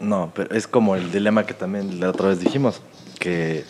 No, 0.00 0.32
pero 0.34 0.54
es 0.54 0.66
como 0.66 0.96
el 0.96 1.10
dilema 1.12 1.46
que 1.46 1.54
también 1.54 2.00
la 2.00 2.10
otra 2.10 2.28
vez 2.28 2.40
dijimos, 2.40 2.82
que 3.18 3.64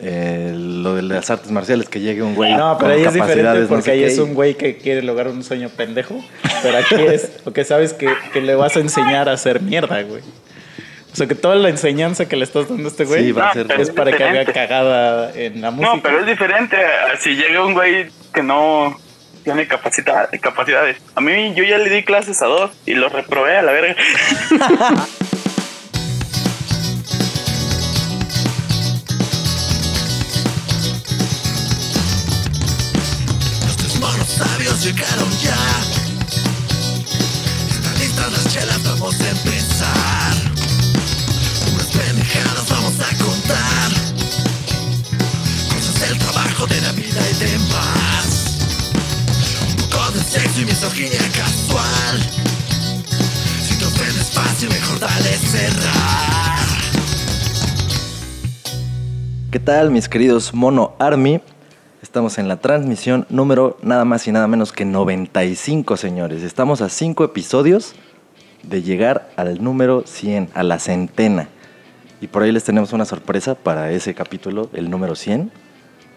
eh, 0.00 0.52
lo 0.54 0.94
de 0.94 1.02
las 1.02 1.30
artes 1.30 1.50
marciales, 1.50 1.88
que 1.88 2.00
llegue 2.00 2.22
un 2.22 2.34
güey 2.34 2.52
No, 2.54 2.76
pero 2.78 2.90
con 2.90 2.98
ahí 3.00 3.06
es 3.06 3.14
diferente 3.14 3.60
no 3.60 3.66
porque 3.68 3.82
sé 3.82 3.90
ahí 3.92 4.00
qué, 4.00 4.06
es 4.06 4.18
un 4.18 4.34
güey 4.34 4.54
que 4.54 4.76
quiere 4.76 5.02
lograr 5.02 5.28
un 5.28 5.42
sueño 5.42 5.68
pendejo. 5.70 6.22
Pero 6.62 6.76
aquí 6.78 6.94
es 6.96 7.30
porque 7.44 7.64
sabes 7.64 7.94
que, 7.94 8.12
que 8.32 8.40
le 8.42 8.54
vas 8.54 8.76
a 8.76 8.80
enseñar 8.80 9.28
a 9.28 9.32
hacer 9.32 9.62
mierda, 9.62 10.02
güey. 10.02 10.22
O 11.12 11.16
sea, 11.16 11.26
que 11.26 11.34
toda 11.34 11.54
la 11.54 11.70
enseñanza 11.70 12.28
que 12.28 12.36
le 12.36 12.44
estás 12.44 12.68
dando 12.68 12.84
a 12.88 12.90
este 12.90 13.06
güey 13.06 13.24
Sí, 13.24 13.32
va 13.32 13.44
a 13.44 13.46
No, 13.48 13.52
ser... 13.54 13.66
pero- 13.68 13.82
es 13.82 13.90
para 13.90 14.10
que 14.10 14.22
haga 14.22 14.40
diferente. 14.40 14.52
cagada 14.52 15.32
en 15.34 15.62
la 15.62 15.70
música. 15.70 15.94
No, 15.96 16.02
pero 16.02 16.20
es 16.20 16.26
diferente 16.26 16.76
a 16.76 17.16
si 17.18 17.30
llega 17.36 17.64
un 17.64 17.72
güey 17.72 18.08
que 18.34 18.42
no 18.42 19.00
tiene 19.44 19.66
capacidad, 19.66 20.28
capacidades. 20.42 20.98
A 21.14 21.22
mí 21.22 21.54
yo 21.54 21.64
ya 21.64 21.78
le 21.78 21.88
di 21.88 22.02
clases 22.04 22.42
a 22.42 22.46
dos 22.46 22.70
y 22.84 22.92
los 22.94 23.10
reprobé 23.12 23.56
a 23.56 23.62
la 23.62 23.72
verga. 23.72 23.96
llegaron 34.86 35.30
ya. 35.42 35.56
Están 37.68 37.98
listas 37.98 38.32
las 38.32 38.48
chelas, 38.52 38.82
vamos 38.84 39.20
a 39.20 39.30
empezar. 39.30 40.34
Unas 41.74 41.86
pendejadas 41.86 42.68
vamos 42.70 42.94
a 43.00 43.24
contar. 43.24 43.90
Cosas 45.74 46.08
del 46.08 46.18
trabajo, 46.18 46.66
de 46.68 46.80
la 46.82 46.92
vida 46.92 47.20
y 47.32 47.34
demás. 47.34 48.26
Un 49.70 49.88
poco 49.90 50.10
de 50.12 50.22
sexo 50.22 50.60
y 50.60 50.64
misoginia 50.66 51.32
casual. 51.34 52.16
Si 53.68 53.74
te 53.78 53.84
ofendes 53.86 54.30
fácil, 54.30 54.68
mejor 54.68 55.00
dale 55.00 55.36
cerrar. 55.38 56.66
¿Qué 59.50 59.58
tal, 59.58 59.90
mis 59.90 60.08
queridos 60.08 60.54
Mono 60.54 60.94
Army? 61.00 61.40
Estamos 62.16 62.38
en 62.38 62.48
la 62.48 62.56
transmisión 62.56 63.26
número 63.28 63.76
nada 63.82 64.06
más 64.06 64.26
y 64.26 64.32
nada 64.32 64.48
menos 64.48 64.72
que 64.72 64.86
95, 64.86 65.98
señores. 65.98 66.42
Estamos 66.44 66.80
a 66.80 66.88
5 66.88 67.24
episodios 67.24 67.94
de 68.62 68.80
llegar 68.80 69.28
al 69.36 69.62
número 69.62 70.02
100, 70.06 70.48
a 70.54 70.62
la 70.62 70.78
centena. 70.78 71.50
Y 72.22 72.28
por 72.28 72.42
ahí 72.42 72.52
les 72.52 72.64
tenemos 72.64 72.94
una 72.94 73.04
sorpresa 73.04 73.54
para 73.54 73.90
ese 73.90 74.14
capítulo, 74.14 74.70
el 74.72 74.88
número 74.88 75.14
100. 75.14 75.52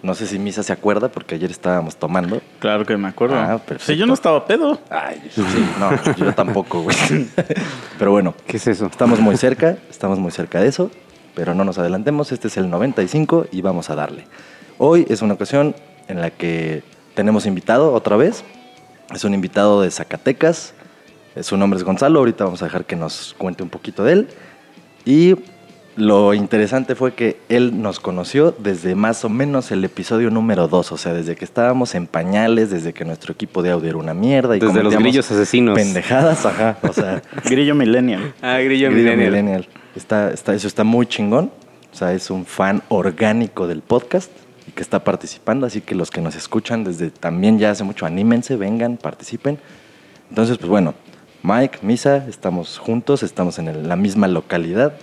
No 0.01 0.15
sé 0.15 0.25
si 0.25 0.39
Misa 0.39 0.63
se 0.63 0.71
acuerda 0.71 1.09
porque 1.09 1.35
ayer 1.35 1.51
estábamos 1.51 1.97
tomando. 1.97 2.41
Claro 2.59 2.85
que 2.85 2.95
me 2.95 3.09
acuerdo. 3.09 3.35
Ah, 3.35 3.57
Sí, 3.57 3.63
perfecto. 3.67 3.91
yo 3.99 4.05
no 4.05 4.13
estaba 4.13 4.47
pedo. 4.47 4.79
Ay, 4.89 5.21
sí, 5.29 5.43
no, 5.81 6.15
yo 6.15 6.33
tampoco, 6.33 6.81
güey. 6.83 6.95
Pero 7.99 8.11
bueno, 8.11 8.33
¿Qué 8.47 8.55
es 8.55 8.67
eso? 8.67 8.85
Estamos 8.85 9.19
muy 9.19 9.35
cerca, 9.35 9.77
estamos 9.89 10.17
muy 10.17 10.31
cerca 10.31 10.61
de 10.61 10.69
eso, 10.69 10.91
pero 11.35 11.53
no 11.53 11.65
nos 11.65 11.77
adelantemos. 11.77 12.31
Este 12.31 12.47
es 12.47 12.55
el 12.55 12.69
95 12.69 13.47
y 13.51 13.61
vamos 13.61 13.89
a 13.89 13.95
darle. 13.95 14.23
Hoy 14.81 15.05
es 15.09 15.21
una 15.21 15.33
ocasión 15.33 15.75
en 16.07 16.21
la 16.21 16.29
que 16.31 16.83
tenemos 17.13 17.45
invitado 17.45 17.91
otra 17.91 18.15
vez. 18.15 18.45
Es 19.13 19.25
un 19.25 19.33
invitado 19.33 19.81
de 19.81 19.91
Zacatecas. 19.91 20.73
Eh, 21.35 21.43
Su 21.43 21.57
nombre 21.57 21.77
es 21.77 21.83
Gonzalo. 21.83 22.19
Ahorita 22.19 22.45
vamos 22.45 22.61
a 22.61 22.65
dejar 22.65 22.85
que 22.85 22.95
nos 22.95 23.35
cuente 23.37 23.61
un 23.61 23.67
poquito 23.67 24.05
de 24.05 24.13
él. 24.13 24.27
Y 25.03 25.35
lo 25.97 26.33
interesante 26.33 26.95
fue 26.95 27.13
que 27.13 27.41
él 27.49 27.81
nos 27.81 27.99
conoció 27.99 28.55
desde 28.57 28.95
más 28.95 29.25
o 29.25 29.29
menos 29.29 29.69
el 29.71 29.83
episodio 29.83 30.29
número 30.31 30.69
2. 30.69 30.93
O 30.93 30.97
sea, 30.97 31.13
desde 31.13 31.35
que 31.35 31.43
estábamos 31.43 31.93
en 31.93 32.07
pañales, 32.07 32.69
desde 32.69 32.93
que 32.93 33.03
nuestro 33.03 33.33
equipo 33.33 33.61
de 33.61 33.71
audio 33.71 33.89
era 33.89 33.97
una 33.97 34.13
mierda. 34.13 34.55
Y 34.55 34.61
Desde 34.61 34.81
los 34.81 34.95
grillos 34.95 35.29
asesinos. 35.29 35.75
Pendejadas, 35.75 36.45
ajá. 36.45 36.77
O 36.87 36.93
sea, 36.93 37.21
Grillo 37.43 37.75
Millennial. 37.75 38.33
Ah, 38.41 38.59
grillo 38.59 38.89
Grillo 38.89 39.11
millennial. 39.11 39.31
Millennial. 39.31 39.67
Está, 39.93 40.31
está, 40.31 40.53
eso 40.53 40.69
está 40.69 40.85
muy 40.85 41.05
chingón. 41.05 41.51
O 41.91 41.95
sea, 41.97 42.13
es 42.13 42.29
un 42.29 42.45
fan 42.45 42.81
orgánico 42.87 43.67
del 43.67 43.81
podcast 43.81 44.31
que 44.79 44.83
está 44.83 45.03
participando. 45.03 45.67
Así 45.67 45.81
que 45.81 45.93
los 45.93 46.09
que 46.09 46.21
nos 46.21 46.35
escuchan 46.35 46.85
desde 46.85 47.11
también 47.11 47.59
ya 47.59 47.71
hace 47.71 47.83
mucho, 47.83 48.05
anímense, 48.05 48.55
vengan, 48.55 48.95
participen. 48.95 49.59
Entonces, 50.29 50.57
pues 50.57 50.69
bueno, 50.69 50.93
Mike, 51.43 51.79
Misa, 51.81 52.25
estamos 52.29 52.77
juntos, 52.79 53.21
estamos 53.21 53.59
en 53.59 53.67
el- 53.67 53.89
la 53.89 53.97
misma 53.97 54.29
localidad. 54.29 54.93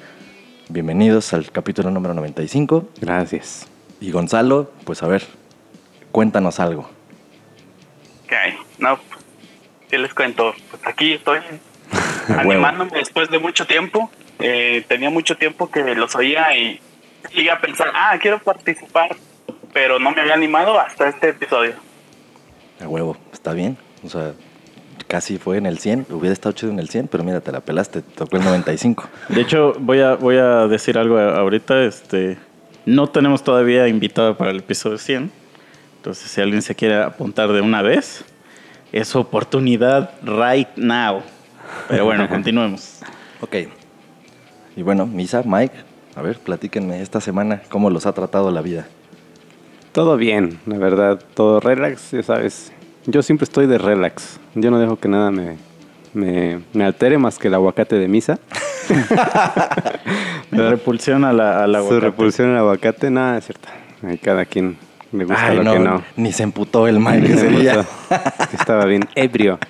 Bienvenidos 0.71 1.35
al 1.35 1.51
capítulo 1.53 1.91
número 1.91 2.15
95. 2.15 2.89
Gracias. 3.03 3.67
Y 4.01 4.13
Gonzalo, 4.13 4.73
pues 4.85 5.03
a 5.03 5.09
ver, 5.09 5.25
cuéntanos 6.11 6.59
algo. 6.59 6.89
Ok, 8.25 8.33
no, 8.79 8.99
¿qué 9.91 9.99
les 9.99 10.15
cuento? 10.15 10.55
Pues 10.71 10.87
aquí 10.87 11.13
estoy 11.13 11.41
animándome 12.29 12.93
después 12.95 13.29
de 13.29 13.39
mucho 13.39 13.67
tiempo. 13.67 14.11
Eh, 14.39 14.87
tenía 14.89 15.11
mucho 15.11 15.37
tiempo 15.37 15.71
que 15.71 15.95
los 15.95 16.15
oía 16.17 16.57
y 16.57 16.81
llegué 17.35 17.51
a 17.51 17.61
pensar, 17.61 17.89
ah, 17.95 18.17
quiero 18.23 18.39
participar, 18.39 19.15
pero 19.77 19.99
no 19.99 20.11
me 20.11 20.23
había 20.23 20.33
animado 20.33 20.81
hasta 20.81 21.07
este 21.07 21.29
episodio. 21.29 21.75
A 22.83 22.89
huevo, 22.89 23.15
está 23.31 23.53
bien. 23.53 23.77
O 24.03 24.09
sea, 24.09 24.33
casi 25.07 25.37
fue 25.37 25.59
en 25.59 25.67
el 25.67 25.79
100. 25.79 26.07
Hubiera 26.09 26.33
estado 26.33 26.55
chido 26.55 26.73
en 26.73 26.79
el 26.79 26.89
100, 26.89 27.09
pero 27.09 27.23
mira, 27.23 27.43
te 27.43 27.53
la 27.53 27.61
pelaste, 27.61 28.01
te 28.01 28.15
tocó 28.15 28.39
el 28.39 28.45
95. 28.45 29.07
De 29.29 29.43
hecho, 29.43 29.75
voy 29.79 30.01
a, 30.01 30.15
voy 30.15 30.39
a 30.39 30.67
decir 30.67 30.97
algo 30.97 31.19
ahorita. 31.19 31.83
Este, 31.83 32.39
no 32.87 33.11
tenemos 33.11 33.45
todavía 33.45 33.87
invitado 33.87 34.35
para 34.39 34.51
el 34.51 34.61
episodio 34.61 34.97
100. 34.97 35.31
Entonces, 35.99 36.31
si 36.31 36.41
alguien 36.41 36.63
se 36.63 36.75
quiere 36.75 37.03
apuntar 37.03 37.53
de 37.53 37.61
una 37.61 37.83
vez, 37.83 38.25
es 38.93 39.15
oportunidad 39.15 40.13
right 40.23 40.75
now. 40.77 41.21
Pero 41.87 42.07
bueno, 42.07 42.27
continuemos. 42.31 43.01
Ok. 43.43 43.57
Y 44.75 44.81
bueno, 44.81 45.05
Misa, 45.05 45.43
Mike, 45.45 45.77
a 46.15 46.23
ver, 46.23 46.39
platíquenme 46.39 47.03
esta 47.03 47.21
semana 47.21 47.61
cómo 47.69 47.91
los 47.91 48.07
ha 48.07 48.15
tratado 48.15 48.51
la 48.51 48.63
vida. 48.63 48.87
Todo 49.97 50.19
bien, 50.19 50.59
la 50.67 50.77
verdad. 50.77 51.19
Todo 51.33 51.59
relax, 51.59 52.11
ya 52.11 52.23
sabes. 52.23 52.71
Yo 53.07 53.23
siempre 53.23 53.45
estoy 53.45 53.67
de 53.67 53.79
relax. 53.79 54.39
Yo 54.55 54.71
no 54.71 54.79
dejo 54.79 54.97
que 54.99 55.09
nada 55.09 55.31
me, 55.31 55.57
me, 56.13 56.61
me 56.75 56.85
altere 56.85 57.17
más 57.17 57.39
que 57.39 57.49
el 57.49 57.55
aguacate 57.55 57.97
de 57.97 58.07
misa. 58.07 58.39
Me 60.51 60.69
repulsión 60.71 61.25
a 61.25 61.33
la, 61.33 61.65
a 61.65 61.67
la 61.67 61.83
Su 61.83 61.99
repulsión 61.99 62.51
al 62.51 62.59
aguacate, 62.59 63.11
nada, 63.11 63.39
es 63.39 63.47
cierto. 63.47 63.69
Hay 64.07 64.19
cada 64.19 64.45
quien 64.45 64.77
le 65.13 65.25
gusta 65.25 65.47
Ay, 65.47 65.57
lo 65.57 65.65
no, 65.65 65.73
que 65.73 65.79
no. 65.81 66.03
ni 66.17 66.31
se 66.33 66.43
emputó 66.43 66.87
el 66.87 67.01
Mike 67.01 67.33
ese 67.33 67.51
me 67.51 67.61
día. 67.61 67.85
Estaba 68.53 68.85
bien 68.85 69.05
ebrio. 69.15 69.59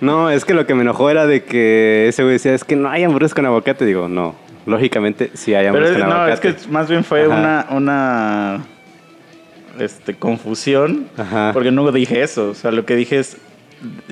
No, 0.00 0.28
es 0.28 0.44
que 0.44 0.52
lo 0.52 0.66
que 0.66 0.74
me 0.74 0.82
enojó 0.82 1.08
era 1.08 1.26
de 1.26 1.44
que 1.44 2.08
ese 2.08 2.22
güey 2.24 2.34
decía, 2.34 2.52
es 2.52 2.62
que 2.62 2.76
no 2.76 2.90
hay 2.90 3.04
hamburguesas 3.04 3.34
con 3.34 3.46
aguacate. 3.46 3.86
Digo, 3.86 4.06
no. 4.06 4.34
Lógicamente 4.66 5.30
sí 5.32 5.54
hay 5.54 5.64
Pero 5.72 5.86
hamburguesas 5.86 5.96
es- 5.96 6.02
con 6.02 6.10
no, 6.10 6.26
es 6.28 6.38
aguacate. 6.40 6.54
que 6.66 6.70
más 6.72 6.88
bien 6.90 7.04
fue 7.04 7.22
Ajá. 7.24 7.34
una, 7.34 7.66
una 7.70 8.60
este, 9.78 10.14
confusión. 10.14 11.08
Ajá. 11.16 11.50
Porque 11.52 11.70
no 11.70 11.90
dije 11.92 12.22
eso. 12.22 12.50
O 12.50 12.54
sea, 12.54 12.70
lo 12.70 12.84
que 12.86 12.96
dije 12.96 13.18
es, 13.18 13.36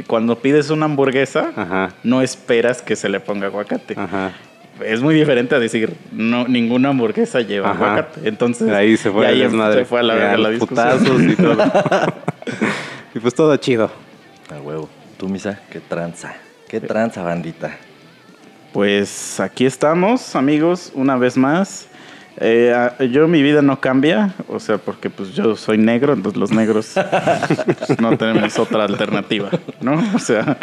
cuando 0.07 0.39
pides 0.39 0.71
una 0.71 0.87
hamburguesa, 0.87 1.51
Ajá. 1.57 1.95
no 2.03 2.23
esperas 2.23 2.83
que 2.83 2.97
se 2.97 3.09
le 3.09 3.21
ponga 3.21 3.47
aguacate. 3.47 3.95
Ajá. 3.97 4.33
Es 4.85 5.03
muy 5.03 5.15
diferente 5.15 5.55
a 5.55 5.59
decir, 5.59 5.95
no, 6.13 6.49
ninguna 6.49 6.89
hamburguesa 6.91 7.41
lleva 7.41 7.71
Ajá. 7.71 7.85
aguacate. 7.93 8.29
Entonces, 8.29 8.69
Ahí 8.71 8.97
se 8.97 9.11
fue 9.11 9.25
y 9.27 9.29
ahí 9.29 9.35
el 9.43 9.49
desmadre. 9.51 9.81
se 9.81 9.85
fue 9.85 10.01
a 10.01 10.03
la, 10.03 10.19
Ya, 10.19 10.33
a 10.33 10.39
la 10.39 10.51
discusión. 10.51 11.31
y 11.31 11.37
todo. 11.37 11.57
y 13.15 13.19
pues 13.21 13.35
todo 13.35 13.57
chido. 13.57 13.91
A 14.51 14.61
huevo. 14.61 14.89
Tú, 15.19 15.29
Misa, 15.29 15.61
qué 15.71 15.81
tranza. 15.81 16.35
Qué 16.69 16.81
tranza, 16.81 17.23
bandita. 17.23 17.77
Pues 18.73 19.39
aquí 19.39 19.67
estamos, 19.67 20.35
amigos, 20.35 20.91
una 20.95 21.17
vez 21.17 21.37
más. 21.37 21.87
Eh, 22.39 22.73
a- 22.75 23.03
yo 23.05 23.29
mi 23.29 23.43
vida 23.43 23.61
no 23.63 23.79
cambia, 23.81 24.35
o 24.49 24.59
sea, 24.59 24.79
porque 24.79 25.11
pues 25.11 25.35
yo 25.35 25.55
soy 25.57 25.79
negro, 25.79 26.13
entonces 26.15 26.39
los 26.41 26.51
negros 26.51 26.93
pues, 27.87 28.01
no 28.01 28.17
tenemos 28.17 28.59
otra 28.59 28.85
alternativa, 28.85 29.51
¿no? 29.81 30.03
O 30.15 30.19
sea, 30.19 30.57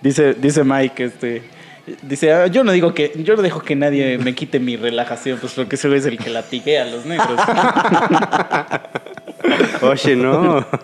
dice, 0.00 0.34
dice 0.34 0.62
Mike, 0.64 1.04
este, 1.04 1.42
dice, 2.02 2.32
"Ah, 2.32 2.46
yo 2.46 2.62
no 2.62 2.70
digo 2.72 2.94
que, 2.94 3.12
yo 3.24 3.34
no 3.36 3.42
dejo 3.42 3.60
que 3.62 3.74
nadie 3.74 4.16
me 4.18 4.34
quite 4.34 4.60
mi 4.60 4.76
relajación, 4.76 5.38
pues 5.40 5.52
porque 5.54 5.74
ese 5.74 5.94
es 5.96 6.06
el 6.06 6.18
que 6.18 6.30
latiguea 6.30 6.84
a 6.84 6.86
los 6.86 7.04
negros. 7.04 7.40
Oye, 9.82 10.16
no. 10.16 10.64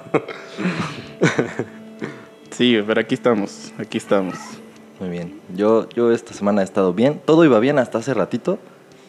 Sí, 2.51 2.77
pero 2.85 3.01
aquí 3.01 3.15
estamos, 3.15 3.73
aquí 3.79 3.99
estamos. 3.99 4.35
Muy 4.99 5.11
bien. 5.11 5.41
Yo, 5.55 5.89
yo 5.91 6.11
esta 6.11 6.35
semana 6.35 6.63
he 6.63 6.65
estado 6.65 6.93
bien. 6.93 7.21
Todo 7.25 7.45
iba 7.45 7.61
bien 7.61 7.79
hasta 7.79 7.99
hace 7.99 8.15
ratito 8.15 8.59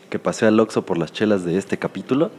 que 0.10 0.20
pasé 0.20 0.46
al 0.46 0.60
Oxxo 0.60 0.86
por 0.86 0.98
las 0.98 1.12
chelas 1.12 1.46
de 1.46 1.58
este 1.58 1.78
capítulo. 1.78 2.32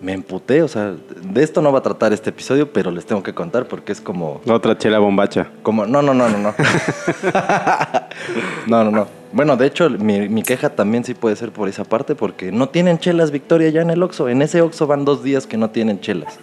Me 0.00 0.12
emputé, 0.12 0.62
o 0.62 0.68
sea, 0.68 0.94
de 1.22 1.42
esto 1.42 1.60
no 1.60 1.72
va 1.72 1.80
a 1.80 1.82
tratar 1.82 2.12
este 2.12 2.30
episodio, 2.30 2.72
pero 2.72 2.90
les 2.90 3.04
tengo 3.04 3.22
que 3.22 3.34
contar 3.34 3.66
porque 3.66 3.90
es 3.90 4.00
como 4.00 4.40
Otra 4.46 4.78
chela 4.78 5.00
bombacha. 5.00 5.48
Como, 5.62 5.86
no, 5.86 6.02
no, 6.02 6.14
no, 6.14 6.28
no, 6.28 6.38
no. 6.38 6.54
no, 8.68 8.84
no, 8.84 8.90
no. 8.90 9.08
Bueno, 9.32 9.56
de 9.56 9.66
hecho, 9.66 9.90
mi, 9.90 10.28
mi 10.28 10.42
queja 10.42 10.70
también 10.70 11.04
sí 11.04 11.14
puede 11.14 11.34
ser 11.34 11.50
por 11.50 11.68
esa 11.68 11.84
parte, 11.84 12.14
porque 12.14 12.52
no 12.52 12.68
tienen 12.68 12.98
chelas 12.98 13.32
Victoria 13.32 13.70
ya 13.70 13.82
en 13.82 13.90
el 13.90 14.02
Oxxo. 14.02 14.28
En 14.28 14.40
ese 14.40 14.62
Oxxo 14.62 14.86
van 14.86 15.04
dos 15.04 15.24
días 15.24 15.46
que 15.46 15.56
no 15.56 15.70
tienen 15.70 16.00
chelas. 16.00 16.38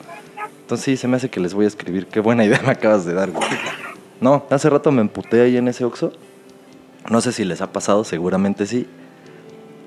Entonces 0.61 0.83
sí, 0.83 0.97
se 0.97 1.07
me 1.07 1.15
hace 1.15 1.29
que 1.29 1.39
les 1.39 1.53
voy 1.53 1.65
a 1.65 1.69
escribir. 1.69 2.07
Qué 2.07 2.19
buena 2.19 2.43
idea 2.43 2.61
me 2.65 2.71
acabas 2.71 3.05
de 3.05 3.13
dar, 3.13 3.31
güey. 3.31 3.47
No, 4.19 4.45
hace 4.49 4.69
rato 4.69 4.91
me 4.91 5.01
emputé 5.01 5.41
ahí 5.41 5.55
en 5.55 5.69
ese 5.69 5.85
Oxxo 5.85 6.11
no 7.09 7.21
sé 7.21 7.31
si 7.31 7.45
les 7.45 7.61
ha 7.61 7.71
pasado, 7.71 8.03
seguramente 8.03 8.65
sí. 8.65 8.87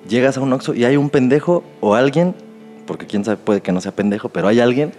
Llegas 0.08 0.37
a 0.37 0.40
un 0.40 0.52
Oxxo 0.52 0.75
y 0.75 0.84
hay 0.84 0.96
un 0.96 1.10
pendejo 1.10 1.64
o 1.81 1.94
alguien, 1.94 2.34
porque 2.87 3.06
quién 3.06 3.25
sabe, 3.25 3.37
puede 3.37 3.60
que 3.60 3.72
no 3.72 3.81
sea 3.81 3.93
pendejo, 3.93 4.28
pero 4.31 4.49
hay 4.49 4.60
alguien 4.60 4.93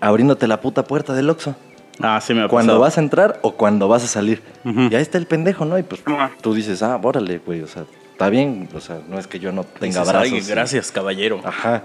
abriéndote 0.00 0.46
la 0.46 0.60
puta 0.60 0.84
puerta 0.84 1.14
del 1.14 1.28
Oxxo. 1.30 1.54
Ah, 2.00 2.20
sí 2.22 2.32
me 2.34 2.42
ha 2.44 2.48
Cuando 2.48 2.72
pasado. 2.72 2.80
vas 2.80 2.98
a 2.98 3.00
entrar 3.00 3.38
o 3.42 3.52
cuando 3.52 3.86
vas 3.88 4.02
a 4.04 4.06
salir. 4.06 4.40
Ujú. 4.64 4.82
Y 4.90 4.94
ahí 4.94 5.02
está 5.02 5.18
el 5.18 5.26
pendejo, 5.26 5.64
¿no? 5.64 5.78
Y 5.78 5.82
pues 5.82 6.00
Ajá. 6.04 6.30
tú 6.40 6.54
dices, 6.54 6.82
ah, 6.82 6.98
órale, 7.02 7.38
güey, 7.44 7.60
o 7.62 7.66
sea, 7.66 7.84
está 8.12 8.28
bien, 8.30 8.68
o 8.74 8.80
sea, 8.80 9.00
no 9.08 9.18
es 9.18 9.26
que 9.26 9.38
yo 9.38 9.52
no 9.52 9.64
tenga 9.64 10.00
Dices, 10.00 10.08
brazos. 10.08 10.32
"Ay, 10.32 10.38
y- 10.38 10.48
gracias, 10.48 10.90
caballero. 10.92 11.40
Ajá. 11.44 11.82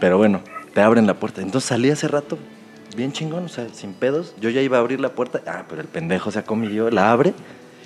Pero 0.00 0.16
bueno, 0.18 0.40
te 0.74 0.80
abren 0.80 1.06
la 1.06 1.14
puerta. 1.14 1.42
Entonces 1.42 1.68
salí 1.68 1.90
hace 1.90 2.08
rato, 2.08 2.38
bien 2.96 3.12
chingón, 3.12 3.44
o 3.44 3.48
sea, 3.48 3.66
sin 3.72 3.92
pedos. 3.92 4.34
Yo 4.40 4.48
ya 4.50 4.60
iba 4.62 4.78
a 4.78 4.80
abrir 4.80 5.00
la 5.00 5.10
puerta. 5.10 5.40
Ah, 5.46 5.64
pero 5.68 5.80
el 5.82 5.88
pendejo 5.88 6.30
se 6.30 6.38
acomió, 6.38 6.90
la 6.90 7.12
abre 7.12 7.34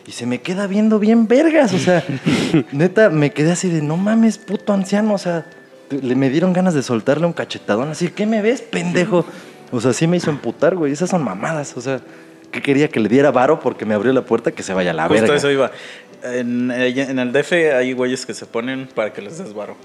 y 0.06 0.12
se 0.12 0.24
me 0.26 0.40
queda 0.40 0.66
viendo 0.66 0.98
bien 0.98 1.26
vergas. 1.28 1.72
O 1.74 1.78
sea, 1.78 2.04
neta, 2.72 3.10
me 3.10 3.30
quedé 3.30 3.52
así 3.52 3.68
de 3.68 3.82
no 3.82 3.96
mames, 3.96 4.38
puto 4.38 4.72
anciano. 4.72 5.14
O 5.14 5.18
sea, 5.18 5.46
le 5.90 6.14
me 6.14 6.30
dieron 6.30 6.52
ganas 6.52 6.74
de 6.74 6.82
soltarle 6.82 7.26
un 7.26 7.32
cachetadón 7.32 7.90
así. 7.90 8.08
¿Qué 8.08 8.26
me 8.26 8.42
ves, 8.42 8.60
pendejo? 8.62 9.24
O 9.72 9.80
sea, 9.80 9.92
sí 9.92 10.06
me 10.06 10.16
hizo 10.16 10.30
emputar, 10.30 10.76
güey. 10.76 10.92
Esas 10.92 11.10
son 11.10 11.24
mamadas. 11.24 11.76
O 11.76 11.80
sea, 11.80 12.00
que 12.52 12.62
quería 12.62 12.88
que 12.88 13.00
le 13.00 13.08
diera 13.08 13.30
varo 13.32 13.58
porque 13.60 13.84
me 13.84 13.94
abrió 13.94 14.12
la 14.12 14.22
puerta 14.22 14.52
que 14.52 14.62
se 14.62 14.72
vaya 14.72 14.92
a 14.92 14.94
la 14.94 15.08
Justo 15.08 15.22
verga. 15.22 15.36
eso 15.36 15.50
iba. 15.50 15.70
En, 16.22 16.70
en 16.70 17.18
el 17.18 17.32
DF 17.32 17.52
hay 17.76 17.92
güeyes 17.92 18.26
que 18.26 18.34
se 18.34 18.46
ponen 18.46 18.88
para 18.94 19.12
que 19.12 19.22
les 19.22 19.38
des 19.38 19.52
varo. 19.54 19.76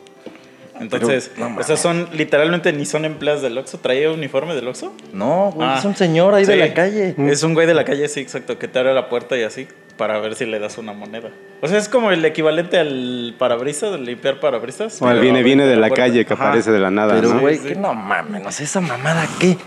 Entonces, 0.80 1.30
Pero, 1.36 1.50
no 1.50 1.60
o 1.60 1.64
sea, 1.64 1.78
son 1.78 2.08
literalmente 2.14 2.74
ni 2.74 2.86
son 2.86 3.06
empleados 3.06 3.44
del 3.44 3.56
Oxxo. 3.58 3.78
¿Traía 3.80 4.10
uniforme 4.10 4.56
del 4.56 4.68
Oxxo? 4.68 4.94
No, 5.14 5.52
güey, 5.54 5.68
Ah. 5.70 5.76
es 5.78 5.86
un 5.86 5.96
señor 5.96 6.34
ahí 6.34 6.46
de 6.46 6.56
la 6.56 6.74
calle. 6.74 7.14
Es 7.30 7.44
un 7.44 7.54
güey 7.54 7.68
de 7.68 7.76
la 7.76 7.86
calle, 7.86 8.08
sí, 8.08 8.20
exacto, 8.22 8.58
que 8.58 8.68
te 8.68 8.80
abre 8.80 8.92
la 8.96 9.08
puerta 9.08 9.38
y 9.38 9.44
así 9.44 9.68
para 9.98 10.20
ver 10.20 10.36
si 10.36 10.46
le 10.46 10.60
das 10.60 10.78
una 10.78 10.94
moneda. 10.94 11.30
O 11.62 11.68
sea, 11.68 11.78
es 11.78 11.90
como 11.90 12.12
el 12.12 12.24
equivalente 12.26 12.78
al 12.80 13.36
parabrisas, 13.38 13.92
del 13.92 14.06
limpiar 14.06 14.40
parabrisas. 14.40 15.02
O 15.02 15.06
el 15.08 15.12
pero 15.14 15.22
viene, 15.22 15.44
viene 15.44 15.66
de 15.66 15.76
la 15.76 15.90
calle 15.90 16.26
que 16.26 16.34
Ajá. 16.34 16.48
aparece 16.48 16.72
de 16.72 16.80
la 16.80 16.92
nada, 16.92 17.14
Pero, 17.16 17.34
¿no? 17.34 17.40
güey, 17.42 17.58
Sí, 17.58 17.64
que 17.70 17.74
sí. 17.76 17.80
no 17.80 17.94
mames, 17.94 18.42
no 18.44 18.52
sé, 18.52 18.64
esa 18.64 18.82
mamada 18.82 19.28
qué. 19.40 19.58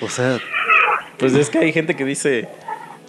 O 0.00 0.08
sea, 0.08 0.38
Pues 1.18 1.34
es 1.34 1.50
que 1.50 1.58
hay 1.58 1.72
gente 1.72 1.96
que 1.96 2.04
dice, 2.04 2.48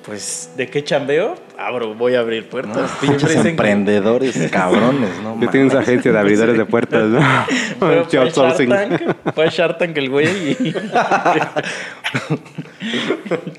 pues, 0.06 0.52
¿de 0.58 0.68
qué 0.70 0.84
chambeo? 0.84 1.36
Abro, 1.58 1.94
voy 1.94 2.16
a 2.16 2.20
abrir 2.22 2.44
¿no? 2.46 2.50
puertas. 2.50 2.92
pinches 3.00 3.36
que- 3.42 3.50
emprendedores, 3.50 4.36
cabrones, 4.52 5.12
no 5.22 5.40
Que 5.40 5.48
tienes 5.48 5.74
mames. 5.74 5.88
agencia 5.88 6.12
de 6.12 6.20
abridores 6.20 6.58
de 6.58 6.66
puertas, 6.66 7.04
¿no? 7.08 7.20
Pero 7.80 8.06
fue 8.06 8.14
Shark 8.14 8.26
Outsourcing. 8.38 8.70
Tank, 8.70 9.02
fue 9.36 9.50
Shark 9.50 9.78
Tank 9.78 9.96
el 9.98 10.10
güey 10.10 10.28
y... 10.28 10.76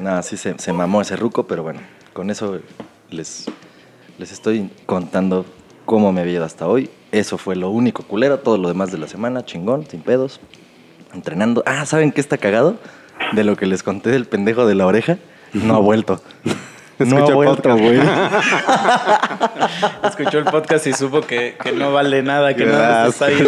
No, 0.00 0.22
sí 0.22 0.36
se, 0.36 0.58
se 0.58 0.72
mamó 0.72 1.00
ese 1.00 1.16
ruco, 1.16 1.46
pero 1.46 1.62
bueno, 1.62 1.80
con 2.12 2.30
eso 2.30 2.58
les, 3.12 3.46
les 4.18 4.32
estoy 4.32 4.70
contando 4.86 5.44
cómo 5.84 6.12
me 6.12 6.20
había 6.20 6.34
ido 6.34 6.44
hasta 6.44 6.66
hoy. 6.66 6.90
Eso 7.10 7.38
fue 7.38 7.56
lo 7.56 7.70
único 7.70 8.02
culero, 8.04 8.38
todo 8.40 8.56
lo 8.56 8.68
demás 8.68 8.90
de 8.92 8.98
la 8.98 9.08
semana, 9.08 9.44
chingón, 9.44 9.86
sin 9.88 10.00
pedos, 10.00 10.40
entrenando. 11.12 11.62
Ah, 11.66 11.84
¿saben 11.86 12.12
qué 12.12 12.20
está 12.20 12.38
cagado? 12.38 12.78
De 13.32 13.44
lo 13.44 13.56
que 13.56 13.66
les 13.66 13.82
conté 13.82 14.10
del 14.10 14.26
pendejo 14.26 14.66
de 14.66 14.74
la 14.74 14.86
oreja, 14.86 15.18
no 15.52 15.74
ha 15.74 15.78
vuelto. 15.78 16.20
No 16.98 17.26
ha 17.26 17.34
vuelto, 17.34 17.76
güey. 17.76 17.98
Escuchó 20.04 20.38
el 20.38 20.44
podcast 20.44 20.86
y 20.86 20.92
supo 20.92 21.22
que, 21.22 21.56
que 21.62 21.72
no 21.72 21.92
vale 21.92 22.22
nada, 22.22 22.54
que 22.54 22.66
nada 22.66 23.08
está 23.08 23.26
ahí. 23.26 23.38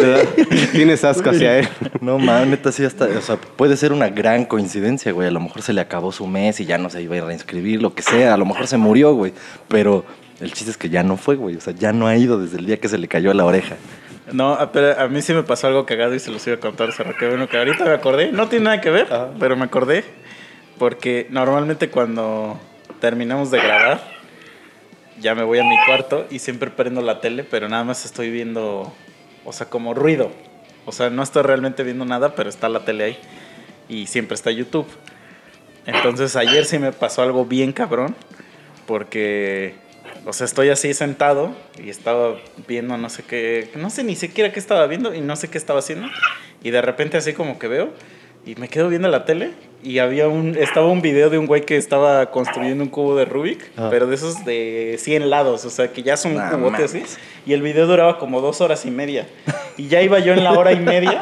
Tienes 0.71 1.03
asco 1.03 1.29
hacia 1.29 1.59
él. 1.59 1.67
No 2.01 2.19
mames, 2.19 2.47
neta, 2.47 2.71
sí, 2.71 2.85
hasta. 2.85 3.05
O 3.05 3.21
sea, 3.21 3.37
puede 3.37 3.77
ser 3.77 3.91
una 3.91 4.09
gran 4.09 4.45
coincidencia, 4.45 5.11
güey. 5.11 5.27
A 5.27 5.31
lo 5.31 5.39
mejor 5.39 5.61
se 5.61 5.73
le 5.73 5.81
acabó 5.81 6.11
su 6.11 6.27
mes 6.27 6.59
y 6.59 6.65
ya 6.65 6.77
no 6.77 6.89
se 6.89 7.01
iba 7.01 7.17
a 7.17 7.21
reinscribir, 7.21 7.81
lo 7.81 7.95
que 7.95 8.03
sea. 8.03 8.33
A 8.33 8.37
lo 8.37 8.45
mejor 8.45 8.67
se 8.67 8.77
murió, 8.77 9.13
güey. 9.13 9.33
Pero 9.67 10.05
el 10.39 10.53
chiste 10.53 10.71
es 10.71 10.77
que 10.77 10.89
ya 10.89 11.03
no 11.03 11.17
fue, 11.17 11.35
güey. 11.35 11.55
O 11.55 11.61
sea, 11.61 11.73
ya 11.73 11.93
no 11.93 12.07
ha 12.07 12.17
ido 12.17 12.39
desde 12.39 12.57
el 12.57 12.65
día 12.65 12.77
que 12.77 12.89
se 12.89 12.97
le 12.97 13.07
cayó 13.07 13.33
la 13.33 13.45
oreja. 13.45 13.75
No, 14.31 14.57
pero 14.73 14.99
a 14.99 15.07
mí 15.07 15.21
sí 15.21 15.33
me 15.33 15.43
pasó 15.43 15.67
algo 15.67 15.85
cagado 15.85 16.13
y 16.13 16.19
se 16.19 16.31
los 16.31 16.45
iba 16.47 16.57
a 16.57 16.59
contar. 16.59 16.89
Que 17.17 17.27
bueno, 17.27 17.47
que 17.47 17.57
ahorita 17.57 17.85
me 17.85 17.93
acordé. 17.93 18.31
No 18.31 18.47
tiene 18.47 18.65
nada 18.65 18.81
que 18.81 18.89
ver, 18.89 19.07
pero 19.39 19.55
me 19.55 19.65
acordé. 19.65 20.03
Porque 20.77 21.27
normalmente 21.29 21.89
cuando 21.89 22.59
terminamos 23.05 23.51
de 23.51 23.59
grabar, 23.59 24.01
ya 25.21 25.35
me 25.35 25.43
voy 25.43 25.59
a 25.59 25.63
mi 25.63 25.75
cuarto 25.85 26.25
y 26.31 26.39
siempre 26.39 26.71
prendo 26.71 27.03
la 27.03 27.21
tele, 27.21 27.43
pero 27.43 27.69
nada 27.69 27.83
más 27.83 28.03
estoy 28.03 28.31
viendo, 28.31 28.91
o 29.43 29.53
sea, 29.53 29.69
como 29.69 29.93
ruido. 29.93 30.31
O 30.87 30.91
sea, 30.91 31.11
no 31.11 31.21
estoy 31.21 31.43
realmente 31.43 31.83
viendo 31.83 32.03
nada, 32.03 32.33
pero 32.33 32.49
está 32.49 32.67
la 32.67 32.83
tele 32.83 33.03
ahí. 33.03 33.17
Y 33.87 34.07
siempre 34.07 34.33
está 34.33 34.49
YouTube. 34.49 34.87
Entonces 35.85 36.35
ayer 36.35 36.65
sí 36.65 36.79
me 36.79 36.93
pasó 36.93 37.21
algo 37.21 37.45
bien 37.45 37.73
cabrón. 37.73 38.15
Porque, 38.87 39.75
o 40.25 40.33
sea, 40.33 40.45
estoy 40.45 40.69
así 40.69 40.95
sentado 40.95 41.55
y 41.77 41.91
estaba 41.91 42.37
viendo 42.67 42.97
no 42.97 43.09
sé 43.11 43.21
qué, 43.21 43.69
no 43.75 43.91
sé 43.91 44.03
ni 44.03 44.15
siquiera 44.15 44.51
qué 44.51 44.59
estaba 44.59 44.87
viendo 44.87 45.13
y 45.13 45.21
no 45.21 45.35
sé 45.35 45.47
qué 45.51 45.59
estaba 45.59 45.77
haciendo. 45.77 46.07
Y 46.63 46.71
de 46.71 46.81
repente 46.81 47.17
así 47.17 47.33
como 47.33 47.59
que 47.59 47.67
veo 47.67 47.93
y 48.45 48.55
me 48.55 48.67
quedo 48.67 48.89
viendo 48.89 49.07
la 49.07 49.25
tele 49.25 49.51
y 49.83 49.99
había 49.99 50.27
un, 50.27 50.55
estaba 50.57 50.87
un 50.87 51.01
video 51.01 51.29
de 51.29 51.37
un 51.37 51.45
güey 51.45 51.61
que 51.61 51.77
estaba 51.77 52.31
construyendo 52.31 52.83
un 52.83 52.89
cubo 52.89 53.15
de 53.15 53.25
Rubik, 53.25 53.69
Ah. 53.77 53.87
pero 53.91 54.07
de 54.07 54.15
esos 54.15 54.43
de 54.43 54.95
100 54.99 55.29
lados, 55.29 55.63
o 55.65 55.69
sea, 55.69 55.89
que 55.91 56.01
ya 56.01 56.17
son 56.17 56.31
un 56.31 56.37
Nah, 56.39 56.49
cubote 56.49 56.83
así. 56.85 57.03
Y 57.45 57.53
el 57.53 57.61
video 57.61 57.85
duraba 57.85 58.17
como 58.17 58.41
dos 58.41 58.61
horas 58.61 58.83
y 58.87 58.91
media. 58.91 59.27
Y 59.77 59.87
ya 59.87 60.01
iba 60.01 60.17
yo 60.19 60.33
en 60.33 60.43
la 60.43 60.53
hora 60.53 60.71
y 60.71 60.79
media. 60.79 61.21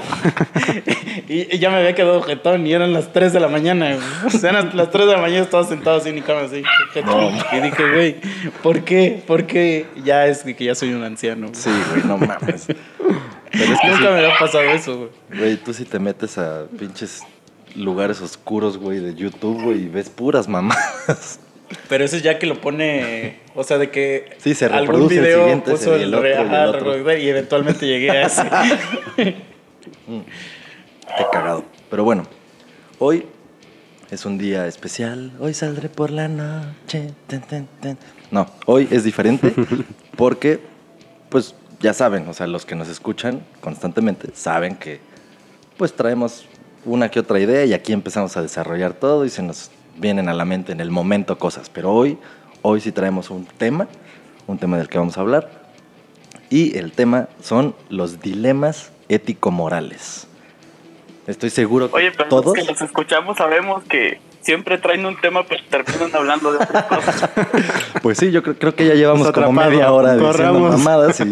y, 1.28 1.54
y 1.54 1.60
ya 1.60 1.70
me 1.70 1.78
había 1.78 1.94
quedado 1.94 2.22
jetón. 2.22 2.66
Y 2.66 2.72
eran 2.74 2.94
las 2.94 3.12
3 3.12 3.34
de 3.34 3.42
la 3.42 3.50
mañana. 3.50 3.98
O 4.26 4.30
sea, 4.30 4.52
eran 4.52 4.72
las 4.78 4.90
3 4.92 5.08
de 5.08 5.12
la 5.14 5.18
mañana 5.22 5.42
estaba 5.42 5.66
sentado 5.66 5.98
así 5.98 6.10
en 6.10 6.16
mi 6.16 6.22
cama 6.22 6.42
así. 6.42 6.64
jetón. 6.94 7.34
y 7.52 7.60
dije, 7.60 7.84
güey, 7.94 8.16
¿por 8.62 8.86
qué? 8.86 9.22
Porque 9.28 9.88
ya 10.06 10.28
es 10.28 10.44
que 10.44 10.64
ya 10.64 10.74
soy 10.76 10.94
un 10.94 11.04
anciano. 11.04 11.50
Sí, 11.52 11.70
güey, 11.92 12.06
no 12.06 12.18
mames. 12.18 12.68
Pero 13.54 13.74
es 13.74 13.80
que 13.80 13.88
Nunca 13.88 14.12
me 14.12 14.18
había 14.18 14.38
pasado 14.38 14.64
eso, 14.64 14.98
güey. 14.98 15.40
güey, 15.40 15.58
tú 15.58 15.74
sí 15.74 15.86
te 15.86 16.00
metes 16.00 16.38
a 16.38 16.66
pinches 16.78 17.22
lugares 17.76 18.22
oscuros, 18.22 18.78
güey, 18.78 19.00
de 19.00 19.16
YouTube, 19.16 19.62
güey, 19.64 19.84
y 19.84 19.90
ves 19.90 20.10
puras 20.10 20.48
mamadas. 20.48 21.40
Pero 21.90 22.04
eso 22.04 22.18
es 22.18 22.24
ya 22.24 22.38
que 22.38 22.46
lo 22.46 22.62
pone, 22.62 23.40
o 23.56 23.64
sea, 23.64 23.78
de 23.78 23.90
que 23.90 24.38
Sí, 24.38 24.54
se 24.54 24.66
algún 24.66 24.80
reproduce 24.82 25.16
el 25.16 25.22
video 25.24 25.40
siguiente, 25.42 25.72
puso 25.72 25.96
el, 25.96 26.14
otro, 26.14 26.28
y 26.28 26.32
el 26.32 26.38
ajá, 26.40 26.70
otro. 26.70 26.80
reproducir, 26.94 27.24
y 27.24 27.30
eventualmente 27.30 27.88
llegué 27.88 28.12
a 28.12 28.26
ese. 28.28 28.44
Qué 29.18 29.36
cagado. 31.32 31.64
Pero 31.90 32.04
bueno, 32.04 32.24
hoy 33.00 33.26
es 34.12 34.26
un 34.26 34.38
día 34.38 34.68
especial. 34.68 35.32
Hoy 35.40 35.54
saldré 35.54 35.90
por 35.90 36.12
la 36.12 36.28
noche. 36.28 37.12
Ten, 37.28 37.42
ten, 37.42 37.68
ten. 37.82 37.98
No, 38.32 38.48
hoy 38.66 38.88
es 38.92 39.04
diferente 39.04 39.54
porque, 40.16 40.60
pues 41.30 41.56
ya 41.84 41.94
saben, 41.94 42.28
o 42.30 42.34
sea, 42.34 42.48
los 42.48 42.66
que 42.66 42.76
nos 42.76 42.88
escuchan 42.88 43.44
constantemente 43.60 44.30
saben 44.34 44.78
que, 44.78 45.02
pues 45.78 45.94
traemos 45.94 46.46
una 46.86 47.12
que 47.12 47.20
otra 47.20 47.42
idea 47.42 47.66
y 47.66 47.74
aquí 47.74 47.92
empezamos 47.92 48.38
a 48.38 48.42
desarrollar 48.42 48.94
todo 48.94 49.26
y 49.26 49.30
se 49.30 49.44
nos 49.44 49.70
vienen 49.98 50.30
a 50.30 50.34
la 50.34 50.46
mente 50.46 50.72
en 50.72 50.80
el 50.80 50.92
momento 50.92 51.38
cosas. 51.38 51.70
Pero 51.70 51.92
hoy, 51.92 52.18
hoy 52.62 52.80
sí 52.80 52.94
traemos 52.94 53.30
un 53.30 53.46
tema, 53.46 53.90
un 54.48 54.58
tema 54.58 54.78
del 54.78 54.88
que 54.88 54.98
vamos 54.98 55.18
a 55.18 55.22
hablar. 55.22 55.50
Y 56.50 56.78
el 56.78 56.94
tema 56.94 57.28
son 57.42 57.76
los 57.90 58.22
dilemas 58.22 58.92
ético-morales. 59.10 60.28
Estoy 61.28 61.50
seguro 61.50 61.90
que 61.90 61.98
Oye, 61.98 62.12
pero 62.12 62.30
todos... 62.30 62.46
los 62.46 62.54
que 62.54 62.64
los 62.64 62.82
escuchamos 62.82 63.38
sabemos 63.38 63.84
que 63.84 64.22
siempre 64.44 64.78
traen 64.78 65.06
un 65.06 65.20
tema, 65.20 65.44
pero 65.44 65.64
terminan 65.70 66.16
hablando 66.16 66.52
de 66.52 66.58
otras 66.64 66.84
cosas. 66.86 67.30
Pues 68.02 68.18
sí, 68.18 68.32
yo 68.32 68.44
creo, 68.44 68.58
creo 68.60 68.76
que 68.76 68.86
ya 68.86 68.96
llevamos 68.96 69.32
como 69.32 69.54
media 69.54 69.92
hora 69.92 70.16
diciendo 70.16 70.60
mamadas 70.60 71.20
y, 71.22 71.32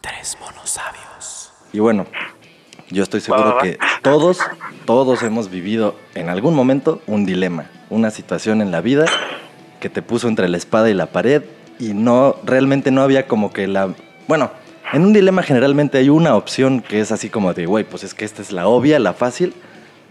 Tres 0.00 0.36
monos 0.40 0.70
sabios. 0.70 1.52
Y 1.78 1.80
bueno, 1.80 2.06
yo 2.90 3.04
estoy 3.04 3.20
seguro 3.20 3.44
Va, 3.44 3.50
va, 3.50 3.54
va. 3.54 3.62
que 3.62 3.78
todos, 4.02 4.40
todos 4.84 5.22
hemos 5.22 5.48
vivido 5.48 5.94
en 6.16 6.28
algún 6.28 6.52
momento 6.52 7.00
un 7.06 7.24
dilema, 7.24 7.70
una 7.88 8.10
situación 8.10 8.60
en 8.62 8.72
la 8.72 8.80
vida 8.80 9.04
que 9.78 9.88
te 9.88 10.02
puso 10.02 10.26
entre 10.26 10.48
la 10.48 10.56
espada 10.56 10.90
y 10.90 10.94
la 10.94 11.06
pared 11.06 11.44
y 11.78 11.94
no, 11.94 12.34
realmente 12.42 12.90
no 12.90 13.02
había 13.02 13.28
como 13.28 13.52
que 13.52 13.68
la... 13.68 13.94
Bueno, 14.26 14.50
en 14.92 15.04
un 15.04 15.12
dilema 15.12 15.44
generalmente 15.44 15.98
hay 15.98 16.08
una 16.08 16.34
opción 16.34 16.80
que 16.80 16.98
es 16.98 17.12
así 17.12 17.30
como 17.30 17.54
de, 17.54 17.66
güey, 17.66 17.84
pues 17.84 18.02
es 18.02 18.12
que 18.12 18.24
esta 18.24 18.42
es 18.42 18.50
la 18.50 18.66
obvia, 18.66 18.98
la 18.98 19.12
fácil, 19.12 19.54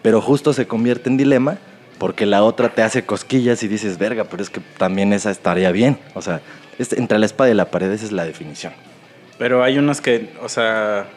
pero 0.02 0.22
justo 0.22 0.54
se 0.54 0.68
convierte 0.68 1.10
en 1.10 1.18
dilema 1.18 1.58
porque 1.98 2.26
la 2.26 2.44
otra 2.44 2.70
te 2.70 2.82
hace 2.82 3.06
cosquillas 3.06 3.62
y 3.62 3.68
dices, 3.68 3.98
verga, 3.98 4.24
pero 4.24 4.42
es 4.42 4.50
que 4.50 4.62
también 4.78 5.12
esa 5.12 5.32
estaría 5.32 5.74
bien. 5.74 6.00
O 6.14 6.22
sea, 6.22 6.40
es 6.80 6.94
entre 6.94 7.20
la 7.20 7.26
espada 7.26 7.52
y 7.52 7.56
la 7.56 7.66
pared, 7.66 7.92
esa 7.92 8.06
es 8.06 8.14
la 8.14 8.24
definición. 8.24 8.72
Pero 9.38 9.64
hay 9.64 9.78
unas 9.78 10.00
que, 10.00 10.30
o 10.42 10.50
sea, 10.50 11.08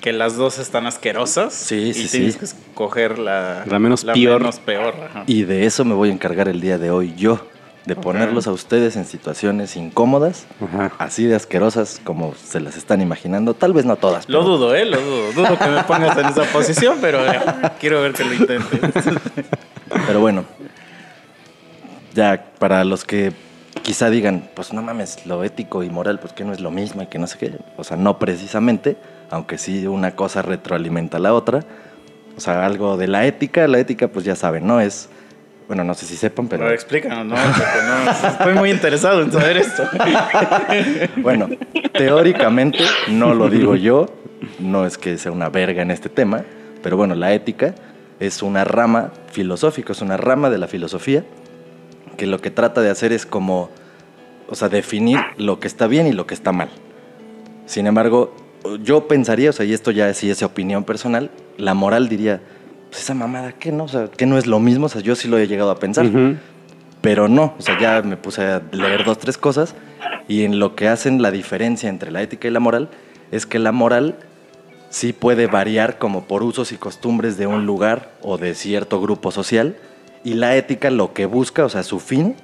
que 0.00 0.12
las 0.12 0.36
dos 0.36 0.58
están 0.58 0.86
asquerosas. 0.86 1.52
Sí, 1.52 1.92
sí, 1.94 2.04
y 2.04 2.08
tienes 2.08 2.32
sí. 2.34 2.38
que 2.38 2.44
escoger 2.46 3.18
la, 3.18 3.64
La 3.66 3.78
menos 3.78 4.04
peor. 4.04 4.40
menos 4.40 4.58
peor. 4.58 4.94
ajá. 5.10 5.24
Y 5.26 5.42
de 5.42 5.66
eso 5.66 5.84
me 5.84 5.94
voy 5.94 6.08
a 6.10 6.12
encargar 6.12 6.48
el 6.48 6.60
día 6.60 6.78
de 6.78 6.90
hoy 6.90 7.14
yo, 7.16 7.46
de 7.84 7.96
ponerlos 7.96 8.46
a 8.46 8.52
ustedes 8.52 8.96
en 8.96 9.04
situaciones 9.04 9.76
incómodas, 9.76 10.46
Ajá. 10.60 10.92
así 10.98 11.24
de 11.24 11.34
asquerosas 11.34 12.00
como 12.04 12.34
se 12.34 12.60
las 12.60 12.76
están 12.76 13.00
imaginando. 13.00 13.54
Tal 13.54 13.72
vez 13.72 13.84
no 13.84 13.96
todas. 13.96 14.28
Lo 14.28 14.40
pero- 14.40 14.50
dudo, 14.56 14.74
¿eh? 14.74 14.84
Lo 14.84 15.00
dudo. 15.00 15.32
Dudo 15.32 15.58
que 15.58 15.66
me 15.68 15.82
pongas 15.84 16.16
en 16.16 16.26
esa 16.26 16.44
posición, 16.44 16.98
pero 17.00 17.24
eh, 17.30 17.40
quiero 17.80 18.00
ver 18.02 18.12
que 18.12 18.24
lo 18.24 18.34
intentes. 18.34 18.80
Pero 20.06 20.20
bueno, 20.20 20.44
ya 22.14 22.44
para 22.58 22.84
los 22.84 23.04
que 23.04 23.32
quizá 23.82 24.10
digan, 24.10 24.48
pues 24.54 24.72
no 24.72 24.82
mames, 24.82 25.26
lo 25.26 25.42
ético 25.44 25.82
y 25.82 25.90
moral, 25.90 26.18
pues 26.20 26.32
que 26.32 26.44
no 26.44 26.52
es 26.52 26.60
lo 26.60 26.70
mismo 26.70 27.02
y 27.02 27.06
que 27.06 27.18
no 27.18 27.26
sé 27.26 27.38
qué. 27.38 27.52
O 27.76 27.84
sea, 27.84 27.96
no 27.96 28.18
precisamente, 28.18 28.96
aunque 29.30 29.58
sí 29.58 29.86
una 29.86 30.16
cosa 30.16 30.42
retroalimenta 30.42 31.16
a 31.16 31.20
la 31.20 31.34
otra. 31.34 31.64
O 32.36 32.40
sea, 32.40 32.64
algo 32.64 32.96
de 32.96 33.08
la 33.08 33.26
ética, 33.26 33.66
la 33.68 33.78
ética 33.78 34.08
pues 34.08 34.24
ya 34.24 34.34
saben, 34.34 34.66
¿no? 34.66 34.80
Es, 34.80 35.08
bueno, 35.68 35.84
no 35.84 35.94
sé 35.94 36.06
si 36.06 36.16
sepan, 36.16 36.48
pero... 36.48 36.62
Pero 36.64 36.74
explícanos, 36.74 37.26
no, 37.26 37.34
no, 37.36 38.10
estoy 38.10 38.54
muy 38.54 38.70
interesado 38.70 39.22
en 39.22 39.32
saber 39.32 39.56
esto. 39.58 39.84
Bueno, 41.22 41.48
teóricamente, 41.92 42.78
no 43.08 43.34
lo 43.34 43.48
digo 43.48 43.76
yo, 43.76 44.06
no 44.58 44.86
es 44.86 44.98
que 44.98 45.18
sea 45.18 45.32
una 45.32 45.48
verga 45.48 45.82
en 45.82 45.90
este 45.90 46.08
tema, 46.08 46.44
pero 46.82 46.96
bueno, 46.96 47.14
la 47.14 47.32
ética 47.32 47.74
es 48.18 48.42
una 48.42 48.64
rama 48.64 49.12
filosófica, 49.30 49.92
es 49.92 50.00
una 50.00 50.16
rama 50.16 50.50
de 50.50 50.58
la 50.58 50.66
filosofía 50.66 51.24
que 52.16 52.26
lo 52.26 52.40
que 52.40 52.50
trata 52.50 52.80
de 52.80 52.90
hacer 52.90 53.12
es 53.12 53.24
como, 53.24 53.70
o 54.48 54.54
sea, 54.54 54.68
definir 54.68 55.18
lo 55.36 55.60
que 55.60 55.66
está 55.66 55.86
bien 55.86 56.06
y 56.06 56.12
lo 56.12 56.26
que 56.26 56.34
está 56.34 56.52
mal. 56.52 56.68
Sin 57.66 57.86
embargo, 57.86 58.34
yo 58.82 59.08
pensaría, 59.08 59.50
o 59.50 59.52
sea, 59.52 59.64
y 59.66 59.72
esto 59.72 59.90
ya 59.90 60.12
sí 60.14 60.30
es 60.30 60.42
opinión 60.42 60.84
personal, 60.84 61.30
la 61.56 61.74
moral 61.74 62.08
diría, 62.08 62.40
pues 62.90 63.02
esa 63.02 63.14
mamada, 63.14 63.52
¿qué 63.52 63.72
no? 63.72 63.84
O 63.84 63.88
sea, 63.88 64.08
que 64.08 64.26
no 64.26 64.36
es 64.38 64.46
lo 64.46 64.58
mismo? 64.60 64.86
O 64.86 64.88
sea, 64.88 65.00
yo 65.00 65.14
sí 65.14 65.28
lo 65.28 65.38
he 65.38 65.46
llegado 65.46 65.70
a 65.70 65.78
pensar. 65.78 66.06
Pero 67.00 67.28
no, 67.28 67.54
o 67.58 67.62
sea, 67.62 67.78
ya 67.80 68.02
me 68.02 68.16
puse 68.18 68.42
a 68.42 68.62
leer 68.72 69.04
dos, 69.04 69.18
tres 69.18 69.38
cosas 69.38 69.74
y 70.28 70.44
en 70.44 70.58
lo 70.58 70.74
que 70.74 70.86
hacen 70.88 71.22
la 71.22 71.30
diferencia 71.30 71.88
entre 71.88 72.10
la 72.10 72.20
ética 72.20 72.48
y 72.48 72.50
la 72.50 72.60
moral 72.60 72.90
es 73.30 73.46
que 73.46 73.58
la 73.58 73.72
moral 73.72 74.16
sí 74.90 75.14
puede 75.14 75.46
variar 75.46 75.98
como 75.98 76.24
por 76.24 76.42
usos 76.42 76.72
y 76.72 76.76
costumbres 76.76 77.38
de 77.38 77.46
un 77.46 77.64
lugar 77.64 78.10
o 78.20 78.36
de 78.36 78.54
cierto 78.54 79.00
grupo 79.00 79.30
social 79.30 79.76
y 80.24 80.34
la 80.34 80.56
ética 80.56 80.90
lo 80.90 81.14
que 81.14 81.24
busca, 81.24 81.64
o 81.64 81.70
sea, 81.70 81.84
su 81.84 82.00
fin, 82.00 82.34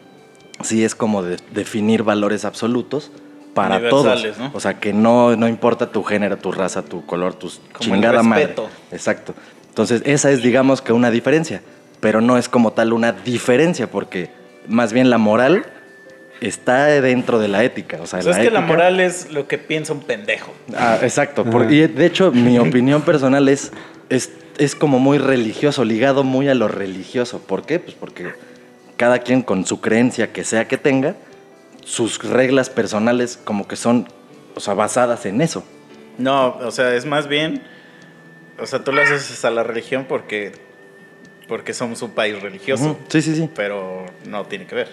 sí 0.63 0.85
es 0.85 0.95
como 0.95 1.23
de- 1.23 1.37
definir 1.53 2.03
valores 2.03 2.47
absolutos 2.47 3.11
para 3.57 3.89
todos. 3.89 4.25
O 4.53 4.61
sea, 4.61 4.75
que 4.75 4.93
no, 4.93 5.35
no 5.35 5.49
importa 5.49 5.91
tu 5.91 6.05
género, 6.05 6.37
tu 6.37 6.53
raza, 6.53 6.83
tu 6.83 7.05
color, 7.07 7.35
tu 7.35 7.49
Como 7.49 7.95
el 7.95 8.01
chingada 8.03 8.23
madre. 8.23 8.45
respeto. 8.47 8.69
Exacto. 8.93 9.35
Entonces, 9.69 10.03
esa 10.05 10.31
es, 10.31 10.43
digamos, 10.43 10.81
que 10.83 10.93
una 10.93 11.11
diferencia, 11.11 11.63
pero 12.01 12.21
no 12.21 12.39
es 12.39 12.49
como 12.49 12.73
tal 12.73 12.93
una 12.93 13.13
diferencia, 13.13 13.91
porque 13.91 14.31
más 14.69 14.93
bien 14.93 15.11
la 15.11 15.19
moral 15.19 15.65
está 16.41 16.87
dentro 16.87 17.39
de 17.39 17.49
la 17.49 17.65
ética. 17.65 17.99
O 18.03 18.07
sea, 18.07 18.21
O 18.21 18.23
sea, 18.23 18.33
es 18.33 18.39
que 18.39 18.51
la 18.51 18.61
moral 18.61 19.01
es 19.01 19.31
lo 19.33 19.49
que 19.49 19.59
piensa 19.59 19.93
un 19.93 20.01
pendejo. 20.01 20.53
Ah, 20.77 20.99
exacto. 21.03 21.45
por- 21.45 21.73
y 21.73 21.87
de 21.87 22.07
hecho, 22.07 22.31
mi 22.33 22.59
opinión 22.59 23.03
personal 23.03 23.49
es, 23.49 23.73
es, 24.11 24.31
es 24.59 24.75
como 24.75 24.99
muy 24.99 25.19
religioso, 25.19 25.85
ligado 25.85 26.25
muy 26.25 26.49
a 26.49 26.55
lo 26.55 26.69
religioso. 26.69 27.39
¿Por 27.41 27.65
qué? 27.65 27.79
Pues 27.79 27.97
porque 27.99 28.33
cada 28.97 29.19
quien 29.21 29.43
con 29.43 29.65
su 29.67 29.81
creencia 29.81 30.33
que 30.33 30.45
sea 30.45 30.69
que 30.69 30.77
tenga, 30.79 31.15
sus 31.87 32.23
reglas 32.25 32.69
personales 32.69 33.38
como 33.43 33.69
que 33.69 33.76
son, 33.76 34.09
o 34.55 34.61
sea, 34.61 34.75
basadas 34.75 35.25
en 35.25 35.40
eso. 35.40 35.64
No, 36.19 36.57
o 36.57 36.71
sea, 36.73 36.95
es 36.95 37.07
más 37.07 37.28
bien. 37.28 37.62
O 38.59 38.66
sea, 38.66 38.83
tú 38.83 38.93
lo 38.93 39.00
haces 39.00 39.45
a 39.45 39.50
la 39.50 39.62
religión 39.62 40.05
porque. 40.09 40.52
Porque 41.47 41.73
somos 41.73 42.02
un 42.02 42.11
país 42.11 42.43
religioso. 42.43 42.99
Sí, 43.07 43.23
sí, 43.23 43.37
sí. 43.37 43.49
Pero 43.55 44.05
no 44.26 44.45
tiene 44.47 44.66
que 44.66 44.75
ver. 44.75 44.88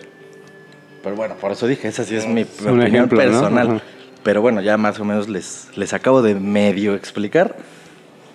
Pero 1.01 1.15
bueno, 1.15 1.35
por 1.35 1.51
eso 1.51 1.65
dije, 1.65 1.87
esa 1.87 2.03
sí 2.03 2.15
es 2.15 2.27
mi 2.27 2.43
opinión 2.43 2.81
ejemplo, 2.83 3.17
¿no? 3.25 3.31
personal. 3.31 3.81
Pero 4.21 4.41
bueno, 4.41 4.61
ya 4.61 4.77
más 4.77 4.99
o 4.99 5.05
menos 5.05 5.27
les, 5.27 5.69
les 5.75 5.93
acabo 5.93 6.21
de 6.21 6.35
medio 6.35 6.93
explicar 6.93 7.57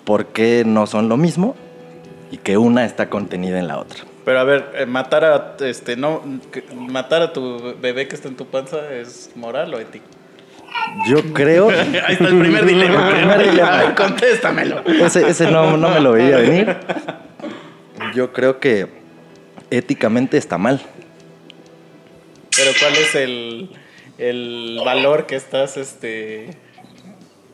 por 0.04 0.26
qué 0.26 0.64
no 0.66 0.88
son 0.88 1.08
lo 1.08 1.16
mismo 1.16 1.54
y 2.32 2.38
que 2.38 2.58
una 2.58 2.84
está 2.84 3.08
contenida 3.08 3.60
en 3.60 3.68
la 3.68 3.78
otra. 3.78 4.00
Pero 4.28 4.40
a 4.40 4.44
ver, 4.44 4.72
eh, 4.74 4.84
matar 4.84 5.24
a 5.24 5.56
este 5.60 5.96
no 5.96 6.22
matar 6.74 7.22
a 7.22 7.32
tu 7.32 7.74
bebé 7.80 8.08
que 8.08 8.14
está 8.14 8.28
en 8.28 8.36
tu 8.36 8.44
panza 8.44 8.92
es 8.92 9.30
moral 9.34 9.72
o 9.72 9.78
ético. 9.80 10.04
Yo 11.06 11.22
creo... 11.32 11.70
Ahí 11.70 12.12
está 12.12 12.28
el 12.28 12.38
primer 12.38 12.66
dilema. 12.66 13.08
El 13.08 13.16
primer 13.16 13.50
dilema. 13.50 13.94
Contéstamelo. 13.94 14.82
Ese, 14.84 15.26
ese 15.26 15.50
no, 15.50 15.78
no 15.78 15.88
me 15.88 16.00
lo 16.00 16.12
veía 16.12 16.36
venir. 16.36 16.76
Yo 18.14 18.34
creo 18.34 18.60
que 18.60 18.88
éticamente 19.70 20.36
está 20.36 20.58
mal. 20.58 20.82
Pero 22.54 22.72
¿cuál 22.78 22.92
es 22.96 23.14
el, 23.14 23.70
el 24.18 24.78
valor 24.84 25.24
que 25.24 25.36
estás 25.36 25.78
este 25.78 26.50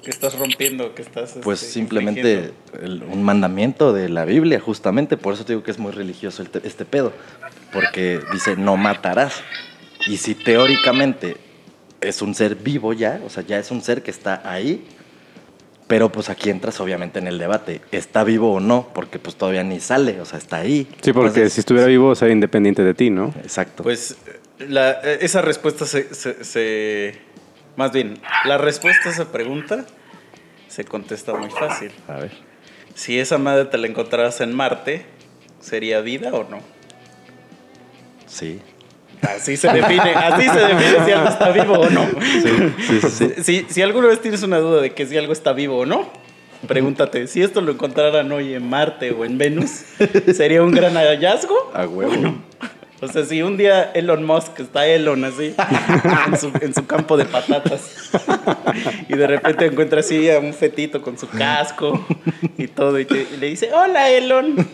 que 0.04 0.10
estás 0.10 0.38
rompiendo, 0.38 0.94
que 0.94 1.02
estás 1.02 1.38
Pues 1.42 1.62
este, 1.62 1.72
simplemente 1.74 2.52
el- 2.82 3.02
un 3.02 3.22
mandamiento 3.22 3.92
de 3.92 4.08
la 4.08 4.24
Biblia, 4.24 4.60
justamente. 4.60 5.16
Por 5.16 5.34
eso 5.34 5.44
te 5.44 5.52
digo 5.54 5.62
que 5.62 5.70
es 5.70 5.78
muy 5.78 5.92
religioso 5.92 6.42
el 6.42 6.50
te- 6.50 6.66
este 6.66 6.84
pedo. 6.84 7.12
Porque 7.72 8.20
dice, 8.32 8.56
no 8.56 8.76
matarás. 8.76 9.42
Y 10.06 10.18
si 10.18 10.34
teóricamente 10.34 11.36
es 12.00 12.20
un 12.22 12.34
ser 12.34 12.54
vivo 12.56 12.92
ya, 12.92 13.20
o 13.26 13.30
sea, 13.30 13.42
ya 13.42 13.58
es 13.58 13.70
un 13.70 13.80
ser 13.82 14.02
que 14.02 14.10
está 14.10 14.42
ahí, 14.44 14.84
pero 15.86 16.10
pues 16.12 16.28
aquí 16.30 16.50
entras 16.50 16.80
obviamente 16.80 17.18
en 17.18 17.26
el 17.26 17.38
debate, 17.38 17.80
¿está 17.92 18.24
vivo 18.24 18.52
o 18.52 18.60
no? 18.60 18.90
Porque 18.94 19.18
pues 19.18 19.36
todavía 19.36 19.64
ni 19.64 19.80
sale, 19.80 20.20
o 20.20 20.24
sea, 20.24 20.38
está 20.38 20.56
ahí. 20.58 20.86
Sí, 21.02 21.12
porque 21.12 21.28
Entonces, 21.28 21.52
si 21.54 21.60
estuviera 21.60 21.86
vivo 21.86 22.14
sería 22.14 22.32
independiente 22.34 22.82
de 22.84 22.94
ti, 22.94 23.10
¿no? 23.10 23.34
Exacto. 23.42 23.82
Pues 23.82 24.16
la, 24.58 24.92
esa 24.92 25.42
respuesta 25.42 25.84
se, 25.86 26.14
se- 26.14 26.44
se- 26.44 27.14
Más 27.76 27.92
bien, 27.92 28.18
la 28.44 28.58
respuesta 28.58 29.08
a 29.08 29.12
esa 29.12 29.32
pregunta 29.32 29.84
se 30.68 30.84
contesta 30.84 31.34
muy 31.34 31.50
fácil. 31.50 31.92
a 32.08 32.14
ver. 32.14 32.32
Si 32.94 33.18
esa 33.18 33.38
madre 33.38 33.64
te 33.64 33.78
la 33.78 33.88
encontraras 33.88 34.40
en 34.40 34.54
Marte, 34.54 35.06
¿sería 35.60 36.00
vida 36.00 36.32
o 36.32 36.44
no? 36.48 36.60
Sí. 38.26 38.60
Así 39.22 39.56
se 39.56 39.68
define, 39.72 40.14
así 40.14 40.48
se 40.48 40.58
define 40.58 41.04
si 41.04 41.12
algo 41.12 41.28
está 41.28 41.50
vivo 41.50 41.74
o 41.74 41.90
no. 41.90 42.06
Sí, 42.20 42.72
sí, 42.86 43.10
sí. 43.10 43.32
Si, 43.42 43.66
si 43.68 43.82
alguna 43.82 44.08
vez 44.08 44.20
tienes 44.20 44.42
una 44.42 44.58
duda 44.58 44.80
de 44.80 44.92
que 44.92 45.06
si 45.06 45.16
algo 45.16 45.32
está 45.32 45.52
vivo 45.52 45.78
o 45.78 45.86
no, 45.86 46.08
pregúntate, 46.68 47.26
si 47.26 47.42
esto 47.42 47.60
lo 47.60 47.72
encontraran 47.72 48.30
hoy 48.32 48.54
en 48.54 48.68
Marte 48.68 49.12
o 49.12 49.24
en 49.24 49.38
Venus, 49.38 49.70
¿sería 50.34 50.62
un 50.62 50.72
gran 50.72 50.94
hallazgo? 50.94 51.72
A 51.74 51.86
huevo. 51.86 52.34
O 53.04 53.08
sea, 53.08 53.24
si 53.24 53.42
un 53.42 53.56
día 53.56 53.90
Elon 53.94 54.24
Musk 54.24 54.60
está 54.60 54.86
Elon 54.86 55.24
así, 55.24 55.54
en 56.26 56.38
su, 56.38 56.52
en 56.60 56.74
su 56.74 56.86
campo 56.86 57.16
de 57.16 57.24
patatas, 57.26 58.10
y 59.08 59.16
de 59.16 59.26
repente 59.26 59.66
encuentra 59.66 60.00
así 60.00 60.30
a 60.30 60.38
un 60.38 60.54
fetito 60.54 61.02
con 61.02 61.18
su 61.18 61.28
casco 61.28 62.04
y 62.58 62.66
todo, 62.68 62.98
y, 62.98 63.04
te- 63.04 63.26
y 63.34 63.36
le 63.36 63.46
dice, 63.48 63.70
hola 63.72 64.08
Elon, 64.10 64.66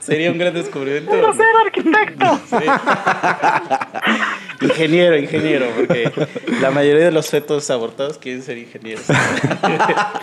sería 0.00 0.30
un 0.30 0.38
gran 0.38 0.52
descubrimiento. 0.54 1.10
Quiero 1.10 1.32
ser 1.34 1.46
arquitecto. 1.64 2.40
Sí. 2.50 2.66
Ingeniero, 4.62 5.16
ingeniero, 5.16 5.66
porque 5.76 6.10
la 6.60 6.70
mayoría 6.70 7.04
de 7.04 7.10
los 7.12 7.28
fetos 7.28 7.68
abortados 7.70 8.18
quieren 8.18 8.42
ser 8.42 8.56
ingenieros. 8.58 9.04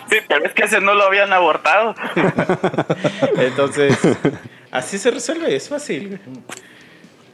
Sí, 0.09 0.17
pero 0.27 0.45
es 0.45 0.53
que 0.53 0.63
ese 0.63 0.81
no 0.81 0.93
lo 0.95 1.03
habían 1.03 1.31
abortado. 1.33 1.93
Entonces, 3.37 3.97
así 4.71 4.97
se 4.97 5.11
resuelve, 5.11 5.55
es 5.55 5.69
fácil. 5.69 6.19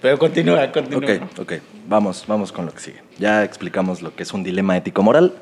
Pero 0.01 0.17
continúa, 0.17 0.71
continúa. 0.71 1.15
Ok, 1.15 1.39
ok. 1.39 1.53
Vamos, 1.87 2.23
vamos 2.27 2.51
con 2.51 2.65
lo 2.65 2.73
que 2.73 2.79
sigue. 2.79 3.01
Ya 3.17 3.43
explicamos 3.43 4.01
lo 4.01 4.15
que 4.15 4.23
es 4.23 4.33
un 4.33 4.43
dilema 4.43 4.77
ético-moral. 4.77 5.33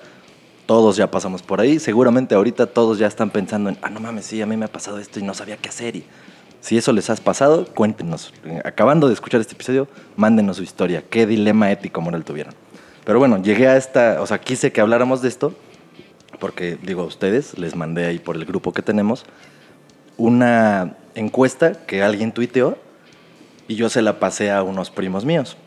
Todos 0.65 0.97
ya 0.97 1.11
pasamos 1.11 1.43
por 1.43 1.61
ahí. 1.61 1.79
Seguramente 1.79 2.35
ahorita 2.35 2.65
todos 2.65 2.97
ya 2.97 3.07
están 3.07 3.29
pensando 3.29 3.69
en, 3.69 3.77
ah, 3.81 3.89
no 3.89 3.99
mames, 3.99 4.25
sí, 4.25 4.41
a 4.41 4.45
mí 4.45 4.57
me 4.57 4.65
ha 4.65 4.71
pasado 4.71 4.99
esto 4.99 5.19
y 5.19 5.23
no 5.23 5.33
sabía 5.33 5.57
qué 5.57 5.69
hacer. 5.69 5.95
Y 5.95 6.05
si 6.59 6.77
eso 6.77 6.91
les 6.91 7.09
has 7.09 7.21
pasado, 7.21 7.65
cuéntenos. 7.65 8.33
Acabando 8.65 9.07
de 9.07 9.13
escuchar 9.13 9.41
este 9.41 9.53
episodio, 9.53 9.87
mándenos 10.15 10.57
su 10.57 10.63
historia. 10.63 11.03
¿Qué 11.07 11.27
dilema 11.27 11.71
ético-moral 11.71 12.25
tuvieron? 12.25 12.53
Pero 13.05 13.19
bueno, 13.19 13.41
llegué 13.41 13.67
a 13.67 13.77
esta, 13.77 14.21
o 14.21 14.27
sea, 14.27 14.39
quise 14.39 14.71
que 14.71 14.81
habláramos 14.81 15.21
de 15.21 15.29
esto 15.29 15.53
porque, 16.39 16.77
digo, 16.81 17.03
a 17.03 17.05
ustedes 17.05 17.57
les 17.57 17.75
mandé 17.75 18.05
ahí 18.05 18.19
por 18.19 18.35
el 18.35 18.45
grupo 18.45 18.73
que 18.73 18.81
tenemos 18.81 19.25
una 20.17 20.95
encuesta 21.15 21.73
que 21.85 22.03
alguien 22.03 22.31
tuiteó 22.31 22.77
y 23.67 23.75
yo 23.75 23.89
se 23.89 24.01
la 24.01 24.19
pasé 24.19 24.51
a 24.51 24.63
unos 24.63 24.89
primos 24.89 25.25
míos. 25.25 25.57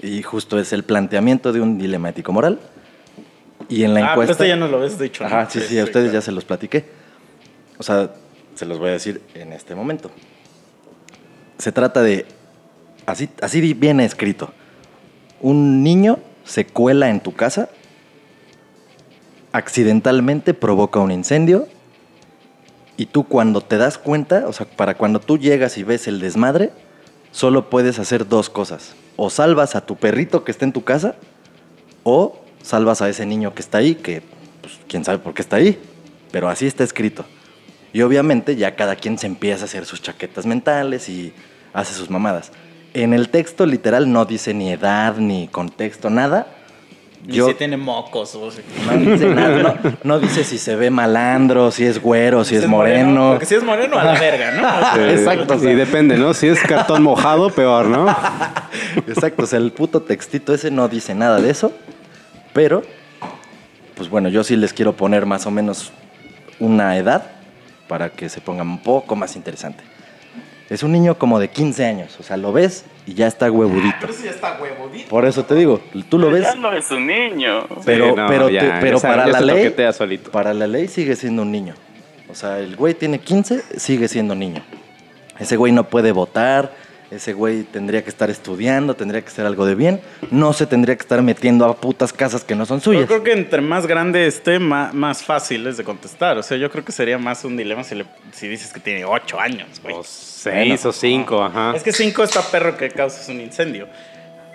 Y 0.00 0.22
justo 0.22 0.58
es 0.58 0.72
el 0.72 0.82
planteamiento 0.82 1.52
de 1.52 1.60
un 1.60 1.78
dilema 1.78 2.08
ético-moral. 2.10 2.58
Y 3.68 3.84
en 3.84 3.94
la 3.94 4.00
Ah, 4.00 4.02
pero 4.02 4.12
encuesta... 4.22 4.32
esto 4.32 4.44
ya 4.44 4.56
nos 4.56 4.70
lo 4.70 4.78
habías 4.78 4.98
dicho. 4.98 5.22
¿no? 5.22 5.28
Ajá, 5.28 5.48
sí, 5.48 5.60
sí, 5.60 5.78
a 5.78 5.84
ustedes 5.84 6.12
ya 6.12 6.20
se 6.20 6.32
los 6.32 6.44
platiqué. 6.44 6.84
O 7.78 7.82
sea, 7.82 8.10
se 8.54 8.66
los 8.66 8.78
voy 8.78 8.90
a 8.90 8.92
decir 8.92 9.22
en 9.34 9.52
este 9.52 9.74
momento. 9.74 10.10
Se 11.58 11.70
trata 11.70 12.02
de, 12.02 12.26
así, 13.06 13.28
así 13.40 13.74
viene 13.74 14.04
escrito, 14.04 14.52
un 15.40 15.82
niño 15.82 16.18
se 16.44 16.66
cuela 16.66 17.08
en 17.08 17.20
tu 17.20 17.32
casa, 17.34 17.68
accidentalmente 19.52 20.54
provoca 20.54 20.98
un 20.98 21.12
incendio 21.12 21.68
y 22.96 23.06
tú 23.06 23.24
cuando 23.24 23.60
te 23.60 23.78
das 23.78 23.98
cuenta, 23.98 24.44
o 24.46 24.52
sea, 24.52 24.66
para 24.66 24.94
cuando 24.94 25.20
tú 25.20 25.38
llegas 25.38 25.78
y 25.78 25.82
ves 25.82 26.06
el 26.06 26.20
desmadre, 26.20 26.70
solo 27.30 27.70
puedes 27.70 27.98
hacer 27.98 28.28
dos 28.28 28.50
cosas. 28.50 28.94
O 29.16 29.30
salvas 29.30 29.74
a 29.74 29.86
tu 29.86 29.96
perrito 29.96 30.44
que 30.44 30.52
está 30.52 30.64
en 30.64 30.72
tu 30.72 30.84
casa 30.84 31.14
o 32.02 32.40
salvas 32.62 33.02
a 33.02 33.08
ese 33.08 33.26
niño 33.26 33.54
que 33.54 33.62
está 33.62 33.78
ahí, 33.78 33.94
que 33.94 34.22
pues, 34.60 34.78
quién 34.88 35.04
sabe 35.04 35.18
por 35.18 35.34
qué 35.34 35.42
está 35.42 35.56
ahí, 35.56 35.80
pero 36.30 36.48
así 36.48 36.66
está 36.66 36.84
escrito. 36.84 37.24
Y 37.92 38.02
obviamente 38.02 38.56
ya 38.56 38.74
cada 38.74 38.96
quien 38.96 39.18
se 39.18 39.26
empieza 39.26 39.62
a 39.62 39.64
hacer 39.66 39.84
sus 39.84 40.00
chaquetas 40.00 40.46
mentales 40.46 41.08
y 41.08 41.32
hace 41.72 41.94
sus 41.94 42.10
mamadas. 42.10 42.52
En 42.94 43.12
el 43.14 43.28
texto 43.30 43.66
literal 43.66 44.12
no 44.12 44.24
dice 44.24 44.54
ni 44.54 44.70
edad, 44.70 45.16
ni 45.16 45.48
contexto, 45.48 46.10
nada. 46.10 46.46
Ni 47.24 47.34
Yo- 47.36 47.46
si 47.46 47.54
tiene 47.54 47.76
mocos. 47.76 48.34
O 48.34 48.50
sea, 48.50 48.64
No 48.86 48.96
dice 49.12 49.26
nada, 49.28 49.78
no, 49.82 49.92
no 50.02 50.18
dice 50.18 50.42
si 50.42 50.58
se 50.58 50.74
ve 50.74 50.90
malandro, 50.90 51.70
si 51.70 51.84
es 51.84 52.02
güero, 52.02 52.44
si 52.44 52.56
es 52.56 52.66
moreno. 52.66 53.30
Porque 53.30 53.46
si 53.46 53.54
es 53.54 53.62
moreno, 53.62 53.96
a 53.98 54.04
la 54.04 54.18
verga, 54.18 54.50
¿no? 54.52 54.62
Sea, 54.94 55.12
Exacto, 55.12 55.54
o 55.54 55.58
sea. 55.58 55.72
Y 55.72 55.76
depende, 55.76 56.16
¿no? 56.18 56.34
Si 56.34 56.48
es 56.48 56.60
cartón 56.60 57.02
mojado, 57.04 57.50
peor, 57.50 57.86
¿no? 57.86 58.06
Exacto, 59.06 59.44
o 59.44 59.46
sea, 59.46 59.58
el 59.60 59.70
puto 59.72 60.02
textito 60.02 60.52
ese 60.52 60.70
no 60.72 60.88
dice 60.88 61.14
nada 61.14 61.40
de 61.40 61.50
eso, 61.50 61.72
pero, 62.52 62.82
pues 63.94 64.08
bueno, 64.08 64.28
yo 64.28 64.42
sí 64.42 64.56
les 64.56 64.72
quiero 64.72 64.94
poner 64.94 65.24
más 65.24 65.46
o 65.46 65.50
menos 65.52 65.92
una 66.58 66.96
edad 66.96 67.30
para 67.86 68.10
que 68.10 68.28
se 68.28 68.40
ponga 68.40 68.62
un 68.62 68.82
poco 68.82 69.14
más 69.14 69.36
interesante. 69.36 69.84
Es 70.72 70.82
un 70.82 70.92
niño 70.92 71.18
como 71.18 71.38
de 71.38 71.48
15 71.48 71.84
años, 71.84 72.16
o 72.18 72.22
sea, 72.22 72.36
lo 72.38 72.50
ves 72.52 72.84
y 73.06 73.12
ya 73.14 73.26
está 73.26 73.50
huevudito. 73.50 73.94
Pero 74.00 74.12
si 74.14 74.24
ya 74.24 74.30
está 74.30 74.58
huevudito. 74.60 75.08
Por 75.10 75.26
eso 75.26 75.44
te 75.44 75.54
digo, 75.54 75.80
tú 76.08 76.18
lo 76.18 76.30
ves, 76.30 76.44
Ya 76.44 76.54
no 76.54 76.72
es 76.72 76.90
un 76.90 77.06
niño. 77.06 77.66
pero, 77.84 78.10
Sí, 78.10 78.12
no, 78.16 78.26
pero, 78.26 78.48
ya, 78.48 78.60
te- 78.60 78.80
pero 78.80 78.98
para 79.00 79.26
ya 79.26 79.32
la 79.32 79.40
ley, 79.42 79.74
solito. 79.92 80.30
para 80.30 80.54
la 80.54 80.66
ley 80.66 80.88
sigue 80.88 81.14
siendo 81.14 81.42
un 81.42 81.52
niño. 81.52 81.74
O 82.30 82.34
sea, 82.34 82.58
el 82.58 82.74
güey 82.76 82.94
tiene 82.94 83.18
15, 83.20 83.62
sigue 83.76 84.08
siendo 84.08 84.34
niño. 84.34 84.62
Ese 85.38 85.56
güey 85.56 85.72
no 85.72 85.84
puede 85.84 86.12
votar, 86.12 86.72
ese 87.12 87.32
güey 87.34 87.62
tendría 87.64 88.02
que 88.02 88.10
estar 88.10 88.30
estudiando, 88.30 88.94
tendría 88.94 89.20
que 89.20 89.28
hacer 89.28 89.44
algo 89.44 89.66
de 89.66 89.74
bien, 89.74 90.00
no 90.30 90.52
se 90.52 90.66
tendría 90.66 90.96
que 90.96 91.02
estar 91.02 91.20
metiendo 91.22 91.66
a 91.66 91.76
putas 91.76 92.12
casas 92.12 92.42
que 92.44 92.54
no 92.54 92.64
son 92.66 92.78
Yo 92.78 92.84
suyas. 92.84 93.06
creo 93.06 93.22
que 93.22 93.32
entre 93.32 93.60
más 93.60 93.86
grande 93.86 94.26
esté, 94.26 94.58
más, 94.58 94.94
más 94.94 95.22
fácil 95.22 95.66
es 95.66 95.76
de 95.76 95.84
contestar. 95.84 96.38
O 96.38 96.42
sea, 96.42 96.56
yo 96.56 96.70
creo 96.70 96.84
que 96.84 96.92
sería 96.92 97.18
más 97.18 97.44
un 97.44 97.56
dilema 97.56 97.84
si, 97.84 97.94
le- 97.96 98.06
si 98.32 98.48
dices 98.48 98.72
que 98.72 98.80
tiene 98.80 99.04
8 99.04 99.38
años, 99.38 99.68
güey. 99.82 99.94
O 99.94 100.02
seis 100.04 100.84
o 100.86 100.92
cinco, 100.92 101.42
ajá. 101.42 101.72
Es 101.76 101.82
que 101.82 101.92
5 101.92 102.22
está 102.24 102.42
perro 102.42 102.76
que 102.76 102.88
causas 102.90 103.28
un 103.28 103.40
incendio. 103.40 103.88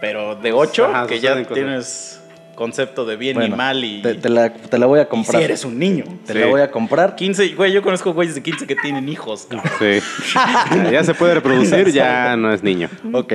Pero 0.02 0.36
de 0.36 0.52
8, 0.54 0.86
Ajá, 0.86 1.08
que 1.08 1.20
ya 1.20 1.44
tienes 1.46 2.17
concepto 2.58 3.06
de 3.06 3.16
bien 3.16 3.36
Bueno, 3.36 3.54
y 3.56 3.58
mal 3.58 3.84
y, 3.86 4.02
te, 4.02 4.16
te 4.16 4.28
la, 4.30 4.52
te 4.54 4.78
la 4.78 4.86
voy 4.88 5.00
a 5.00 5.04
y 5.04 5.06
comprar. 5.06 5.38
si 5.40 5.46
eres 5.46 5.64
un 5.64 5.80
niño. 5.80 6.04
Te 6.26 6.34
Sí. 6.34 6.40
la 6.40 6.48
voy 6.48 6.60
a 6.60 6.70
comprar. 6.72 7.16
15, 7.16 7.54
güey, 7.56 7.72
yo 7.72 7.82
conozco 7.82 8.14
güeyes 8.14 8.36
de 8.36 8.44
15 8.44 8.68
que 8.68 8.76
tienen 8.76 9.08
hijos. 9.08 9.46
cabrón. 9.50 9.72
Sí. 9.80 10.00
Ya, 10.36 10.92
ya 10.92 11.04
se 11.06 11.14
puede 11.14 11.36
reproducir, 11.36 11.92
ya 11.94 12.36
no 12.36 12.52
es 12.52 12.64
niño. 12.64 12.90
Ok, 13.14 13.32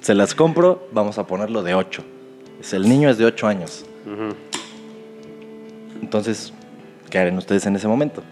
se 0.00 0.14
las 0.14 0.34
compro, 0.36 0.86
vamos 0.92 1.18
a 1.18 1.26
ponerlo 1.26 1.62
de 1.64 1.74
8. 1.74 2.04
El 2.72 2.88
niño 2.88 3.08
es 3.10 3.18
de 3.18 3.24
8 3.24 3.46
años. 3.48 3.84
Entonces, 6.00 6.52
¿qué 7.10 7.18
harán 7.18 7.36
ustedes 7.38 7.66
en 7.66 7.76
ese 7.76 7.88
momento? 7.88 8.22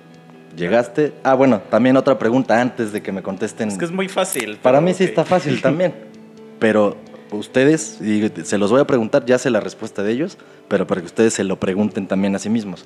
Llegaste. 0.57 1.13
Ah, 1.25 1.35
bueno, 1.35 1.61
también 1.71 1.97
otra 1.97 2.19
pregunta 2.19 2.61
antes 2.61 2.93
de 2.93 3.03
que 3.03 3.11
me 3.11 3.23
contesten. 3.23 3.69
Es 3.69 3.79
que 3.79 3.85
es 3.85 3.91
muy 3.91 4.09
fácil. 4.09 4.59
Para 4.63 4.81
mí 4.81 4.95
sí 4.95 5.05
está 5.05 5.25
fácil 5.25 5.61
también. 5.61 5.95
Pero 6.61 6.97
ustedes, 7.35 8.01
y 8.01 8.31
se 8.45 8.59
los 8.59 8.71
voy 8.71 8.81
a 8.81 8.87
preguntar, 8.87 9.25
ya 9.27 9.39
sé 9.39 9.51
la 9.51 9.61
respuesta 9.61 10.03
de 10.03 10.13
ellos, 10.13 10.39
pero 10.69 10.87
para 10.87 11.01
que 11.01 11.07
ustedes 11.07 11.35
se 11.35 11.45
lo 11.45 11.61
pregunten 11.61 12.07
también 12.07 12.35
a 12.35 12.39
sí 12.39 12.49
mismos. 12.49 12.85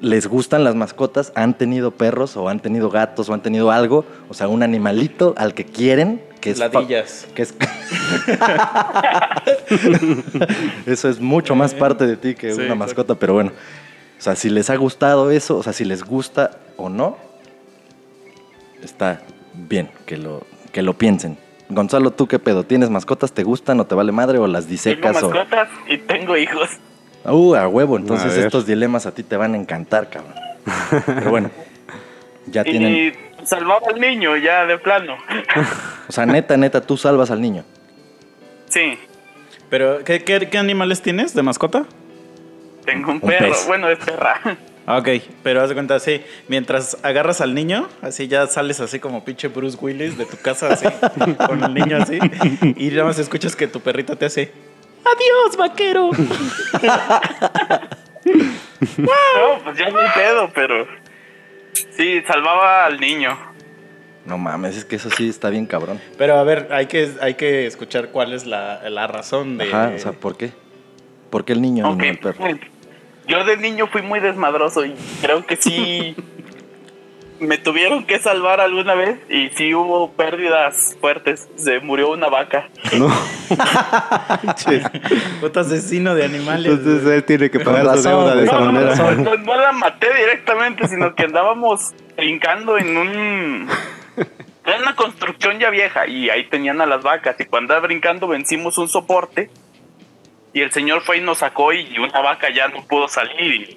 ¿Les 0.00 0.26
gustan 0.26 0.64
las 0.64 0.74
mascotas? 0.74 1.32
¿Han 1.36 1.56
tenido 1.56 1.92
perros 1.92 2.36
o 2.36 2.48
han 2.48 2.58
tenido 2.58 2.90
gatos 2.90 3.28
o 3.28 3.34
han 3.34 3.42
tenido 3.42 3.70
algo? 3.70 4.04
O 4.28 4.34
sea, 4.34 4.48
un 4.48 4.64
animalito 4.64 5.32
al 5.36 5.54
que 5.54 5.64
quieren, 5.64 6.20
que 6.40 6.50
es... 6.50 6.58
Ladillas. 6.58 7.28
Que 7.34 7.42
es... 7.42 7.54
eso 10.86 11.08
es 11.08 11.20
mucho 11.20 11.54
más 11.54 11.72
parte 11.72 12.06
de 12.06 12.16
ti 12.16 12.34
que 12.34 12.52
Sí, 12.52 12.62
una 12.62 12.74
mascota, 12.74 13.14
pero 13.14 13.34
bueno. 13.34 13.52
O 14.18 14.22
sea, 14.22 14.34
si 14.34 14.50
les 14.50 14.70
ha 14.70 14.76
gustado 14.76 15.30
eso, 15.30 15.56
o 15.56 15.62
sea, 15.62 15.72
si 15.72 15.84
les 15.84 16.02
gusta 16.02 16.58
o 16.76 16.88
no, 16.88 17.16
está 18.82 19.22
bien 19.54 19.88
que 20.04 20.16
lo, 20.16 20.42
que 20.72 20.82
lo 20.82 20.98
piensen. 20.98 21.38
Gonzalo, 21.74 22.10
¿tú 22.10 22.26
qué 22.26 22.38
pedo? 22.38 22.64
¿Tienes 22.64 22.90
mascotas? 22.90 23.32
¿Te 23.32 23.42
gustan 23.42 23.80
o 23.80 23.86
te 23.86 23.94
vale 23.94 24.12
madre 24.12 24.38
o 24.38 24.46
las 24.46 24.64
Tengo 24.64 24.72
disecas? 24.72 25.22
O... 25.22 25.30
mascotas 25.30 25.68
y 25.88 25.98
tengo 25.98 26.36
hijos. 26.36 26.70
Uh, 27.24 27.54
a 27.54 27.68
huevo, 27.68 27.96
entonces 27.96 28.36
A 28.36 28.40
estos 28.46 28.66
dilemas 28.66 29.06
a 29.06 29.14
ti 29.14 29.22
te 29.22 29.36
van 29.36 29.54
a 29.54 29.56
encantar, 29.56 30.10
cabrón. 30.10 30.34
Pero 31.06 31.30
bueno, 31.30 31.50
ya 32.46 32.64
tienen... 32.64 32.92
Y 32.94 33.12
salvaba 33.46 33.88
al 33.92 34.00
niño 34.00 34.36
ya 34.36 34.66
de 34.66 34.78
plano. 34.78 35.16
O 36.08 36.12
sea, 36.12 36.26
neta, 36.26 36.56
neta, 36.56 36.80
tú 36.80 36.96
salvas 36.96 37.30
al 37.30 37.40
niño. 37.40 37.64
Sí, 38.68 38.98
Pero, 39.70 40.02
¿qué, 40.04 40.24
qué, 40.24 40.48
qué 40.48 40.58
animales 40.58 41.00
tienes 41.02 41.34
de 41.34 41.42
mascota? 41.42 41.84
tengo 42.84 43.10
un, 43.12 43.14
Un 43.16 43.20
perro. 43.20 43.48
pez. 43.48 43.66
Bueno, 43.66 43.88
es 43.88 43.98
perra. 43.98 44.40
Ah, 44.86 44.98
Ok, 44.98 45.08
pero 45.42 45.62
haz 45.62 45.68
de 45.68 45.74
cuenta 45.74 45.94
así, 45.94 46.20
mientras 46.48 46.96
agarras 47.04 47.40
al 47.40 47.54
niño, 47.54 47.88
así 48.00 48.26
ya 48.26 48.46
sales 48.48 48.80
así 48.80 48.98
como 48.98 49.24
pinche 49.24 49.48
Bruce 49.48 49.78
Willis 49.80 50.18
de 50.18 50.26
tu 50.26 50.36
casa 50.38 50.72
así, 50.72 50.86
con 51.46 51.62
el 51.62 51.72
niño 51.74 51.98
así, 52.02 52.18
y 52.76 52.90
nada 52.90 53.04
más 53.04 53.18
escuchas 53.18 53.54
que 53.54 53.68
tu 53.68 53.80
perrita 53.80 54.16
te 54.16 54.26
hace, 54.26 54.52
adiós, 55.04 55.56
vaquero. 55.56 56.10
No, 58.98 59.62
pues 59.64 59.78
ya 59.78 59.86
hay 59.86 59.92
pedo, 60.14 60.50
pero 60.54 60.86
sí, 61.96 62.20
salvaba 62.26 62.86
al 62.86 62.98
niño. 63.00 63.36
No 64.24 64.38
mames, 64.38 64.76
es 64.76 64.84
que 64.84 64.96
eso 64.96 65.10
sí 65.10 65.28
está 65.28 65.50
bien 65.50 65.66
cabrón. 65.66 66.00
Pero 66.18 66.36
a 66.36 66.44
ver, 66.44 66.68
hay 66.72 66.86
que, 66.86 67.10
hay 67.20 67.34
que 67.34 67.66
escuchar 67.66 68.08
cuál 68.08 68.32
es 68.32 68.46
la, 68.46 68.88
la 68.90 69.06
razón 69.06 69.58
de... 69.58 69.64
Ajá, 69.68 69.92
o 69.94 69.98
sea, 69.98 70.12
¿por 70.12 70.36
qué? 70.36 70.52
¿Por 71.30 71.44
qué 71.44 71.52
el 71.54 71.62
niño 71.62 71.90
y 71.92 71.96
no 71.96 72.04
el 72.04 72.18
perro? 72.18 72.44
Yo 73.28 73.44
de 73.44 73.56
niño 73.56 73.86
fui 73.86 74.02
muy 74.02 74.20
desmadroso 74.20 74.84
y 74.84 74.94
creo 75.20 75.46
que 75.46 75.56
sí 75.56 76.16
me 77.40 77.58
tuvieron 77.58 78.04
que 78.04 78.18
salvar 78.18 78.60
alguna 78.60 78.94
vez 78.94 79.18
y 79.28 79.48
sí 79.50 79.74
hubo 79.74 80.12
pérdidas 80.12 80.96
fuertes. 81.00 81.48
Se 81.56 81.80
murió 81.80 82.10
una 82.10 82.28
vaca. 82.28 82.68
Puto 85.40 85.60
asesino 85.60 86.14
de 86.14 86.24
animales. 86.24 86.72
Entonces 86.72 87.06
él 87.08 87.24
tiene 87.24 87.50
que 87.50 87.60
pagar 87.60 87.82
su 87.82 87.88
razón, 88.08 88.12
deuda 88.12 88.34
de 88.36 88.44
güey. 88.46 88.46
esa 88.46 88.58
No, 88.58 88.66
no, 88.66 88.72
manera. 88.72 88.96
no, 88.96 89.36
no, 89.36 89.36
no 89.36 89.56
la 89.60 89.72
maté 89.72 90.08
directamente, 90.14 90.88
sino 90.88 91.14
que 91.14 91.24
andábamos 91.24 91.92
brincando 92.16 92.78
en 92.78 92.96
un... 92.96 93.68
Era 94.64 94.78
una 94.78 94.94
construcción 94.94 95.58
ya 95.58 95.70
vieja 95.70 96.06
y 96.06 96.30
ahí 96.30 96.44
tenían 96.48 96.80
a 96.80 96.86
las 96.86 97.02
vacas 97.02 97.34
y 97.40 97.46
cuando 97.46 97.74
andaba 97.74 97.88
brincando 97.88 98.28
vencimos 98.28 98.78
un 98.78 98.88
soporte 98.88 99.50
y 100.52 100.60
el 100.60 100.70
señor 100.72 101.02
fue 101.02 101.18
y 101.18 101.20
nos 101.20 101.38
sacó 101.38 101.72
y 101.72 101.98
una 101.98 102.20
vaca 102.20 102.48
ya 102.54 102.68
no 102.68 102.84
pudo 102.86 103.08
salir 103.08 103.76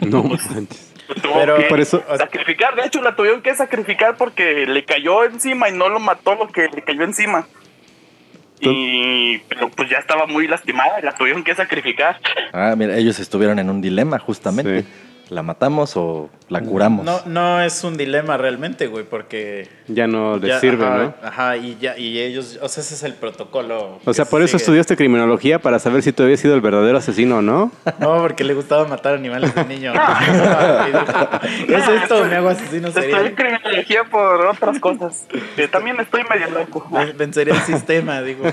y 0.00 0.06
No 0.06 0.22
manches. 0.22 0.92
tuvo 1.22 1.34
Pero 1.34 1.56
que 1.56 1.62
por 1.64 1.80
eso- 1.80 2.02
sacrificar. 2.16 2.74
De 2.76 2.86
hecho, 2.86 3.02
la 3.02 3.14
tuvieron 3.16 3.42
que 3.42 3.54
sacrificar 3.54 4.16
porque 4.16 4.66
le 4.66 4.84
cayó 4.84 5.24
encima 5.24 5.68
y 5.68 5.72
no 5.72 5.88
lo 5.88 5.98
mató 6.00 6.34
lo 6.34 6.48
que 6.48 6.68
le 6.74 6.82
cayó 6.82 7.02
encima. 7.04 7.46
Y 8.60 9.38
pero 9.48 9.68
pues 9.70 9.90
ya 9.90 9.98
estaba 9.98 10.26
muy 10.26 10.46
lastimada 10.46 11.00
y 11.00 11.02
la 11.02 11.12
tuvieron 11.16 11.42
que 11.42 11.54
sacrificar. 11.54 12.20
Ah, 12.52 12.74
mira, 12.76 12.96
ellos 12.96 13.18
estuvieron 13.18 13.58
en 13.58 13.68
un 13.68 13.80
dilema 13.82 14.18
justamente. 14.20 14.82
Sí. 14.82 14.88
¿La 15.32 15.42
matamos 15.42 15.96
o 15.96 16.28
la 16.50 16.60
curamos? 16.60 17.06
No, 17.06 17.20
no 17.24 17.62
es 17.62 17.82
un 17.84 17.96
dilema 17.96 18.36
realmente, 18.36 18.86
güey, 18.86 19.04
porque... 19.04 19.66
Ya 19.88 20.06
no 20.06 20.36
les 20.36 20.50
ya- 20.50 20.60
sirve, 20.60 20.84
ajá, 20.84 20.98
¿no? 20.98 21.14
Ajá, 21.22 21.56
y, 21.56 21.78
ya, 21.80 21.96
y 21.96 22.18
ellos, 22.20 22.58
o 22.60 22.68
sea, 22.68 22.82
ese 22.82 22.94
es 22.94 23.02
el 23.02 23.14
protocolo. 23.14 23.98
O 24.04 24.12
sea, 24.12 24.26
por 24.26 24.42
eso 24.42 24.50
sigue. 24.58 24.58
estudiaste 24.58 24.94
criminología 24.94 25.58
para 25.58 25.78
saber 25.78 26.02
si 26.02 26.12
tú 26.12 26.22
habías 26.24 26.38
sido 26.40 26.54
el 26.54 26.60
verdadero 26.60 26.98
asesino 26.98 27.38
o 27.38 27.42
no. 27.42 27.72
No, 27.98 28.20
porque 28.20 28.44
le 28.44 28.52
gustaba 28.52 28.86
matar 28.86 29.14
animales 29.14 29.54
de 29.54 29.64
niño. 29.64 29.92
¿Es 31.68 31.88
esto? 31.88 32.24
Me 32.26 32.36
hago 32.36 32.48
asesino 32.50 32.88
Estoy 32.88 33.10
en 33.10 33.34
criminología 33.34 34.04
por 34.04 34.46
otras 34.46 34.78
cosas. 34.80 35.26
Que 35.56 35.66
también 35.66 35.98
estoy 35.98 36.22
medio 36.28 36.50
loco. 36.50 36.86
Ven- 36.92 37.16
Vencería 37.16 37.54
el 37.54 37.60
sistema, 37.62 38.20
digo. 38.20 38.44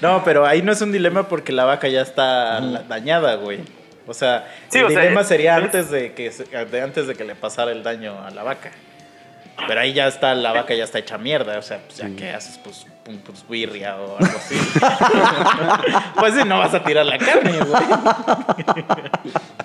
No, 0.00 0.22
pero 0.24 0.46
ahí 0.46 0.62
no 0.62 0.70
es 0.70 0.80
un 0.80 0.92
dilema 0.92 1.28
porque 1.28 1.50
la 1.52 1.64
vaca 1.64 1.88
ya 1.88 2.02
está 2.02 2.60
dañada, 2.88 3.34
güey. 3.34 3.81
O 4.12 4.14
sea, 4.14 4.46
Sí, 4.68 4.78
el 4.78 4.84
o 4.84 4.88
dilema 4.88 5.24
sería 5.24 5.56
es- 5.58 5.64
antes 5.64 5.90
de 5.90 6.12
que 6.12 6.30
de 6.30 6.80
antes 6.82 7.06
de 7.06 7.14
que 7.14 7.24
le 7.24 7.34
pasara 7.34 7.72
el 7.72 7.82
daño 7.82 8.22
a 8.24 8.30
la 8.30 8.42
vaca. 8.42 8.70
Pero 9.66 9.80
ahí 9.80 9.92
ya 9.94 10.06
está, 10.06 10.34
la 10.34 10.52
vaca 10.52 10.74
ya 10.74 10.84
está 10.84 10.98
hecha 10.98 11.16
mierda. 11.18 11.58
O 11.58 11.62
sea, 11.62 11.78
pues 11.78 11.96
ya 11.98 12.08
qué 12.16 12.30
haces, 12.30 12.58
pues, 12.58 12.86
pues, 13.04 13.44
birria 13.48 13.96
o 13.96 14.16
algo 14.18 14.36
así. 14.36 14.54
pues 16.18 16.46
no 16.46 16.58
vas 16.58 16.74
a 16.74 16.84
tirar 16.84 17.06
la 17.06 17.18
carne, 17.18 17.58
güey. 17.58 17.82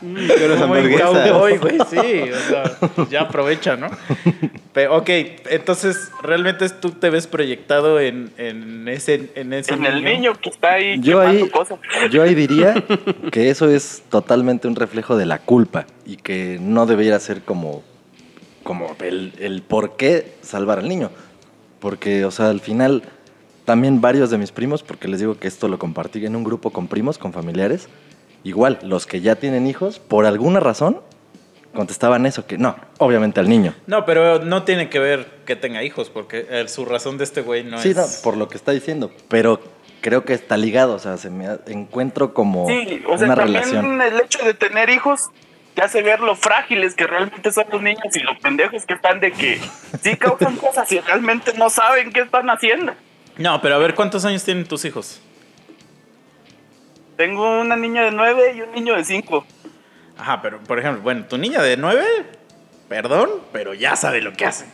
Pero 0.28 0.58
cowboy, 0.58 1.58
güey, 1.58 1.78
sí. 1.90 2.32
O 2.32 2.40
sea, 2.50 2.78
ya 3.10 3.22
aprovecha, 3.22 3.76
¿no? 3.76 3.90
Pero, 4.74 4.98
ok, 4.98 5.10
entonces, 5.50 6.12
¿realmente 6.22 6.70
tú 6.70 6.92
te 6.92 7.10
ves 7.10 7.28
proyectado 7.28 8.00
en, 8.00 8.32
en 8.38 8.88
ese, 8.88 9.32
en 9.36 9.54
ese 9.54 9.74
En 9.74 9.86
el 9.86 10.04
niño 10.04 10.34
que 10.40 10.50
está 10.50 10.74
ahí 10.74 11.00
Yo 11.00 11.22
ahí, 11.22 11.50
cosas. 11.50 11.80
yo 12.12 12.24
ahí 12.24 12.36
diría 12.36 12.84
que 13.32 13.50
eso 13.50 13.70
es 13.70 14.04
totalmente 14.10 14.68
un 14.68 14.76
reflejo 14.76 15.18
de 15.18 15.26
la 15.26 15.40
culpa 15.40 15.86
y 16.06 16.18
que 16.18 16.58
no 16.62 16.86
debería 16.86 17.20
ser 17.20 17.42
como, 17.42 17.84
como 18.64 18.96
el, 19.00 19.34
el 19.40 19.62
por 19.62 19.96
qué 19.96 20.34
salvar 20.42 20.80
al 20.80 20.90
niño. 20.90 21.12
Porque, 21.80 22.26
o 22.26 22.32
sea, 22.32 22.50
al 22.50 22.60
final, 22.60 23.04
también 23.68 24.00
varios 24.00 24.30
de 24.30 24.38
mis 24.38 24.54
primos, 24.54 24.82
porque 24.82 25.10
les 25.10 25.20
digo 25.20 25.38
que 25.38 25.50
esto 25.50 25.68
lo 25.68 25.78
compartí 25.78 26.26
en 26.26 26.38
un 26.38 26.46
grupo 26.46 26.70
con 26.70 26.88
primos, 26.88 27.18
con 27.18 27.34
familiares, 27.34 27.90
igual, 28.46 28.80
los 28.82 29.06
que 29.06 29.20
ya 29.20 29.36
tienen 29.36 29.68
hijos, 29.68 30.00
por 30.00 30.26
alguna 30.26 30.62
razón, 30.62 31.02
contestaban 31.74 32.26
eso, 32.26 32.48
que 32.48 32.58
no, 32.58 32.78
obviamente 32.98 33.42
al 33.42 33.50
niño. 33.50 33.76
No, 33.86 34.06
pero 34.06 34.40
no 34.40 34.64
tiene 34.64 34.88
que 34.88 35.00
ver 35.00 35.28
que 35.46 35.58
tenga 35.58 35.84
hijos, 35.84 36.10
porque 36.10 36.48
eh, 36.50 36.66
su 36.70 36.86
razón 36.86 37.18
de 37.18 37.26
este 37.26 37.42
güey 37.42 37.66
no 37.66 37.78
sí, 37.80 37.90
es... 37.90 37.98
no, 37.98 38.06
por 38.24 38.38
lo 38.38 38.48
que 38.48 38.56
está 38.56 38.72
diciendo, 38.72 39.12
pero 39.28 39.60
creo 40.00 40.24
que 40.24 40.32
está 40.32 40.56
ligado, 40.56 40.94
o 40.94 41.00
sea, 41.00 41.18
se 41.18 41.30
me 41.30 41.48
encuentro 41.66 42.34
como 42.34 42.70
Sí, 42.70 43.04
o 43.06 43.18
sea, 43.18 43.28
una 43.28 43.36
también 43.36 43.64
relación. 43.66 44.02
el 44.02 44.22
hecho 44.22 44.46
de 44.46 44.54
tener 44.54 44.90
hijos 44.90 45.24
te 45.74 45.82
hace 45.82 46.02
ver 46.04 46.22
lo 46.22 46.38
frágiles 46.38 46.96
que 46.96 47.06
realmente 47.06 47.52
son 47.52 47.66
los 47.70 47.82
niños 47.82 48.16
y 48.16 48.22
lo 48.22 48.40
pendejos 48.40 48.86
que 48.86 48.94
están 48.94 49.20
de 49.20 49.34
que 49.34 49.60
sí 50.02 50.16
causan 50.16 50.56
cosas 50.56 50.90
y 50.94 51.02
realmente 51.02 51.52
no 51.58 51.70
saben 51.70 52.14
qué 52.14 52.22
están 52.22 52.50
haciendo. 52.50 52.94
No, 53.38 53.62
pero 53.62 53.76
a 53.76 53.78
ver, 53.78 53.94
¿cuántos 53.96 54.26
años 54.26 54.44
tienen 54.44 54.66
tus 54.66 54.86
hijos? 54.86 55.20
Tengo 57.16 57.60
una 57.62 57.76
niña 57.76 58.04
de 58.04 58.12
nueve 58.12 58.54
y 58.56 58.62
un 58.62 58.72
niño 58.72 58.96
de 58.96 59.04
cinco. 59.04 59.46
Ajá, 60.18 60.42
pero 60.42 60.60
por 60.60 60.80
ejemplo, 60.80 61.02
bueno, 61.04 61.26
tu 61.26 61.38
niña 61.38 61.62
de 61.62 61.78
9, 61.78 62.04
perdón, 62.90 63.30
pero 63.52 63.74
ya 63.74 63.96
sabe 63.96 64.22
lo 64.22 64.34
que 64.34 64.46
hace. 64.46 64.66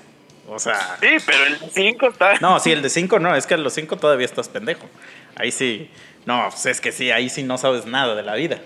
O 0.47 0.59
sea, 0.59 0.97
Sí, 1.01 1.07
pero 1.25 1.45
el 1.45 1.59
de 1.59 1.69
cinco 1.69 2.07
está... 2.07 2.35
no, 2.39 2.59
sí, 2.59 2.71
el 2.71 2.81
de 2.81 2.89
5 2.89 3.19
no, 3.19 3.35
es 3.35 3.47
que 3.47 3.53
a 3.53 3.57
los 3.57 3.73
5 3.73 3.97
todavía 3.97 4.25
estás 4.25 4.49
pendejo. 4.49 4.87
Ahí 5.35 5.51
sí, 5.51 5.89
no, 6.25 6.47
pues 6.49 6.65
es 6.65 6.81
que 6.81 6.91
sí, 6.91 7.11
ahí 7.11 7.29
sí 7.29 7.43
no 7.43 7.57
sabes 7.57 7.85
nada 7.85 8.15
de 8.15 8.23
la 8.23 8.35
vida. 8.35 8.59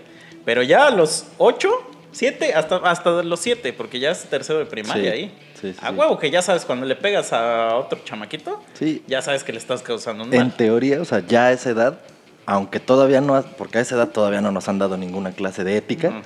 Pero 0.45 0.63
ya 0.63 0.87
a 0.87 0.91
los 0.91 1.27
8, 1.37 1.69
7, 2.17 2.53
hasta, 2.53 2.77
hasta 2.77 3.23
los 3.23 3.39
7, 3.39 3.73
porque 3.73 3.99
ya 3.99 4.11
es 4.11 4.23
tercero 4.25 4.59
de 4.59 4.65
primaria 4.65 5.11
Sí, 5.13 5.17
ahí. 5.17 5.31
sí, 5.61 5.75
a 5.81 5.91
huevo 5.91 6.17
que 6.19 6.29
ya 6.31 6.41
sabes 6.41 6.65
cuando 6.65 6.85
le 6.85 6.95
pegas 6.95 7.31
a 7.33 7.75
otro 7.75 7.99
chamaquito, 8.03 8.61
Sí. 8.73 9.03
ya 9.07 9.21
sabes 9.21 9.43
que 9.43 9.51
le 9.53 9.59
estás 9.59 9.81
causando 9.83 10.23
un 10.23 10.33
En 10.33 10.51
teoría, 10.51 11.01
o 11.01 11.05
sea, 11.05 11.19
ya 11.25 11.47
a 11.47 11.51
esa 11.51 11.69
edad, 11.69 11.99
aunque 12.45 12.79
todavía 12.79 13.21
no, 13.21 13.41
porque 13.57 13.77
a 13.77 13.81
esa 13.81 13.95
edad 13.95 14.09
todavía 14.09 14.41
no 14.41 14.51
nos 14.51 14.67
han 14.67 14.79
dado 14.79 14.97
ninguna 14.97 15.31
clase 15.31 15.63
de 15.63 15.77
ética, 15.77 16.21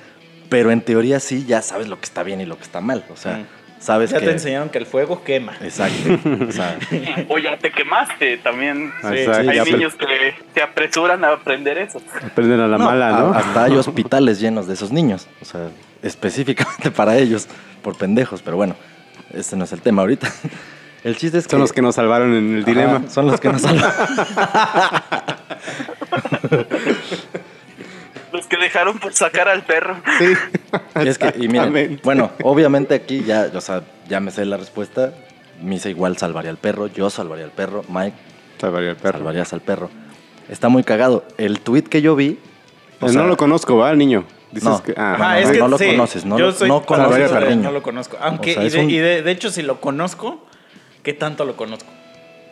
pero 0.48 0.70
en 0.70 0.80
teoría 0.82 1.20
sí 1.20 1.44
ya 1.46 1.62
sabes 1.62 1.88
lo 1.88 1.98
que 1.98 2.04
está 2.04 2.22
bien 2.22 2.40
y 2.40 2.46
lo 2.46 2.56
que 2.56 2.62
está 2.62 2.80
mal, 2.80 3.04
o 3.12 3.16
sea. 3.16 3.46
Sabes 3.82 4.10
Ya 4.10 4.18
que... 4.20 4.26
te 4.26 4.32
enseñaron 4.32 4.68
que 4.70 4.78
el 4.78 4.86
fuego 4.86 5.22
quema. 5.24 5.52
Exacto, 5.60 6.18
o 6.48 6.52
sea, 6.52 6.78
O 7.28 7.38
ya 7.38 7.56
te 7.58 7.70
quemaste 7.70 8.38
también. 8.38 8.92
Sí, 9.02 9.08
exacto, 9.08 9.50
hay 9.50 9.60
niños 9.72 9.94
que 9.94 10.34
se 10.54 10.62
apresuran 10.62 11.24
a 11.24 11.32
aprender 11.32 11.78
eso. 11.78 12.00
Aprenden 12.24 12.60
a 12.60 12.68
la 12.68 12.78
no, 12.78 12.84
mala, 12.84 13.08
a- 13.08 13.20
¿no? 13.20 13.32
hasta 13.34 13.64
hay 13.64 13.76
hospitales 13.76 14.40
llenos 14.40 14.66
de 14.66 14.74
esos 14.74 14.92
niños, 14.92 15.28
o 15.40 15.44
sea, 15.44 15.68
específicamente 16.02 16.90
para 16.90 17.16
ellos, 17.18 17.48
por 17.82 17.96
pendejos, 17.98 18.40
pero 18.42 18.56
bueno, 18.56 18.76
ese 19.34 19.56
no 19.56 19.64
es 19.64 19.72
el 19.72 19.82
tema 19.82 20.02
ahorita. 20.02 20.28
El 21.04 21.16
chiste 21.16 21.36
es 21.38 21.46
que... 21.48 21.50
Son 21.50 21.58
los 21.60 21.72
que 21.72 21.82
nos 21.82 21.96
salvaron 21.96 22.32
en 22.32 22.54
el 22.58 22.62
Ajá, 22.62 22.70
dilema. 22.70 23.02
son 23.10 23.26
los 23.26 23.40
que 23.40 23.48
nos 23.48 23.60
salvan. 23.62 23.90
Dejaron 28.62 28.98
por 28.98 29.12
sacar 29.12 29.48
al 29.48 29.64
perro. 29.64 29.96
Sí. 30.18 30.32
Y 31.04 31.08
es 31.08 31.18
que, 31.18 31.34
y 31.36 31.48
miren, 31.48 32.00
bueno, 32.04 32.30
obviamente 32.44 32.94
aquí 32.94 33.22
ya, 33.24 33.50
o 33.52 33.60
sea, 33.60 33.82
ya 34.08 34.20
me 34.20 34.30
sé 34.30 34.44
la 34.46 34.56
respuesta. 34.56 35.12
Misa 35.60 35.88
igual 35.90 36.16
salvaría 36.16 36.50
al 36.50 36.56
perro, 36.58 36.86
yo 36.86 37.10
salvaría 37.10 37.44
al 37.44 37.50
perro, 37.50 37.84
Mike 37.88 38.16
Salvaría 38.60 38.90
el 38.90 38.96
perro. 38.96 39.18
salvarías 39.18 39.52
al 39.52 39.60
perro. 39.60 39.90
Está 40.48 40.68
muy 40.68 40.82
cagado. 40.84 41.24
El 41.38 41.60
tweet 41.60 41.82
que 41.82 42.00
yo 42.02 42.14
vi. 42.16 42.38
o 42.96 42.98
Pues 43.00 43.12
sea, 43.12 43.22
no 43.22 43.28
lo 43.28 43.36
conozco, 43.36 43.76
¿va, 43.76 43.94
niño? 43.94 44.24
Dices 44.52 44.68
No. 44.68 44.82
que. 44.82 44.94
Ah, 44.96 45.14
Ajá, 45.14 45.32
no, 45.34 45.36
es 45.38 45.46
no, 45.46 45.52
que 45.52 45.58
no 45.58 45.68
lo 45.68 45.78
sí, 45.78 45.86
conoces, 45.86 46.24
no 46.24 46.38
yo 46.38 46.46
lo- 46.46 46.52
soy 46.52 46.68
no 46.68 46.82
conoces 46.86 47.32
al 47.32 47.48
de. 47.48 47.56
No 47.56 47.72
lo 47.72 47.82
conozco. 47.82 48.16
Aunque, 48.20 48.52
O 48.52 48.54
sea, 48.54 48.62
y, 48.62 48.66
es 48.66 48.72
de, 48.74 48.80
un- 48.80 48.90
y 48.90 48.98
de- 48.98 49.22
de 49.22 49.30
hecho, 49.30 49.50
si 49.50 49.62
lo 49.62 49.80
conozco, 49.80 50.46
¿qué 51.02 51.12
tanto 51.12 51.44
lo 51.44 51.56
conozco? 51.56 51.90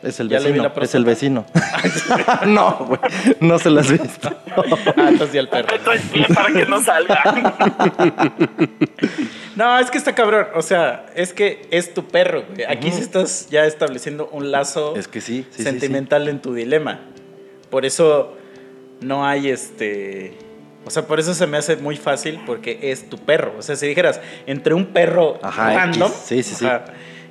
Es 0.03 0.19
el 0.19 0.29
Ya 0.29 0.39
vecino. 0.39 0.71
Es 0.81 0.95
el 0.95 1.05
vecino. 1.05 1.45
no, 2.47 2.85
güey. 2.87 2.99
No 3.39 3.59
se 3.59 3.69
las 3.69 3.91
has 3.91 4.01
visto. 4.01 4.29
Ah, 4.97 5.09
entonces 5.09 5.33
ya 5.33 5.39
el 5.41 5.49
perro. 5.49 5.75
Esto 5.75 5.91
es 5.91 6.01
pie 6.03 6.25
para 6.33 6.53
que 6.53 6.65
no 6.65 6.81
salga. 6.81 7.21
No, 9.53 9.77
es 9.77 9.91
que 9.91 9.97
está 9.97 10.15
cabrón. 10.15 10.47
O 10.55 10.61
sea, 10.61 11.07
es 11.13 11.33
que 11.33 11.67
es 11.71 11.93
tu 11.93 12.07
perro, 12.07 12.43
güey. 12.47 12.63
Aquí 12.65 12.89
sí 12.89 13.01
estás 13.01 13.49
ya 13.49 13.65
estableciendo 13.65 14.29
un 14.31 14.49
lazo 14.49 14.95
Es 14.95 15.09
que 15.09 15.19
sí, 15.19 15.45
sí, 15.51 15.57
sí, 15.57 15.63
sentimental 15.63 16.29
en 16.29 16.41
tu 16.41 16.53
dilema. 16.53 17.01
Por 17.69 17.85
eso 17.85 18.37
no 19.01 19.25
hay 19.25 19.49
este. 19.49 20.37
O 20.85 20.89
sea, 20.89 21.05
por 21.05 21.19
eso 21.19 21.33
se 21.33 21.47
me 21.47 21.57
hace 21.57 21.75
muy 21.75 21.97
fácil 21.97 22.39
porque 22.45 22.79
es 22.81 23.09
tu 23.09 23.17
perro. 23.17 23.53
O 23.59 23.61
sea, 23.61 23.75
si 23.75 23.87
dijeras 23.87 24.21
entre 24.47 24.73
un 24.73 24.87
perro 24.87 25.37
Ajá, 25.43 25.73
random. 25.73 26.09
X. 26.09 26.21
Sí, 26.25 26.43
sí, 26.43 26.55
sí. 26.55 26.65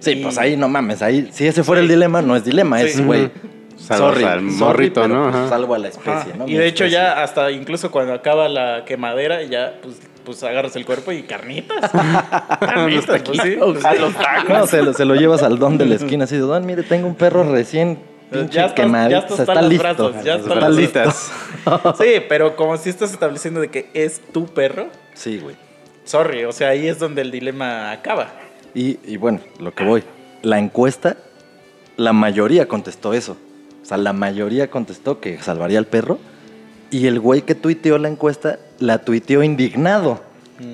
Sí, 0.01 0.13
y- 0.13 0.23
pues 0.23 0.37
ahí 0.39 0.57
no 0.57 0.69
mames. 0.69 1.01
Ahí, 1.03 1.29
si 1.33 1.47
ese 1.47 1.63
fuera 1.63 1.81
el 1.81 1.89
dilema, 1.89 2.21
no 2.23 2.35
es 2.37 2.45
dilema, 2.45 2.81
es 2.83 3.05
güey. 3.05 3.31
Salvas 3.77 4.13
Sorry, 4.15 4.25
al 4.25 4.43
morrito, 4.43 5.09
¿no? 5.09 5.31
pues, 5.31 5.49
salvo 5.49 5.75
a 5.75 5.79
la 5.79 5.89
Ajá. 5.89 5.99
especie, 5.99 6.35
¿no? 6.39 6.45
Y 6.47 6.53
Mi 6.53 6.59
de 6.59 6.67
hecho 6.67 6.85
ya 6.87 7.23
hasta 7.23 7.51
incluso 7.51 7.91
cuando 7.91 8.13
acaba 8.13 8.47
la 8.49 8.85
quemadera 8.85 9.43
ya 9.43 9.79
pues, 9.83 9.97
pues 10.23 10.43
agarras 10.43 10.77
el 10.77 10.85
cuerpo 10.85 11.13
y 11.13 11.23
carnitas. 11.23 11.91
carnitas, 12.61 13.23
pues 13.23 13.41
sí. 13.43 13.55
A 13.85 13.95
los 13.95 14.13
tacos. 14.15 14.49
No, 14.49 14.67
se 14.67 14.83
lo, 14.83 14.93
se 14.93 15.05
lo 15.07 15.15
llevas 15.15 15.43
al 15.43 15.59
don 15.59 15.79
de 15.79 15.87
la 15.87 15.95
esquina 15.95 16.25
así 16.25 16.35
de 16.37 16.43
don, 16.43 16.65
mire, 16.67 16.83
tengo 16.83 17.07
un 17.09 17.15
perro 17.15 17.43
recién 17.43 17.99
pinche 18.31 18.55
Ya 18.55 18.67
estás- 18.67 19.09
ya 19.11 19.19
estás 19.19 19.33
o 19.33 19.37
sea, 19.37 19.43
está 19.45 19.63
los 19.63 19.71
listo. 19.71 19.83
brazos, 19.83 20.25
ya 20.25 20.35
está 20.35 20.55
está. 20.83 21.95
Sí, 21.99 22.23
pero 22.29 22.57
como 22.57 22.77
si 22.77 22.91
estás 22.91 23.13
estableciendo 23.13 23.61
de 23.61 23.69
que 23.69 23.89
es 23.95 24.21
tu 24.33 24.47
perro, 24.47 24.89
Sí, 25.15 25.39
güey. 25.39 25.57
sorry, 26.05 26.45
o 26.45 26.53
sea, 26.53 26.69
ahí 26.69 26.87
es 26.87 26.99
donde 26.99 27.23
el 27.23 27.31
dilema 27.31 27.91
acaba. 27.93 28.29
Y, 28.75 28.99
y 29.05 29.17
bueno, 29.17 29.41
lo 29.59 29.75
que 29.75 29.85
voy. 29.85 30.05
La 30.43 30.59
encuesta, 30.59 31.17
la 31.97 32.13
mayoría 32.13 32.67
contestó 32.67 33.15
eso. 33.15 33.37
O 33.83 33.85
sea, 33.85 33.97
la 33.97 34.13
mayoría 34.13 34.71
contestó 34.71 35.21
que 35.21 35.41
salvaría 35.43 35.79
al 35.79 35.87
perro. 35.87 36.19
Y 36.91 37.07
el 37.07 37.21
güey 37.21 37.43
que 37.43 37.55
tuiteó 37.55 37.99
la 37.99 38.09
encuesta, 38.09 38.59
la 38.79 38.99
tuiteó 38.99 39.43
indignado. 39.43 40.23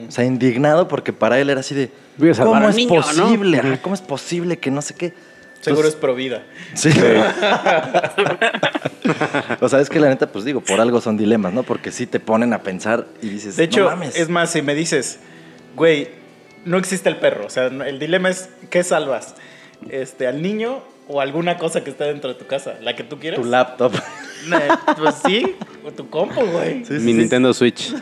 O 0.09 0.11
sea, 0.11 0.25
indignado 0.25 0.89
porque 0.89 1.13
para 1.13 1.39
él 1.39 1.51
era 1.51 1.61
así 1.61 1.75
de... 1.75 1.91
Voy 2.17 2.31
a 2.31 2.35
salvar 2.35 2.63
¿Cómo 2.63 2.71
es 2.71 2.77
niño, 2.77 2.95
¿no? 2.95 3.03
posible? 3.03 3.59
Ajá, 3.59 3.79
¿Cómo 3.83 3.95
es 3.95 4.01
posible 4.01 4.59
que 4.59 4.71
no 4.71 4.83
sé 4.83 4.95
qué? 4.95 5.13
Seguro 5.61 5.89
es 5.89 5.95
pro 5.95 6.15
vida. 6.15 6.45
Sí. 6.75 6.91
o 9.61 9.69
sea, 9.69 9.81
es 9.81 9.91
que 9.91 10.01
la 10.01 10.09
neta, 10.09 10.31
pues 10.31 10.45
digo, 10.45 10.61
por 10.61 10.81
algo 10.81 11.01
son 11.01 11.17
dilemas, 11.17 11.53
¿no? 11.53 11.65
Porque 11.65 11.91
sí 11.91 12.07
te 12.07 12.21
ponen 12.21 12.53
a 12.53 12.63
pensar 12.63 13.07
y 13.21 13.29
dices, 13.29 13.57
De 13.57 13.65
hecho, 13.65 13.85
no 13.85 13.91
mames. 13.91 14.17
es 14.17 14.29
más, 14.29 14.51
si 14.51 14.63
me 14.63 14.75
dices, 14.75 15.19
güey, 15.75 16.09
no 16.67 16.77
existe 16.79 17.09
el 17.09 17.17
perro, 17.17 17.47
o 17.47 17.51
sea, 17.51 17.67
el 17.67 17.99
dilema 17.99 18.29
es, 18.29 18.51
¿qué 18.71 18.83
salvas? 18.85 19.35
Este, 19.89 20.27
¿Al 20.27 20.43
niño 20.43 20.83
o 21.09 21.21
alguna 21.21 21.57
cosa 21.59 21.83
que 21.85 21.91
está 21.91 22.05
dentro 22.05 22.33
de 22.33 22.39
tu 22.39 22.47
casa? 22.47 22.75
¿La 22.83 22.95
que 22.97 23.05
tú 23.05 23.19
quieras? 23.19 23.41
tu 23.41 23.47
laptop. 23.47 23.93
Pues 24.97 25.15
sí, 25.27 25.57
o 25.85 25.91
tu 25.91 26.09
compo, 26.09 26.45
güey. 26.47 26.85
Sí, 26.85 26.99
sí, 26.99 27.05
Mi 27.05 27.13
sí. 27.13 27.19
Nintendo 27.19 27.53
Switch. 27.53 27.93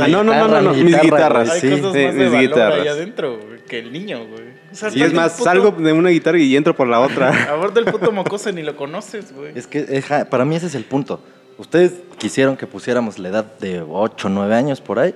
Ah, 0.00 0.08
no, 0.08 0.24
no, 0.24 0.34
no, 0.34 0.48
no, 0.48 0.60
no, 0.60 0.70
mi 0.74 0.82
mis 0.84 1.00
guitarra, 1.00 1.04
guitarras. 1.44 1.50
Hay 1.50 1.60
sí, 1.60 1.70
cosas 1.70 1.82
más 1.84 1.92
de 1.92 2.08
mis 2.12 2.16
valor 2.32 2.40
guitarras. 2.40 2.80
ahí 2.80 2.88
adentro 2.88 3.38
güey, 3.38 3.64
que 3.68 3.78
el 3.78 3.92
niño, 3.92 4.26
güey. 4.26 4.42
O 4.72 4.74
sea, 4.74 4.90
Si 4.90 5.00
es 5.00 5.12
más, 5.12 5.34
puto- 5.34 5.44
salgo 5.44 5.70
de 5.70 5.92
una 5.92 6.08
guitarra 6.10 6.38
y 6.38 6.56
entro 6.56 6.74
por 6.74 6.88
la 6.88 6.98
otra. 6.98 7.28
Aparte 7.54 7.80
del 7.80 7.92
puto 7.92 8.10
mocoso 8.10 8.50
ni 8.50 8.62
lo 8.62 8.74
conoces, 8.74 9.32
güey. 9.32 9.52
Es 9.54 9.68
que 9.68 10.02
para 10.28 10.44
mí 10.44 10.56
ese 10.56 10.66
es 10.66 10.74
el 10.74 10.84
punto. 10.84 11.20
Ustedes 11.58 11.92
quisieron 12.18 12.56
que 12.56 12.66
pusiéramos 12.66 13.20
la 13.20 13.28
edad 13.28 13.44
de 13.60 13.80
8 13.88 14.26
o 14.26 14.30
9 14.30 14.52
años 14.56 14.80
por 14.80 14.98
ahí. 14.98 15.14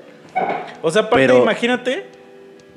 O 0.82 0.92
sea, 0.92 1.02
aparte, 1.02 1.26
Pero- 1.26 1.42
imagínate, 1.42 2.06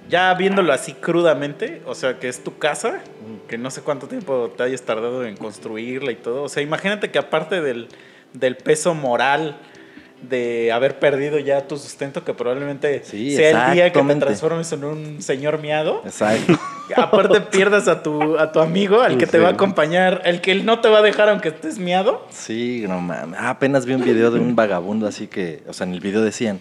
ya 0.10 0.34
viéndolo 0.34 0.74
así 0.74 0.94
crudamente, 0.94 1.82
o 1.86 1.96
sea, 1.96 2.20
que 2.20 2.28
es 2.28 2.44
tu 2.44 2.58
casa, 2.58 3.00
que 3.48 3.58
no 3.58 3.72
sé 3.72 3.82
cuánto 3.82 4.08
tiempo 4.08 4.54
te 4.56 4.64
hayas 4.64 4.82
tardado 4.82 5.26
en 5.26 5.38
construirla 5.38 6.12
y 6.12 6.16
todo. 6.16 6.44
O 6.44 6.50
sea, 6.50 6.64
imagínate 6.64 7.12
que 7.12 7.20
aparte 7.20 7.62
del, 7.62 7.88
del 8.34 8.58
peso 8.58 8.94
moral 8.94 9.58
de 10.22 10.72
haber 10.72 11.00
perdido 11.00 11.40
ya 11.40 11.68
tu 11.68 11.78
sustento, 11.78 12.24
que 12.24 12.34
probablemente 12.34 13.02
Sí, 13.04 13.36
sea 13.36 13.70
el 13.70 13.74
día 13.74 13.92
que 13.92 14.02
te 14.02 14.16
transformes 14.16 14.72
en 14.72 14.84
un 14.84 15.22
señor 15.22 15.60
miado. 15.60 16.02
Exacto. 16.06 16.60
Aparte 16.96 17.42
pierdas 17.42 17.88
a 17.88 18.04
tu, 18.04 18.38
a 18.38 18.52
tu 18.52 18.60
amigo, 18.60 19.02
al 19.02 19.18
que 19.18 19.26
te 19.26 19.40
va 19.40 19.50
a 19.50 19.52
acompañar, 19.52 20.22
el 20.26 20.42
que 20.42 20.52
él 20.52 20.66
no 20.66 20.80
te 20.80 20.90
va 20.90 21.00
a 21.00 21.02
dejar 21.02 21.30
aunque 21.30 21.50
estés 21.50 21.80
miado. 21.80 22.28
Sí, 22.30 22.86
no 22.88 23.02
mames. 23.02 23.40
Ah, 23.40 23.52
apenas 23.52 23.86
vi 23.86 23.94
un 23.94 24.04
video 24.04 24.30
de 24.30 24.40
un 24.40 24.56
vagabundo 24.56 25.08
así 25.08 25.28
que, 25.28 25.64
o 25.68 25.74
sea, 25.74 25.88
en 25.88 25.94
el 25.94 26.02
video 26.02 26.22
decían, 26.22 26.60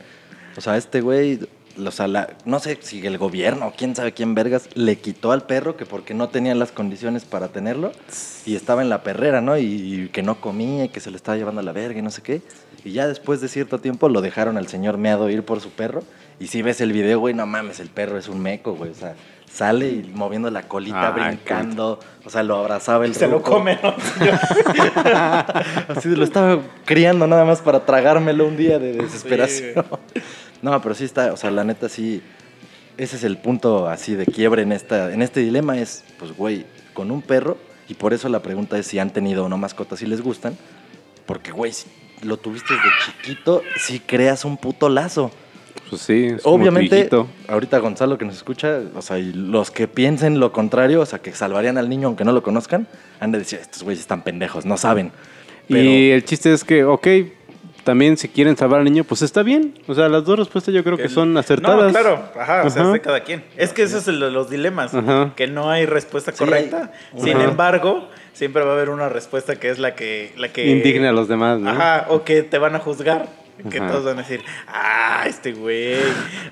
o 0.56 0.60
sea, 0.60 0.76
este 0.76 1.00
güey, 1.00 1.40
o 1.86 1.90
sea, 1.90 2.06
la- 2.08 2.28
no 2.44 2.58
sé 2.60 2.78
si 2.80 3.06
el 3.06 3.18
gobierno 3.18 3.72
quién 3.76 3.94
sabe 3.96 4.12
quién 4.12 4.34
vergas 4.34 4.68
le 4.74 4.96
quitó 4.98 5.32
al 5.32 5.42
perro 5.42 5.76
que 5.76 5.86
porque 5.86 6.14
no 6.14 6.28
tenía 6.28 6.54
las 6.54 6.72
condiciones 6.72 7.24
para 7.24 7.48
tenerlo 7.48 7.92
y 8.46 8.56
estaba 8.56 8.82
en 8.82 8.88
la 8.88 9.02
perrera, 9.02 9.40
¿no? 9.40 9.56
Y, 9.58 9.64
y 9.64 10.08
que 10.08 10.22
no 10.22 10.40
comía 10.40 10.84
y 10.84 10.88
que 10.88 11.00
se 11.00 11.10
le 11.10 11.16
estaba 11.16 11.36
llevando 11.36 11.60
a 11.60 11.64
la 11.64 11.72
verga 11.72 11.98
y 11.98 12.02
no 12.02 12.10
sé 12.10 12.22
qué. 12.22 12.42
Y 12.84 12.92
ya 12.92 13.06
después 13.06 13.40
de 13.40 13.48
cierto 13.48 13.78
tiempo 13.78 14.08
lo 14.08 14.20
dejaron 14.22 14.56
al 14.56 14.66
señor 14.68 14.96
meado 14.98 15.28
ir 15.28 15.42
por 15.44 15.60
su 15.60 15.70
perro. 15.70 16.02
Y 16.38 16.46
si 16.46 16.62
ves 16.62 16.80
el 16.80 16.92
video, 16.92 17.18
güey, 17.20 17.34
no 17.34 17.44
mames, 17.46 17.80
el 17.80 17.88
perro 17.90 18.16
es 18.16 18.26
un 18.28 18.40
meco, 18.40 18.72
güey. 18.74 18.90
O 18.92 18.94
sea, 18.94 19.14
sale 19.52 19.88
y 19.90 20.10
moviendo 20.14 20.50
la 20.50 20.62
colita, 20.62 21.14
Ay, 21.14 21.20
brincando. 21.36 22.00
O 22.24 22.30
sea, 22.30 22.42
lo 22.42 22.56
abrazaba 22.56 23.04
el 23.04 23.14
Se 23.14 23.26
lo 23.28 23.42
come, 23.42 23.78
¿no? 23.82 23.94
Así 25.88 26.08
lo 26.08 26.24
estaba 26.24 26.60
criando 26.84 27.26
nada 27.26 27.44
más 27.44 27.60
para 27.60 27.84
tragármelo 27.84 28.46
un 28.46 28.56
día 28.56 28.78
de 28.78 28.94
desesperación. 28.94 29.84
No, 30.62 30.80
pero 30.82 30.94
sí 30.94 31.04
está, 31.04 31.32
o 31.32 31.36
sea, 31.36 31.50
la 31.50 31.64
neta 31.64 31.88
sí, 31.88 32.22
ese 32.96 33.16
es 33.16 33.24
el 33.24 33.38
punto 33.38 33.88
así 33.88 34.14
de 34.14 34.26
quiebre 34.26 34.62
en, 34.62 34.72
esta, 34.72 35.12
en 35.12 35.22
este 35.22 35.40
dilema 35.40 35.78
es, 35.78 36.04
pues, 36.18 36.36
güey, 36.36 36.66
con 36.92 37.10
un 37.10 37.22
perro, 37.22 37.56
y 37.88 37.94
por 37.94 38.12
eso 38.12 38.28
la 38.28 38.40
pregunta 38.40 38.78
es 38.78 38.86
si 38.86 38.98
han 38.98 39.10
tenido 39.10 39.44
o 39.44 39.48
no 39.48 39.58
mascotas, 39.58 39.98
si 39.98 40.06
les 40.06 40.20
gustan, 40.20 40.56
porque, 41.26 41.50
güey, 41.50 41.72
si 41.72 41.86
lo 42.22 42.36
tuviste 42.36 42.74
desde 42.74 42.88
chiquito, 43.04 43.62
si 43.76 44.00
creas 44.00 44.44
un 44.44 44.56
puto 44.56 44.88
lazo. 44.88 45.30
Pues 45.88 46.02
sí, 46.02 46.26
es 46.26 46.42
Obviamente, 46.44 47.08
ahorita 47.48 47.78
Gonzalo 47.78 48.16
que 48.16 48.24
nos 48.24 48.36
escucha, 48.36 48.80
o 48.94 49.02
sea, 49.02 49.18
y 49.18 49.32
los 49.32 49.70
que 49.70 49.88
piensen 49.88 50.38
lo 50.38 50.52
contrario, 50.52 51.00
o 51.00 51.06
sea, 51.06 51.18
que 51.20 51.32
salvarían 51.32 51.78
al 51.78 51.88
niño 51.88 52.08
aunque 52.08 52.24
no 52.24 52.32
lo 52.32 52.42
conozcan, 52.42 52.86
han 53.18 53.32
de 53.32 53.38
decir, 53.38 53.58
estos 53.60 53.82
güeyes 53.82 54.00
están 54.00 54.22
pendejos, 54.22 54.66
no 54.66 54.76
saben. 54.76 55.10
Pero, 55.68 55.82
Y 55.82 56.10
el 56.10 56.24
chiste 56.24 56.52
es 56.52 56.62
que, 56.64 56.84
ok, 56.84 57.06
también 57.90 58.16
si 58.16 58.28
quieren 58.28 58.56
salvar 58.56 58.78
al 58.78 58.84
niño, 58.84 59.02
pues 59.02 59.20
está 59.22 59.42
bien. 59.42 59.74
O 59.88 59.94
sea, 59.96 60.08
las 60.08 60.24
dos 60.24 60.38
respuestas 60.38 60.72
yo 60.72 60.84
creo 60.84 60.96
que, 60.96 61.08
son 61.08 61.36
acertadas. 61.36 61.86
No, 61.86 61.98
claro, 61.98 62.22
ajá, 62.38 62.62
o 62.64 62.70
sea, 62.70 62.84
es 62.84 62.92
de 62.92 63.00
cada 63.00 63.24
quien. 63.24 63.44
Es 63.56 63.72
que 63.72 63.82
ese 63.82 63.98
es 63.98 64.06
el 64.06 64.20
de 64.20 64.30
los 64.30 64.48
dilemas, 64.48 64.94
Ajá. 64.94 65.32
que 65.34 65.48
no 65.48 65.68
hay 65.70 65.86
respuesta 65.86 66.30
Sí, 66.30 66.38
correcta. 66.38 66.92
hay- 67.12 67.20
Sin 67.20 67.40
embargo, 67.40 68.08
siempre 68.32 68.62
va 68.62 68.70
a 68.70 68.74
haber 68.74 68.90
una 68.90 69.08
respuesta 69.08 69.56
que 69.56 69.70
es 69.70 69.80
la 69.80 69.96
que... 69.96 70.32
La 70.36 70.52
que 70.52 70.66
Indigna 70.68 71.08
a 71.08 71.12
los 71.12 71.26
demás, 71.26 71.58
¿no? 71.58 71.68
Ajá, 71.70 72.06
o 72.10 72.22
que 72.22 72.44
te 72.44 72.58
van 72.58 72.76
a 72.76 72.78
juzgar. 72.78 73.26
Que 73.68 73.78
Ajá. 73.78 73.88
todos 73.88 74.04
van 74.04 74.18
a 74.20 74.22
decir, 74.22 74.40
ah, 74.68 75.24
este 75.26 75.52
güey. 75.52 75.96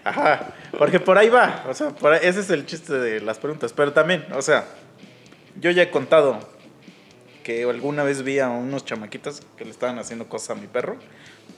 Ajá. 0.03 0.49
Porque 0.77 0.99
por 0.99 1.19
ahí 1.19 1.29
va. 1.29 1.65
O 1.69 1.73
sea, 1.73 1.91
por 1.91 2.15
ahí- 2.15 2.21
ese 2.25 2.41
es 2.41 2.51
el 2.51 2.67
chiste 2.67 2.95
de 2.95 3.21
las 3.21 3.39
preguntas. 3.39 3.73
Pero 3.73 3.93
también, 3.93 4.27
o 4.35 4.43
sea, 4.43 4.65
yo 5.61 5.71
ya 5.71 5.85
he 5.85 5.91
contado 5.91 6.41
que 7.45 7.63
alguna 7.63 8.03
vez 8.03 8.25
vi 8.25 8.41
a 8.41 8.49
unos 8.51 8.85
chamaquitos 8.85 9.41
que 9.57 9.65
le 9.65 9.71
estaban 9.71 9.99
haciendo 10.01 10.27
cosas 10.29 10.51
a 10.59 10.61
mi 10.61 10.67
perro. 10.67 10.97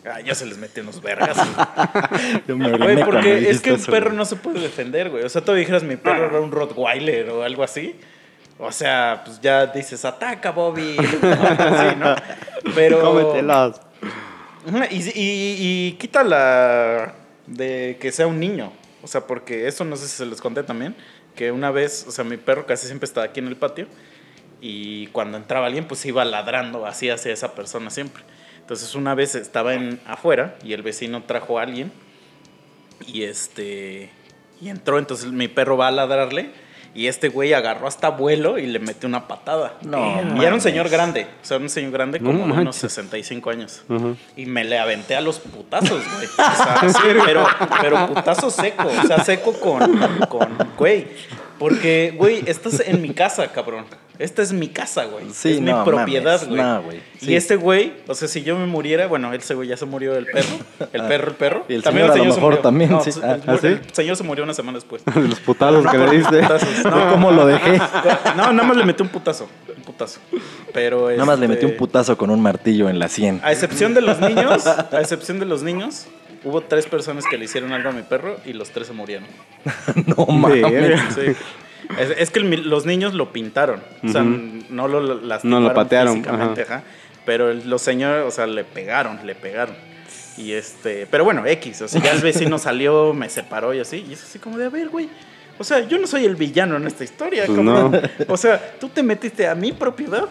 Ah, 0.05 0.21
ya 0.21 0.35
se 0.35 0.47
les 0.47 0.57
meten 0.57 0.85
unos 0.85 1.03
vergas. 1.03 1.37
yo 2.49 2.57
me 2.57 2.77
Güey, 2.77 3.05
porque 3.05 3.51
es 3.51 3.61
que 3.61 3.73
un 3.73 3.83
perro 3.83 4.13
no 4.13 4.25
se 4.25 4.37
puede 4.37 4.61
defender, 4.61 5.11
güey. 5.11 5.25
O 5.25 5.29
sea, 5.29 5.43
tú 5.45 5.53
dijeras 5.53 5.83
mi 5.83 5.97
perro 5.97 6.27
era 6.27 6.41
un 6.41 6.51
Rottweiler 6.53 7.29
o 7.31 7.43
algo 7.43 7.63
así. 7.63 7.97
O 8.59 8.73
sea, 8.73 9.23
pues 9.25 9.41
ya 9.41 9.67
dices, 9.67 10.05
ataca, 10.05 10.51
Bobby. 10.51 10.97
Así, 10.99 11.97
¿no? 11.97 12.15
Pero. 12.75 13.01
Cómetelos. 13.01 13.81
Ajá, 14.69 14.87
Y, 14.91 14.99
y- 15.15 15.57
y 15.89 15.93
quita 15.93 16.23
la 16.23 17.15
de 17.47 17.97
que 18.01 18.13
sea 18.13 18.27
un 18.27 18.39
niño. 18.39 18.71
O 19.03 19.07
sea, 19.09 19.23
porque 19.23 19.67
eso 19.67 19.85
no 19.87 19.97
sé 19.97 20.09
si 20.09 20.17
se 20.17 20.27
les 20.27 20.41
conté 20.43 20.63
también. 20.63 20.95
Que 21.35 21.53
una 21.53 21.71
vez, 21.71 22.05
o 22.07 22.11
sea, 22.11 22.23
mi 22.25 22.37
perro 22.37 22.67
casi 22.67 22.87
siempre 22.87 23.07
estaba 23.07 23.25
aquí 23.27 23.41
en 23.41 23.47
el 23.49 23.57
patio. 23.57 23.87
Y 24.61 25.07
cuando 25.09 25.39
entraba 25.39 25.67
alguien, 25.67 25.87
pues 25.87 26.05
iba 26.05 26.23
ladrando 26.27 26.85
así 26.87 27.09
hacia 27.09 27.33
esa 27.33 27.55
persona 27.55 27.89
siempre. 27.89 28.23
Entonces 28.61 28.94
una 28.94 29.14
vez 29.14 29.35
estaba 29.35 29.75
en 29.75 30.01
afuera 30.07 30.57
y 30.62 30.73
el 30.73 30.83
vecino 30.83 31.23
trajo 31.25 31.59
a 31.59 31.62
alguien. 31.62 31.92
Y 33.07 33.25
este. 33.25 34.11
Y 34.61 34.68
entró, 34.68 34.99
entonces 34.99 35.33
mi 35.33 35.49
perro 35.49 35.77
va 35.77 35.88
a 35.88 35.90
ladrarle. 35.90 36.51
Y 36.92 37.07
este 37.07 37.29
güey 37.29 37.53
agarró 37.53 37.87
hasta 37.87 38.09
vuelo 38.11 38.59
y 38.59 38.66
le 38.66 38.81
metió 38.81 39.09
una 39.09 39.29
patada. 39.29 39.75
No, 39.83 40.20
y 40.37 40.44
era 40.44 40.53
un 40.53 40.61
señor 40.61 40.88
grande. 40.88 41.29
O 41.40 41.44
sea, 41.44 41.59
un 41.59 41.68
señor 41.68 41.92
grande 41.92 42.18
No 42.18 42.27
como 42.27 42.38
de 42.38 42.44
unos 42.46 42.57
manches. 42.57 42.81
65 42.81 43.51
años. 43.51 43.83
Y 44.37 44.46
me 44.46 44.64
le 44.64 44.77
aventé 44.77 45.14
a 45.14 45.20
los 45.20 45.38
putazos, 45.38 46.03
güey. 46.14 46.27
O 46.38 46.57
sea, 46.57 46.88
sí, 46.88 47.09
pero, 47.25 47.46
pero 47.81 48.09
putazo 48.09 48.51
seco. 48.51 48.88
O 48.88 49.07
sea, 49.07 49.25
seco 49.25 49.53
con, 49.53 50.18
con, 50.29 50.49
güey. 50.77 51.07
Porque, 51.61 52.14
güey, 52.16 52.42
estás 52.46 52.81
en 52.81 53.01
mi 53.01 53.11
casa, 53.11 53.53
cabrón. 53.53 53.85
Esta 54.20 54.42
es 54.42 54.52
mi 54.52 54.68
casa, 54.68 55.06
güey. 55.06 55.24
Sí, 55.33 55.52
es 55.54 55.61
mi 55.61 55.72
propiedad, 55.85 56.46
güey. 56.46 56.61
No, 56.61 56.83
güey. 56.83 56.98
Y 57.22 57.24
Sí. 57.26 57.35
este 57.37 57.56
güey, 57.56 57.94
o 58.06 58.14
sea, 58.14 58.28
si 58.28 58.42
yo 58.42 58.56
me 58.59 58.66
muriera, 58.66 59.06
bueno, 59.06 59.33
ese 59.33 59.54
güey 59.54 59.66
ya 59.68 59.76
se 59.78 59.87
murió 59.87 60.14
el 60.14 60.26
perro. 60.26 60.48
El 60.92 61.02
perro, 61.06 61.28
el 61.30 61.35
perro. 61.37 61.64
Y 61.68 61.74
el 61.74 61.83
señor 61.83 62.04
a 62.04 62.06
lo 62.09 62.14
se 62.14 62.20
mejor 62.28 62.40
murió. 62.42 62.59
también, 62.59 62.90
No, 62.90 63.02
sí. 63.02 63.11
el- 63.11 63.24
Ah, 63.24 63.35
el, 63.35 63.42
¿ah, 63.46 63.59
sí? 63.61 63.66
el 63.68 63.80
señor 63.92 64.16
se 64.16 64.22
murió 64.22 64.44
una 64.44 64.52
semana 64.54 64.76
después. 64.78 65.02
De 65.14 65.26
los 65.28 65.40
putados 65.40 65.87
que 65.90 65.96
le 65.98 66.11
diste. 66.18 66.40
Putazos. 66.42 66.68
No, 66.85 67.11
¿cómo 67.12 67.30
lo 67.33 67.46
dejé? 67.46 67.78
No, 68.37 68.52
nada 68.52 68.62
más 68.62 68.76
le 68.76 68.85
metí 68.85 69.02
un 69.02 69.09
putazo. 69.09 69.48
Un 69.76 69.83
putazo. 69.85 70.20
Pero 70.74 71.11
Nada 71.11 71.24
más 71.24 71.38
le 71.38 71.46
este, 71.46 71.56
metí 71.56 71.66
un 71.66 71.76
putazo 71.78 72.16
con 72.18 72.30
un 72.30 72.40
martillo 72.42 72.88
en 72.90 72.98
la 72.98 73.09
sien. 73.09 73.40
A 73.42 73.52
excepción 73.52 73.94
de 73.94 74.02
los 74.02 74.20
niños, 74.20 74.66
a 74.66 75.00
excepción 75.00 75.40
de 75.40 75.46
los 75.46 75.62
niños, 75.62 76.06
hubo 76.44 76.61
tres 76.61 76.87
personas 76.87 77.24
que 77.26 77.38
le 77.38 77.46
hicieron 77.46 77.72
algo 77.72 77.88
a 77.88 77.92
mi 77.92 78.02
perro 78.02 78.37
y 78.44 78.52
los 78.52 78.70
tres 78.70 78.87
se 78.88 78.92
murieron. 78.92 79.26
No 80.06 80.26
mames. 80.26 81.00
Sí. 81.14 81.33
Es, 81.98 82.11
es 82.16 82.31
que 82.31 82.38
el 82.40 82.68
los 82.68 82.87
niños 82.87 83.14
lo 83.14 83.33
pintaron, 83.33 83.81
o 84.05 84.09
sea, 84.09 84.22
no 84.22 84.88
lo 84.88 85.00
lastimaron 85.20 85.62
No 85.64 85.68
lo 85.68 85.74
patearon, 85.74 86.14
físicamente, 86.16 86.62
ajá. 86.62 86.83
Pero 87.26 87.50
el- 87.50 87.68
los 87.68 87.83
señores, 87.83 88.24
o 88.26 88.31
sea, 88.31 88.46
le 88.46 88.64
pegaron, 88.64 89.18
le 89.24 89.35
pegaron. 89.35 89.74
Y 90.37 90.53
este, 90.53 91.07
pero 91.11 91.24
bueno, 91.24 91.44
X, 91.46 91.83
o 91.83 91.88
sea, 91.88 92.00
ya 92.03 92.12
el 92.12 92.20
vecino 92.22 92.59
salió, 92.59 93.12
me 93.12 93.29
separó 93.29 93.74
y 93.74 93.81
así, 93.81 94.05
y 94.09 94.12
es 94.14 94.22
así 94.22 94.38
como 94.38 94.57
de, 94.57 94.64
a 94.66 94.68
ver, 94.70 94.88
güey, 94.88 95.09
o 95.59 95.64
sea, 95.64 95.81
yo 95.87 95.98
no 95.98 96.07
soy 96.07 96.24
el 96.24 96.37
villano 96.37 96.76
en 96.76 96.87
esta 96.87 97.05
historia, 97.05 97.44
Pues 97.46 97.59
no. 97.59 97.92
O 98.29 98.37
sea, 98.37 98.74
tú 98.81 98.88
te 98.88 99.03
metiste 99.03 99.46
a 99.46 99.55
mi 99.55 99.72
propiedad. 99.72 100.26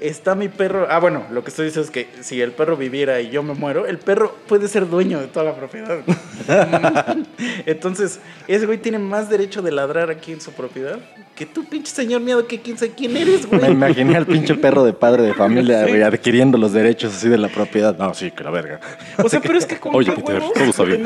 Está 0.00 0.34
mi 0.34 0.48
perro. 0.48 0.86
Ah, 0.90 0.98
bueno, 0.98 1.24
lo 1.30 1.42
que 1.44 1.50
estoy 1.50 1.66
diciendo 1.66 1.84
es 1.84 1.90
que 1.90 2.08
si 2.22 2.40
el 2.40 2.52
perro 2.52 2.76
viviera 2.76 3.20
y 3.20 3.30
yo 3.30 3.42
me 3.42 3.52
muero, 3.54 3.86
el 3.86 3.98
perro 3.98 4.34
puede 4.48 4.66
ser 4.68 4.88
dueño 4.88 5.20
de 5.20 5.26
toda 5.26 5.44
la 5.44 5.54
propiedad. 5.54 5.98
Entonces, 7.66 8.18
ese 8.48 8.66
güey 8.66 8.78
tiene 8.78 8.98
más 8.98 9.28
derecho 9.28 9.62
de 9.62 9.72
ladrar 9.72 10.10
aquí 10.10 10.32
en 10.32 10.40
su 10.40 10.52
propiedad 10.52 10.98
que 11.34 11.46
tú, 11.46 11.64
pinche 11.64 11.90
señor 11.94 12.20
miedo, 12.20 12.46
que 12.46 12.60
quién 12.60 12.76
sabe 12.76 12.92
quién 12.94 13.16
eres, 13.16 13.50
Me 13.50 13.56
güey. 13.60 13.70
imaginé 13.72 14.14
al 14.14 14.26
pinche 14.26 14.54
perro 14.56 14.84
de 14.84 14.92
padre 14.92 15.22
de 15.22 15.32
familia, 15.32 15.84
Sí. 15.84 15.88
güey, 15.90 16.02
adquiriendo 16.02 16.58
los 16.58 16.74
derechos 16.74 17.14
así 17.14 17.30
de 17.30 17.38
la 17.38 17.48
propiedad. 17.48 17.96
No, 17.96 18.12
sí, 18.12 18.30
que 18.30 18.44
la 18.44 18.50
verga. 18.50 18.78
O 19.24 19.26
sea, 19.26 19.40
pero 19.40 19.56
es 19.56 19.64
que 19.64 19.76
con 19.80 19.94
Oye, 19.96 20.12
Peter, 20.12 20.34
huevos 20.38 20.52
todo 20.52 20.64
está 20.64 20.82
bien. 20.84 21.02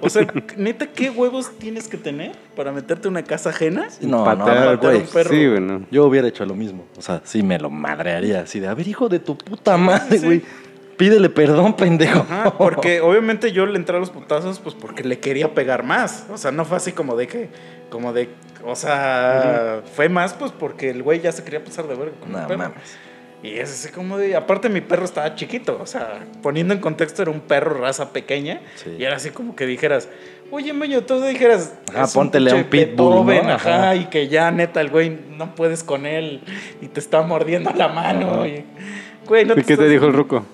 O 0.00 0.10
sea, 0.10 0.26
neta, 0.58 0.88
¿qué 0.88 1.08
huevos 1.08 1.52
tienes 1.58 1.88
que 1.88 1.96
tener 1.96 2.32
para 2.54 2.70
meterte 2.70 3.08
a 3.08 3.10
una 3.10 3.22
casa 3.22 3.48
ajena? 3.48 3.88
No, 4.02 4.24
Patear 4.24 4.74
no, 4.74 4.78
güey. 4.78 4.96
a 4.96 5.00
un 5.00 5.06
perro. 5.06 5.30
Sí, 5.30 5.46
güey, 5.46 5.60
no. 5.60 5.86
Yo 5.90 6.04
hubiera 6.04 6.29
hecho 6.30 6.44
lo 6.46 6.54
mismo. 6.54 6.86
O 6.96 7.02
sea, 7.02 7.20
sí 7.24 7.42
me 7.42 7.58
lo 7.58 7.70
madrearía 7.70 8.40
así 8.40 8.60
de, 8.60 8.68
a 8.68 8.74
ver, 8.74 8.88
hijo 8.88 9.08
de 9.08 9.18
tu 9.18 9.36
puta 9.36 9.76
madre, 9.76 10.18
sí. 10.18 10.24
güey. 10.24 10.42
Pídele 10.96 11.30
perdón, 11.30 11.76
pendejo. 11.76 12.20
Ajá, 12.20 12.58
porque 12.58 13.00
obviamente 13.00 13.52
yo 13.52 13.64
le 13.64 13.78
entré 13.78 13.96
a 13.96 14.00
los 14.00 14.10
putazos 14.10 14.58
pues 14.60 14.74
porque 14.74 15.02
le 15.02 15.18
quería 15.18 15.54
pegar 15.54 15.82
más. 15.82 16.26
O 16.30 16.36
sea, 16.36 16.52
no 16.52 16.66
fue 16.66 16.76
así 16.76 16.92
como 16.92 17.16
de 17.16 17.26
que, 17.26 17.48
como 17.88 18.12
de, 18.12 18.28
o 18.66 18.76
sea, 18.76 19.80
fue 19.94 20.10
más 20.10 20.34
pues 20.34 20.52
porque 20.52 20.90
el 20.90 21.02
güey 21.02 21.20
ya 21.20 21.32
se 21.32 21.42
quería 21.42 21.64
pasar 21.64 21.86
de 21.86 21.94
verga 21.94 22.12
con 22.20 22.32
No 22.32 22.46
mames. 22.46 22.98
Y 23.42 23.54
es 23.58 23.70
así 23.72 23.88
como 23.90 24.18
de, 24.18 24.36
aparte 24.36 24.68
mi 24.68 24.80
perro 24.82 25.04
estaba 25.06 25.34
chiquito, 25.34 25.78
o 25.80 25.86
sea, 25.86 26.26
poniendo 26.42 26.74
en 26.74 26.80
contexto 26.80 27.22
era 27.22 27.30
un 27.30 27.40
perro 27.40 27.78
raza 27.78 28.12
pequeña 28.12 28.60
Sí. 28.76 28.96
y 28.98 29.04
era 29.04 29.16
así 29.16 29.30
como 29.30 29.56
que 29.56 29.64
dijeras, 29.64 30.08
oye, 30.50 30.74
meño, 30.74 31.02
tú 31.04 31.20
dijeras, 31.22 31.72
Ajá, 31.90 32.04
es 32.04 32.12
póntele 32.12 32.50
a 32.50 32.54
un 32.56 32.64
pinche 32.64 32.88
pitbull, 32.88 33.24
¿no? 33.26 33.32
ajá, 33.52 33.76
Ajá. 33.82 33.94
y 33.96 34.06
que 34.06 34.28
ya 34.28 34.50
neta 34.50 34.82
el 34.82 34.90
güey 34.90 35.18
no 35.30 35.54
puedes 35.54 35.82
con 35.82 36.04
él 36.04 36.42
y 36.82 36.88
te 36.88 37.00
está 37.00 37.22
mordiendo 37.22 37.70
la 37.72 37.88
mano. 37.88 38.46
Y- 38.46 38.64
güey, 39.26 39.46
no 39.46 39.54
¿Y 39.54 39.56
qué 39.58 39.62
te 39.64 39.72
estás- 39.72 39.88
dijo 39.88 40.04
el 40.06 40.12
ruco? 40.12 40.44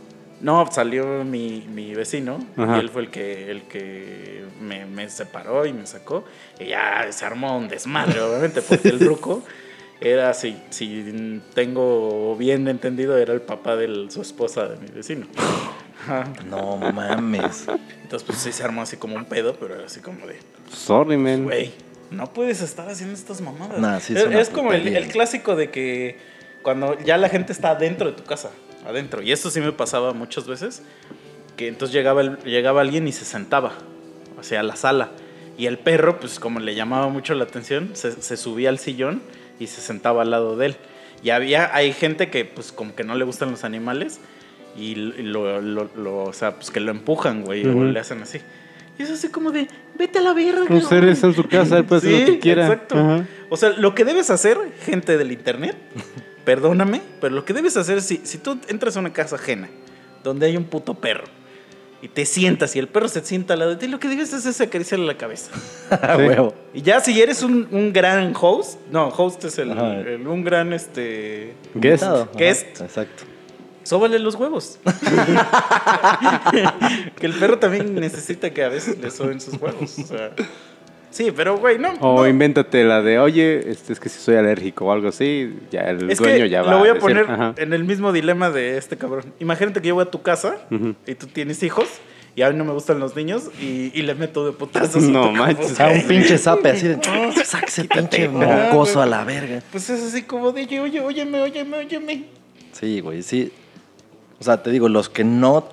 no, 0.40 0.64
salió 0.70 1.24
mi, 1.24 1.66
mi 1.68 1.92
vecino 1.94 2.38
Ajá. 2.56 2.76
y 2.76 2.80
él 2.80 2.88
fue 2.90 3.02
el 3.02 3.10
que, 3.10 3.50
el 3.50 3.62
que 3.62 4.44
me, 4.60 4.84
me 4.86 5.08
separó 5.08 5.66
y 5.66 5.72
me 5.72 5.86
sacó. 5.88 6.24
Y 6.60 6.66
ya 6.66 7.04
se 7.10 7.24
armó 7.24 7.56
un 7.56 7.66
desmadre, 7.66 8.20
obviamente, 8.20 8.62
porque 8.62 8.90
el 8.90 9.00
ruco 9.00 9.42
era, 10.00 10.32
si, 10.34 10.56
si 10.70 11.40
tengo 11.54 12.36
bien 12.36 12.68
entendido, 12.68 13.16
era 13.16 13.32
el 13.32 13.40
papá 13.42 13.76
de 13.76 14.10
su 14.10 14.22
esposa 14.22 14.68
de 14.68 14.76
mi 14.78 14.88
vecino. 14.88 15.26
No 16.48 16.76
mames. 16.76 17.66
Entonces, 18.02 18.24
pues 18.26 18.38
sí 18.38 18.52
se 18.52 18.62
armó 18.62 18.82
así 18.82 18.96
como 18.96 19.16
un 19.16 19.24
pedo, 19.24 19.56
pero 19.58 19.74
era 19.74 19.86
así 19.86 20.00
como 20.00 20.24
de, 20.26 20.36
Sorry, 20.70 21.16
man. 21.16 21.42
güey, 21.44 21.72
no 22.12 22.32
puedes 22.32 22.60
estar 22.60 22.88
haciendo 22.88 23.14
estas 23.14 23.40
mamadas. 23.40 23.80
Nah, 23.80 23.98
sí 23.98 24.12
es 24.14 24.22
es, 24.24 24.48
como 24.50 24.72
el, 24.72 24.86
el 24.94 25.08
clásico 25.08 25.56
de 25.56 25.70
que 25.70 26.18
cuando 26.62 26.96
ya 27.00 27.16
la 27.16 27.28
gente 27.28 27.52
está 27.52 27.70
adentro 27.70 28.06
de 28.10 28.16
tu 28.16 28.22
casa, 28.22 28.50
adentro. 28.86 29.20
Y 29.22 29.32
esto 29.32 29.50
sí 29.50 29.60
me 29.60 29.72
pasaba 29.72 30.12
muchas 30.12 30.46
veces, 30.46 30.82
que 31.56 31.66
entonces 31.66 31.92
llegaba, 31.94 32.20
el- 32.20 32.36
llegaba 32.44 32.82
alguien 32.82 33.08
y 33.08 33.12
se 33.12 33.24
sentaba 33.24 33.72
hacia 34.38 34.62
la 34.62 34.76
sala. 34.76 35.10
Y 35.58 35.66
el 35.66 35.78
perro, 35.78 36.20
pues 36.20 36.38
como 36.38 36.60
le 36.60 36.74
llamaba 36.76 37.08
mucho 37.08 37.34
la 37.34 37.44
atención, 37.44 37.90
se, 37.94 38.12
se 38.12 38.36
subía 38.36 38.68
al 38.68 38.78
sillón 38.78 39.22
y 39.58 39.66
se 39.68 39.80
sentaba 39.80 40.22
al 40.22 40.30
lado 40.30 40.56
de 40.56 40.66
él. 40.66 40.76
Y 41.22 41.30
había, 41.30 41.74
hay 41.74 41.92
gente 41.92 42.30
que 42.30 42.44
pues 42.44 42.72
como 42.72 42.94
que 42.94 43.04
no 43.04 43.14
le 43.14 43.24
gustan 43.24 43.50
los 43.50 43.64
animales 43.64 44.20
y 44.78 44.94
lo, 44.94 45.60
lo- 45.62 45.90
lo- 45.96 46.24
o 46.24 46.32
sea, 46.32 46.56
pues 46.56 46.70
que 46.70 46.80
lo 46.80 46.90
empujan, 46.90 47.42
güey, 47.42 47.66
Ujú. 47.66 47.80
o 47.80 47.84
le 47.84 47.98
hacen 47.98 48.20
así. 48.22 48.38
Y 48.98 49.02
es 49.02 49.10
así 49.10 49.28
como 49.28 49.50
de, 49.50 49.68
vete 49.98 50.18
a 50.18 50.22
la 50.22 50.32
verga. 50.34 50.64
Pues 50.68 50.90
él 50.92 51.08
está 51.08 51.26
en 51.26 51.34
su 51.34 51.44
casa, 51.48 51.78
él 51.78 51.84
puede 51.84 51.98
hacer 52.00 52.20
lo 52.20 52.34
que 52.34 52.38
quiera. 52.38 52.62
Exacto. 52.66 52.96
Ajá. 52.98 53.26
O 53.50 53.56
sea, 53.56 53.70
lo 53.70 53.94
que 53.94 54.04
debes 54.04 54.30
hacer, 54.30 54.58
gente 54.84 55.16
del 55.18 55.32
internet, 55.32 55.76
perdóname, 56.44 57.02
pero 57.20 57.34
lo 57.34 57.44
que 57.44 57.52
debes 57.52 57.76
hacer, 57.76 58.00
si, 58.02 58.20
si 58.24 58.38
tú 58.38 58.58
entras 58.68 58.96
a 58.96 59.00
una 59.00 59.12
casa 59.12 59.36
ajena, 59.36 59.68
donde 60.22 60.46
hay 60.46 60.56
un 60.56 60.64
puto 60.64 60.94
perro, 60.94 61.24
y 62.02 62.08
te 62.08 62.26
sientas 62.26 62.76
y 62.76 62.78
el 62.78 62.88
perro 62.88 63.08
se 63.08 63.24
sienta 63.24 63.54
al 63.54 63.60
lado 63.60 63.70
de 63.72 63.76
ti, 63.78 63.88
lo 63.88 63.98
que 63.98 64.08
debes 64.08 64.32
hacer 64.34 64.50
es 64.50 64.60
acariciarle 64.60 65.06
la 65.06 65.16
cabeza. 65.16 65.50
Y 66.74 66.82
ya 66.82 67.00
si 67.00 67.20
eres 67.20 67.42
un, 67.42 67.66
un 67.70 67.92
gran 67.92 68.34
host, 68.38 68.78
no, 68.90 69.08
host 69.08 69.44
es 69.44 69.58
el, 69.58 69.70
el- 69.70 70.26
un 70.26 70.44
gran 70.44 70.72
este 70.72 71.54
Guest. 71.74 72.04
Guest. 72.36 72.80
Exacto. 72.82 73.24
sóbale 73.82 74.18
los 74.18 74.34
huevos. 74.34 74.78
que 77.18 77.26
el 77.26 77.32
perro 77.34 77.58
también 77.58 77.94
necesita 77.94 78.50
que 78.50 78.64
a 78.64 78.68
veces 78.68 78.98
le 78.98 79.10
soben 79.10 79.40
sus 79.40 79.54
huevos. 79.54 79.98
O 79.98 80.06
sea, 80.06 80.32
sí, 81.16 81.32
pero 81.34 81.56
güey, 81.58 81.78
no. 81.78 81.94
O 82.00 82.22
no. 82.22 82.28
invéntate 82.28 82.84
la 82.84 83.02
de, 83.02 83.18
oye, 83.18 83.70
este, 83.70 83.92
es 83.92 84.00
que 84.00 84.08
si 84.08 84.18
soy 84.20 84.36
alérgico 84.36 84.86
o 84.86 84.92
algo 84.92 85.08
así, 85.08 85.54
ya 85.70 85.80
el 85.90 86.10
Es 86.10 86.18
dueño 86.18 86.44
que 86.44 86.50
ya 86.50 86.62
va 86.62 86.72
lo 86.72 86.78
voy 86.78 86.88
a 86.88 86.94
decir, 86.94 87.08
poner 87.08 87.30
ajá. 87.30 87.54
en 87.56 87.72
el 87.72 87.84
mismo 87.84 88.12
dilema 88.12 88.50
de 88.50 88.76
este 88.76 88.96
cabrón. 88.96 89.24
Imagínate 89.40 89.80
que 89.80 89.88
yo 89.88 89.94
voy 89.94 90.02
a 90.02 90.10
tu 90.10 90.22
casa 90.22 90.58
y 91.06 91.14
tú 91.14 91.26
tienes 91.26 91.62
hijos 91.62 91.86
y 92.34 92.42
a 92.42 92.50
mí 92.50 92.56
no 92.58 92.66
me 92.66 92.72
gustan 92.72 92.98
los 93.00 93.16
niños 93.16 93.44
y, 93.60 93.90
y 93.98 94.02
le 94.02 94.14
meto 94.14 94.44
de 94.44 94.52
putazos. 94.52 95.02
No 95.04 95.32
manches. 95.32 95.68
sea, 95.76 95.88
un 95.88 96.02
pinche 96.02 96.36
zape 96.36 96.68
así 96.68 96.86
de. 96.88 96.94
"Oh, 97.08 97.32
saca 97.44 97.64
ese 97.66 97.84
pinche 97.84 98.28
mocoso 98.28 99.00
a 99.00 99.06
la 99.06 99.24
verga. 99.24 99.62
Pues 99.72 99.88
es 99.88 100.02
así 100.02 100.22
como 100.22 100.52
de, 100.52 100.62
oye, 100.64 100.80
oye, 100.80 101.00
óyeme, 101.00 101.40
óyeme, 101.40 101.78
óyeme. 101.78 102.24
Sí, 102.72 103.00
güey, 103.00 103.22
sí. 103.22 103.50
O 104.38 104.44
sea, 104.44 104.62
te 104.62 104.70
digo, 104.70 104.90
los 104.90 105.08
que 105.08 105.24
no 105.24 105.66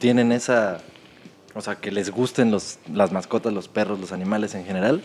tienen 0.00 0.32
esa. 0.32 0.80
O 1.56 1.60
sea, 1.62 1.76
que 1.76 1.90
les 1.90 2.10
gusten 2.10 2.50
los, 2.50 2.78
las 2.92 3.12
mascotas, 3.12 3.52
los 3.52 3.66
perros, 3.66 3.98
los 3.98 4.12
animales 4.12 4.54
en 4.54 4.64
general, 4.64 5.02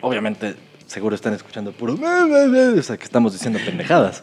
obviamente 0.00 0.54
seguro 0.86 1.14
están 1.14 1.32
escuchando 1.32 1.72
puro. 1.72 1.94
O 1.94 2.82
sea, 2.82 2.96
que 2.96 3.04
estamos 3.04 3.32
diciendo 3.32 3.58
pendejadas. 3.64 4.22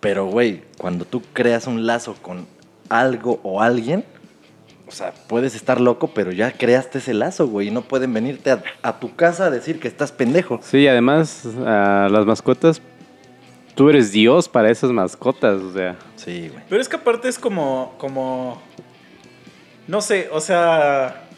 Pero, 0.00 0.26
güey, 0.26 0.62
cuando 0.78 1.04
tú 1.04 1.22
creas 1.32 1.66
un 1.66 1.86
lazo 1.86 2.14
con 2.20 2.46
algo 2.90 3.40
o 3.42 3.62
alguien, 3.62 4.04
o 4.86 4.92
sea, 4.92 5.12
puedes 5.26 5.54
estar 5.54 5.80
loco, 5.80 6.12
pero 6.14 6.30
ya 6.32 6.52
creaste 6.52 6.98
ese 6.98 7.14
lazo, 7.14 7.48
güey, 7.48 7.68
y 7.68 7.70
no 7.70 7.82
pueden 7.82 8.12
venirte 8.12 8.52
a, 8.52 8.62
a 8.82 9.00
tu 9.00 9.16
casa 9.16 9.46
a 9.46 9.50
decir 9.50 9.80
que 9.80 9.88
estás 9.88 10.12
pendejo. 10.12 10.60
Sí, 10.62 10.86
además, 10.86 11.44
a 11.64 12.08
las 12.10 12.24
mascotas, 12.26 12.80
tú 13.74 13.90
eres 13.90 14.12
Dios 14.12 14.48
para 14.48 14.70
esas 14.70 14.90
mascotas, 14.92 15.60
o 15.60 15.72
sea. 15.72 15.96
Sí, 16.16 16.50
güey. 16.52 16.62
Pero 16.68 16.80
es 16.80 16.88
que 16.88 16.96
aparte 16.96 17.28
es 17.28 17.38
como, 17.38 17.94
como, 17.98 18.62
no 19.88 20.00
sé, 20.00 20.28
o 20.32 20.40
sea, 20.40 21.28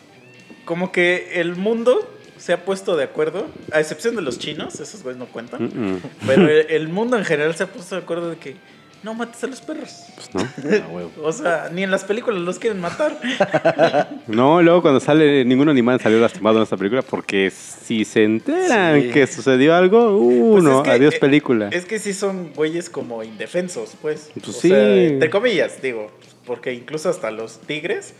como 0.65 0.93
que 0.93 1.41
el 1.41 1.57
mundo 1.57 2.09
se 2.37 2.53
ha 2.53 2.65
puesto 2.65 2.97
de 2.97 3.05
acuerdo, 3.05 3.47
a 3.73 3.81
excepción 3.81 4.17
de 4.17 4.23
los 4.23 4.39
chinos, 4.39 4.81
esos 4.81 5.03
güeyes 5.03 5.19
no 5.19 5.27
cuentan, 5.27 5.65
mm, 5.65 5.93
mm, 5.95 6.03
pero 6.27 6.49
el, 6.69 6.89
mundo 6.89 7.17
en 7.17 7.25
general 7.25 7.55
se 7.55 7.65
ha 7.65 7.67
puesto 7.67 7.95
de 7.97 8.03
acuerdo 8.03 8.31
de 8.31 8.37
que 8.37 8.57
no 9.03 9.15
mates 9.15 9.43
a 9.45 9.47
los 9.47 9.61
perros. 9.61 10.07
Pues 10.15 10.35
no. 10.35 10.49
Ah. 10.69 11.07
O 11.23 11.33
sea, 11.33 11.71
ni 11.73 11.83
en 11.85 11.91
las 11.91 12.05
películas 12.05 12.41
los 12.41 12.59
quieren 12.59 12.81
matar. 12.81 13.19
No, 14.27 14.61
luego 14.63 14.83
cuando 14.83 15.01
sale, 15.01 15.45
ningún 15.45 15.69
animal 15.69 16.01
salió 16.01 16.19
lastimado 16.21 16.59
en 16.59 16.65
esta 16.65 16.77
película 16.77 17.03
porque 17.03 17.51
si 17.51 18.05
se 18.05 18.25
enteran 18.25 19.01
Sí. 19.01 19.11
que 19.11 19.27
sucedió 19.27 19.75
algo, 19.75 20.17
uh, 20.17 20.53
Pues 20.53 20.65
no, 20.65 20.79
es 20.79 20.85
que, 20.85 20.91
adiós 20.91 21.15
eh, 21.15 21.19
película. 21.21 21.69
Es 21.73 21.85
que 21.85 21.99
sí 21.99 22.13
son 22.13 22.53
güeyes 22.55 22.91
como 22.91 23.23
indefensos, 23.23 23.95
pues. 24.03 24.31
Pues 24.35 24.49
O 24.49 24.53
sí. 24.53 24.69
sea, 24.69 24.97
entre 24.97 25.31
comillas, 25.31 25.81
digo. 25.81 26.11
Porque 26.45 26.73
incluso 26.73 27.09
hasta 27.09 27.31
los 27.31 27.61
tigres, 27.61 28.15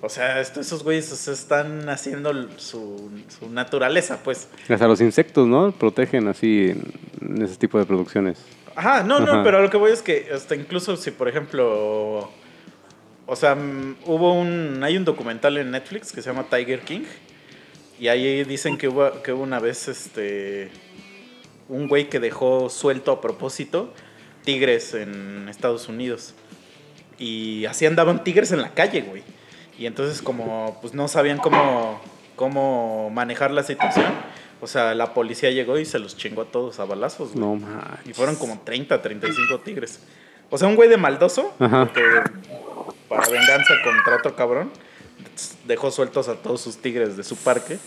o 0.00 0.08
sea, 0.08 0.40
esto- 0.40 0.60
esos 0.60 0.84
güeyes 0.84 1.10
o 1.12 1.16
sea, 1.16 1.34
están 1.34 1.88
haciendo 1.88 2.32
su, 2.58 3.10
su 3.28 3.50
naturaleza, 3.50 4.20
pues. 4.22 4.48
Hasta 4.68 4.86
los 4.86 5.00
insectos, 5.00 5.46
¿no? 5.46 5.72
Protegen 5.72 6.28
así 6.28 6.72
en, 7.20 7.42
ese 7.42 7.56
tipo 7.56 7.78
de 7.78 7.84
producciones. 7.86 8.38
Ajá, 8.76 9.02
no, 9.02 9.18
no, 9.18 9.42
pero 9.42 9.60
lo 9.60 9.70
que 9.70 9.76
voy 9.76 9.90
es 9.90 10.02
que 10.02 10.28
hasta 10.32 10.54
incluso 10.54 10.96
si, 10.96 11.10
por 11.10 11.28
ejemplo, 11.28 12.30
o 13.26 13.36
sea, 13.36 13.56
hubo 14.06 14.32
un, 14.34 14.80
hay 14.84 14.96
un 14.96 15.04
documental 15.04 15.56
en 15.58 15.72
Netflix 15.72 16.12
que 16.12 16.22
se 16.22 16.30
llama 16.30 16.44
Tiger 16.48 16.80
King 16.80 17.02
y 17.98 18.06
ahí 18.06 18.44
dicen 18.44 18.78
que 18.78 18.86
hubo, 18.86 19.20
que 19.22 19.32
hubo 19.32 19.42
una 19.42 19.58
vez, 19.58 19.88
este, 19.88 20.70
un 21.68 21.88
güey 21.88 22.08
que 22.08 22.20
dejó 22.20 22.70
suelto 22.70 23.10
a 23.10 23.20
propósito 23.20 23.92
tigres 24.44 24.94
en 24.94 25.48
Estados 25.48 25.88
Unidos 25.88 26.34
y 27.18 27.64
así 27.66 27.84
andaban 27.84 28.22
tigres 28.22 28.52
en 28.52 28.62
la 28.62 28.72
calle, 28.74 29.00
güey. 29.02 29.22
Y 29.78 29.86
entonces 29.86 30.22
como, 30.22 30.78
pues 30.80 30.92
no 30.94 31.08
sabían 31.08 31.38
cómo, 31.38 32.00
cómo 32.36 33.10
manejar 33.10 33.50
la 33.52 33.62
situación, 33.62 34.12
o 34.60 34.66
sea, 34.66 34.94
la 34.94 35.14
policía 35.14 35.50
llegó 35.50 35.78
y 35.78 35.84
se 35.84 35.98
los 35.98 36.16
chingó 36.16 36.42
a 36.42 36.44
todos 36.46 36.80
a 36.80 36.84
balazos, 36.84 37.32
güey. 37.32 37.40
No 37.40 37.54
manches. 37.54 38.06
Y 38.06 38.12
fueron 38.12 38.34
como 38.36 38.60
30, 38.64 39.00
35 39.00 39.60
tigres. 39.60 40.00
O 40.50 40.58
sea, 40.58 40.66
un 40.66 40.76
güey 40.76 40.88
de 40.88 40.96
maldoso, 40.96 41.52
porque 41.58 42.02
para 43.08 43.28
venganza 43.28 43.74
contra 43.84 44.16
otro 44.16 44.34
cabrón, 44.34 44.70
dejó 45.66 45.90
sueltos 45.90 46.28
a 46.28 46.34
todos 46.34 46.60
sus 46.60 46.78
tigres 46.78 47.16
de 47.16 47.22
su 47.22 47.36
parque. 47.36 47.78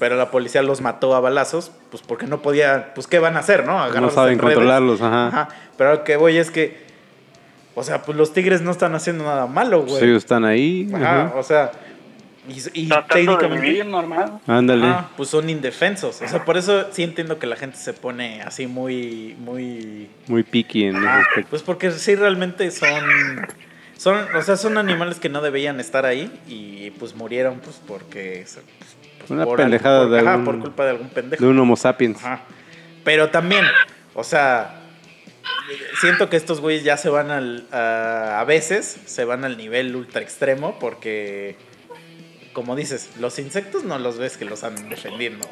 Pero 0.00 0.16
la 0.16 0.30
policía 0.30 0.62
los 0.62 0.80
mató 0.80 1.14
a 1.14 1.20
balazos, 1.20 1.70
pues 1.90 2.02
porque 2.02 2.26
no 2.26 2.40
podía, 2.40 2.94
pues 2.94 3.06
qué 3.06 3.18
van 3.18 3.36
a 3.36 3.40
hacer, 3.40 3.66
¿no? 3.66 3.72
No 3.72 3.82
Agarrarlos 3.82 4.14
saben 4.14 4.32
en 4.32 4.38
redes. 4.38 4.54
controlarlos, 4.54 5.02
ajá. 5.02 5.26
Ajá. 5.26 5.48
Pero 5.76 5.92
lo 5.92 6.04
que 6.04 6.16
voy 6.16 6.38
es 6.38 6.50
que, 6.50 6.89
o 7.80 7.82
sea, 7.82 8.02
pues 8.02 8.16
los 8.16 8.32
tigres 8.32 8.62
no 8.62 8.70
están 8.70 8.94
haciendo 8.94 9.24
nada 9.24 9.46
malo, 9.46 9.80
Pues 9.80 9.92
güey. 9.94 10.04
ellos 10.04 10.18
están 10.22 10.44
ahí. 10.44 10.88
Ajá, 10.94 11.22
ajá. 11.26 11.34
o 11.36 11.42
sea, 11.42 11.72
y, 12.48 12.82
y 12.82 12.88
Tratando 12.88 13.14
de 13.32 13.38
técnicamente... 13.38 13.66
vivir 13.66 13.86
normal. 13.86 14.40
Ándale. 14.46 14.86
Ah, 14.86 15.08
pues 15.16 15.28
son 15.28 15.50
indefensos. 15.50 16.20
O 16.22 16.28
sea, 16.28 16.44
por 16.44 16.56
eso 16.56 16.86
sí 16.92 17.02
entiendo 17.02 17.38
que 17.38 17.46
la 17.46 17.56
gente 17.56 17.76
se 17.76 17.92
pone 17.92 18.42
así 18.42 18.66
muy, 18.66 19.36
muy... 19.40 20.08
Muy 20.26 20.42
picky 20.42 20.84
en 20.84 20.96
ese 20.96 21.08
aspecto. 21.08 21.50
pues 21.50 21.62
porque 21.62 21.90
sí 21.90 22.14
realmente 22.14 22.70
son... 22.70 22.88
Son, 23.96 24.16
o 24.34 24.40
sea, 24.42 24.56
son 24.56 24.78
animales 24.78 25.20
que 25.20 25.28
no 25.28 25.42
debían 25.42 25.78
estar 25.78 26.06
ahí 26.06 26.32
y 26.48 26.90
pues 26.92 27.14
murieron 27.14 27.58
pues 27.60 27.78
porque... 27.86 28.44
se- 28.46 28.62
pues, 29.18 29.30
Una 29.30 29.44
por 29.44 29.58
pendejada 29.58 30.04
por, 30.04 30.10
de 30.10 30.20
ajá, 30.20 30.30
algún- 30.32 30.44
por 30.46 30.58
culpa 30.60 30.84
de 30.84 30.90
algún 30.92 31.08
pendejo. 31.10 31.44
De 31.44 31.50
un 31.50 31.58
Homo 31.58 31.76
sapiens. 31.76 32.16
Ajá. 32.24 32.40
Pero 33.04 33.28
también, 33.28 33.64
o 34.14 34.24
sea, 34.24 34.79
siento 36.00 36.28
que 36.28 36.36
estos 36.36 36.60
güeyes 36.60 36.84
ya 36.84 36.96
se 36.96 37.08
van 37.08 37.30
al. 37.30 37.66
A, 37.72 38.40
a 38.40 38.44
veces 38.44 38.96
se 39.06 39.24
van 39.24 39.44
al 39.44 39.56
nivel 39.56 39.94
ultra 39.96 40.20
extremo 40.22 40.78
porque, 40.78 41.56
como 42.52 42.76
dices, 42.76 43.10
los 43.18 43.38
insectos 43.38 43.84
no 43.84 43.98
los 43.98 44.18
ves 44.18 44.36
que 44.36 44.44
los 44.44 44.64
andan 44.64 44.88
defendiendo. 44.88 45.46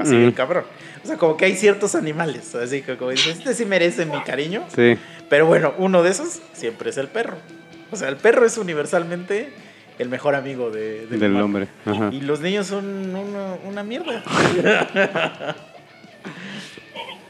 Así 0.00 0.14
el 0.14 0.34
cabrón. 0.34 0.64
O 1.02 1.06
sea, 1.06 1.16
como 1.16 1.36
que 1.36 1.46
hay 1.46 1.56
ciertos 1.56 1.96
animales. 1.96 2.54
Así 2.54 2.82
que, 2.82 2.96
como 2.96 3.10
dices, 3.10 3.38
este 3.38 3.54
sí 3.54 3.64
merece 3.64 4.06
mi 4.06 4.20
cariño. 4.22 4.64
Sí. 4.74 4.96
Pero 5.28 5.46
bueno, 5.46 5.74
uno 5.78 6.04
de 6.04 6.10
esos 6.10 6.40
siempre 6.52 6.90
es 6.90 6.96
el 6.96 7.08
perro. 7.08 7.36
O 7.90 7.96
sea, 7.96 8.08
el 8.08 8.16
perro 8.16 8.46
es 8.46 8.56
universalmente 8.56 9.52
el 9.98 10.08
mejor 10.08 10.36
amigo 10.36 10.70
de, 10.70 11.06
del 11.06 11.18
Del 11.18 11.30
humano. 11.32 11.44
hombre. 11.44 11.68
Ajá. 11.84 12.08
Y 12.12 12.20
los 12.20 12.40
niños 12.40 12.68
son 12.68 13.14
una, 13.16 13.54
una 13.64 13.82
mierda. 13.82 14.22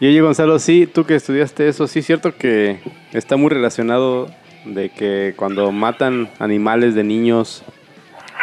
Y 0.00 0.08
oye, 0.08 0.20
Gonzalo, 0.22 0.58
sí, 0.58 0.86
tú 0.86 1.04
que 1.04 1.14
estudiaste 1.14 1.68
eso, 1.68 1.86
sí 1.86 1.98
es 1.98 2.06
cierto 2.06 2.34
que 2.34 2.80
está 3.12 3.36
muy 3.36 3.50
relacionado 3.50 4.30
de 4.64 4.88
que 4.90 5.34
cuando 5.36 5.70
matan 5.72 6.30
animales 6.38 6.94
de 6.94 7.04
niños 7.04 7.62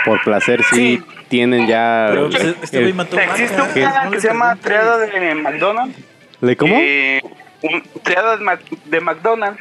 por 0.05 0.21
placer, 0.23 0.61
sí, 0.69 0.97
Sí. 0.97 1.03
tienen 1.29 1.67
ya... 1.67 2.07
Pero 2.11 2.29
pues, 2.29 2.43
este 2.61 2.77
el- 2.79 2.93
mató 2.93 3.19
Existe 3.19 3.55
una 3.81 4.05
no 4.05 4.11
que 4.11 4.21
se 4.21 4.27
llama 4.27 4.55
triada 4.57 4.97
de 4.99 5.35
McDonald's. 5.35 5.97
¿Le 6.41 6.55
cómo? 6.55 6.75
Eh, 6.79 7.21
un, 7.63 7.81
triada 8.03 8.37
de, 8.37 8.59
de 8.85 9.01
McDonald's, 9.01 9.59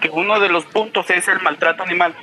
que 0.00 0.08
uno 0.08 0.40
de 0.40 0.48
los 0.48 0.64
puntos 0.64 1.08
es 1.10 1.28
el 1.28 1.40
maltrato 1.42 1.82
animal. 1.82 2.14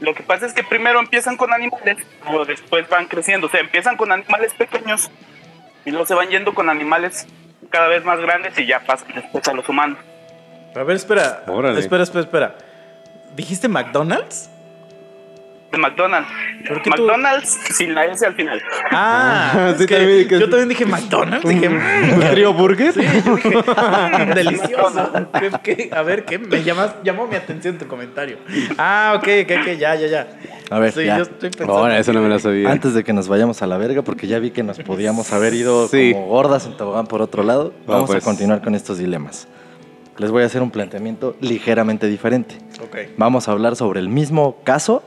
Lo 0.00 0.14
que 0.14 0.22
pasa 0.22 0.46
es 0.46 0.52
que 0.52 0.62
primero 0.62 1.00
empiezan 1.00 1.36
con 1.36 1.52
animales, 1.52 1.96
pero 2.24 2.44
después 2.44 2.88
van 2.88 3.06
creciendo. 3.06 3.48
O 3.48 3.50
sea, 3.50 3.58
empiezan 3.60 3.96
con 3.96 4.12
animales 4.12 4.54
pequeños 4.54 5.10
y 5.84 5.90
luego 5.90 6.06
se 6.06 6.14
van 6.14 6.28
yendo 6.28 6.54
con 6.54 6.70
animales 6.70 7.26
cada 7.70 7.88
vez 7.88 8.04
más 8.04 8.20
grandes 8.20 8.58
y 8.58 8.66
ya 8.66 8.80
pasan 8.80 9.08
después 9.14 9.46
a 9.48 9.52
los 9.52 9.68
humanos. 9.68 9.98
A 10.74 10.82
ver, 10.82 10.96
espera. 10.96 11.42
Órale. 11.46 11.80
Espera, 11.80 12.02
espera, 12.02 12.20
espera. 12.20 12.54
¿Dijiste 13.34 13.68
McDonald's? 13.68 14.50
De 15.70 15.76
McDonald's. 15.76 16.28
¿Por 16.66 16.80
qué 16.82 16.90
tú- 16.90 17.02
McDonald's 17.02 17.58
sin 17.74 17.94
la 17.94 18.06
S 18.06 18.24
al 18.24 18.34
final. 18.34 18.62
Ah, 18.90 19.74
Sí, 19.76 19.82
es 19.82 19.86
que 19.86 19.96
también, 19.96 20.28
que- 20.28 20.38
yo 20.40 20.48
también 20.48 20.68
dije 20.70 20.86
McDonald's. 20.86 21.46
Dije, 21.46 21.68
mm, 21.68 22.20
¿Trio 22.30 22.54
Burger? 22.54 22.92
sí, 22.94 23.00
yo 23.24 23.36
dije, 23.36 23.48
mm, 23.58 24.30
delicioso. 24.34 25.10
¿Qué- 25.38 25.50
qué? 25.76 25.90
A 25.94 26.00
ver, 26.02 26.24
¿qué? 26.24 26.38
Me 26.38 26.62
llamas, 26.64 26.94
llamó 27.04 27.26
mi 27.26 27.36
atención 27.36 27.76
tu 27.76 27.86
comentario. 27.86 28.38
Ah, 28.78 29.12
ok, 29.18 29.28
ok, 29.44 29.52
ok, 29.60 29.66
ya, 29.78 29.94
ya, 29.94 30.06
ya. 30.06 30.26
A 30.70 30.78
ver, 30.78 30.92
Sí, 30.92 31.04
ya. 31.04 31.16
yo 31.18 31.22
estoy 31.24 31.50
pensando. 31.50 31.74
Ahora, 31.78 31.98
eso 31.98 32.12
no 32.14 32.22
me 32.22 32.28
lo 32.30 32.38
sabía. 32.38 32.70
Antes 32.70 32.94
de 32.94 33.04
que 33.04 33.12
nos 33.12 33.28
vayamos 33.28 33.60
a 33.60 33.66
la 33.66 33.76
verga, 33.76 34.00
porque 34.02 34.26
ya 34.26 34.38
vi 34.38 34.50
que 34.52 34.62
nos 34.62 34.78
podíamos 34.78 35.32
haber 35.34 35.52
ido 35.52 35.86
Sí. 35.88 36.12
como 36.14 36.28
gordas 36.28 36.64
en 36.66 36.76
tobogán 36.78 37.06
por 37.06 37.20
otro 37.20 37.42
lado, 37.42 37.74
Va, 37.88 37.94
vamos 37.94 38.10
pues. 38.10 38.22
a 38.22 38.24
continuar 38.26 38.62
con 38.62 38.74
estos 38.74 38.96
dilemas. 38.96 39.48
Les 40.16 40.30
voy 40.30 40.42
a 40.42 40.46
hacer 40.46 40.62
un 40.62 40.70
planteamiento 40.70 41.36
ligeramente 41.40 42.06
diferente. 42.08 42.56
Ok. 42.82 42.96
Vamos 43.18 43.48
a 43.48 43.52
hablar 43.52 43.76
sobre 43.76 44.00
el 44.00 44.08
mismo 44.08 44.56
caso, 44.64 45.02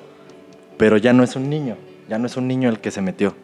pero 0.82 0.98
ya 0.98 1.14
no 1.14 1.22
es 1.22 1.36
un 1.36 1.48
niño, 1.48 1.76
ya 2.10 2.18
no 2.18 2.26
es 2.26 2.38
un 2.38 2.48
niño 2.48 2.68
el 2.68 2.80
que 2.80 2.90
se 2.90 3.04
metió. 3.04 3.36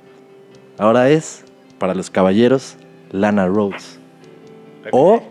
Ahora 0.80 1.12
es, 1.12 1.46
para 1.78 1.94
los 1.94 2.10
caballeros, 2.10 2.78
Lana 3.12 3.46
Rhodes. 3.46 4.00
O 4.92 5.22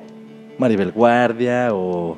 Maribel 0.57 0.93
Guardia, 0.93 1.71
o 1.73 2.17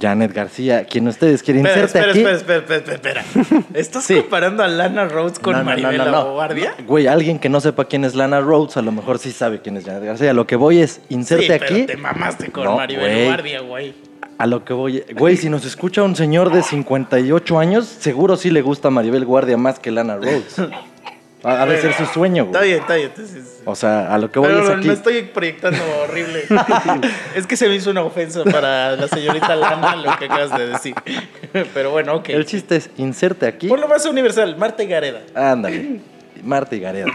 Janet 0.00 0.32
García, 0.32 0.84
quien 0.84 1.08
ustedes 1.08 1.42
quieran. 1.42 1.64
Espera, 1.66 1.84
Inserte 1.86 2.10
espera, 2.10 2.30
aquí. 2.32 2.36
espera, 2.36 2.58
espera, 2.58 2.96
espera, 2.96 3.24
espera. 3.24 3.64
¿Estás 3.74 4.04
Sí. 4.04 4.16
comparando 4.16 4.62
a 4.62 4.68
Lana 4.68 5.06
Rhodes 5.06 5.38
con 5.38 5.54
No. 5.54 6.32
Guardia? 6.34 6.74
Güey, 6.86 7.06
alguien 7.06 7.38
que 7.38 7.48
no 7.48 7.60
sepa 7.60 7.86
quién 7.86 8.04
es 8.04 8.14
Lana 8.14 8.40
Rhodes, 8.40 8.76
a 8.76 8.82
lo 8.82 8.92
mejor 8.92 9.18
sí 9.18 9.32
sabe 9.32 9.60
quién 9.60 9.76
es 9.76 9.84
Janet 9.84 10.04
García. 10.04 10.32
Lo 10.32 10.46
que 10.46 10.56
voy 10.56 10.80
es, 10.80 11.00
inserte 11.08 11.44
sí, 11.46 11.52
pero 11.58 11.64
aquí. 11.64 11.86
te 11.86 11.96
mamaste 11.96 12.50
con 12.50 12.76
Maribel 12.76 13.10
güey. 13.10 13.24
Guardia, 13.26 13.60
güey. 13.60 13.94
A 14.36 14.46
lo 14.46 14.64
que 14.64 14.72
voy. 14.72 15.02
Güey, 15.16 15.36
si 15.36 15.50
nos 15.50 15.64
escucha 15.64 16.02
un 16.04 16.14
señor 16.14 16.52
de 16.52 16.62
58 16.62 17.58
años, 17.58 17.86
seguro 17.86 18.36
sí 18.36 18.50
le 18.50 18.62
gusta 18.62 18.88
Maribel 18.90 19.24
Guardia 19.24 19.56
más 19.56 19.78
que 19.80 19.90
Lana 19.90 20.16
Rhodes. 20.16 20.56
Ha 21.44 21.62
ha 21.62 21.66
de 21.66 21.80
ser 21.80 21.92
su 21.94 22.04
sueño, 22.06 22.44
Está 22.44 22.58
güey. 22.58 22.70
bien, 22.70 22.80
está 22.80 22.94
bien. 22.96 23.08
entonces- 23.14 23.60
O 23.64 23.74
sea, 23.76 24.12
a 24.12 24.18
lo 24.18 24.30
que 24.30 24.38
voy 24.40 24.48
Pero 24.48 24.62
es 24.62 24.68
no, 24.70 24.74
aquí. 24.76 24.88
me 24.88 24.94
estoy 24.94 25.22
proyectando 25.22 25.78
horrible. 26.02 26.42
es 27.36 27.46
que 27.46 27.56
se 27.56 27.68
me 27.68 27.76
hizo 27.76 27.90
una 27.90 28.02
ofensa 28.02 28.42
para 28.44 28.96
la 28.96 29.06
señorita 29.08 29.54
Lana 29.54 29.94
lo 29.96 30.16
que 30.18 30.24
acabas 30.24 30.56
de 30.58 30.66
decir. 30.68 30.94
Pero 31.74 31.92
bueno, 31.92 32.14
ok. 32.16 32.30
El 32.30 32.44
chiste 32.44 32.76
es 32.76 32.90
inserte 32.96 33.46
aquí. 33.46 33.68
Por 33.68 33.78
lo 33.78 33.86
más 33.88 34.04
universal, 34.06 34.56
Marta 34.56 34.82
y 34.82 34.86
Gareda. 34.88 35.20
Ándale. 35.34 36.00
Marta 36.42 36.74
y 36.74 36.80
Gareda. 36.80 37.12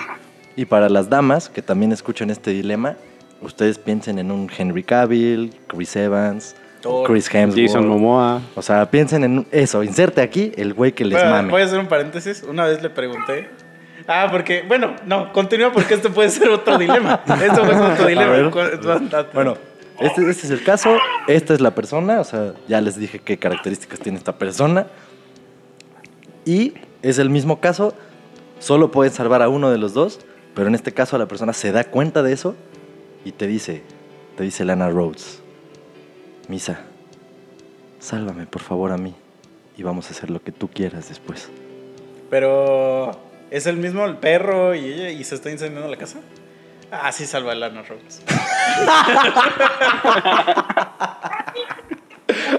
Y 0.56 0.66
para 0.66 0.88
las 0.88 1.10
damas 1.10 1.50
que 1.50 1.62
también 1.62 1.92
escuchan 1.92 2.30
este 2.30 2.52
dilema, 2.52 2.96
ustedes 3.42 3.78
piensen 3.78 4.20
en 4.20 4.32
un 4.32 4.50
Henry 4.56 4.84
Cavill, 4.84 5.54
Chris 5.68 5.96
Evans, 5.98 6.56
Thor. 6.82 7.08
Chris 7.10 7.28
Hemsworth. 7.34 7.68
Jason 7.68 7.88
Momoa. 7.88 8.42
O 8.56 8.62
sea, 8.62 8.90
piensen 8.90 9.24
en 9.24 9.48
eso, 9.52 9.84
inserte 9.84 10.22
aquí 10.22 10.52
el 10.56 10.74
güey 10.74 10.92
que 10.94 11.04
les 11.06 11.18
Bueno, 11.20 11.30
mame. 11.36 11.52
Voy 11.52 11.62
a 11.62 11.66
hacer 11.66 11.80
un 11.80 11.88
paréntesis. 11.88 12.44
Una 12.44 12.66
vez 12.66 12.82
le 12.82 12.90
pregunté. 12.90 13.50
Ah, 14.08 14.28
porque, 14.32 14.64
bueno, 14.68 14.95
no, 15.06 15.32
continúa 15.34 15.72
porque 15.72 15.93
esto 15.93 16.12
puede 16.12 16.30
ser 16.30 16.49
otro 16.49 16.78
dilema. 16.78 17.22
Esto 17.26 17.62
puede 17.64 17.78
ser 17.78 17.91
otro 17.91 18.06
dilema. 18.08 18.32
ver. 18.32 18.49
¿Cuál- 18.51 19.28
Bueno, 19.34 19.58
este, 19.99 20.30
este 20.30 20.45
es 20.47 20.51
el 20.51 20.64
caso, 20.64 20.97
esta 21.28 21.54
es 21.54 21.62
la 21.62 21.72
persona, 21.76 22.20
o 22.20 22.24
sea, 22.24 22.54
ya 22.68 22.82
les 22.82 22.97
dije 22.97 23.20
qué 23.20 23.38
características 23.38 23.99
tiene 23.99 24.18
esta 24.18 24.38
persona. 24.38 24.88
Y 26.45 26.74
es 27.01 27.20
el 27.20 27.30
mismo 27.30 27.60
caso, 27.62 27.93
solo 28.60 28.91
pueden 28.91 29.14
salvar 29.14 29.41
a 29.41 29.49
uno 29.49 29.72
de 29.72 29.78
los 29.78 29.93
dos, 29.93 30.20
pero 30.56 30.68
en 30.68 30.76
este 30.76 30.91
caso 30.93 31.18
la 31.18 31.28
persona 31.28 31.54
se 31.54 31.72
da 31.72 31.86
cuenta 31.86 32.22
de 32.24 32.34
eso 32.34 32.56
y 33.24 33.32
te 33.32 33.47
dice, 33.47 33.84
te 34.36 34.43
dice 34.43 34.66
Lana 34.66 34.89
Rhodes, 34.89 35.41
Misa, 36.49 36.82
sálvame 37.99 38.45
por 38.47 38.62
favor 38.62 38.91
a 38.91 38.97
mí 38.97 39.16
y 39.78 39.84
vamos 39.84 40.08
a 40.08 40.12
hacer 40.12 40.30
lo 40.30 40.41
que 40.41 40.51
tú 40.51 40.68
quieras 40.68 41.08
después. 41.10 41.49
Pero, 42.30 43.12
¿es 43.54 43.68
el 43.68 43.78
mismo 43.78 44.04
el 44.06 44.18
perro 44.18 44.74
y 44.74 44.86
ella 44.86 45.10
y 45.12 45.24
se 45.24 45.36
está 45.36 45.51
incendiando 45.51 45.88
la 45.89 45.97
casa? 45.97 46.20
Ah, 46.91 47.12
sí, 47.12 47.26
salva 47.26 47.51
a 47.54 47.56
Lana 47.56 47.84
Rhodes. 47.84 48.22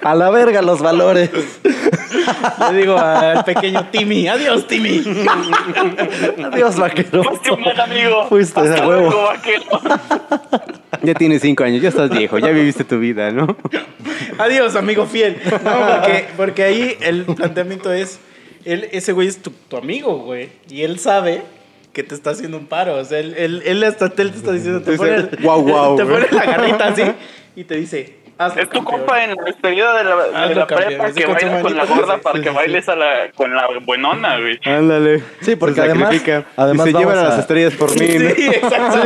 A 0.03 0.15
la 0.15 0.31
verga 0.31 0.63
los 0.63 0.81
valores. 0.81 1.31
Le 2.71 2.79
digo 2.79 2.97
al 2.99 3.45
pequeño 3.45 3.89
Timmy, 3.91 4.29
adiós 4.29 4.67
Timmy. 4.67 5.03
Adiós, 6.53 6.77
vaquero. 6.77 7.25
Fuiste 7.25 7.51
un 7.51 7.63
buen 7.63 7.81
amigo. 7.81 8.27
Fuiste 8.29 8.61
de 8.63 8.81
huevo. 8.81 9.11
luego, 9.11 9.23
vaquero. 9.25 9.65
Ya 11.03 11.15
tienes 11.15 11.43
cinco 11.43 11.65
años, 11.65 11.83
ya 11.83 11.89
estás 11.89 12.11
viejo, 12.11 12.39
ya 12.39 12.51
viviste 12.51 12.85
tu 12.85 12.99
vida, 12.99 13.31
¿no? 13.31 13.57
Adiós, 14.39 14.77
amigo 14.77 15.07
fiel. 15.07 15.41
No, 15.65 15.87
porque, 15.87 16.27
porque 16.37 16.63
ahí 16.63 16.97
el 17.01 17.25
planteamiento 17.25 17.93
es, 17.93 18.21
él, 18.65 18.89
ese 18.93 19.13
güey 19.13 19.29
es 19.29 19.43
tu, 19.43 19.51
tu 19.51 19.77
amigo, 19.77 20.17
güey. 20.19 20.51
Y 20.69 20.83
él 20.83 20.99
sabe 20.99 21.43
que 21.93 22.03
te 22.03 22.15
está 22.15 22.31
haciendo 22.31 22.57
un 22.59 22.67
paro. 22.67 22.97
O 22.97 23.05
sea, 23.05 23.19
él, 23.21 23.35
él, 23.37 23.63
él 23.65 23.85
hasta 23.85 24.07
él 24.07 24.31
te 24.33 24.39
está 24.39 24.53
diciendo, 24.53 24.83
te 24.83 24.97
pone, 24.97 25.15
el- 25.15 25.39
Guau, 25.43 25.63
guau, 25.63 25.97
te 25.97 26.05
pone 26.05 26.27
la 26.31 26.45
garrita 26.45 26.89
así 26.89 27.03
y 27.57 27.65
te 27.65 27.77
dice, 27.77 28.17
hazlo, 28.37 28.63
Es 28.63 28.69
tu 28.69 28.79
campeón". 28.83 28.99
compa 29.01 29.25
en 29.25 29.37
la 29.37 29.43
despedida 29.45 29.97
de 29.99 30.05
la, 30.05 30.17
de 30.17 30.37
Hazlo, 30.37 30.55
la 30.57 30.67
campeón. 30.67 30.89
prepa 30.89 31.13
que 31.13 31.25
con 31.25 31.39
su 31.41 31.47
baila 31.47 31.63
con 31.63 31.77
la 31.77 31.85
gorda 31.85 32.19
para 32.19 32.37
sí, 32.39 32.43
que 32.43 32.49
sí. 32.51 32.55
bailes 32.57 32.89
a 32.89 32.97
la, 32.97 33.31
con 33.37 33.55
la 33.55 33.69
buenona, 33.85 34.39
güey. 34.41 34.59
Ándale. 34.65 35.23
Sí, 35.41 35.55
porque 35.57 35.77
Se 35.77 35.83
además- 35.83 36.05
sacrifica. 36.09 36.45
además 36.57 36.87
y 36.89 36.93
se 36.93 36.99
llevan 36.99 37.19
a 37.19 37.23
las 37.25 37.39
estrellas 37.39 37.75
por 37.75 37.91
mí, 37.99 38.09
¿no? 38.19 38.31
Sí, 38.35 38.47
exacto. 38.47 38.99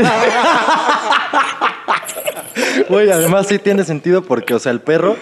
Güey, 2.89 3.11
además 3.11 3.47
sí 3.47 3.59
tiene 3.59 3.85
sentido 3.85 4.23
porque, 4.23 4.55
o 4.55 4.59
sea, 4.59 4.73
el 4.73 4.81
perro, 4.81 5.17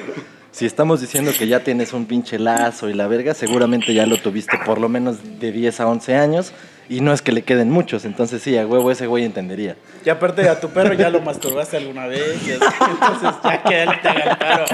si 0.57 0.65
estamos 0.65 1.03
diciendo 1.03 1.33
que 1.39 1.47
ya 1.47 1.61
tienes 1.61 1.93
un 1.93 2.07
pinche 2.07 2.39
lazo 2.39 2.89
y 2.89 2.95
la 2.95 3.07
verga, 3.09 3.35
seguramente 3.35 3.93
ya 3.93 4.07
lo 4.07 4.17
tuviste 4.17 4.57
por 4.65 4.81
lo 4.81 4.89
menos 4.89 5.39
de 5.39 5.53
10 5.53 5.81
a 5.81 5.87
11 5.87 6.17
años 6.17 6.53
y 6.89 7.03
no 7.03 7.13
es 7.13 7.21
que 7.21 7.31
le 7.31 7.43
queden 7.43 7.71
muchos, 7.71 8.07
entonces 8.07 8.41
sí, 8.41 8.57
a 8.57 8.67
huevo 8.67 8.91
ese 8.91 9.07
güey 9.07 9.25
entendería. 9.25 9.77
Y 10.03 10.09
aparte 10.09 10.49
a 10.49 10.59
tu 10.59 10.71
perro 10.71 10.95
ya 10.95 11.11
lo 11.11 11.21
masturbaste 11.21 11.77
alguna 11.77 12.07
vez. 12.07 12.41
y 12.49 12.53
así, 12.53 12.65
entonces 12.91 13.31
ya 13.45 13.63
que 13.65 13.83
él 13.83 13.91
te 14.01 14.09
haga 14.09 14.31
el 14.31 14.39
paro. 14.39 14.65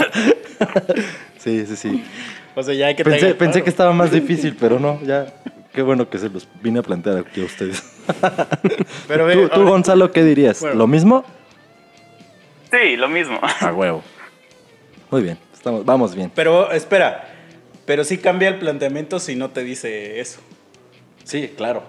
Sí, 1.38 1.66
sí, 1.66 1.74
sí. 1.74 2.04
O 2.54 2.62
sea, 2.62 2.74
ya 2.74 2.86
hay 2.86 2.94
que 2.94 3.02
Pensé, 3.02 3.34
pensé 3.34 3.64
que 3.64 3.70
estaba 3.70 3.92
más 3.92 4.12
difícil, 4.12 4.54
pero 4.54 4.78
no, 4.78 5.02
ya. 5.02 5.34
Qué 5.74 5.82
bueno 5.82 6.08
que 6.08 6.18
se 6.18 6.28
los 6.28 6.46
vine 6.62 6.78
a 6.78 6.82
plantear 6.82 7.16
aquí 7.16 7.42
a 7.42 7.44
ustedes. 7.44 7.82
Pero 9.08 9.26
ve, 9.26 9.34
¿Tú, 9.34 9.48
tú, 9.48 9.64
Gonzalo, 9.64 10.12
qué 10.12 10.22
dirías? 10.22 10.60
Bueno. 10.60 10.76
¿Lo 10.76 10.86
mismo? 10.86 11.24
Sí, 12.70 12.94
lo 12.96 13.08
mismo. 13.08 13.40
A 13.60 13.72
huevo. 13.72 14.04
Muy 15.10 15.22
bien, 15.22 15.38
estamos, 15.62 15.84
vamos 15.84 16.14
bien. 16.16 16.30
Pero 16.34 16.72
espera, 16.72 17.28
pero 17.86 18.02
sí 18.02 18.18
cambia 18.18 18.48
el 18.48 18.58
planteamiento 18.58 19.20
si 19.20 19.36
no 19.36 19.50
te 19.50 19.62
dice 19.62 20.18
eso. 20.20 20.40
Sí, 21.24 21.52
claro. 21.56 21.84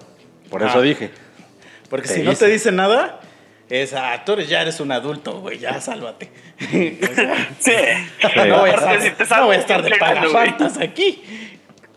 Por 0.52 0.64
Ah. 0.64 0.68
eso 0.70 0.82
dije. 0.82 1.10
Porque 1.90 2.08
Te 2.08 2.14
si 2.16 2.22
no 2.22 2.30
dice. 2.32 2.46
te 2.46 2.52
dice 2.52 2.72
nada, 2.72 3.20
es, 3.70 3.94
ah, 3.94 4.22
tú 4.26 4.34
eres- 4.34 4.48
ya 4.50 4.62
eres 4.62 4.80
un 4.80 4.92
adulto, 4.92 5.40
güey, 5.42 5.58
ya 5.58 5.82
sálvate. 5.82 6.30
Sí. 7.60 7.72
no, 8.48 8.60
voy 8.60 8.70
a 8.70 8.74
estar, 8.76 9.02
si 9.02 9.10
te 9.12 9.26
no 9.36 9.46
voy 9.46 9.56
a 9.56 9.60
estar 9.60 9.82
de 9.82 9.92
pagafantas 9.98 10.78
aquí. 10.80 11.24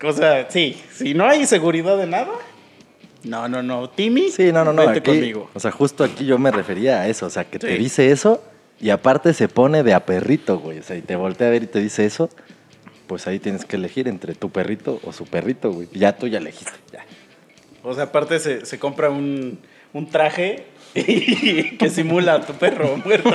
O 0.03 0.13
sea, 0.13 0.47
sí, 0.51 0.81
si 0.93 1.13
no 1.15 1.27
hay 1.29 1.45
seguridad 1.47 1.97
de 1.99 2.07
nada, 2.07 2.29
no, 3.25 3.49
no, 3.49 3.63
no, 3.63 3.91
Timmy, 3.91 4.31
Sí, 4.31 4.53
no, 4.53 4.65
no, 4.65 4.73
no. 4.73 4.83
vente 4.83 5.01
aquí- 5.01 5.11
conmigo. 5.11 5.51
O 5.55 5.61
sea, 5.61 5.71
justo 5.71 6.05
aquí 6.05 6.25
yo 6.27 6.39
me 6.39 6.51
refería 6.51 7.01
a 7.01 7.09
eso. 7.09 7.27
O 7.27 7.31
sea, 7.31 7.45
que 7.45 7.59
te 7.59 7.69
Sí. 7.73 7.79
dice 7.79 8.11
eso 8.11 8.43
y 8.81 8.91
aparte 8.91 9.33
se 9.35 9.49
pone 9.49 9.83
de 9.83 9.95
a 9.95 10.05
perrito, 10.07 10.59
güey. 10.59 10.79
O 10.79 10.83
sea, 10.83 10.97
y 10.97 11.03
te 11.03 11.17
voltea 11.17 11.49
a 11.49 11.51
ver 11.51 11.63
y 11.65 11.67
te 11.67 11.81
dice 11.81 12.05
eso. 12.05 12.29
Pues 13.07 13.27
ahí 13.27 13.39
tienes 13.39 13.65
que 13.65 13.77
elegir 13.77 14.09
entre 14.09 14.35
tu 14.35 14.51
perrito 14.51 15.01
o 15.05 15.13
su 15.13 15.25
perrito, 15.27 15.73
güey. 15.73 15.89
Ya 15.93 16.17
tú 16.17 16.27
ya 16.27 16.39
elegiste. 16.39 16.73
Ya. 16.93 17.05
O 17.83 17.95
sea, 17.95 18.05
aparte 18.05 18.39
se, 18.41 18.67
se 18.67 18.79
compra 18.79 19.11
un, 19.11 19.59
un 19.93 20.11
traje 20.11 20.67
que 20.95 21.89
simula 21.91 22.35
a 22.35 22.41
tu 22.41 22.53
perro 22.55 22.97
muerto. 23.05 23.31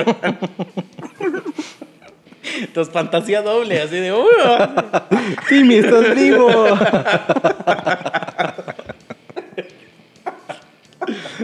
Entonces, 2.60 2.92
fantasía 2.92 3.40
doble, 3.42 3.80
así 3.80 3.96
de, 3.96 4.12
"Uh". 4.12 4.26
Timmy, 5.48 5.76
estás 5.76 6.14
vivo. 6.14 6.48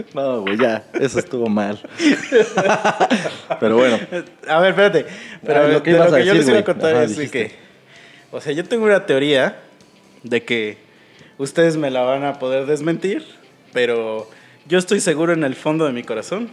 No, 0.13 0.41
güey, 0.41 0.57
ya. 0.57 0.83
Eso 0.93 1.19
estuvo 1.19 1.47
mal. 1.47 1.79
Pero 3.59 3.77
bueno. 3.77 3.99
A 4.47 4.59
ver, 4.59 4.69
espérate. 4.71 5.05
Pero 5.45 5.59
Ah, 5.59 5.63
lo 5.63 5.73
lo 5.73 5.83
que 5.83 5.91
que, 5.91 5.97
ibas 5.97 6.13
a 6.13 6.19
yo 6.19 6.25
decir, 6.33 6.35
les 6.35 6.47
iba 6.49 6.59
a 6.59 6.63
contar 6.63 6.95
Ajá, 6.95 7.03
es 7.05 7.15
de 7.17 7.29
que. 7.29 7.51
O 8.31 8.39
sea, 8.41 8.53
yo 8.53 8.63
tengo 8.63 8.85
una 8.85 9.05
teoría 9.05 9.57
de 10.23 10.43
que 10.43 10.77
ustedes 11.37 11.77
me 11.77 11.89
la 11.89 12.01
van 12.01 12.23
a 12.25 12.39
poder 12.39 12.65
desmentir, 12.65 13.25
pero 13.73 14.29
yo 14.67 14.77
estoy 14.77 14.99
seguro 14.99 15.33
en 15.33 15.43
el 15.43 15.55
fondo 15.55 15.85
de 15.85 15.93
mi 15.93 16.03
corazón 16.03 16.49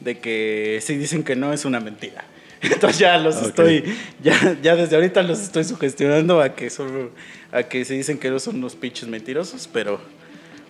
de 0.00 0.18
que 0.18 0.80
si 0.82 0.96
dicen 0.96 1.22
que 1.22 1.36
no 1.36 1.52
es 1.52 1.64
una 1.64 1.80
mentira. 1.80 2.24
Entonces 2.62 2.98
ya 2.98 3.18
los 3.18 3.36
Ok. 3.36 3.46
estoy, 3.48 3.84
ya, 4.22 4.56
ya 4.62 4.74
desde 4.76 4.96
ahorita 4.96 5.22
los 5.22 5.40
estoy 5.40 5.62
sugestionando 5.64 6.40
a 6.40 6.54
que 6.54 6.70
son, 6.70 7.10
a 7.52 7.62
que 7.64 7.84
se 7.84 7.94
dicen 7.94 8.18
que 8.18 8.30
no 8.30 8.38
son 8.40 8.56
unos 8.56 8.74
pinches 8.74 9.08
mentirosos, 9.08 9.68
pero, 9.72 10.00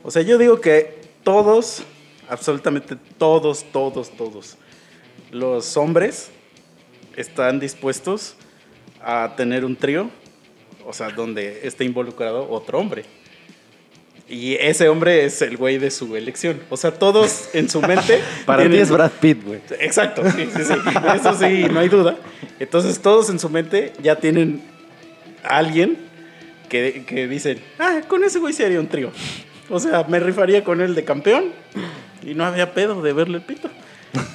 o 0.02 0.10
sea, 0.10 0.22
yo 0.22 0.36
digo 0.36 0.60
que 0.60 0.98
todos, 1.22 1.82
absolutamente 2.28 2.96
todos, 3.18 3.64
todos, 3.72 4.10
todos, 4.16 4.56
los 5.30 5.76
hombres 5.76 6.30
están 7.16 7.60
dispuestos 7.60 8.36
a 9.02 9.34
tener 9.36 9.64
un 9.64 9.76
trío, 9.76 10.10
o 10.84 10.92
sea, 10.92 11.10
donde 11.10 11.66
esté 11.66 11.84
involucrado 11.84 12.48
otro 12.50 12.78
hombre. 12.78 13.04
Y 14.28 14.54
ese 14.54 14.88
hombre 14.88 15.24
es 15.24 15.40
el 15.40 15.56
güey 15.56 15.78
de 15.78 15.90
su 15.90 16.16
elección. 16.16 16.60
O 16.68 16.76
sea, 16.76 16.90
todos 16.92 17.50
en 17.54 17.70
su 17.70 17.80
mente. 17.80 18.20
Para 18.46 18.64
ti 18.64 18.70
tienen- 18.70 18.82
es 18.82 18.90
Brad 18.90 19.12
Pitt, 19.20 19.44
güey. 19.44 19.60
Exacto, 19.78 20.28
sí, 20.32 20.48
sí, 20.52 20.64
sí. 20.64 20.74
Eso 21.14 21.34
sí, 21.38 21.66
no 21.70 21.78
hay 21.78 21.88
duda. 21.88 22.16
Entonces 22.58 22.98
todos 23.00 23.30
en 23.30 23.38
su 23.38 23.48
mente 23.48 23.92
ya 24.02 24.16
tienen 24.16 24.62
a 25.44 25.58
alguien 25.58 25.96
que, 26.68 27.04
que 27.06 27.28
dicen, 27.28 27.60
ah, 27.78 28.00
con 28.08 28.24
ese 28.24 28.40
güey 28.40 28.52
se 28.52 28.64
haría 28.66 28.80
un 28.80 28.88
trío. 28.88 29.12
O 29.70 29.78
sea, 29.78 30.04
me 30.08 30.18
rifaría 30.18 30.64
con 30.64 30.80
él 30.80 30.96
de 30.96 31.04
campeón 31.04 31.52
y 32.26 32.34
no 32.34 32.44
había 32.44 32.74
pedo 32.74 33.00
de 33.00 33.12
verle 33.14 33.38
el 33.38 33.42
pito. 33.44 33.70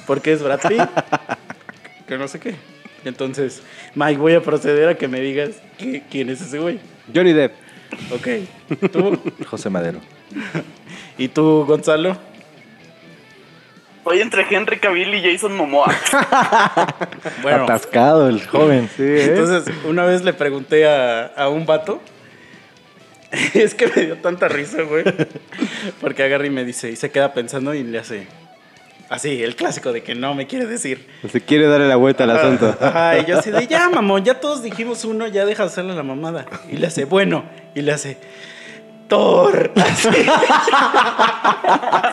Porque 0.06 0.32
es 0.32 0.42
Brad 0.42 0.60
Pitt. 0.68 0.80
que 2.08 2.18
no 2.18 2.26
sé 2.26 2.40
qué. 2.40 2.54
Entonces, 3.04 3.62
Mike, 3.94 4.18
voy 4.20 4.34
a 4.34 4.42
proceder 4.42 4.88
a 4.88 4.94
que 4.96 5.08
me 5.08 5.20
digas 5.20 5.50
que- 5.78 6.02
quién 6.10 6.30
es 6.30 6.40
ese 6.40 6.58
güey. 6.58 6.80
Johnny 7.14 7.32
Depp. 7.32 7.52
Ok. 8.12 8.88
¿Tú? 8.92 9.20
José 9.46 9.70
Madero. 9.70 10.00
¿Y 11.18 11.28
tú, 11.28 11.64
Gonzalo? 11.66 12.16
Estoy 13.98 14.20
entre 14.20 14.44
Henry 14.50 14.78
Cavill 14.78 15.14
y 15.14 15.22
Jason 15.32 15.56
Momoa. 15.56 15.86
Bueno, 17.42 17.64
Atascado 17.64 18.28
el 18.28 18.44
joven. 18.46 18.88
Sí, 18.96 19.02
¿eh? 19.04 19.26
Entonces, 19.26 19.72
una 19.84 20.04
vez 20.04 20.24
le 20.24 20.32
pregunté 20.32 20.86
a, 20.88 21.26
a 21.26 21.48
un 21.48 21.66
vato. 21.66 22.00
Es 23.54 23.74
que 23.74 23.88
me 23.88 24.04
dio 24.04 24.18
tanta 24.18 24.48
risa, 24.48 24.82
güey. 24.82 25.04
Porque 26.00 26.22
agarra 26.22 26.46
y 26.46 26.50
me 26.50 26.64
dice, 26.64 26.90
y 26.90 26.96
se 26.96 27.10
queda 27.10 27.32
pensando 27.32 27.74
y 27.74 27.82
le 27.82 27.98
hace. 27.98 28.26
Así, 29.08 29.42
el 29.42 29.56
clásico 29.56 29.92
de 29.92 30.02
que 30.02 30.14
no 30.14 30.34
me 30.34 30.46
quiere 30.46 30.66
decir. 30.66 31.06
Se 31.30 31.40
quiere 31.42 31.66
darle 31.66 31.86
la 31.86 31.96
vuelta 31.96 32.24
al 32.24 32.30
asunto. 32.30 32.74
Ajá, 32.80 33.18
y 33.18 33.26
yo 33.26 33.38
así 33.38 33.50
de, 33.50 33.66
ya, 33.66 33.88
mamón, 33.94 34.24
ya 34.24 34.40
todos 34.40 34.62
dijimos 34.62 35.04
uno, 35.04 35.26
ya 35.26 35.44
deja 35.44 35.64
de 35.64 35.68
hacerle 35.68 35.94
la 35.94 36.02
mamada. 36.02 36.46
Y 36.70 36.76
le 36.76 36.86
hace, 36.86 37.04
bueno, 37.04 37.44
y 37.74 37.82
le 37.82 37.92
hace, 37.92 38.16
Thor. 39.12 39.70
Así. 39.76 40.08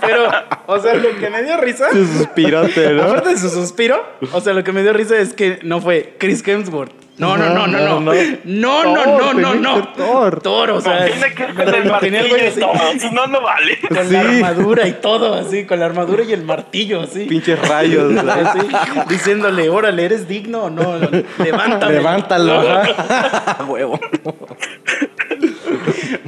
Pero, 0.01 0.29
o 0.65 0.79
sea, 0.79 0.95
lo 0.95 1.17
que 1.17 1.29
me 1.29 1.43
dio 1.43 1.55
risa. 1.55 1.89
Su 1.91 2.05
suspirote, 2.05 2.91
¿no? 2.91 3.03
Aparte 3.03 3.29
de 3.29 3.37
su 3.37 3.49
suspiro, 3.49 4.05
o 4.33 4.41
sea, 4.41 4.51
lo 4.51 4.65
que 4.65 4.73
me 4.73 4.83
dio 4.83 4.91
risa 4.91 5.17
es 5.17 5.33
que 5.33 5.59
no 5.63 5.79
fue 5.79 6.15
Chris 6.17 6.45
Hemsworth. 6.45 6.91
No, 7.17 7.37
no, 7.37 7.53
no, 7.53 7.67
no, 7.67 8.01
no. 8.01 8.13
No, 8.43 8.83
no, 8.83 8.85
no, 9.05 9.33
no, 9.33 9.35
no. 9.53 9.55
no. 9.55 9.87
Thor. 9.89 10.41
Thor, 10.41 10.71
o 10.71 10.81
sea, 10.81 11.05
Tiene 11.05 11.33
que 11.33 11.53
lo 11.53 11.75
el 11.75 11.89
martillo 11.89 12.37
y 12.37 13.13
no, 13.13 13.27
no 13.27 13.41
vale. 13.41 13.77
con 13.87 14.11
la 14.11 14.19
armadura 14.19 14.87
y 14.87 14.93
todo, 14.93 15.35
así, 15.35 15.65
con 15.65 15.79
la 15.79 15.85
armadura 15.85 16.23
y 16.23 16.33
el 16.33 16.43
martillo, 16.43 17.01
así. 17.01 17.25
Pinches 17.25 17.65
rayos. 17.67 18.13
Así, 18.29 18.59
diciéndole, 19.07 19.69
órale, 19.69 20.03
¿eres 20.03 20.27
digno 20.27 20.63
o 20.63 20.69
no? 20.69 20.99
Levántame. 21.37 21.93
Levántalo. 21.93 22.59
ajá. 22.59 23.63
Huevo. 23.67 23.99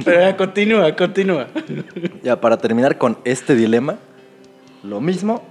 Pero 0.04 0.36
continúa, 0.36 0.94
continúa. 0.96 1.48
Ya, 2.22 2.40
para 2.40 2.56
terminar 2.56 2.98
con 2.98 3.18
este 3.24 3.54
dilema, 3.54 3.98
lo 4.82 5.00
mismo. 5.00 5.42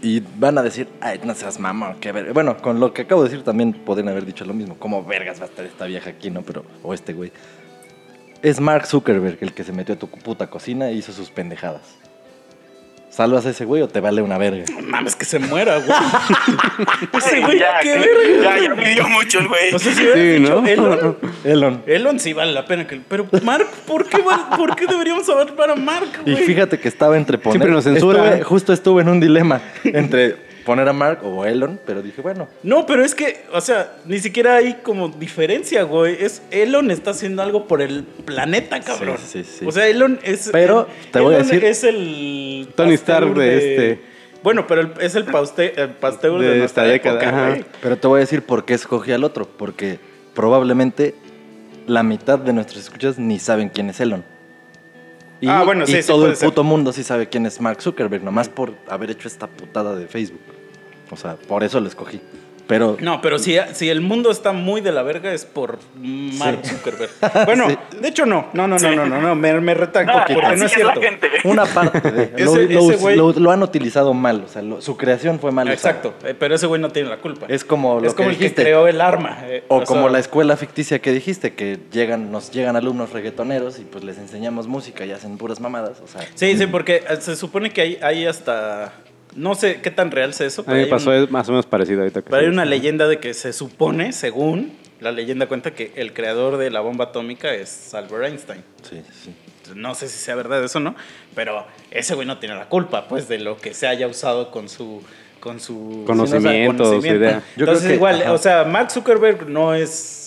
Y 0.00 0.20
van 0.36 0.58
a 0.58 0.62
decir, 0.62 0.88
ay, 1.00 1.20
no 1.24 1.32
seas 1.34 1.60
mamá, 1.60 1.96
qué 2.00 2.10
verga. 2.10 2.32
Bueno, 2.32 2.56
con 2.56 2.80
lo 2.80 2.92
que 2.92 3.02
acabo 3.02 3.22
de 3.22 3.28
decir 3.28 3.44
también 3.44 3.72
podrían 3.72 4.08
haber 4.08 4.26
dicho 4.26 4.44
lo 4.44 4.52
mismo. 4.52 4.76
¿Cómo 4.78 5.04
vergas 5.04 5.40
va 5.40 5.44
a 5.44 5.48
estar 5.48 5.64
esta 5.64 5.86
vieja 5.86 6.10
aquí, 6.10 6.28
no? 6.28 6.42
Pero, 6.42 6.64
o 6.82 6.92
este 6.92 7.12
güey. 7.12 7.32
Es 8.42 8.60
Mark 8.60 8.86
Zuckerberg 8.86 9.38
el 9.40 9.52
que 9.54 9.62
se 9.62 9.72
metió 9.72 9.94
a 9.94 9.98
tu 9.98 10.08
puta 10.08 10.50
cocina 10.50 10.88
e 10.88 10.94
hizo 10.94 11.12
sus 11.12 11.30
pendejadas. 11.30 11.98
¿Salvas 13.12 13.44
a 13.44 13.50
ese 13.50 13.66
güey 13.66 13.82
o 13.82 13.88
te 13.88 14.00
vale 14.00 14.22
una 14.22 14.38
verga? 14.38 14.64
No 14.74 14.80
mames, 14.88 15.14
que 15.14 15.26
se 15.26 15.38
muera, 15.38 15.76
güey. 15.78 15.90
Ese 17.18 17.40
güey, 17.40 17.58
ya, 17.58 17.80
qué 17.82 17.98
verga. 17.98 18.56
ya, 18.58 18.62
ya 18.62 18.74
pidió 18.74 19.06
mucho 19.08 19.38
el 19.40 19.48
güey. 19.48 19.74
O 19.74 19.78
sea, 19.78 19.92
si 19.92 20.02
Sí, 20.02 20.20
dicho 20.38 20.60
¿no? 20.62 20.66
Elon, 20.66 21.16
Elon. 21.44 21.82
Elon 21.86 22.18
sí 22.18 22.32
vale 22.32 22.52
la 22.52 22.64
pena 22.64 22.86
que. 22.86 23.00
Pero, 23.06 23.26
Mark, 23.42 23.66
¿por 23.86 24.06
qué, 24.06 24.18
¿por 24.56 24.74
qué 24.76 24.86
deberíamos 24.86 25.26
saber 25.26 25.54
para 25.54 25.74
Mark, 25.76 26.08
Y 26.24 26.32
güey? 26.32 26.44
fíjate 26.44 26.78
que 26.80 26.88
estaba 26.88 27.16
entre 27.18 27.36
poner... 27.36 27.52
Siempre 27.58 27.70
nos 27.70 27.84
censura. 27.84 28.24
Estuve- 28.30 28.42
justo 28.44 28.72
estuve 28.72 29.02
en 29.02 29.08
un 29.10 29.20
dilema 29.20 29.60
entre 29.84 30.36
poner 30.64 30.88
a 30.88 30.92
Mark 30.92 31.20
o 31.24 31.44
Elon, 31.44 31.78
pero 31.86 32.02
dije, 32.02 32.22
bueno, 32.22 32.48
No, 32.62 32.86
pero 32.86 33.04
es 33.04 33.14
que, 33.14 33.44
o 33.52 33.60
sea, 33.60 33.92
ni 34.04 34.18
siquiera 34.18 34.56
hay 34.56 34.74
como 34.82 35.08
diferencia, 35.08 35.82
güey. 35.84 36.16
Es 36.22 36.42
Elon 36.50 36.90
está 36.90 37.10
haciendo 37.10 37.42
algo 37.42 37.66
por 37.66 37.82
el 37.82 38.04
planeta, 38.04 38.80
cabrón. 38.80 39.16
Sí, 39.18 39.44
sí, 39.44 39.50
sí. 39.60 39.66
O 39.66 39.72
sea, 39.72 39.86
Elon 39.88 40.18
es. 40.22 40.50
Pero, 40.52 40.86
te 41.10 41.20
voy 41.20 41.34
a 41.34 41.38
decir- 41.38 41.64
Es 41.64 41.84
el. 41.84 42.68
Tony 42.74 42.94
Stark 42.94 43.34
de 43.34 43.56
este. 43.56 44.00
Bueno, 44.42 44.66
pero 44.66 44.80
el- 44.80 44.92
es 45.00 45.14
el, 45.14 45.24
pauste, 45.24 45.80
el 45.80 45.90
Pasteur 45.90 46.40
de, 46.40 46.48
De 46.48 46.58
nuestra 46.58 46.84
esta 46.84 46.92
década, 46.92 47.14
época, 47.22 47.28
ajá. 47.28 47.48
güey. 47.50 47.64
Pero 47.80 47.96
te 47.98 48.06
voy 48.08 48.16
a 48.18 48.20
decir 48.20 48.42
por 48.42 48.64
qué 48.64 48.74
escogí 48.74 49.12
al 49.12 49.22
otro. 49.22 49.46
Porque 49.46 50.00
probablemente 50.34 51.14
la 51.86 52.02
mitad 52.02 52.38
de 52.38 52.52
nuestros 52.52 52.82
escuchas 52.82 53.18
ni 53.18 53.38
saben 53.38 53.68
quién 53.68 53.90
es 53.90 54.00
Elon. 54.00 54.24
Y, 55.42 55.48
Ah, 55.48 55.64
bueno, 55.64 55.86
sí, 55.86 55.98
y 55.98 56.02
sí 56.02 56.08
todo 56.08 56.26
el 56.28 56.36
ser. 56.36 56.48
puto 56.48 56.62
mundo 56.64 56.92
sí 56.92 57.02
sabe 57.04 57.28
quién 57.28 57.44
es 57.44 57.60
Mark 57.60 57.82
Zuckerberg, 57.82 58.22
nomás 58.24 58.48
por 58.48 58.72
haber 58.88 59.10
hecho 59.10 59.28
esta 59.28 59.46
putada 59.48 59.94
de 59.94 60.06
Facebook. 60.06 60.40
O 61.10 61.16
sea, 61.16 61.34
por 61.36 61.62
eso 61.64 61.78
lo 61.80 61.88
escogí. 61.88 62.20
Pero 62.66 62.96
No, 63.00 63.20
pero 63.20 63.38
si, 63.38 63.56
si 63.72 63.88
el 63.90 64.00
mundo 64.00 64.30
está 64.30 64.52
muy 64.52 64.80
de 64.80 64.92
la 64.92 65.02
verga 65.02 65.32
es 65.32 65.44
por 65.44 65.78
Mark 65.96 66.60
Zuckerberg. 66.64 67.10
Bueno, 67.46 67.68
Sí. 67.68 67.76
de 68.00 68.08
hecho 68.08 68.24
no. 68.26 68.46
No, 68.52 68.66
no, 68.68 68.78
no, 68.78 68.90
no, 68.94 69.06
no, 69.06 69.20
no. 69.20 69.34
Me, 69.34 69.60
me 69.60 69.72
Ah, 69.72 69.76
porque 69.92 70.34
porque 70.34 70.48
no 70.48 70.52
es 70.54 70.62
es 70.62 70.72
cierto. 70.72 71.00
gente. 71.00 71.28
una 71.44 71.64
parte 71.66 72.10
de... 72.10 72.44
lo, 72.44 72.52
Ese- 72.56 72.72
lo- 72.72 72.80
ese 72.90 72.98
güey- 72.98 73.16
lo- 73.16 73.32
lo 73.32 73.50
han 73.50 73.62
utilizado 73.62 74.14
mal. 74.14 74.42
O 74.44 74.48
sea, 74.48 74.62
lo- 74.62 74.80
su 74.80 74.96
creación 74.96 75.38
fue 75.40 75.50
mal. 75.52 75.68
Exacto, 75.68 76.14
eh, 76.24 76.34
pero 76.38 76.54
ese 76.54 76.66
güey 76.66 76.80
no 76.80 76.90
tiene 76.90 77.08
la 77.08 77.18
culpa. 77.18 77.46
Es 77.48 77.64
como 77.64 78.00
lo 78.00 78.06
es 78.06 78.14
como 78.14 78.28
que 78.28 78.32
el 78.34 78.38
que 78.38 78.44
dijiste. 78.44 78.62
creó 78.62 78.86
el 78.88 79.00
arma. 79.00 79.38
eh, 79.44 79.64
O 79.68 79.82
como 79.84 80.08
la 80.08 80.18
escuela 80.18 80.56
ficticia 80.56 81.00
que 81.00 81.12
dijiste, 81.12 81.54
que 81.54 81.78
llegan, 81.92 82.30
nos 82.30 82.50
llegan 82.52 82.76
alumnos 82.76 83.10
reggaetoneros 83.12 83.78
y 83.78 83.82
pues 83.82 84.04
les 84.04 84.18
enseñamos 84.18 84.66
música 84.68 85.04
y 85.04 85.12
hacen 85.12 85.36
puras 85.38 85.60
mamadas. 85.60 86.00
O 86.02 86.06
sea, 86.06 86.20
Sí, 86.34 86.56
sí, 86.56 86.66
porque 86.66 87.02
eh, 87.08 87.16
se 87.20 87.36
supone 87.36 87.70
que 87.70 87.80
hay, 87.80 87.98
hay 88.02 88.26
hasta... 88.26 88.92
No 89.36 89.54
sé 89.54 89.80
qué 89.80 89.90
tan 89.90 90.10
real 90.10 90.30
es 90.30 90.40
eso, 90.40 90.62
A 90.62 90.64
pero, 90.66 90.74
mí 90.76 90.80
me 90.80 90.84
hay, 90.84 90.90
pasó 90.90 91.10
un- 91.10 91.16
es 91.16 91.30
más 91.30 91.48
o 91.48 91.52
menos 91.52 91.66
parecido 91.66 92.00
ahorita. 92.00 92.22
que 92.22 92.30
pero 92.30 92.42
hay 92.42 92.48
una 92.48 92.64
leyenda 92.64 93.08
de 93.08 93.18
que 93.18 93.32
se 93.34 93.52
supone, 93.52 94.12
según 94.12 94.72
la 95.00 95.10
leyenda 95.12 95.46
cuenta 95.48 95.72
que 95.74 95.92
el 95.96 96.12
creador 96.12 96.56
de 96.58 96.70
la 96.70 96.80
bomba 96.80 97.06
atómica 97.06 97.52
es 97.54 97.92
Albert 97.94 98.24
Einstein. 98.26 98.62
sí, 98.82 99.02
sí. 99.24 99.34
No 99.76 99.94
sé 99.94 100.08
si 100.08 100.18
sea 100.18 100.34
verdad 100.34 100.62
eso 100.62 100.78
o 100.78 100.80
no, 100.82 100.94
pero 101.36 101.64
ese 101.90 102.14
güey 102.14 102.26
no 102.26 102.38
tiene 102.38 102.56
la 102.56 102.68
culpa, 102.68 103.06
pues, 103.08 103.28
de 103.28 103.38
lo 103.38 103.56
que 103.56 103.72
se 103.74 103.86
haya 103.86 104.06
usado 104.08 104.50
con 104.50 104.68
su... 104.68 105.02
Con 105.40 105.58
su 105.60 106.04
Conocimiento, 106.06 107.00
su 107.00 107.04
idea. 107.06 107.42
Yo 107.56 107.64
Entonces, 107.64 107.78
creo 107.84 107.88
que- 107.90 107.94
igual, 107.94 108.22
ajá. 108.22 108.32
o 108.32 108.38
sea, 108.38 108.64
Mark 108.64 108.90
Zuckerberg 108.92 109.48
no 109.48 109.74
es, 109.74 110.21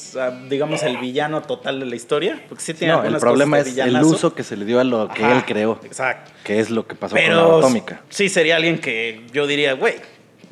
digamos, 0.50 0.84
el 0.84 0.98
villano 0.98 1.42
total 1.42 1.80
de 1.80 1.86
la 1.86 1.96
historia, 1.96 2.42
porque 2.48 2.64
sí 2.64 2.74
tiene 2.74 2.94
No, 2.94 3.04
el 3.04 3.18
problema 3.18 3.60
es 3.60 3.78
el 3.78 3.96
uso 4.04 4.34
que 4.34 4.44
se 4.44 4.56
le 4.58 4.66
dio 4.66 4.80
a 4.80 4.84
lo 4.84 5.08
que 5.10 5.24
Ajá, 5.24 5.36
él 5.38 5.46
creó, 5.46 5.80
Exacto. 5.84 6.32
que 6.44 6.60
es 6.60 6.70
lo 6.70 6.88
que 6.88 6.96
pasó 6.96 7.16
con 7.16 7.36
la 7.36 7.42
atómica. 7.58 8.02
sí 8.10 8.30
sería 8.30 8.56
alguien 8.56 8.80
que 8.80 9.26
yo 9.32 9.48
diría, 9.48 9.74
güey, 9.74 9.96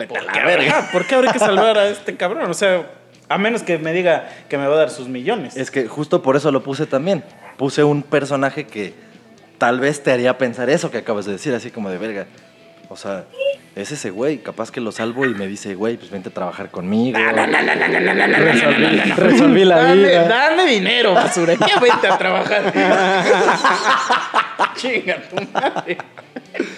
¿por, 0.07 0.17
a 0.17 0.21
la 0.23 0.45
verga. 0.45 0.89
¿por 0.91 1.05
qué 1.05 1.15
habría 1.15 1.31
que 1.31 1.39
salvar 1.39 1.77
a 1.77 1.87
este 1.87 2.15
cabrón? 2.15 2.49
O 2.49 2.53
sea, 2.53 2.89
a 3.29 3.37
menos 3.37 3.63
que 3.63 3.77
me 3.77 3.93
diga 3.93 4.29
que 4.49 4.57
me 4.57 4.67
va 4.67 4.75
a 4.75 4.77
dar 4.77 4.89
sus 4.89 5.07
millones. 5.07 5.55
Es 5.57 5.71
que 5.71 5.87
justo 5.87 6.21
por 6.21 6.35
eso 6.35 6.51
lo 6.51 6.61
puse 6.63 6.85
también. 6.85 7.23
Puse 7.57 7.83
un 7.83 8.03
personaje 8.03 8.65
que 8.65 8.93
tal 9.57 9.79
vez 9.79 10.03
te 10.03 10.11
haría 10.11 10.37
pensar 10.37 10.69
eso 10.69 10.91
que 10.91 10.97
acabas 10.97 11.25
de 11.25 11.31
decir, 11.33 11.53
así 11.53 11.71
como 11.71 11.89
de 11.89 11.97
verga. 11.97 12.25
O 12.89 12.97
sea, 12.97 13.25
es 13.75 13.91
ese 13.91 14.11
güey, 14.11 14.37
capaz 14.37 14.71
que 14.71 14.79
lo 14.81 14.91
salvo 14.91 15.25
y 15.25 15.33
me 15.33 15.47
dice, 15.47 15.73
güey, 15.75 15.97
pues 15.97 16.11
vente 16.11 16.29
a 16.29 16.31
trabajar 16.33 16.69
conmigo. 16.69 17.17
resolví, 17.17 19.11
resolví 19.15 19.65
la 19.65 19.77
dame, 19.83 19.95
vida. 19.95 20.27
dame 20.27 20.65
dinero, 20.67 21.13
basura. 21.13 21.55
¿Qué 21.55 21.79
vente 21.81 22.07
a 22.07 22.17
trabajar? 22.17 22.73
Chinga 24.75 25.17
tu 25.29 25.35
madre. 25.51 25.97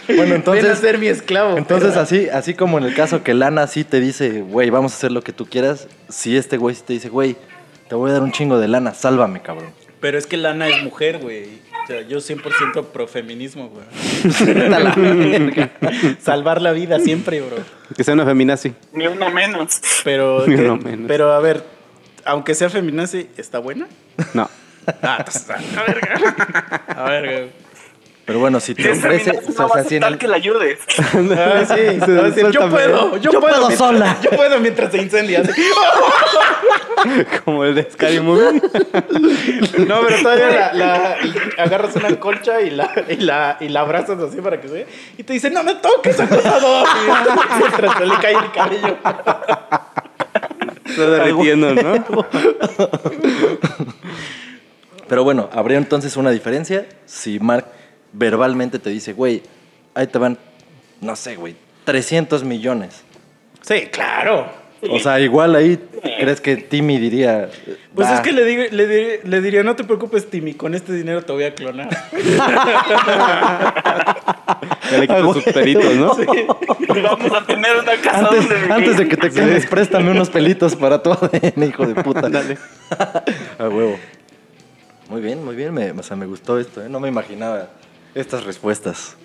Bueno, 0.08 0.22
Ven 0.24 0.32
a 0.32 0.36
entonces, 0.36 0.80
ser 0.80 0.98
mi 0.98 1.08
esclavo. 1.08 1.58
entonces 1.58 1.98
así, 1.98 2.30
así 2.30 2.54
como 2.54 2.78
en 2.78 2.86
el 2.86 2.94
caso 2.96 3.24
que 3.24 3.34
Lana 3.34 3.68
sí 3.68 3.84
te 3.84 4.00
dice, 4.00 4.42
güey, 4.42 4.70
vamos 4.70 4.94
a 4.94 4.96
hacer 4.96 5.12
lo 5.12 5.22
que 5.22 5.34
tú 5.34 5.48
quieras, 5.48 5.88
si 6.08 6.38
este 6.38 6.56
güey 6.58 6.76
sí 6.76 6.84
te 6.88 6.94
dice, 6.94 7.10
güey, 7.10 7.36
te 7.90 7.96
voy 7.96 8.10
a 8.10 8.14
dar 8.14 8.24
un 8.24 8.32
chingo 8.32 8.58
de 8.58 8.68
lana, 8.70 8.94
sálvame, 8.94 9.42
cabrón. 9.42 9.72
Pero 10.00 10.18
es 10.18 10.28
que 10.28 10.38
Lana 10.38 10.68
es 10.70 10.84
mujer, 10.84 11.18
güey. 11.20 11.48
O 11.86 11.88
sea, 11.88 12.02
yo 12.02 12.18
100% 12.18 12.86
profeminismo, 12.88 13.70
güey. 13.70 13.86
Salvar 16.20 16.62
la 16.62 16.72
vida 16.72 17.00
siempre, 17.00 17.42
bro. 17.42 17.58
Que 17.96 18.04
sea 18.04 18.16
una 18.16 18.26
feminazi. 18.26 18.74
Ni 18.92 19.06
uno 19.08 19.30
menos. 19.30 19.80
Pero, 20.04 20.46
Ni 20.48 20.56
que- 20.56 20.62
uno 20.64 20.78
menos. 20.78 21.08
pero 21.08 21.32
a 21.32 21.40
ver, 21.40 21.64
aunque 22.26 22.56
sea 22.56 22.70
feminazi, 22.70 23.30
¿está 23.38 23.60
buena? 23.60 23.88
No. 24.34 24.50
Ah, 25.02 25.18
entonces, 25.20 25.48
a 25.50 25.84
verga. 25.84 26.84
A 26.88 27.04
verga. 27.10 27.48
Pero 28.26 28.40
bueno, 28.40 28.60
si 28.60 28.74
te 28.74 28.92
ofrece, 28.92 29.30
o 29.32 29.34
no 29.36 29.52
sea, 29.52 29.66
va 29.68 29.82
a 29.82 29.84
si 29.84 29.98
en 29.98 30.04
aceptar 30.04 30.12
el- 30.14 30.18
que 30.18 30.28
la 30.28 30.36
ayudes. 30.38 30.80
Ah, 31.38 31.64
sí, 31.68 32.00
se 32.00 32.12
va 32.14 32.22
a 32.26 32.30
decir, 32.32 32.50
yo 32.50 32.70
puedo, 32.70 33.18
yo, 33.18 33.32
Yo 33.32 33.40
puedo, 33.40 33.42
puedo 33.42 33.68
mientras- 33.68 33.78
sola. 33.78 34.18
Yo 34.24 34.30
puedo 34.32 34.60
mientras 34.60 34.92
se 34.92 34.98
incendia. 35.02 35.44
Como 37.46 37.64
el 37.66 37.76
de 37.76 37.84
Scary 37.92 38.20
Movie. 38.20 38.60
No, 39.88 40.02
pero 40.08 40.22
todavía 40.24 40.50
la, 40.50 40.74
la- 40.74 41.18
agarras 41.64 41.96
una 41.98 42.20
colcha 42.20 42.62
y 42.62 42.72
la, 42.72 42.92
y, 43.08 43.18
la, 43.18 43.58
y 43.60 43.70
la 43.70 43.82
abrazas 43.82 44.18
así 44.20 44.42
para 44.42 44.60
que 44.60 44.70
se 44.70 44.74
vea. 44.74 44.86
Y 45.20 45.24
te 45.24 45.34
dice, 45.34 45.52
no 45.52 45.64
me 45.64 45.76
toques, 45.76 46.20
acosador. 46.20 46.88
Y 46.88 47.60
mientras 47.60 47.98
se 47.98 48.06
le 48.08 48.16
cae 48.16 48.34
el 48.34 48.52
cabello. 48.52 48.98
Está 50.86 51.10
derritiendo, 51.10 51.76
¿no? 51.76 52.06
Pero 55.08 55.24
bueno, 55.24 55.50
habría 55.54 55.78
entonces 55.78 56.18
una 56.18 56.32
diferencia 56.32 56.88
si 57.06 57.40
Mark 57.40 57.66
verbalmente 58.18 58.80
te 58.80 58.90
dice, 58.90 59.14
güey, 59.14 59.42
ahí 59.94 60.08
te 60.08 60.18
van, 60.18 60.38
no 61.02 61.16
sé, 61.16 61.36
güey, 61.36 61.56
300 61.84 62.44
millones. 62.44 63.04
Sí, 63.62 63.88
claro. 63.92 64.48
O 64.88 65.00
sea, 65.00 65.20
igual 65.20 65.56
ahí 65.56 65.80
crees 66.20 66.40
que 66.42 66.58
Timmy 66.58 67.00
diría. 67.00 67.50
Pues 67.96 68.08
es 68.12 68.20
que 68.20 68.32
le, 68.32 68.46
digo- 68.46 68.64
le, 68.70 68.88
dir- 68.88 69.24
le 69.24 69.42
diría, 69.42 69.64
no 69.64 69.76
te 69.76 69.84
preocupes, 69.84 70.30
Timmy, 70.30 70.54
con 70.54 70.76
este 70.76 70.94
dinero 70.94 71.24
te 71.24 71.32
voy 71.34 71.46
a 71.46 71.56
clonar. 71.56 71.90
Ya 74.92 74.98
le 75.00 75.08
quito 75.08 75.34
sus 75.34 75.44
peritos, 75.46 75.96
¿no? 75.96 76.16
Vamos 77.04 77.32
a 77.34 77.44
tener 77.46 77.72
una 77.78 77.94
casa 78.02 78.20
Antes, 78.20 78.40
donde 78.42 78.56
vivir. 78.56 78.72
antes 78.72 78.98
de 78.98 79.08
que 79.08 79.18
te 79.18 79.32
quedes, 79.32 79.66
préstame 79.66 80.12
unos 80.12 80.30
pelitos 80.30 80.76
para 80.76 81.02
tu 81.02 81.12
ADN, 81.12 81.64
hijo 81.64 81.88
de 81.88 81.96
puta. 82.04 82.30
Dale. 82.30 82.58
A 83.60 83.68
huevo. 83.68 83.98
Muy 85.10 85.22
bien, 85.22 85.44
muy 85.44 85.56
bien. 85.56 85.74
Me, 85.74 85.92
o 85.92 86.04
sea, 86.04 86.16
me 86.16 86.26
gustó 86.28 86.60
esto, 86.60 86.84
¿eh? 86.86 86.90
No 86.90 87.00
me 87.00 87.08
imaginaba 87.08 87.70
estas 88.16 88.46
respuestas. 88.46 89.18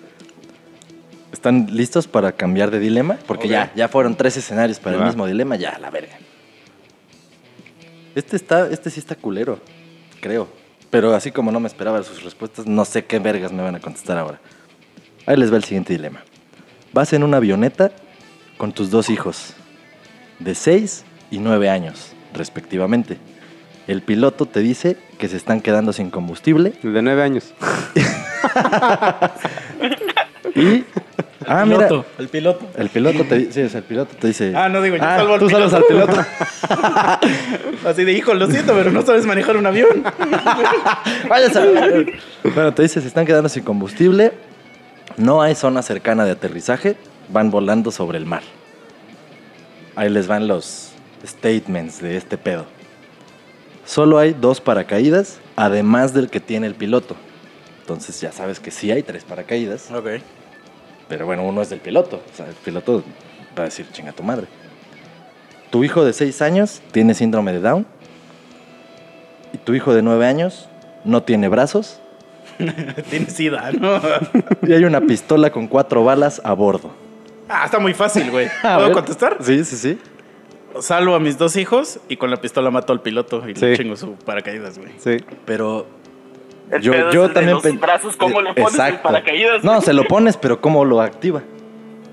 ¿Están 1.31 1.67
listos 1.71 2.07
para 2.07 2.33
cambiar 2.33 2.69
de 2.69 2.79
dilema? 2.79 3.17
Porque 3.25 3.47
ya, 3.47 3.71
ya 3.73 3.87
fueron 3.87 4.15
tres 4.15 4.37
escenarios 4.37 4.79
para 4.79 4.97
el 4.97 5.03
mismo 5.03 5.25
dilema, 5.25 5.55
ya, 5.55 5.79
la 5.79 5.89
verga. 5.89 6.19
Este 8.13 8.35
está, 8.35 8.69
este 8.69 8.89
sí 8.89 8.99
está 8.99 9.15
culero, 9.15 9.59
creo. 10.19 10.49
Pero 10.89 11.15
así 11.15 11.31
como 11.31 11.51
no 11.51 11.61
me 11.61 11.69
esperaba 11.69 12.03
sus 12.03 12.21
respuestas, 12.21 12.67
no 12.67 12.83
sé 12.83 13.05
qué 13.05 13.17
vergas 13.19 13.53
me 13.53 13.63
van 13.63 13.75
a 13.75 13.79
contestar 13.79 14.17
ahora. 14.17 14.41
Ahí 15.25 15.37
les 15.37 15.51
va 15.51 15.55
el 15.55 15.63
siguiente 15.63 15.93
dilema. 15.93 16.21
Vas 16.91 17.13
en 17.13 17.23
una 17.23 17.37
avioneta 17.37 17.91
con 18.57 18.73
tus 18.73 18.91
dos 18.91 19.09
hijos, 19.09 19.53
de 20.39 20.53
6 20.53 21.05
y 21.31 21.39
9 21.39 21.69
años, 21.69 22.11
respectivamente. 22.33 23.17
El 23.91 24.01
piloto 24.01 24.45
te 24.45 24.61
dice 24.61 24.95
que 25.17 25.27
se 25.27 25.35
están 25.35 25.59
quedando 25.59 25.91
sin 25.91 26.11
combustible 26.11 26.71
El 26.81 26.93
de 26.93 27.01
nueve 27.01 27.23
años. 27.23 27.53
y... 30.55 30.85
Ah, 31.45 31.65
mira, 31.65 31.87
Piloto, 31.87 32.05
el 32.19 32.29
piloto. 32.29 32.69
el 32.77 32.89
piloto 32.89 33.23
te 33.25 33.37
dice, 33.39 33.51
sí, 33.51 33.59
es 33.61 33.75
el 33.75 33.83
piloto 33.83 34.15
te 34.17 34.27
dice... 34.27 34.53
Ah, 34.55 34.69
no 34.69 34.81
digo, 34.81 34.95
yo 34.95 35.03
Ah, 35.03 35.17
salvo 35.17 35.33
al 35.33 35.39
tú 35.41 35.47
piloto. 35.47 35.69
salvas 35.69 35.73
al 35.73 35.83
piloto. 35.89 36.25
Así 37.89 38.05
de, 38.05 38.13
hijo, 38.13 38.33
lo 38.33 38.47
siento, 38.47 38.73
pero 38.73 38.91
no 38.91 39.01
sabes 39.01 39.25
manejar 39.25 39.57
un 39.57 39.65
avión. 39.65 40.05
Váyase 41.27 41.59
a 41.59 41.65
verga. 41.65 42.13
Bueno, 42.43 42.73
te 42.73 42.83
dice, 42.83 43.01
se 43.01 43.07
están 43.09 43.25
quedando 43.25 43.49
sin 43.49 43.63
combustible, 43.65 44.31
no 45.17 45.41
hay 45.41 45.53
zona 45.55 45.81
cercana 45.81 46.23
de 46.23 46.31
aterrizaje, 46.31 46.95
van 47.27 47.51
volando 47.51 47.91
sobre 47.91 48.19
el 48.19 48.25
mar. 48.25 48.43
Ahí 49.97 50.09
les 50.09 50.27
van 50.27 50.47
los 50.47 50.91
statements 51.25 52.01
de 52.01 52.15
este 52.15 52.37
pedo. 52.37 52.65
Solo 53.85 54.17
hay 54.19 54.33
dos 54.33 54.61
paracaídas, 54.61 55.39
además 55.55 56.13
del 56.13 56.29
que 56.29 56.39
tiene 56.39 56.67
el 56.67 56.75
piloto. 56.75 57.15
Entonces 57.81 58.19
ya 58.21 58.31
sabes 58.31 58.59
que 58.59 58.71
sí 58.71 58.91
hay 58.91 59.03
tres 59.03 59.23
paracaídas, 59.23 59.89
Ok. 59.91 60.07
pero 61.09 61.25
bueno, 61.25 61.43
uno 61.43 61.61
es 61.61 61.69
del 61.69 61.79
piloto. 61.79 62.21
O 62.31 62.35
sea, 62.35 62.47
el 62.47 62.53
piloto 62.55 63.03
va 63.57 63.63
a 63.63 63.65
decir, 63.65 63.85
chinga 63.91 64.11
tu 64.13 64.23
madre. 64.23 64.47
Tu 65.71 65.83
hijo 65.83 66.05
de 66.05 66.13
6 66.13 66.41
años 66.41 66.81
tiene 66.91 67.13
síndrome 67.13 67.53
de 67.53 67.59
Down. 67.61 67.85
Y 69.53 69.57
tu 69.57 69.73
hijo 69.73 69.93
de 69.93 70.01
9 70.01 70.25
años 70.25 70.69
no 71.03 71.23
tiene 71.23 71.47
brazos. 71.49 71.99
Tienes 73.09 73.33
sida, 73.33 73.71
¿no? 73.71 73.99
Y 74.67 74.73
hay 74.73 74.83
una 74.85 75.01
pistola 75.01 75.51
con 75.51 75.67
cuatro 75.67 76.03
balas 76.03 76.41
a 76.43 76.53
bordo. 76.53 76.91
Ah, 77.49 77.65
está 77.65 77.79
muy 77.79 77.93
fácil, 77.93 78.29
güey. 78.31 78.47
¿Puedo 78.61 78.91
contestar? 78.93 79.37
Sí, 79.41 79.63
sí, 79.65 79.75
sí. 79.75 79.99
Salvo 80.79 81.15
a 81.15 81.19
mis 81.19 81.37
dos 81.37 81.55
hijos 81.57 81.99
y 82.07 82.17
con 82.17 82.29
la 82.31 82.37
pistola 82.37 82.71
mato 82.71 82.93
al 82.93 83.01
piloto 83.01 83.43
y 83.47 83.53
le 83.53 83.77
chingo 83.77 83.95
su 83.95 84.13
paracaídas, 84.15 84.77
güey. 84.77 84.91
Sí. 84.97 85.17
Pero 85.45 85.87
El 86.71 86.81
yo, 86.81 86.91
pedo 86.93 87.09
es 87.09 87.13
yo 87.15 87.27
de 87.27 87.33
también 87.33 87.53
los 87.55 87.63
pen- 87.63 87.79
brazos, 87.79 88.15
¿cómo 88.15 88.41
le 88.41 88.53
pones 88.53 88.79
el 88.79 88.99
paracaídas? 88.99 89.63
No, 89.63 89.81
se 89.81 89.93
lo 89.93 90.05
pones, 90.05 90.37
pero 90.37 90.61
¿cómo 90.61 90.85
lo 90.85 91.01
activa? 91.01 91.41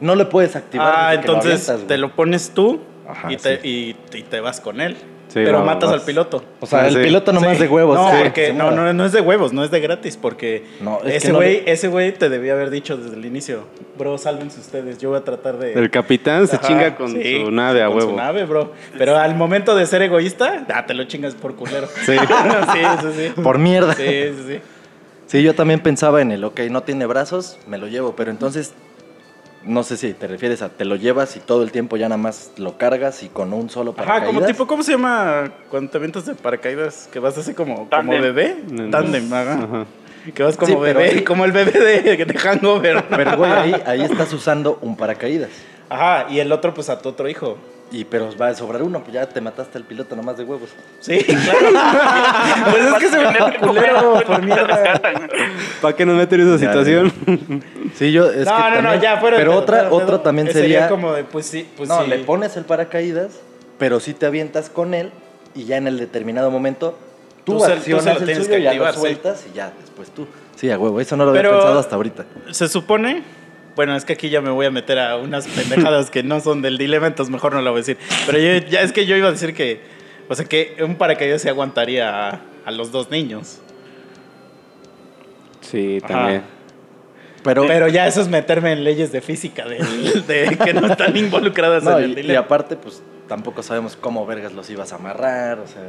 No 0.00 0.14
le 0.14 0.24
puedes 0.24 0.56
activar. 0.56 0.92
Ah, 0.96 1.14
lo 1.14 1.20
entonces 1.20 1.68
avientas, 1.68 1.88
te 1.88 1.98
lo 1.98 2.14
pones 2.14 2.50
tú 2.54 2.80
Ajá, 3.08 3.32
y, 3.32 3.36
te, 3.36 3.60
sí. 3.60 3.96
y, 4.12 4.16
y 4.18 4.22
te 4.22 4.40
vas 4.40 4.60
con 4.60 4.80
él. 4.80 4.96
Sí, 5.28 5.40
pero 5.44 5.62
matas 5.62 5.90
vas. 5.90 6.00
al 6.00 6.06
piloto. 6.06 6.42
O 6.60 6.66
sea, 6.66 6.88
el 6.88 6.94
sí. 6.94 7.00
piloto 7.02 7.32
nomás 7.34 7.56
Sí. 7.58 7.64
de 7.64 7.68
huevos. 7.68 7.96
No, 7.98 8.10
sí, 8.10 8.16
porque 8.22 8.46
se 8.46 8.52
no, 8.54 8.70
no, 8.70 8.90
no 8.94 9.04
es 9.04 9.12
de 9.12 9.20
huevos, 9.20 9.52
no 9.52 9.62
es 9.62 9.70
de 9.70 9.80
gratis, 9.80 10.16
porque 10.16 10.64
No, 10.80 11.00
es 11.04 11.16
ese 11.16 11.32
no 11.32 11.36
güey, 11.38 11.62
le- 11.64 11.70
ese 11.72 11.88
güey 11.88 12.12
te 12.12 12.28
debía 12.30 12.54
haber 12.54 12.70
dicho 12.70 12.96
desde 12.96 13.14
el 13.16 13.26
inicio, 13.26 13.64
bro, 13.98 14.16
sálvense 14.16 14.60
ustedes, 14.60 14.98
yo 14.98 15.10
voy 15.10 15.18
a 15.18 15.24
tratar 15.24 15.58
de... 15.58 15.74
El 15.74 15.90
capitán 15.90 16.46
se 16.46 16.56
Ajá, 16.56 16.66
chinga 16.66 16.94
con 16.96 17.12
sí, 17.12 17.42
su 17.44 17.50
nave 17.50 17.82
a 17.82 17.88
con 17.88 17.96
huevo. 17.96 18.10
su 18.10 18.16
nave, 18.16 18.44
bro. 18.44 18.72
Pero 18.96 19.16
al 19.16 19.34
momento 19.34 19.74
de 19.76 19.84
ser 19.86 20.00
egoísta, 20.02 20.64
ah, 20.72 20.86
te 20.86 20.94
lo 20.94 21.04
chingas 21.04 21.34
por 21.34 21.54
culero. 21.56 21.88
Sí. 22.06 22.16
sí, 22.72 22.80
sí, 23.02 23.08
sí. 23.34 23.40
Por 23.42 23.58
mierda. 23.58 23.94
Sí, 23.94 24.04
sí, 24.04 24.44
sí. 24.46 24.60
Sí, 25.26 25.42
yo 25.42 25.54
también 25.54 25.80
pensaba 25.80 26.22
en 26.22 26.30
el, 26.32 26.42
ok, 26.44 26.60
no 26.70 26.82
tiene 26.84 27.04
brazos, 27.04 27.58
me 27.66 27.76
lo 27.76 27.86
llevo, 27.86 28.16
pero 28.16 28.30
entonces, 28.30 28.72
no 29.62 29.82
sé 29.82 29.98
si 29.98 30.14
te 30.14 30.26
refieres 30.26 30.62
a 30.62 30.70
te 30.70 30.86
lo 30.86 30.96
llevas 30.96 31.36
y 31.36 31.40
todo 31.40 31.62
el 31.64 31.70
tiempo 31.72 31.98
ya 31.98 32.08
nada 32.08 32.16
más 32.16 32.52
lo 32.56 32.78
cargas 32.78 33.22
y 33.22 33.28
con 33.28 33.52
un 33.52 33.68
solo 33.68 33.90
Ajá, 33.90 34.06
paracaídas. 34.06 34.34
como 34.34 34.46
tipo, 34.46 34.66
¿cómo 34.66 34.82
se 34.82 34.92
llama 34.92 35.50
cuando 35.68 35.90
te 35.90 35.98
avientas 35.98 36.24
de 36.24 36.34
paracaídas? 36.34 37.10
Que 37.12 37.18
vas 37.18 37.36
así 37.36 37.52
como, 37.52 37.90
como 37.90 38.12
bebé. 38.12 38.56
Tándem, 38.90 39.30
ajá. 39.30 39.52
Ajá. 39.52 39.86
Que 40.34 40.42
vas 40.42 40.56
como 40.56 40.74
Sí, 40.74 40.80
bebé, 40.80 41.04
ahí- 41.10 41.24
como 41.24 41.44
el 41.44 41.52
bebé 41.52 41.72
de, 41.72 42.24
de 42.24 42.34
Hangover. 42.38 43.04
Pero, 43.08 43.36
güey, 43.36 43.50
ahí, 43.52 43.82
ahí 43.86 44.02
estás 44.02 44.32
usando 44.32 44.78
un 44.82 44.96
paracaídas. 44.96 45.50
Ajá, 45.88 46.26
y 46.30 46.38
el 46.40 46.52
otro 46.52 46.74
pues 46.74 46.90
a 46.90 46.98
tu 46.98 47.08
otro 47.08 47.28
hijo. 47.28 47.56
Y 47.90 48.04
pero 48.04 48.28
va 48.36 48.48
a 48.48 48.54
sobrar 48.54 48.82
uno, 48.82 49.00
pues 49.00 49.14
ya 49.14 49.26
te 49.26 49.40
mataste 49.40 49.78
al 49.78 49.84
piloto 49.84 50.14
nomás 50.14 50.36
de 50.36 50.44
huevos. 50.44 50.68
Sí, 51.00 51.24
claro. 51.24 51.58
pues 52.70 52.84
es 52.84 52.94
que 52.98 53.08
se 53.08 53.18
me 53.18 53.58
culero 53.58 54.22
por 54.26 54.42
mierda. 54.42 55.00
¿Para 55.80 55.96
qué 55.96 56.04
nos 56.04 56.16
meten 56.16 56.42
en 56.42 56.48
esa 56.54 56.62
Ya, 56.66 56.68
situación? 56.72 57.10
Sí, 57.94 58.12
yo 58.12 58.30
es 58.30 58.44
No, 58.46 58.56
que 58.56 58.70
no, 58.74 58.82
no, 58.82 59.00
ya 59.00 59.16
fuera. 59.16 59.38
Pero 59.38 59.56
otra, 59.56 59.88
otra 59.90 60.06
pedo. 60.06 60.20
también 60.20 60.48
Eh, 60.48 60.52
sería, 60.52 60.88
como 60.90 61.14
de, 61.14 61.24
pues 61.24 61.46
sí, 61.46 61.66
pues 61.78 61.88
no, 61.88 62.02
sí. 62.02 62.10
le 62.10 62.18
pones 62.18 62.58
el 62.58 62.64
paracaídas, 62.66 63.40
pero 63.78 64.00
sí 64.00 64.12
te 64.12 64.26
avientas 64.26 64.68
con 64.68 64.92
él 64.92 65.10
y 65.54 65.64
ya 65.64 65.78
en 65.78 65.86
el 65.86 65.98
determinado 65.98 66.50
momento 66.50 66.98
tú, 67.52 67.58
Tú 67.58 67.60
se- 67.64 67.66
tú 67.66 67.72
accionas 67.78 68.04
se 68.04 68.12
lo 68.14 68.18
el 68.20 68.24
tienes 68.26 68.44
suyo, 68.44 68.56
que 68.56 68.62
ya 68.62 68.70
activar, 68.70 68.88
lo 68.88 68.94
sí. 68.94 69.00
sueltas 69.00 69.46
y 69.50 69.56
ya 69.56 69.72
después 69.80 70.10
tú. 70.10 70.26
Sí, 70.56 70.70
a 70.70 70.78
huevo, 70.78 71.00
eso 71.00 71.16
no 71.16 71.24
lo 71.24 71.30
había 71.30 71.42
pensado 71.42 71.78
hasta 71.78 71.96
ahorita. 71.96 72.26
Se 72.50 72.68
supone. 72.68 73.22
Bueno, 73.76 73.94
es 73.94 74.04
que 74.04 74.14
aquí 74.14 74.28
ya 74.28 74.40
me 74.40 74.50
voy 74.50 74.66
a 74.66 74.72
meter 74.72 74.98
a 74.98 75.16
unas 75.16 75.46
pendejadas 75.46 76.10
que 76.10 76.24
no 76.24 76.40
son 76.40 76.62
del 76.62 76.78
dilema, 76.78 77.06
entonces 77.06 77.32
mejor 77.32 77.54
no 77.54 77.62
lo 77.62 77.70
voy 77.70 77.78
a 77.78 77.82
decir. 77.82 77.96
Pero 78.26 78.38
yo, 78.38 78.66
ya 78.68 78.80
es 78.80 78.92
que 78.92 79.06
yo 79.06 79.14
iba 79.16 79.28
a 79.28 79.32
decir 79.32 79.54
que. 79.54 79.80
O 80.28 80.34
sea, 80.34 80.44
que 80.46 80.76
un 80.80 80.96
paracaídas 80.96 81.40
se 81.42 81.48
aguantaría 81.48 82.28
a, 82.30 82.40
a 82.64 82.70
los 82.72 82.90
dos 82.90 83.10
niños. 83.10 83.60
Sí, 85.60 85.98
Ajá. 86.02 86.08
también. 86.14 86.42
Pero, 87.44 87.66
Pero 87.66 87.88
ya 87.88 88.06
eso 88.06 88.20
es 88.20 88.28
meterme 88.28 88.72
en 88.72 88.82
leyes 88.84 89.12
de 89.12 89.20
física, 89.20 89.64
de, 89.64 89.78
de 90.26 90.56
que 90.58 90.74
no 90.74 90.86
están 90.88 91.16
involucradas 91.16 91.84
no, 91.84 91.98
en 91.98 92.18
el 92.18 92.26
y, 92.26 92.32
y 92.32 92.34
aparte, 92.34 92.74
pues 92.76 93.00
tampoco 93.28 93.62
sabemos 93.62 93.96
cómo 93.96 94.26
vergas 94.26 94.52
los 94.52 94.68
ibas 94.70 94.92
a 94.92 94.96
amarrar, 94.96 95.60
o 95.60 95.66
sea... 95.66 95.82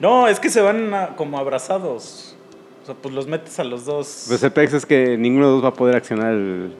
No, 0.00 0.28
es 0.28 0.38
que 0.40 0.50
se 0.50 0.60
van 0.60 0.92
a- 0.94 1.08
como 1.16 1.38
abrazados. 1.38 2.34
O 2.82 2.86
sea, 2.86 2.94
pues 2.94 3.14
los 3.14 3.26
metes 3.26 3.58
a 3.58 3.64
los 3.64 3.84
dos. 3.84 4.24
Pues 4.28 4.42
el 4.42 4.52
pex 4.52 4.72
es 4.74 4.86
que 4.86 5.16
ninguno 5.18 5.46
de 5.46 5.52
los 5.52 5.62
dos 5.62 5.70
va 5.70 5.74
a 5.74 5.76
poder 5.78 5.96
accionar 5.96 6.32
el, 6.32 6.72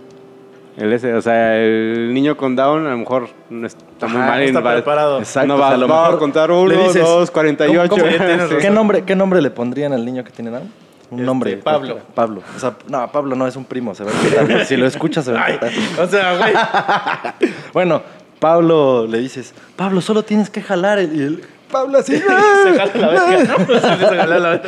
el 0.76 0.92
ese. 0.92 1.12
O 1.14 1.20
sea, 1.22 1.56
el 1.58 2.12
niño 2.14 2.36
con 2.36 2.56
Down 2.56 2.86
a 2.86 2.90
lo 2.90 2.96
mejor 2.98 3.28
no 3.50 3.66
está 3.66 4.06
muy 4.06 4.16
Ajá, 4.16 4.26
mal. 4.26 4.38
no 4.40 4.44
está 4.46 4.60
va- 4.60 4.72
preparado. 4.74 5.18
Exacto, 5.18 5.48
no 5.48 5.56
o 5.56 5.58
va, 5.58 5.66
sea, 5.68 5.74
a 5.74 5.78
lo 5.78 5.88
va 5.88 6.00
mejor 6.02 6.14
a 6.14 6.18
contar 6.18 6.50
uno, 6.50 6.70
dices, 6.86 7.02
dos, 7.02 7.30
48. 7.30 7.88
¿cómo- 7.90 8.02
cómo- 8.02 8.12
Sí, 8.12 8.18
tienes 8.18 8.48
Sí. 8.48 8.54
¿Qué 8.60 8.70
nombre, 8.70 9.02
¿Qué 9.04 9.14
nombre 9.16 9.42
le 9.42 9.50
pondrían 9.50 9.92
al 9.92 10.04
niño 10.04 10.24
que 10.24 10.30
tiene 10.30 10.50
Down? 10.50 10.72
Un 11.10 11.18
Este, 11.20 11.26
nombre. 11.26 11.56
Pablo. 11.56 11.78
cualquiera. 11.94 12.14
Pablo. 12.14 12.42
O 12.54 12.58
sea, 12.60 12.76
no, 12.86 13.10
Pablo 13.10 13.34
no 13.34 13.46
es 13.46 13.56
un 13.56 13.64
primo, 13.64 13.94
se 13.94 14.04
va 14.04 14.10
a 14.10 14.14
emputar. 14.14 14.64
Si 14.66 14.76
lo 14.76 14.86
escuchas, 14.86 15.24
se 15.24 15.32
va 15.32 15.44
a 15.44 15.48
emputar. 15.50 15.72
o 15.98 16.06
sea, 16.06 16.36
güey. 16.36 16.52
Bueno, 17.72 18.02
Pablo 18.38 19.06
le 19.06 19.18
dices, 19.18 19.52
Pablo, 19.76 20.00
solo 20.00 20.22
tienes 20.22 20.48
que 20.50 20.62
jalar. 20.62 20.98
el- 20.98 21.14
Y 21.16 21.22
él, 21.22 21.44
Pablo 21.70 21.98
así. 21.98 22.16
se 22.18 22.22
jala 22.22 23.12
la 23.12 23.24
verga, 23.24 23.56
¿no? 23.58 23.66
Se 24.08 24.14
la 24.14 24.26
verga. 24.26 24.62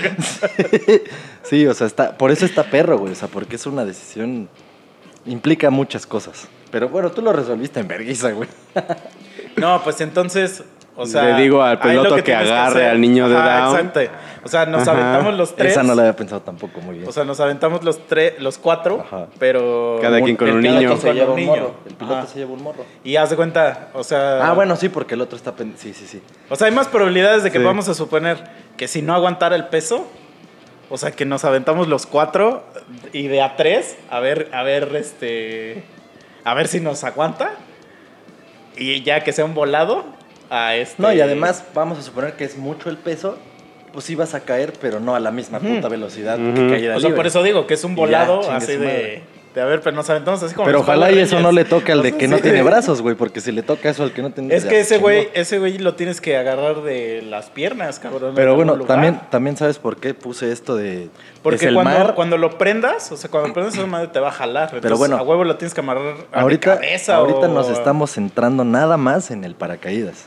sí, 1.42 1.66
o 1.66 1.74
sea, 1.74 1.86
está, 1.86 2.16
por 2.16 2.30
eso 2.30 2.44
está 2.46 2.64
perro, 2.64 2.98
güey. 2.98 3.12
O 3.12 3.16
sea, 3.16 3.28
porque 3.28 3.56
es 3.56 3.66
una 3.66 3.84
decisión. 3.84 4.48
Implica 5.26 5.70
muchas 5.70 6.06
cosas. 6.06 6.48
Pero 6.70 6.88
bueno, 6.88 7.10
tú 7.10 7.20
lo 7.20 7.32
resolviste 7.32 7.80
en 7.80 7.88
vergüenza, 7.88 8.30
güey. 8.30 8.48
No, 9.56 9.82
pues 9.82 10.00
entonces, 10.00 10.62
o 11.00 11.06
sea... 11.06 11.22
Le 11.36 11.42
digo 11.42 11.62
al 11.62 11.78
piloto 11.80 12.22
que 12.22 12.34
agarre 12.34 12.88
al 12.88 13.00
niño 13.00 13.28
de 13.28 13.36
Ajá, 13.36 13.60
Down. 13.66 13.76
Exacto. 13.86 14.00
O 14.44 14.48
sea, 14.48 14.66
nos 14.66 14.82
Ajá. 14.88 14.92
aventamos 14.92 15.34
los 15.38 15.54
tres. 15.56 15.72
Esa 15.72 15.82
no 15.82 15.94
la 15.94 16.02
había 16.02 16.16
pensado 16.16 16.40
tampoco 16.42 16.80
muy 16.80 16.96
bien. 16.96 17.08
O 17.08 17.12
sea, 17.12 17.24
nos 17.24 17.40
aventamos 17.40 17.82
los 17.84 18.06
tres, 18.06 18.34
los 18.40 18.58
cuatro, 18.58 19.04
Ajá. 19.06 19.26
pero... 19.38 19.98
Cada 20.00 20.20
quien 20.22 20.36
con 20.36 20.48
el 20.48 20.54
un 20.56 20.60
niño. 20.62 20.96
se 20.96 21.12
lleva 21.12 21.26
un 21.26 21.30
un 21.32 21.36
niño. 21.36 21.50
morro. 21.50 21.74
El 21.86 21.94
piloto 21.94 22.16
Ajá. 22.18 22.26
se 22.26 22.38
lleva 22.38 22.52
un 22.52 22.62
morro. 22.62 22.84
Y 23.04 23.16
haz 23.16 23.30
de 23.30 23.36
cuenta, 23.36 23.88
o 23.92 24.02
sea... 24.04 24.46
Ah, 24.48 24.52
bueno, 24.52 24.76
sí, 24.76 24.88
porque 24.88 25.14
el 25.14 25.20
otro 25.20 25.36
está. 25.36 25.54
pen- 25.56 25.74
Sí, 25.76 25.92
sí, 25.94 26.06
sí. 26.06 26.22
O 26.48 26.56
sea, 26.56 26.68
hay 26.68 26.72
más 26.74 26.88
probabilidades 26.88 27.42
de 27.42 27.50
que 27.50 27.58
Sí. 27.58 27.64
vamos 27.64 27.88
a 27.88 27.94
suponer 27.94 28.38
que 28.76 28.88
si 28.88 29.02
no 29.02 29.14
aguantara 29.14 29.56
el 29.56 29.66
peso, 29.66 30.06
o 30.88 30.96
sea, 30.96 31.12
que 31.12 31.24
nos 31.24 31.44
aventamos 31.44 31.86
los 31.88 32.06
cuatro 32.06 32.64
y 33.12 33.28
de 33.28 33.42
a 33.42 33.56
tres, 33.56 33.96
a 34.10 34.20
ver, 34.20 34.48
a 34.52 34.62
ver, 34.62 34.94
este, 34.96 35.84
a 36.44 36.54
ver 36.54 36.66
si 36.66 36.80
nos 36.80 37.04
aguanta 37.04 37.52
y 38.76 39.02
ya 39.02 39.22
que 39.22 39.32
sea 39.32 39.44
un 39.44 39.54
volado 39.54 40.04
a 40.50 40.74
este. 40.74 41.00
No, 41.00 41.12
y 41.12 41.20
además, 41.20 41.64
vamos 41.74 41.98
a 41.98 42.02
suponer 42.02 42.34
que 42.34 42.44
es 42.44 42.58
mucho 42.58 42.90
el 42.90 42.98
peso. 42.98 43.38
Pues 43.92 44.08
ibas 44.08 44.34
a 44.34 44.40
caer, 44.40 44.72
pero 44.80 45.00
no 45.00 45.16
a 45.16 45.20
la 45.20 45.32
misma 45.32 45.58
puta 45.58 45.88
velocidad 45.88 46.36
que 46.36 46.68
caída 46.68 46.96
o 46.96 47.00
sea, 47.00 47.08
libre. 47.08 47.16
por 47.16 47.26
eso 47.26 47.42
digo 47.42 47.66
que 47.66 47.74
es 47.74 47.82
un 47.82 47.96
ya, 47.96 48.00
volado 48.00 48.48
así 48.48 48.76
de, 48.76 48.78
madre. 48.78 49.22
De 49.54 49.60
a 49.60 49.64
ver, 49.64 49.80
pero 49.80 49.96
nos 49.96 50.08
aventamos 50.08 50.40
así 50.42 50.54
como. 50.54 50.64
Pero 50.66 50.80
ojalá 50.80 51.10
y 51.10 51.18
eso 51.18 51.40
no 51.40 51.50
le 51.50 51.64
toque 51.64 51.90
al 51.92 52.02
de 52.02 52.16
que 52.16 52.28
no 52.28 52.36
sí. 52.36 52.42
tiene 52.42 52.62
brazos, 52.62 53.02
güey, 53.02 53.16
porque 53.16 53.40
si 53.40 53.50
le 53.50 53.62
toca 53.62 53.88
eso 53.90 54.04
al 54.04 54.12
que 54.12 54.22
no 54.22 54.30
tiene 54.30 54.54
Es 54.54 54.62
ya 54.62 54.68
que 54.70 54.76
se 54.76 54.94
ese 54.94 54.98
güey, 54.98 55.28
ese 55.34 55.58
güey 55.58 55.78
lo 55.78 55.94
tienes 55.94 56.20
que 56.20 56.36
agarrar 56.36 56.82
de 56.82 57.22
las 57.22 57.50
piernas, 57.50 57.98
cabrón. 57.98 58.34
Pero 58.36 58.50
en 58.52 58.56
bueno, 58.56 58.78
también, 58.84 59.20
también 59.30 59.56
sabes 59.56 59.78
por 59.80 59.96
qué 59.96 60.14
puse 60.14 60.52
esto 60.52 60.76
de. 60.76 61.08
Porque 61.42 61.56
es 61.56 61.62
el 61.64 61.74
cuando, 61.74 61.98
mar. 61.98 62.14
cuando 62.14 62.38
lo 62.38 62.58
prendas, 62.58 63.10
o 63.10 63.16
sea, 63.16 63.28
cuando 63.28 63.52
prendas 63.52 63.74
esa 63.74 63.86
madre 63.86 64.08
te 64.08 64.20
va 64.20 64.28
a 64.28 64.32
jalar. 64.32 64.70
Entonces, 64.72 64.98
bueno, 64.98 65.16
a 65.16 65.22
huevo 65.22 65.42
lo 65.44 65.56
tienes 65.56 65.74
que 65.74 65.80
amarrar 65.80 66.14
a 66.32 66.40
Ahorita, 66.42 66.70
la 66.76 66.80
cabeza. 66.80 67.16
ahorita 67.16 67.40
o- 67.40 67.48
nos 67.48 67.68
estamos 67.70 68.12
centrando 68.12 68.64
nada 68.64 68.96
más 68.96 69.30
en 69.32 69.42
el 69.44 69.54
paracaídas. 69.56 70.26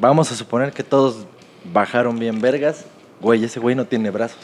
Vamos 0.00 0.32
a 0.32 0.36
suponer 0.36 0.72
que 0.72 0.82
todos 0.84 1.26
bajaron 1.72 2.18
bien 2.18 2.40
vergas. 2.40 2.84
Güey, 3.20 3.44
ese 3.44 3.60
güey 3.60 3.74
no 3.74 3.84
tiene 3.84 4.10
brazos. 4.10 4.38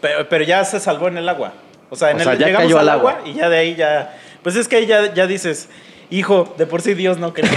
Pero, 0.00 0.28
pero 0.28 0.44
ya 0.44 0.62
se 0.64 0.78
salvó 0.78 1.08
en 1.08 1.16
el 1.16 1.28
agua. 1.28 1.54
O 1.90 1.96
sea, 1.96 2.10
en 2.10 2.16
O 2.16 2.20
el, 2.20 2.38
ya 2.38 2.46
llegamos 2.46 2.62
cayó 2.66 2.78
al 2.78 2.88
agua, 2.88 3.12
agua. 3.12 3.28
y 3.28 3.34
ya 3.34 3.48
de 3.48 3.58
ahí 3.58 3.74
ya. 3.76 4.16
Pues 4.42 4.56
es 4.56 4.68
que 4.68 4.76
ahí 4.76 4.86
ya, 4.86 5.12
ya 5.14 5.26
dices, 5.26 5.68
hijo, 6.10 6.54
de 6.58 6.66
por 6.66 6.82
sí 6.82 6.94
Dios 6.94 7.18
no 7.18 7.32
quería. 7.32 7.50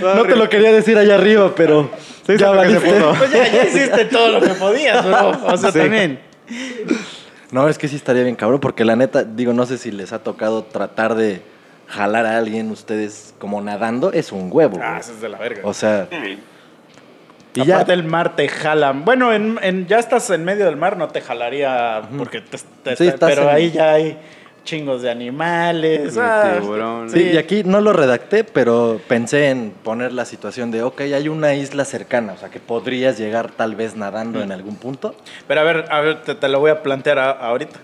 No 0.00 0.22
te 0.24 0.36
lo 0.36 0.48
quería 0.48 0.72
decir 0.72 0.96
allá 0.98 1.14
arriba, 1.16 1.52
pero. 1.54 1.90
Sí, 2.26 2.36
ya 2.36 2.46
sabe 2.46 2.68
que 2.68 2.74
se 2.74 2.78
valiste. 2.78 2.98
pudo. 3.00 3.14
pues 3.14 3.32
ya, 3.32 3.48
ya 3.48 3.64
hiciste 3.68 4.04
todo 4.06 4.28
lo 4.32 4.40
que 4.40 4.48
podías, 4.54 5.04
bro. 5.04 5.30
O 5.46 5.56
sea, 5.56 5.72
Sí. 5.72 5.78
también. 5.78 6.20
No, 7.50 7.68
es 7.68 7.78
que 7.78 7.88
sí 7.88 7.96
estaría 7.96 8.22
bien 8.22 8.36
cabrón, 8.36 8.60
porque 8.60 8.84
la 8.84 8.94
neta, 8.96 9.24
digo, 9.24 9.52
no 9.54 9.64
sé 9.64 9.78
si 9.78 9.90
les 9.90 10.12
ha 10.12 10.18
tocado 10.22 10.64
tratar 10.64 11.14
de 11.14 11.40
jalar 11.86 12.26
a 12.26 12.36
alguien 12.36 12.70
ustedes 12.70 13.34
como 13.38 13.60
nadando 13.62 14.12
es 14.12 14.32
un 14.32 14.50
huevo. 14.52 14.78
Ah, 14.82 14.98
eso 15.00 15.12
es 15.12 15.20
de 15.22 15.28
la 15.30 15.38
verga. 15.38 15.62
O 15.64 15.72
sea, 15.72 16.06
Sí. 16.10 16.38
Y 17.62 17.66
ya. 17.66 17.74
Aparte 17.76 17.92
el 17.92 18.04
mar 18.04 18.36
te 18.36 18.48
jala. 18.48 18.92
Bueno, 18.92 19.32
en, 19.32 19.58
en- 19.62 19.86
ya 19.86 19.98
estás 19.98 20.30
en 20.30 20.44
medio 20.44 20.64
del 20.66 20.76
mar, 20.76 20.96
no 20.96 21.08
te 21.08 21.20
jalaría 21.20 22.02
porque 22.16 22.40
te, 22.40 22.58
te- 22.82 22.96
Sí, 22.96 23.06
estás 23.08 23.30
pero 23.30 23.42
en- 23.42 23.48
ahí 23.54 23.70
ya 23.70 23.92
hay 23.92 24.16
chingos 24.64 25.00
de 25.00 25.10
animales. 25.10 26.12
Sí, 26.12 26.20
ah, 26.22 26.56
tiburón. 26.60 27.08
Sí, 27.10 27.30
y 27.32 27.36
aquí 27.38 27.64
no 27.64 27.80
lo 27.80 27.92
redacté, 27.94 28.44
pero 28.44 29.00
pensé 29.08 29.48
en 29.48 29.70
poner 29.82 30.12
la 30.12 30.26
situación 30.26 30.70
de, 30.70 30.82
ok, 30.82 31.00
hay 31.00 31.28
una 31.30 31.54
isla 31.54 31.86
cercana, 31.86 32.34
o 32.34 32.36
sea, 32.36 32.50
que 32.50 32.60
podrías 32.60 33.16
llegar 33.18 33.50
tal 33.50 33.76
vez 33.76 33.96
nadando 33.96 34.42
en 34.42 34.52
algún 34.52 34.76
punto. 34.76 35.14
Pero 35.46 35.60
a 35.60 35.64
ver, 35.64 35.84
a 35.90 36.00
ver, 36.02 36.22
te, 36.22 36.34
te 36.34 36.48
lo 36.48 36.60
voy 36.60 36.70
a 36.70 36.82
plantear 36.82 37.18
a- 37.18 37.30
ahorita. 37.30 37.78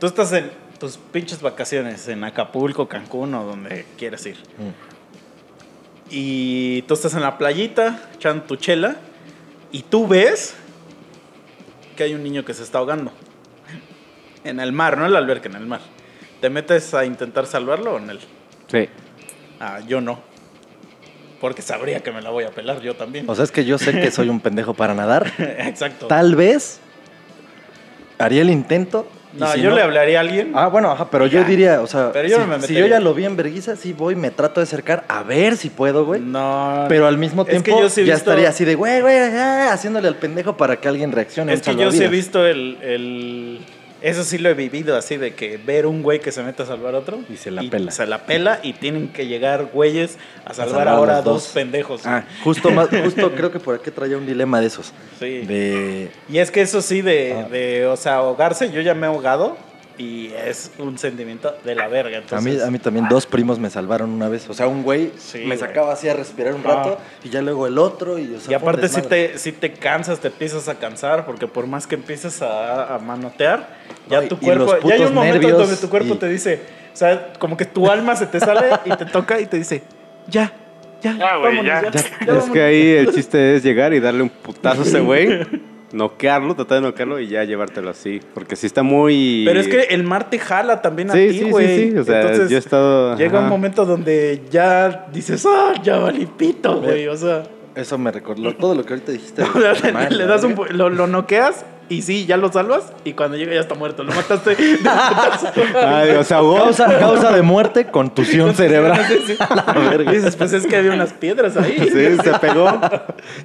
Tú 0.00 0.06
estás 0.08 0.32
en 0.32 0.50
tus 0.80 0.96
pinches 0.96 1.40
vacaciones 1.40 2.08
en 2.08 2.24
Acapulco, 2.24 2.88
Cancún 2.88 3.32
o 3.34 3.44
donde 3.44 3.86
quieras 3.96 4.26
ir. 4.26 4.36
Y 6.10 6.82
tú 6.82 6.94
estás 6.94 7.14
en 7.14 7.22
la 7.22 7.38
playita, 7.38 8.00
echando 8.14 8.44
tu 8.44 8.56
chela, 8.56 8.96
y 9.74 9.82
tú 9.82 10.06
ves 10.06 10.54
que 11.96 12.04
hay 12.04 12.14
un 12.14 12.22
niño 12.22 12.44
que 12.44 12.54
se 12.54 12.62
está 12.62 12.78
ahogando. 12.78 13.10
En 14.44 14.60
el 14.60 14.70
mar, 14.70 14.96
no 14.96 15.04
en 15.04 15.12
la 15.12 15.18
alberca, 15.18 15.48
en 15.48 15.56
el 15.56 15.66
mar. 15.66 15.80
¿Te 16.40 16.48
metes 16.48 16.94
a 16.94 17.04
intentar 17.04 17.44
salvarlo 17.46 17.94
o 17.94 17.98
en 17.98 18.10
él? 18.10 18.20
Sí. 18.68 18.88
Ah, 19.58 19.80
yo 19.80 20.00
no. 20.00 20.20
Porque 21.40 21.60
sabría 21.60 21.98
que 22.04 22.12
me 22.12 22.22
la 22.22 22.30
voy 22.30 22.44
a 22.44 22.50
pelar 22.50 22.82
yo 22.82 22.94
también. 22.94 23.28
O 23.28 23.34
sea, 23.34 23.42
es 23.42 23.50
que 23.50 23.64
yo 23.64 23.76
sé 23.76 23.90
que 24.00 24.12
soy 24.12 24.28
un 24.28 24.38
pendejo 24.42 24.74
para 24.74 24.94
nadar. 24.94 25.32
Exacto. 25.38 26.06
Tal 26.06 26.36
vez 26.36 26.78
haría 28.18 28.42
el 28.42 28.50
intento. 28.50 29.08
No, 29.38 29.52
si 29.52 29.60
yo 29.60 29.70
le 29.74 29.82
hablaría 29.82 30.18
a 30.18 30.20
alguien. 30.20 30.52
Ah, 30.54 30.68
bueno, 30.68 30.90
ajá, 30.90 31.08
pero 31.10 31.26
yo 31.26 31.42
diría, 31.44 31.80
o 31.80 31.86
sea, 31.86 32.10
Pero 32.12 32.28
yo 32.28 32.36
si, 32.36 32.40
no 32.42 32.46
me 32.46 32.54
si 32.56 32.60
metería. 32.62 32.80
yo 32.80 32.86
ya 32.86 33.00
lo 33.00 33.14
vi 33.14 33.24
en 33.24 33.36
verguiza, 33.36 33.76
sí 33.76 33.92
voy, 33.92 34.14
me 34.16 34.30
trato 34.30 34.60
de 34.60 34.64
acercar 34.64 35.04
a 35.08 35.22
ver 35.22 35.56
si 35.56 35.70
puedo, 35.70 36.04
güey. 36.04 36.20
No. 36.20 36.86
Pero 36.88 37.06
al 37.06 37.18
mismo 37.18 37.42
Es 37.42 37.48
tiempo 37.48 37.64
que 37.76 37.82
yo 37.82 37.88
sí 37.90 38.00
he 38.02 38.04
ya 38.06 38.14
visto- 38.14 38.30
estaría 38.30 38.48
así 38.48 38.64
de, 38.64 38.74
güey, 38.74 39.00
güey, 39.00 39.16
ah", 39.18 39.72
haciéndole 39.72 40.08
al 40.08 40.16
pendejo 40.16 40.56
para 40.56 40.76
que 40.76 40.88
alguien 40.88 41.12
reaccione. 41.12 41.52
Es 41.52 41.62
que 41.62 41.74
yo 41.76 41.90
sí 41.92 42.02
he 42.04 42.08
visto 42.08 42.46
el, 42.46 42.78
el- 42.82 43.58
Eso 44.04 44.22
sí 44.22 44.36
lo 44.36 44.50
he 44.50 44.54
vivido, 44.54 44.96
así 44.98 45.16
de 45.16 45.32
que 45.34 45.56
ver 45.56 45.86
un 45.86 46.02
güey 46.02 46.20
que 46.20 46.30
se 46.30 46.42
mete 46.42 46.62
a 46.62 46.66
salvar 46.66 46.94
a 46.94 46.98
otro. 46.98 47.20
Y 47.32 47.36
se 47.38 47.50
la 47.50 47.62
pela. 47.62 47.90
Se 47.90 48.04
la 48.06 48.26
pela 48.26 48.60
y 48.62 48.74
tienen 48.74 49.08
que 49.08 49.26
llegar 49.26 49.70
güeyes 49.72 50.18
a 50.44 50.52
salvar, 50.52 50.68
salvar 50.68 50.88
a 50.88 50.92
ahora 50.92 51.14
los 51.16 51.24
dos. 51.24 51.42
dos. 51.44 51.52
pendejos. 51.52 52.02
Ah, 52.04 52.24
justo, 52.44 52.70
más, 52.70 52.88
justo 52.90 53.32
creo 53.34 53.50
que 53.50 53.58
por 53.60 53.76
aquí 53.76 53.90
traía 53.90 54.18
un 54.18 54.26
dilema 54.26 54.60
de 54.60 54.66
esos. 54.66 54.92
Sí. 55.18 55.38
De, 55.46 56.10
Y 56.28 56.36
es 56.36 56.50
que 56.50 56.60
eso 56.60 56.82
sí, 56.82 57.00
de, 57.00 57.32
Ah. 57.32 57.48
de, 57.48 57.86
o 57.86 57.96
sea, 57.96 58.16
ahogarse, 58.16 58.70
yo 58.70 58.82
ya 58.82 58.92
me 58.92 59.06
he 59.06 59.10
ahogado 59.10 59.56
y 59.98 60.32
es 60.32 60.72
un 60.78 60.98
sentimiento 60.98 61.54
de 61.64 61.74
la 61.74 61.86
verga. 61.88 62.16
a, 62.18 62.20
mí, 62.20 62.24
Entonces, 62.24 62.62
a 62.62 62.70
mí 62.70 62.78
también 62.78 63.06
dos 63.08 63.26
primos 63.26 63.58
me 63.58 63.70
salvaron 63.70 64.10
una 64.10 64.28
vez. 64.28 64.48
O 64.48 64.54
sea, 64.54 64.66
un 64.66 64.82
güey 64.82 65.12
Sí, 65.18 65.38
me 65.38 65.46
güey. 65.46 65.58
sacaba 65.58 65.92
así 65.92 66.08
a 66.08 66.14
respirar 66.14 66.54
un 66.54 66.62
Ah. 66.64 66.74
rato 66.74 66.98
y 67.22 67.28
ya 67.30 67.40
luego 67.42 67.66
el 67.66 67.78
otro. 67.78 68.18
Y, 68.18 68.34
o 68.34 68.40
sea, 68.40 68.52
Y 68.52 68.54
aparte 68.54 68.88
si 68.88 69.02
te, 69.02 69.38
si 69.38 69.52
te 69.52 69.72
cansas, 69.72 70.18
te 70.20 70.28
empiezas 70.28 70.68
a 70.68 70.74
cansar, 70.76 71.24
porque 71.24 71.46
por 71.46 71.66
más 71.66 71.86
que 71.86 71.94
empieces 71.94 72.42
a, 72.42 72.94
a 72.94 72.98
manotear, 72.98 73.68
ya 74.08 74.20
No, 74.22 74.28
tu 74.28 74.38
cuerpo, 74.38 74.76
ya 74.86 74.94
hay 74.94 75.02
un 75.02 75.14
momento 75.14 75.48
donde 75.50 75.76
tu 75.76 75.88
cuerpo 75.88 76.14
y- 76.14 76.18
te 76.18 76.28
dice, 76.28 76.60
o 76.92 76.96
sea, 76.96 77.32
como 77.38 77.56
que 77.56 77.64
tu 77.64 77.88
alma 77.88 78.16
se 78.16 78.26
te 78.26 78.40
sale 78.40 78.66
y 78.84 78.90
te 78.96 79.04
toca 79.06 79.40
y 79.40 79.46
te 79.46 79.56
dice, 79.58 79.82
ya, 80.28 80.52
ya, 81.02 81.12
Ya, 81.16 81.36
güey, 81.36 81.56
vámonos, 81.56 81.64
ya. 81.66 81.82
ya, 81.82 81.90
Ya. 81.90 81.90
ya 81.92 82.00
Es 82.00 82.26
vámonos". 82.26 82.50
que 82.50 82.62
ahí 82.62 82.88
el 82.92 83.12
chiste 83.14 83.56
es 83.56 83.62
llegar 83.62 83.92
y 83.94 84.00
darle 84.00 84.22
un 84.22 84.30
putazo 84.30 84.82
a 84.82 84.84
ese 84.84 85.00
güey, 85.00 85.28
noquearlo, 85.94 86.54
tratar 86.54 86.80
de 86.82 86.88
noquearlo 86.88 87.18
y 87.20 87.28
ya 87.28 87.44
llevártelo 87.44 87.90
así. 87.90 88.20
Porque 88.34 88.56
si 88.56 88.66
está 88.66 88.82
muy. 88.82 89.42
Pero 89.46 89.60
es 89.60 89.68
que 89.68 89.80
el 89.94 90.02
mar 90.04 90.28
te 90.28 90.38
jala 90.38 90.82
también 90.82 91.10
a 91.10 91.14
Sí, 91.14 91.28
ti, 91.28 91.38
sí, 91.38 91.50
güey. 91.50 91.66
sí, 91.66 91.90
sí. 91.92 91.98
O 91.98 92.04
sea, 92.04 92.20
Entonces, 92.20 92.50
yo 92.50 92.56
he 92.56 92.58
estado. 92.58 93.16
llega 93.16 93.40
un 93.40 93.48
momento 93.48 93.84
donde 93.86 94.42
ya 94.50 95.06
dices, 95.12 95.46
ah, 95.48 95.72
ya 95.82 95.98
valí 95.98 96.26
pito, 96.26 96.80
güey, 96.80 97.06
o 97.08 97.16
sea... 97.16 97.44
Eso 97.74 97.98
me 97.98 98.12
recordó 98.12 98.54
todo 98.54 98.74
lo 98.76 98.84
que 98.84 98.92
ahorita 98.92 99.10
dijiste. 99.12 99.42
le, 99.82 99.92
mal, 99.92 100.16
le 100.16 100.26
das 100.26 100.44
un, 100.44 100.54
lo, 100.70 100.90
lo 100.90 101.06
noqueas 101.08 101.64
y 101.94 102.02
sí, 102.02 102.26
ya 102.26 102.36
lo 102.36 102.50
salvas 102.50 102.92
y 103.04 103.12
cuando 103.12 103.36
llega 103.36 103.54
ya 103.54 103.60
está 103.60 103.74
muerto. 103.74 104.02
Lo 104.02 104.12
mataste 104.12 104.50
de 104.56 104.76
putazo. 104.78 105.48
Ay, 105.76 106.10
o 106.10 106.24
sea. 106.24 106.38
Causa, 106.38 106.98
causa 106.98 107.32
de 107.32 107.42
muerte, 107.42 107.86
contusión 107.86 108.54
cerebral. 108.54 109.00
La 109.38 109.72
verga. 109.72 110.12
Y 110.12 110.16
dices, 110.16 110.36
pues 110.36 110.52
es 110.52 110.66
que 110.66 110.76
había 110.76 110.92
unas 110.92 111.12
piedras 111.12 111.56
ahí. 111.56 111.78
Sí, 111.78 112.16
se 112.22 112.38
pegó. 112.40 112.68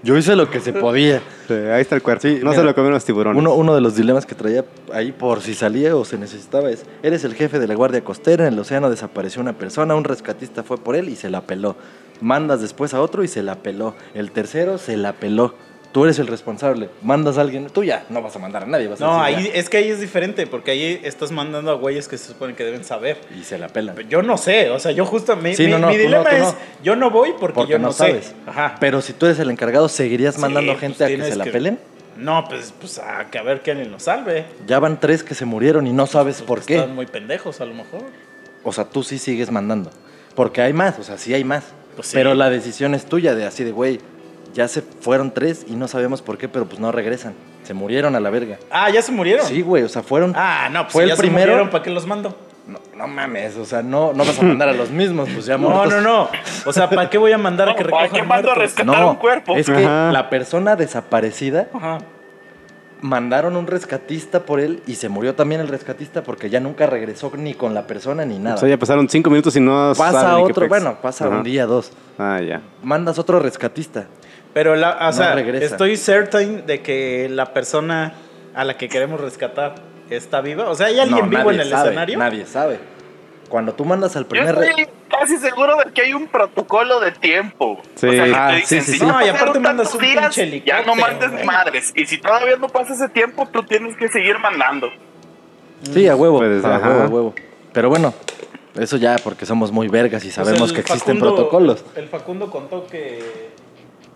Yo 0.03 0.17
hice 0.17 0.35
lo 0.35 0.49
que 0.49 0.59
se 0.59 0.73
podía. 0.73 1.21
Sí, 1.47 1.53
ahí 1.53 1.81
está 1.81 1.95
el 1.95 2.01
cuerpo. 2.01 2.21
Sí, 2.21 2.39
no 2.41 2.51
mira, 2.51 2.61
se 2.61 2.63
lo 2.63 2.75
comieron 2.75 2.95
los 2.95 3.05
tiburones. 3.05 3.39
Uno, 3.39 3.53
uno 3.53 3.75
de 3.75 3.81
los 3.81 3.95
dilemas 3.95 4.25
que 4.25 4.35
traía 4.35 4.65
ahí 4.93 5.11
por 5.11 5.41
si 5.41 5.53
salía 5.53 5.95
o 5.95 6.05
se 6.05 6.17
necesitaba 6.17 6.69
es, 6.69 6.85
eres 7.03 7.23
el 7.23 7.35
jefe 7.35 7.59
de 7.59 7.67
la 7.67 7.75
Guardia 7.75 8.03
Costera, 8.03 8.47
en 8.47 8.53
el 8.53 8.59
océano 8.59 8.89
desapareció 8.89 9.41
una 9.41 9.53
persona, 9.53 9.95
un 9.95 10.03
rescatista 10.03 10.63
fue 10.63 10.77
por 10.77 10.95
él 10.95 11.09
y 11.09 11.15
se 11.15 11.29
la 11.29 11.41
peló. 11.41 11.75
Mandas 12.21 12.61
después 12.61 12.93
a 12.93 13.01
otro 13.01 13.23
y 13.23 13.27
se 13.27 13.43
la 13.43 13.55
peló. 13.55 13.95
El 14.13 14.31
tercero 14.31 14.77
se 14.77 14.97
la 14.97 15.13
peló. 15.13 15.53
Tú 15.91 16.03
eres 16.03 16.19
el 16.19 16.27
responsable. 16.27 16.87
Mandas 17.01 17.39
a 17.39 17.41
alguien, 17.41 17.67
tú 17.71 17.83
ya 17.83 18.05
no 18.09 18.21
vas 18.21 18.35
a 18.35 18.39
mandar 18.39 18.63
a 18.63 18.65
nadie. 18.67 18.87
Vas 18.87 19.01
a 19.01 19.05
No, 19.05 19.23
decir, 19.23 19.37
ahí 19.37 19.51
es 19.55 19.69
que 19.69 19.77
ahí 19.77 19.89
es 19.89 19.99
diferente, 19.99 20.45
porque 20.45 20.69
ahí 20.71 21.01
estás 21.03 21.31
mandando 21.31 21.71
a 21.71 21.73
güeyes 21.73 22.07
que 22.07 22.17
se 22.17 22.27
supone 22.27 22.53
que 22.53 22.63
deben 22.63 22.83
saber. 22.83 23.17
Y 23.35 23.43
se 23.43 23.57
la 23.57 23.69
pelan. 23.69 23.95
Yo 24.07 24.21
no 24.21 24.37
sé, 24.37 24.69
o 24.69 24.79
sea, 24.79 24.91
yo 24.91 25.05
justo 25.05 25.35
mi, 25.35 25.55
Sí, 25.55 25.65
mi- 25.65 25.71
no, 25.71 25.79
no, 25.79 25.87
mi 25.87 25.93
tú 25.95 25.99
no, 26.03 26.05
dilema 26.05 26.29
es, 26.29 26.55
yo 26.83 26.95
no 26.95 27.09
voy 27.09 27.31
porque, 27.39 27.55
Porque 27.55 27.71
yo 27.71 27.79
no, 27.79 27.87
no, 27.87 27.93
sabes. 27.93 28.27
sé. 28.27 28.33
Ajá. 28.45 28.75
Pero 28.79 29.01
si 29.01 29.13
tú 29.13 29.25
eres 29.25 29.39
el 29.39 29.49
encargado, 29.49 29.89
¿seguirías 29.89 30.35
Sí, 30.35 30.41
mandando 30.41 30.73
pues 30.73 30.81
gente 30.81 31.03
a 31.03 31.07
que 31.07 31.23
se 31.23 31.35
la 31.35 31.45
pelen? 31.45 31.79
No, 32.17 32.45
pues, 32.47 32.71
pues 32.79 32.99
a, 32.99 33.29
que 33.31 33.39
a 33.39 33.43
ver 33.43 33.61
que 33.61 33.71
alguien 33.71 33.91
lo 33.91 33.99
salve. 33.99 34.45
Ya 34.67 34.77
van 34.79 34.99
tres 34.99 35.23
que 35.23 35.33
se 35.33 35.45
murieron 35.45 35.87
y 35.87 35.91
no 35.93 36.05
sabes 36.05 36.37
por 36.41 36.59
Porque 36.59 36.65
qué. 36.73 36.75
Están 36.81 36.93
muy 36.93 37.05
pendejos 37.07 37.61
a 37.61 37.65
lo 37.65 37.73
mejor. 37.73 38.01
O 38.63 38.71
sea, 38.73 38.83
tú 38.85 39.01
sí 39.03 39.17
sigues 39.17 39.49
mandando. 39.51 39.89
Porque 40.35 40.61
hay 40.61 40.73
más, 40.73 40.99
o 40.99 41.03
sea, 41.03 41.17
sí 41.17 41.33
hay 41.33 41.43
más. 41.43 41.63
Pues 41.95 42.07
sí. 42.09 42.13
Pero 42.15 42.33
la 42.35 42.49
decisión 42.49 42.93
es 42.93 43.05
tuya 43.05 43.33
de 43.35 43.45
así 43.45 43.63
de, 43.63 43.71
güey, 43.71 43.99
ya 44.53 44.67
se 44.67 44.81
fueron 44.81 45.31
tres 45.31 45.65
y 45.67 45.75
no 45.75 45.87
sabemos 45.87 46.21
por 46.21 46.37
qué, 46.37 46.47
pero 46.49 46.65
pues 46.65 46.79
no 46.79 46.91
regresan. 46.91 47.33
Se 47.63 47.73
murieron 47.73 48.15
a 48.15 48.19
la 48.19 48.29
verga. 48.29 48.57
Ah, 48.71 48.89
¿ya 48.89 49.01
se 49.01 49.11
murieron? 49.11 49.45
Sí, 49.45 49.61
güey, 49.61 49.83
o 49.83 49.89
sea, 49.89 50.01
fueron... 50.03 50.33
Ah, 50.35 50.69
no, 50.71 50.83
pues 50.83 50.93
Fue 50.93 51.03
si 51.05 51.09
el 51.11 51.15
ya 51.15 51.21
primero. 51.21 51.39
se 51.41 51.47
murieron, 51.47 51.69
¿para 51.69 51.83
qué 51.83 51.89
los 51.91 52.05
mando? 52.07 52.35
No, 52.67 52.79
no 52.95 53.07
mames, 53.07 53.55
o 53.57 53.65
sea, 53.65 53.81
no, 53.81 54.13
no 54.13 54.23
vas 54.25 54.37
a 54.37 54.43
mandar 54.43 54.69
a 54.69 54.73
los 54.73 54.91
mismos, 54.91 55.27
pues 55.33 55.45
ya 55.47 55.57
No, 55.57 55.69
muertos. 55.69 55.93
no, 55.93 56.01
no. 56.01 56.29
O 56.65 56.73
sea, 56.73 56.87
¿para 56.89 57.09
qué 57.09 57.17
voy 57.17 57.31
a 57.31 57.37
mandar 57.39 57.69
a 57.69 57.75
que 57.75 57.83
No, 57.83 57.89
¿para 57.89 58.03
recojan 58.03 58.21
qué 58.21 58.27
mando 58.27 58.51
a 58.51 58.55
rescatar 58.55 58.85
No, 58.99 59.09
un 59.11 59.15
cuerpo? 59.15 59.55
es 59.55 59.65
que 59.67 59.85
Ajá. 59.85 60.11
la 60.11 60.29
persona 60.29 60.75
desaparecida 60.75 61.67
Ajá. 61.73 61.97
mandaron 63.01 63.55
un 63.55 63.65
rescatista 63.65 64.41
por 64.45 64.59
él 64.59 64.83
y 64.85 64.95
se 64.95 65.09
murió 65.09 65.33
también 65.33 65.61
el 65.61 65.67
rescatista 65.67 66.21
porque 66.23 66.49
ya 66.49 66.59
nunca 66.59 66.85
regresó 66.85 67.31
ni 67.37 67.53
con 67.55 67.73
la 67.73 67.87
persona 67.87 68.25
ni 68.25 68.37
nada. 68.39 68.55
O 68.57 68.59
sea, 68.59 68.69
ya 68.69 68.77
pasaron 68.77 69.07
cinco 69.09 69.29
minutos 69.29 69.55
y 69.55 69.59
no 69.61 69.93
pasa 69.97 70.21
saben 70.21 70.37
ni 70.37 70.45
qué 70.45 70.51
otro, 70.51 70.67
bueno, 70.67 70.97
pasa 71.01 71.25
Ajá. 71.25 71.37
un 71.37 71.43
día, 71.43 71.65
dos. 71.65 71.91
Ah, 72.17 72.39
ya. 72.41 72.61
Mandas 72.83 73.17
otro 73.17 73.39
rescatista. 73.39 74.05
Pero, 74.53 74.75
la, 74.75 74.97
o 74.99 75.03
No 75.05 75.13
sea, 75.13 75.35
regresa. 75.35 75.65
estoy 75.65 75.95
certain 75.97 76.65
de 76.65 76.81
que 76.81 77.27
la 77.29 77.53
persona 77.53 78.13
a 78.55 78.63
la 78.63 78.77
que 78.77 78.89
queremos 78.89 79.21
rescatar 79.21 79.75
está 80.09 80.41
viva. 80.41 80.69
O 80.69 80.75
sea, 80.75 80.87
¿hay 80.87 80.99
alguien 80.99 81.29
No, 81.29 81.37
vivo 81.37 81.51
en 81.51 81.59
el 81.59 81.69
sabe, 81.69 81.89
escenario? 81.89 82.17
Nadie 82.17 82.45
sabe. 82.45 82.79
Cuando 83.47 83.73
tú 83.73 83.83
mandas 83.85 84.15
al 84.15 84.23
Yo 84.23 84.29
primer... 84.29 84.55
re- 84.55 84.67
estoy 84.69 84.87
casi 85.09 85.37
seguro 85.37 85.75
de 85.77 85.91
que 85.91 86.01
hay 86.01 86.13
un 86.13 86.27
protocolo 86.27 86.99
de 86.99 87.11
tiempo. 87.11 87.81
Sí. 87.95 88.07
O 88.07 88.11
sea, 88.11 88.25
que 88.25 88.33
Ah, 88.35 88.47
te 88.51 88.55
dicen, 88.57 88.81
sí, 88.83 88.93
sí, 88.99 89.05
no, 89.05 89.25
y 89.25 89.29
aparte 89.29 89.59
mandas 89.59 89.93
un 89.95 90.01
días, 90.01 90.35
Ya 90.65 90.83
no 90.83 90.95
mandes 90.95 91.31
güey. 91.31 91.45
madres. 91.45 91.91
Y 91.95 92.05
si 92.05 92.19
todavía 92.19 92.57
no 92.57 92.67
pasa 92.69 92.93
ese 92.93 93.09
tiempo, 93.09 93.47
tú 93.51 93.63
tienes 93.63 93.95
que 93.97 94.07
seguir 94.07 94.37
mandando. 94.39 94.87
Sí, 95.93 96.07
a 96.07 96.15
huevo, 96.15 96.39
Pues, 96.39 96.63
a 96.65 96.77
huevo, 96.77 97.01
a 97.03 97.07
huevo. 97.07 97.35
Pero 97.73 97.89
bueno, 97.89 98.13
eso 98.79 98.97
ya 98.97 99.15
porque 99.23 99.45
somos 99.45 99.71
muy 99.71 99.87
vergas 99.87 100.23
y 100.23 100.27
Pues 100.27 100.35
sabemos 100.35 100.69
el 100.69 100.75
que 100.75 100.81
existen 100.81 101.17
Facundo- 101.17 101.35
protocolos. 101.35 101.85
El 101.95 102.07
Facundo 102.07 102.51
contó 102.51 102.85
que, 102.87 103.48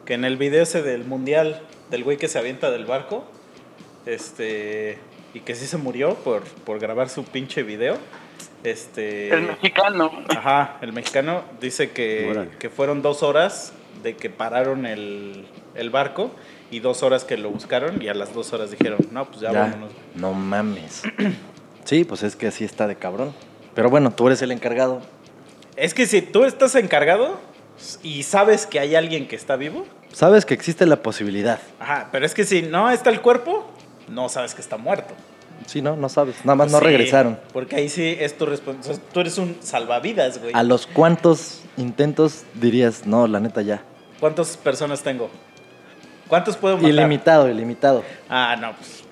que 0.06 0.14
en 0.14 0.26
el 0.26 0.38
video 0.38 0.64
ese 0.64 0.82
del 0.82 1.06
mundial, 1.06 1.62
del 1.90 2.04
güey 2.04 2.18
que 2.18 2.28
se 2.28 2.40
avienta 2.40 2.72
del 2.72 2.86
barco, 2.86 3.24
este, 4.06 4.98
y 5.34 5.40
que 5.42 5.56
sí 5.56 5.66
se 5.66 5.78
murió 5.78 6.16
por, 6.16 6.44
por 6.44 6.80
grabar 6.80 7.10
su 7.10 7.24
pinche 7.24 7.64
video. 7.64 7.98
Este, 8.64 9.34
El 9.34 9.44
mexicano. 9.48 10.12
Ajá, 10.30 10.78
el 10.82 10.94
mexicano 10.94 11.44
dice 11.60 11.92
que, 11.92 12.48
que 12.60 12.70
fueron 12.70 13.02
dos 13.02 13.24
horas 13.24 13.74
de 14.04 14.16
que 14.16 14.30
pararon 14.30 14.86
el, 14.86 15.46
el 15.76 15.90
barco 15.90 16.32
y 16.72 16.80
dos 16.80 17.04
horas 17.04 17.24
que 17.26 17.38
lo 17.38 17.50
buscaron 17.50 18.02
y 18.02 18.08
a 18.08 18.14
las 18.14 18.34
dos 18.34 18.52
horas 18.54 18.72
dijeron, 18.72 19.00
no, 19.12 19.26
pues 19.26 19.42
ya, 19.42 19.52
Ya, 19.52 19.60
vámonos. 19.64 19.92
no 20.16 20.34
mames. 20.34 21.04
Sí, 21.86 22.06
pues 22.06 22.24
es 22.24 22.38
que 22.38 22.48
así 22.48 22.64
está 22.64 22.88
de 22.88 22.96
cabrón. 22.96 23.34
Pero 23.76 23.90
bueno, 23.90 24.12
tú 24.12 24.28
eres 24.28 24.42
el 24.42 24.54
encargado. 24.54 25.02
Es 25.76 25.94
que 25.94 26.06
si 26.08 26.22
tú 26.22 26.46
estás 26.46 26.76
encargado 26.76 27.42
y 28.04 28.24
sabes 28.24 28.66
que 28.66 28.80
hay 28.80 28.96
alguien 28.96 29.28
que 29.28 29.36
está 29.36 29.56
vivo, 29.56 29.86
Sabes 30.12 30.46
que 30.46 30.54
existe 30.54 30.86
la 30.86 30.98
posibilidad. 31.02 31.60
ajá, 31.80 32.10
pero 32.12 32.26
es 32.26 32.34
que 32.36 32.44
si 32.44 32.62
no 32.62 32.92
está 32.92 33.10
el 33.10 33.20
cuerpo, 33.22 33.66
no 34.10 34.30
sabes 34.30 34.54
que 34.54 34.62
está 34.62 34.78
muerto. 34.78 35.14
Sí, 35.66 35.82
no, 35.82 35.96
no 35.96 36.08
sabes. 36.10 36.36
Nada 36.44 36.56
más 36.56 36.72
no 36.72 36.78
Sí, 36.80 36.84
regresaron. 36.86 37.40
Porque 37.54 37.78
ahí 37.78 37.90
sí 37.90 38.16
es 38.20 38.38
tu 38.38 38.46
responsabilidad. 38.46 39.02
Tú 39.14 39.20
eres 39.22 39.38
un 39.40 39.58
salvavidas, 39.62 40.40
güey. 40.40 40.52
¿A 40.54 40.62
los 40.62 40.86
cuántos 40.86 41.62
intentos 41.78 42.44
dirías, 42.54 43.08
no, 43.08 43.26
la 43.28 43.40
neta 43.40 43.62
ya? 43.62 43.82
¿Cuántas 44.20 44.56
personas 44.58 45.02
tengo? 45.02 45.30
¿Cuántos 46.28 46.58
puedo 46.58 46.76
matar? 46.78 46.90
Ilimitado, 46.92 47.50
ilimitado. 47.50 48.04
Ah, 48.30 48.56
no, 48.60 48.74
pues. 48.76 49.03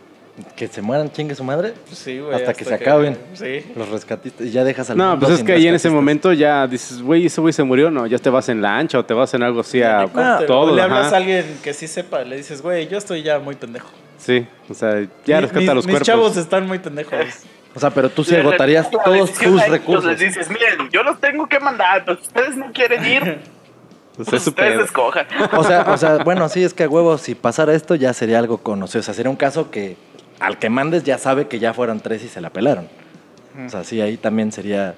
Que 0.55 0.67
se 0.67 0.81
mueran, 0.81 1.11
chingue 1.11 1.35
su 1.35 1.43
madre. 1.43 1.73
Sí, 1.91 2.19
güey. 2.19 2.33
hasta, 2.35 2.53
que 2.53 2.65
se 2.65 2.73
acaben 2.73 3.17
Sí. 3.33 3.65
los 3.75 3.89
rescatistas. 3.89 4.45
Y 4.47 4.51
ya 4.51 4.63
dejas 4.63 4.89
al 4.89 4.97
No, 4.97 5.19
pues 5.19 5.31
es 5.33 5.43
que 5.43 5.53
ahí 5.53 5.67
en 5.67 5.75
ese 5.75 5.89
momento 5.89 6.33
ya 6.33 6.67
dices, 6.67 7.01
güey, 7.01 7.25
ese 7.25 7.41
güey 7.41 7.53
se 7.53 7.63
murió, 7.63 7.89
no, 7.91 8.07
ya 8.07 8.17
te 8.17 8.29
vas 8.29 8.49
en 8.49 8.61
la 8.61 8.77
ancha 8.77 8.99
o 8.99 9.05
te 9.05 9.13
vas 9.13 9.33
en 9.33 9.43
algo 9.43 9.61
así 9.61 9.81
a 9.83 10.07
Corte, 10.07 10.45
todo. 10.45 10.71
o 10.71 10.75
le 10.75 10.81
ajá. 10.81 10.95
hablas 10.97 11.13
a 11.13 11.17
alguien 11.17 11.45
que 11.63 11.73
sí 11.73 11.87
sepa, 11.87 12.23
le 12.23 12.37
dices, 12.37 12.61
güey, 12.61 12.87
yo 12.87 12.97
estoy 12.97 13.23
ya 13.23 13.39
muy 13.39 13.55
pendejo. 13.55 13.89
Sí, 14.17 14.45
o 14.69 14.73
sea, 14.73 15.01
ya 15.25 15.37
Mi- 15.37 15.41
rescata 15.41 15.59
mis, 15.61 15.67
los 15.73 15.85
mis 15.87 15.93
cuerpos. 15.93 16.07
chavos 16.07 16.37
están 16.37 16.67
muy 16.67 16.79
pendejos. 16.79 17.13
O 17.73 17.79
sea, 17.79 17.89
pero 17.89 18.09
tú 18.09 18.23
sí 18.23 18.35
agotarías 18.35 18.91
todos 18.91 19.31
tus 19.33 19.67
recursos. 19.67 20.05
Les 20.05 20.19
dices, 20.19 20.49
miren, 20.49 20.89
yo 20.91 21.03
los 21.03 21.19
tengo 21.19 21.47
que 21.47 21.59
mandar, 21.59 22.03
pero 22.05 22.19
ustedes 22.21 22.57
no 22.57 22.71
quieren 22.73 23.05
ir, 23.05 23.39
Pues 24.15 24.29
pues 24.29 24.45
ustedes 24.45 24.77
escojan. 24.81 25.25
O 25.53 25.63
sea, 25.63 25.83
o 25.87 25.97
sea, 25.97 26.17
bueno, 26.17 26.47
sí, 26.49 26.61
es 26.63 26.73
que 26.73 26.83
a 26.83 26.89
huevo, 26.89 27.17
si 27.17 27.33
pasara 27.33 27.73
esto, 27.73 27.95
ya 27.95 28.13
sería 28.13 28.39
algo 28.39 28.57
conocido. 28.57 28.99
O 28.99 29.03
sea, 29.03 29.13
sería 29.13 29.29
un 29.29 29.37
caso 29.37 29.71
que 29.71 29.95
al 30.41 30.59
que 30.59 30.69
mandes 30.69 31.03
ya 31.03 31.17
sabe 31.17 31.47
que 31.47 31.59
ya 31.59 31.73
fueron 31.73 31.99
tres 32.01 32.23
y 32.23 32.27
se 32.27 32.41
la 32.41 32.49
pelaron. 32.49 32.87
O 33.65 33.69
sea, 33.69 33.83
sí, 33.83 34.01
ahí 34.01 34.17
también 34.17 34.51
sería, 34.51 34.95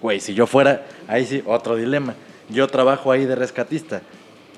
güey, 0.00 0.20
si 0.20 0.34
yo 0.34 0.46
fuera, 0.46 0.84
ahí 1.08 1.26
sí, 1.26 1.42
otro 1.46 1.76
dilema. 1.76 2.14
Yo 2.48 2.68
trabajo 2.68 3.10
ahí 3.12 3.24
de 3.26 3.34
rescatista 3.34 4.02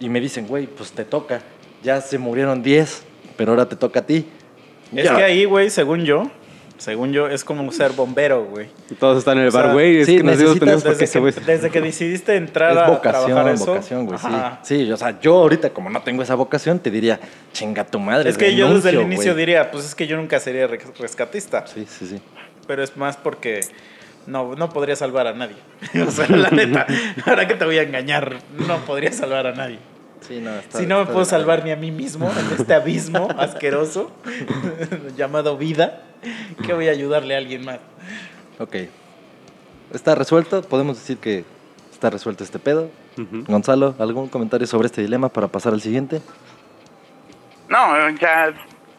y 0.01 0.09
me 0.09 0.21
dicen, 0.21 0.47
güey, 0.47 0.67
pues 0.67 0.93
te 0.93 1.05
toca. 1.05 1.41
Ya 1.83 2.01
se 2.01 2.19
murieron 2.19 2.63
10, 2.63 3.03
pero 3.37 3.53
ahora 3.53 3.69
te 3.69 3.77
toca 3.77 4.01
a 4.01 4.07
ti. 4.07 4.27
Es 4.95 5.05
Ya. 5.05 5.17
que 5.17 5.25
ahí, 5.25 5.45
güey, 5.45 5.71
según 5.71 6.05
yo, 6.05 6.31
según 6.79 7.13
yo, 7.13 7.29
es 7.29 7.45
como 7.45 7.71
ser 7.73 7.93
bombero, 7.93 8.45
güey. 8.45 8.69
Todos 8.99 9.19
están 9.19 9.37
en 9.39 9.45
el 9.45 9.49
O 9.49 9.51
sea, 9.53 9.63
bar, 9.63 9.73
güey. 9.73 9.99
Es 10.01 10.07
sí, 10.07 10.17
que 10.19 10.23
nos 10.23 10.39
necesitas- 10.39 10.83
Desde 10.85 11.09
que, 11.13 11.19
güey. 11.19 11.35
desde 11.47 11.71
que 11.71 11.81
decidiste 11.81 12.37
entrar 12.37 12.73
Es 12.73 12.79
a 12.79 12.87
vocación, 12.91 13.27
trabajar 13.27 13.55
eso. 13.55 13.67
vocación, 13.67 14.07
güey, 14.07 14.19
sí. 14.19 14.27
Sí, 14.63 14.93
o 14.93 14.97
sea, 14.97 15.19
yo 15.21 15.37
ahorita 15.37 15.71
como 15.71 15.91
no 15.91 16.03
tengo 16.03 16.23
esa 16.23 16.35
vocación, 16.35 16.79
te 16.79 16.91
diría, 16.91 17.19
chinga 17.53 17.85
tu 17.85 17.99
madre. 17.99 18.29
Es 18.31 18.37
que 18.39 18.55
yo 18.55 18.67
desde 18.75 18.91
el 18.91 18.97
renuncio, 18.97 19.03
inicio 19.15 19.33
güey". 19.33 19.47
diría, 19.47 19.71
pues 19.71 19.85
es 19.85 19.95
que 19.95 20.07
yo 20.07 20.17
nunca 20.17 20.39
sería 20.41 20.67
res- 20.67 20.99
rescatista. 20.99 21.67
Sí, 21.67 21.87
sí, 21.89 22.07
sí. 22.07 22.21
Pero 22.67 22.83
es 22.83 22.97
más 22.97 23.17
porque 23.17 23.61
no, 24.27 24.55
no 24.57 24.69
podría 24.71 24.97
salvar 24.97 25.27
a 25.29 25.33
nadie. 25.33 25.57
o 26.07 26.11
sea, 26.11 26.29
la 26.29 26.51
neta, 26.51 26.87
ahora 27.25 27.47
que 27.47 27.55
te 27.55 27.65
voy 27.65 27.79
a 27.79 27.83
engañar, 27.83 28.37
no 28.67 28.79
podría 28.85 29.13
salvar 29.13 29.47
a 29.47 29.53
nadie. 29.53 29.79
Sí, 30.29 30.41
no, 30.41 30.55
está- 30.57 30.79
si 30.79 30.87
no 30.87 30.97
me 30.97 31.03
está 31.03 31.13
puedo 31.13 31.25
salvar 31.25 31.65
ni 31.65 31.71
a 31.71 31.77
mí 31.77 31.91
mismo 31.91 32.31
en 32.31 32.59
este 32.61 32.75
abismo 32.75 33.29
asqueroso 33.39 34.11
llamado 35.17 35.57
vida, 35.57 36.03
que 36.65 36.73
voy 36.75 36.89
a 36.89 36.91
ayudarle 36.93 37.35
a 37.35 37.39
alguien 37.39 37.65
más. 37.65 37.79
Ok. 38.59 38.75
Está 39.93 40.15
resuelto. 40.15 40.63
Podemos 40.63 40.97
decir 40.99 41.19
que 41.19 41.45
está 41.93 42.11
resuelto 42.11 42.43
este 42.45 42.59
pedo. 42.59 42.91
Gonzalo, 43.47 43.95
¿algún 43.99 44.29
comentario 44.29 44.67
sobre 44.67 44.87
este 44.87 45.01
dilema 45.01 45.29
para 45.31 45.49
pasar 45.49 45.73
al 45.73 45.81
siguiente? 45.81 46.21
No, 47.69 48.11
ya, 48.21 48.53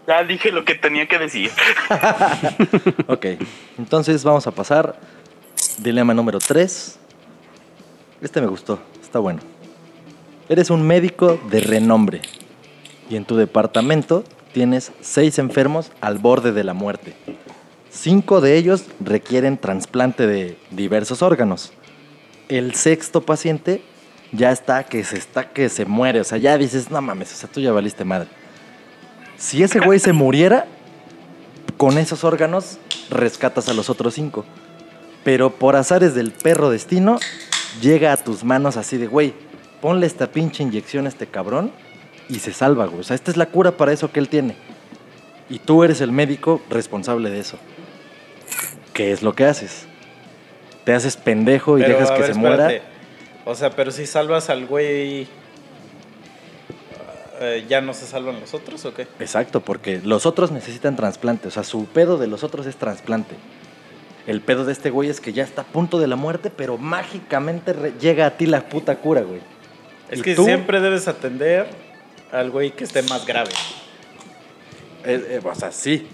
ya 0.07 0.23
dije 0.23 0.51
lo 0.51 0.65
que 0.65 0.75
tenía 0.75 1.07
que 1.07 1.19
decir. 1.19 1.51
Ok. 3.07 3.25
Entonces 3.77 4.23
vamos 4.23 4.47
a 4.47 4.51
pasar. 4.51 4.95
Dilema 5.79 6.13
número 6.13 6.39
3. 6.39 6.97
Este 8.21 8.41
me 8.41 8.47
gustó. 8.47 8.79
Está 9.01 9.19
bueno. 9.19 9.39
Eres 10.49 10.69
un 10.69 10.87
médico 10.87 11.39
de 11.49 11.59
renombre. 11.59 12.21
Y 13.09 13.15
en 13.17 13.25
tu 13.25 13.35
departamento 13.35 14.23
tienes 14.53 14.91
seis 15.01 15.39
enfermos 15.39 15.91
al 15.99 16.19
borde 16.19 16.53
de 16.53 16.63
la 16.63 16.73
muerte. 16.73 17.15
Cinco 17.89 18.39
de 18.39 18.55
ellos 18.55 18.85
requieren 18.99 19.57
trasplante 19.57 20.25
de 20.25 20.57
diversos 20.71 21.21
órganos. 21.21 21.73
El 22.47 22.75
sexto 22.75 23.21
paciente 23.21 23.81
ya 24.31 24.51
está 24.51 24.83
que 24.83 25.03
se 25.03 25.17
está 25.17 25.49
que 25.49 25.67
se 25.67 25.85
muere. 25.85 26.21
O 26.21 26.23
sea, 26.23 26.37
ya 26.37 26.57
dices, 26.57 26.91
no 26.91 27.01
mames, 27.01 27.33
o 27.33 27.35
sea, 27.35 27.49
tú 27.49 27.59
ya 27.59 27.71
valiste 27.71 28.05
madre. 28.05 28.29
Si 29.37 29.63
ese 29.63 29.79
güey 29.79 29.99
se 29.99 30.13
muriera, 30.13 30.65
con 31.75 31.97
esos 31.97 32.23
órganos 32.23 32.79
rescatas 33.09 33.69
a 33.69 33.73
los 33.73 33.89
otros 33.89 34.13
cinco. 34.13 34.45
Pero 35.23 35.51
por 35.51 35.75
azares 35.75 36.15
del 36.15 36.31
perro 36.31 36.69
destino, 36.69 37.19
llega 37.81 38.13
a 38.13 38.17
tus 38.17 38.43
manos 38.43 38.77
así 38.77 38.97
de, 38.97 39.07
güey, 39.07 39.33
ponle 39.81 40.07
esta 40.07 40.27
pinche 40.31 40.63
inyección 40.63 41.05
a 41.05 41.09
este 41.09 41.27
cabrón 41.27 41.71
y 42.29 42.39
se 42.39 42.53
salva, 42.53 42.85
güey. 42.85 43.01
O 43.01 43.03
sea, 43.03 43.15
esta 43.15 43.31
es 43.31 43.37
la 43.37 43.47
cura 43.47 43.71
para 43.71 43.91
eso 43.91 44.11
que 44.11 44.19
él 44.19 44.29
tiene. 44.29 44.55
Y 45.49 45.59
tú 45.59 45.83
eres 45.83 46.01
el 46.01 46.11
médico 46.11 46.61
responsable 46.69 47.29
de 47.29 47.39
eso. 47.39 47.57
¿Qué 48.93 49.11
es 49.11 49.21
lo 49.21 49.33
que 49.33 49.45
haces? 49.45 49.85
Te 50.83 50.93
haces 50.93 51.17
pendejo 51.17 51.77
y 51.77 51.81
Pero, 51.81 51.93
dejas 51.93 52.11
que 52.11 52.21
ver, 52.21 52.33
se 52.33 52.39
muera. 52.39 52.71
O 53.45 53.55
sea, 53.55 53.69
pero 53.69 53.91
si 53.91 54.05
salvas 54.05 54.49
al 54.49 54.65
güey, 54.65 55.27
eh, 57.39 57.65
¿ya 57.69 57.81
no 57.81 57.93
se 57.93 58.05
salvan 58.05 58.39
los 58.39 58.53
otros 58.53 58.83
o 58.85 58.93
qué? 58.93 59.07
Exacto, 59.19 59.61
porque 59.61 60.01
los 60.03 60.25
otros 60.25 60.51
necesitan 60.51 60.95
trasplante. 60.95 61.47
O 61.47 61.51
sea, 61.51 61.63
su 61.63 61.85
pedo 61.85 62.17
de 62.17 62.27
los 62.27 62.43
otros 62.43 62.65
es 62.65 62.75
trasplante. 62.75 63.35
El 64.25 64.41
pedo 64.41 64.65
de 64.65 64.73
este 64.73 64.89
güey 64.89 65.09
es 65.09 65.21
que 65.21 65.31
ya 65.31 65.43
está 65.43 65.61
a 65.61 65.65
punto 65.65 65.99
de 65.99 66.07
la 66.07 66.17
muerte, 66.17 66.49
pero 66.49 66.77
mágicamente 66.77 67.93
llega 68.01 68.25
a 68.25 68.31
ti 68.31 68.45
la 68.45 68.67
puta 68.67 68.97
cura, 68.97 69.21
güey. 69.21 69.39
Es 70.09 70.19
¿Y 70.19 70.21
que 70.21 70.35
tú? 70.35 70.45
siempre 70.45 70.79
debes 70.79 71.07
atender 71.07 71.67
al 72.31 72.49
güey 72.51 72.71
que 72.71 72.83
esté 72.83 73.01
más 73.03 73.25
grave. 73.25 73.51
Eh, 75.05 75.25
eh, 75.29 75.41
o 75.43 75.55
sea, 75.55 75.71
sí. 75.71 76.07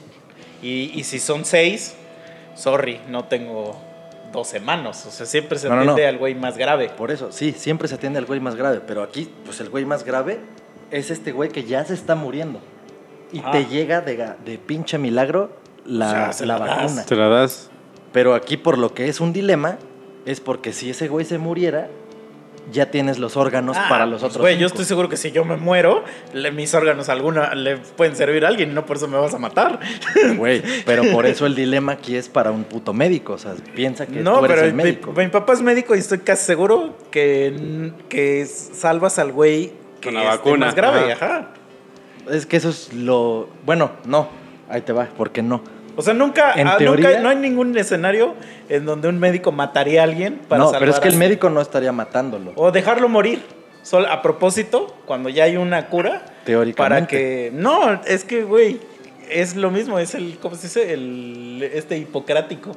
Y, 0.61 0.91
y 0.93 1.03
si 1.03 1.19
son 1.19 1.45
seis, 1.45 1.95
sorry, 2.55 2.99
no 3.09 3.25
tengo 3.25 3.79
12 4.31 4.59
manos. 4.59 5.05
O 5.05 5.11
sea, 5.11 5.25
siempre 5.25 5.57
se 5.59 5.67
No, 5.69 5.75
no, 5.75 5.81
atiende 5.81 6.03
no. 6.03 6.07
al 6.09 6.17
güey 6.17 6.35
más 6.35 6.57
grave. 6.57 6.89
Por 6.89 7.11
eso, 7.11 7.31
sí, 7.31 7.53
siempre 7.57 7.87
se 7.87 7.95
atiende 7.95 8.19
al 8.19 8.25
güey 8.25 8.39
más 8.39 8.55
grave. 8.55 8.81
Pero 8.85 9.03
aquí, 9.03 9.29
pues 9.45 9.59
el 9.61 9.69
güey 9.69 9.85
más 9.85 10.03
grave 10.03 10.39
es 10.91 11.11
este 11.11 11.31
güey 11.31 11.49
que 11.49 11.63
ya 11.63 11.83
se 11.85 11.93
está 11.93 12.15
muriendo. 12.15 12.59
Y 13.31 13.39
Ah. 13.43 13.51
te 13.51 13.65
llega 13.65 14.01
de, 14.01 14.15
de 14.45 14.57
pinche 14.59 14.97
milagro 14.97 15.51
la, 15.85 16.31
se 16.33 16.45
la 16.45 16.57
la 16.59 16.65
vacuna. 16.65 17.03
Te 17.05 17.15
la 17.15 17.27
das. 17.29 17.69
Pero 18.11 18.35
aquí, 18.35 18.57
por 18.57 18.77
lo 18.77 18.93
que 18.93 19.07
es 19.09 19.19
un 19.19 19.33
dilema, 19.33 19.77
es 20.25 20.39
porque 20.39 20.71
si 20.71 20.91
ese 20.91 21.07
güey 21.07 21.25
se 21.25 21.39
muriera, 21.39 21.89
ya 22.71 22.89
tienes 22.91 23.19
los 23.19 23.35
órganos 23.37 23.75
Ah, 23.77 23.87
para 23.89 24.05
los 24.05 24.23
otros. 24.23 24.39
Güey, 24.41 24.57
yo 24.57 24.67
estoy 24.67 24.85
seguro 24.85 25.09
que 25.09 25.17
si 25.17 25.31
yo 25.31 25.43
me 25.45 25.57
muero, 25.57 26.03
le- 26.33 26.51
mis 26.51 26.73
órganos 26.73 27.09
alguna 27.09 27.53
le 27.55 27.77
pueden 27.77 28.15
servir 28.15 28.45
a 28.45 28.47
alguien, 28.47 28.73
no 28.73 28.85
por 28.85 28.97
eso 28.97 29.07
me 29.07 29.17
vas 29.17 29.33
a 29.33 29.37
matar. 29.37 29.79
Güey, 30.37 30.63
pero 30.85 31.03
por 31.11 31.25
eso 31.25 31.45
el 31.45 31.55
dilema 31.55 31.93
aquí 31.93 32.15
es 32.15 32.29
para 32.29 32.51
un 32.51 32.63
puto 32.63 32.93
médico. 32.93 33.33
O 33.33 33.37
sea, 33.37 33.53
piensa 33.75 34.05
que 34.07 34.21
No, 34.21 34.39
tú 34.39 34.45
eres 34.45 34.55
pero 34.57 34.67
el 34.67 34.73
mi, 34.73 34.83
médico. 34.83 35.13
mi 35.13 35.27
papá 35.27 35.53
es 35.53 35.61
médico 35.61 35.95
y 35.95 35.99
estoy 35.99 36.19
casi 36.19 36.45
seguro 36.45 36.97
que, 37.11 37.91
que 38.09 38.45
salvas 38.45 39.19
al 39.19 39.31
güey 39.31 39.73
que 40.01 40.09
Con 40.09 40.13
la 40.15 40.23
vacuna, 40.23 40.65
más 40.67 40.75
grave, 40.75 41.11
ajá. 41.13 41.25
ajá. 41.25 41.47
Es 42.31 42.45
que 42.45 42.57
eso 42.57 42.69
es 42.69 42.93
lo. 42.93 43.49
Bueno, 43.65 43.91
no. 44.05 44.29
Ahí 44.69 44.81
te 44.81 44.93
va, 44.93 45.05
¿por 45.05 45.31
qué 45.31 45.43
no? 45.43 45.61
O 45.95 46.01
sea, 46.01 46.13
nunca, 46.13 46.53
En 46.53 46.67
ah, 46.67 46.77
teoría- 46.77 47.07
nunca- 47.09 47.21
no 47.21 47.29
hay 47.29 47.35
ningún 47.37 47.77
escenario 47.77 48.35
en 48.69 48.85
donde 48.85 49.07
un 49.09 49.19
médico 49.19 49.51
mataría 49.51 50.01
a 50.01 50.03
alguien 50.05 50.39
para 50.47 50.59
no, 50.59 50.65
salvar 50.65 50.79
pero 50.79 50.91
es 50.91 50.99
que 50.99 51.07
el 51.09 51.17
médico 51.17 51.49
no 51.49 51.61
estaría 51.61 51.91
matándolo. 51.91 52.51
O 52.55 52.71
dejarlo 52.71 53.09
morir. 53.09 53.43
Solo 53.83 54.09
a 54.09 54.21
propósito, 54.21 54.95
cuando 55.05 55.27
ya 55.27 55.43
hay 55.43 55.57
una 55.57 55.87
cura. 55.87 56.23
Teóricamente. 56.45 56.75
Para 56.77 57.05
que. 57.07 57.51
No, 57.53 57.99
es 58.05 58.23
que, 58.23 58.43
güey. 58.43 58.79
Es 59.29 59.55
lo 59.55 59.71
mismo, 59.71 59.99
es 59.99 60.13
el. 60.15 60.37
¿Cómo 60.39 60.55
se 60.55 60.63
dice? 60.67 60.93
El. 60.93 61.69
Este 61.73 61.97
hipocrático. 61.97 62.71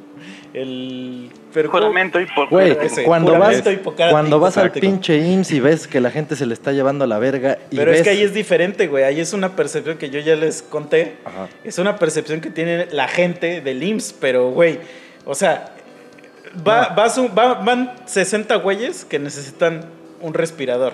El. 0.53 1.29
Pero. 1.53 1.69
Juramento 1.69 2.19
ese, 2.19 3.03
cuando 3.03 3.37
vas, 3.37 3.57
hipocrático, 3.59 4.11
cuando 4.11 4.39
vas 4.39 4.57
al 4.57 4.71
pinche 4.71 5.17
IMSS 5.17 5.51
y 5.51 5.59
ves 5.59 5.87
que 5.87 5.99
la 6.01 6.11
gente 6.11 6.35
se 6.35 6.45
le 6.45 6.53
está 6.53 6.71
llevando 6.71 7.03
a 7.03 7.07
la 7.07 7.19
verga 7.19 7.57
y 7.69 7.75
Pero 7.77 7.91
ves... 7.91 7.99
es 8.01 8.03
que 8.03 8.09
ahí 8.11 8.21
es 8.21 8.33
diferente, 8.33 8.87
güey. 8.87 9.03
Ahí 9.03 9.19
es 9.19 9.33
una 9.33 9.55
percepción 9.55 9.97
que 9.97 10.09
yo 10.09 10.19
ya 10.19 10.35
les 10.35 10.61
conté. 10.61 11.17
Ajá. 11.25 11.47
Es 11.63 11.77
una 11.79 11.97
percepción 11.97 12.41
que 12.41 12.49
tiene 12.49 12.87
la 12.91 13.07
gente 13.07 13.61
del 13.61 13.81
IMSS, 13.83 14.13
pero, 14.19 14.49
güey, 14.51 14.79
o 15.25 15.35
sea, 15.35 15.73
va, 16.67 16.89
No. 16.89 16.95
vas 16.95 17.17
un- 17.17 17.31
va- 17.37 17.55
van 17.55 17.93
60 18.05 18.55
güeyes 18.55 19.05
que 19.05 19.19
necesitan 19.19 19.85
un 20.21 20.33
respirador. 20.33 20.93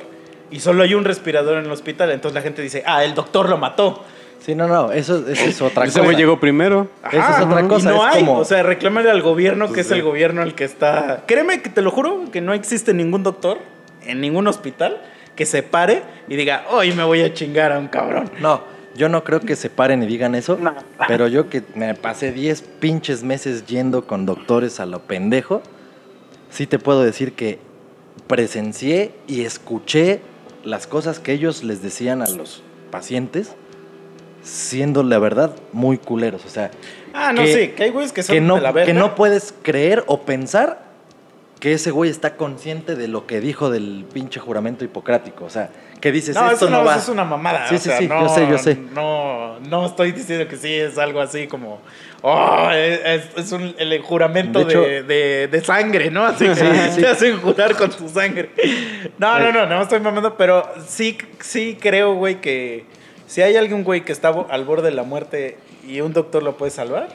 Y 0.52 0.60
solo 0.60 0.84
hay 0.84 0.94
un 0.94 1.04
respirador 1.06 1.58
en 1.58 1.66
el 1.66 1.72
hospital, 1.72 2.12
entonces 2.12 2.36
la 2.36 2.42
gente 2.42 2.62
dice, 2.62 2.84
ah, 2.86 3.04
el 3.04 3.16
doctor 3.16 3.50
lo 3.50 3.58
mató. 3.58 4.04
Sí, 4.46 4.56
no, 4.56 4.68
no, 4.68 4.92
eso, 4.92 5.26
eso 5.28 5.46
es 5.46 5.62
otra 5.62 5.86
Ese 5.86 5.94
cosa. 5.94 6.04
güey 6.04 6.18
llegó 6.18 6.40
primero. 6.40 6.90
Eso 7.12 7.18
es 7.18 7.40
otra 7.46 7.62
y 7.62 7.68
cosa, 7.68 7.90
no 7.92 8.08
es 8.10 8.16
hay, 8.16 8.26
como- 8.26 8.40
o 8.40 8.46
sea, 8.46 8.62
reclamarle 8.62 9.10
al 9.10 9.22
gobierno 9.22 9.68
que 9.68 9.76
Pues 9.76 9.86
es 9.86 9.92
el 9.94 9.98
sí. 10.00 10.04
gobierno 10.04 10.42
el 10.44 10.54
que 10.54 10.66
está... 10.66 11.24
Créeme 11.26 11.62
que 11.62 11.70
te 11.70 11.82
lo 11.82 11.92
juro, 11.92 12.26
que 12.32 12.42
no 12.42 12.54
existe 12.54 12.94
ningún 12.94 13.24
doctor 13.24 13.60
en 14.06 14.20
ningún 14.20 14.48
hospital 14.48 15.02
que 15.38 15.46
se 15.46 15.64
pare 15.64 16.04
y 16.28 16.36
diga, 16.36 16.66
hoy 16.72 16.92
me 16.92 17.04
voy 17.04 17.22
a 17.22 17.34
chingar 17.34 17.72
a 17.72 17.80
un 17.80 17.88
cabrón. 17.88 18.30
No, 18.42 18.62
yo 18.96 19.08
no 19.08 19.24
creo 19.24 19.40
que 19.40 19.56
se 19.56 19.70
paren 19.70 20.04
y 20.04 20.08
digan 20.08 20.36
eso, 20.36 20.58
No. 20.62 20.76
pero 21.08 21.28
yo 21.30 21.50
que 21.50 21.64
me 21.76 21.94
pasé 21.96 22.34
10 22.34 22.62
pinches 22.82 23.24
meses 23.24 23.66
yendo 23.66 24.06
con 24.06 24.26
doctores 24.26 24.82
a 24.82 24.86
lo 24.86 25.00
pendejo, 25.04 25.62
sí 26.50 26.68
te 26.68 26.80
puedo 26.80 27.02
decir 27.02 27.32
que 27.34 27.60
presencié 28.28 29.12
y 29.28 29.46
escuché 29.46 30.20
las 30.64 30.86
cosas 30.88 31.20
que 31.20 31.32
ellos 31.34 31.64
les 31.64 31.82
decían 31.82 32.22
a 32.22 32.28
los 32.30 32.62
pacientes, 32.92 33.56
siendo 34.44 35.04
la 35.04 35.20
verdad 35.20 35.56
muy 35.72 35.98
culeros. 35.98 36.46
O 36.46 36.50
sea, 36.50 36.72
Ah, 37.14 37.32
no, 37.34 37.42
que- 37.44 37.54
sí, 37.54 37.68
que 37.70 37.84
hay 37.84 37.90
güeyes 37.92 38.12
que 38.12 38.24
son 38.24 38.34
que 38.36 38.42
no, 38.42 38.56
de 38.56 38.62
la 38.62 38.72
verga. 38.72 38.88
que 38.88 38.94
no 38.98 39.16
puedes 39.16 39.54
creer 39.62 40.04
o 40.08 40.22
pensar 40.22 40.84
que 41.60 41.72
ese 41.74 41.92
güey 41.92 42.10
está 42.10 42.36
consciente 42.36 42.96
de 42.96 43.08
lo 43.08 43.26
que 43.26 43.40
dijo 43.40 43.70
del 43.70 44.06
pinche 44.12 44.40
juramento 44.42 44.84
hipocrático. 44.84 45.46
O 45.46 45.50
sea, 45.50 45.70
que 46.02 46.12
dices, 46.12 46.36
No, 46.36 46.44
esto 46.52 46.66
eso 46.66 46.70
no, 46.70 46.80
no, 46.80 46.86
va. 46.86 46.94
eso 46.96 47.04
es 47.04 47.10
una 47.10 47.24
mamada. 47.24 47.70
Sí, 47.70 47.76
o 47.76 47.78
sí, 47.78 47.84
sea, 47.86 47.98
sí, 48.00 48.08
no, 48.08 48.20
yo 48.22 48.30
sé, 48.30 48.48
yo 48.50 48.58
sé. 48.58 48.76
No, 48.94 49.60
no 49.62 49.86
estoy 49.86 50.12
diciendo 50.12 50.46
que 50.50 50.58
sí 50.58 50.74
es 50.74 50.98
algo 50.98 51.22
así 51.22 51.48
como. 51.48 51.80
Oh, 52.22 52.70
es, 52.74 53.24
es 53.38 53.52
un, 53.54 53.74
el 53.78 54.02
juramento 54.02 54.60
De 54.60 54.66
de, 54.66 54.72
hecho- 54.72 55.08
de- 55.08 55.48
de 55.48 55.64
sangre, 55.64 56.10
¿no? 56.12 56.26
Así 56.26 56.46
que 56.46 56.56
Sí, 56.56 56.66
sí. 56.96 57.02
te 57.02 57.08
hacen 57.08 57.38
jurar 57.40 57.76
con 57.78 57.90
tu 57.92 58.10
sangre. 58.10 58.50
No, 59.18 59.40
no, 59.40 59.52
no, 59.54 59.66
no 59.66 59.82
estoy 59.84 60.00
mamando, 60.02 60.36
pero 60.36 60.68
sí, 60.86 61.18
sí 61.40 61.78
creo, 61.80 62.16
güey, 62.16 62.42
que 62.42 62.86
si 63.28 63.42
hay 63.42 63.56
algún 63.56 63.84
güey 63.84 64.04
que 64.06 64.12
está 64.12 64.30
al 64.30 64.66
borde 64.66 64.90
de 64.90 64.96
la 64.96 65.04
muerte 65.04 65.58
y 65.88 66.02
un 66.02 66.14
doctor 66.14 66.44
lo 66.44 66.58
puede 66.58 66.72
salvar, 66.72 67.08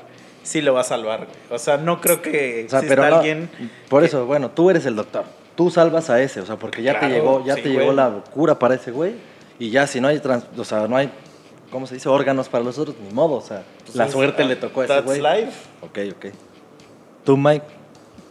sí 0.42 0.60
lo 0.60 0.74
va 0.74 0.80
a 0.80 0.84
salvar, 0.84 1.26
güey. 1.26 1.36
O 1.50 1.58
sea, 1.58 1.76
no 1.76 2.00
creo 2.00 2.22
que 2.22 2.30
O 2.66 2.68
sea, 2.70 2.78
exista 2.80 2.80
pero 2.88 3.08
no- 3.08 3.16
alguien. 3.16 3.50
por 3.88 4.00
que- 4.02 4.06
eso, 4.08 4.26
bueno, 4.26 4.50
tú 4.50 4.70
eres 4.70 4.86
el 4.86 4.96
doctor. 4.96 5.24
Tú 5.56 5.70
salvas 5.70 6.08
a 6.10 6.20
ese, 6.22 6.40
o 6.40 6.46
sea, 6.46 6.56
porque 6.56 6.82
ya 6.82 7.00
te 7.00 7.08
llegó, 7.08 7.44
ya 7.44 7.56
sí, 7.56 7.62
te 7.62 7.68
güey. 7.70 7.80
llegó 7.80 7.92
la 7.92 8.22
cura 8.32 8.58
para 8.58 8.74
ese 8.76 8.90
güey. 8.92 9.14
Y 9.58 9.70
ya 9.70 9.86
si 9.88 10.00
no 10.00 10.06
hay, 10.08 10.20
trans- 10.20 10.46
o 10.56 10.64
sea, 10.64 10.86
no 10.86 10.96
hay, 10.96 11.10
¿cómo 11.72 11.86
se 11.86 11.94
dice? 11.94 12.08
Órganos 12.08 12.48
para 12.48 12.62
los 12.62 12.78
otros, 12.78 12.96
ni 13.04 13.12
modo. 13.12 13.34
O 13.36 13.40
sea, 13.40 13.64
pues, 13.84 13.96
la 13.96 14.06
es- 14.06 14.12
suerte 14.12 14.44
ah, 14.44 14.46
le 14.46 14.54
tocó 14.56 14.82
a 14.82 14.84
ese 14.84 14.94
that's 14.94 15.04
güey. 15.06 15.20
life. 15.20 15.52
Ok, 15.80 15.98
ok. 16.16 16.26
Tú, 17.24 17.36
Mike, 17.36 17.64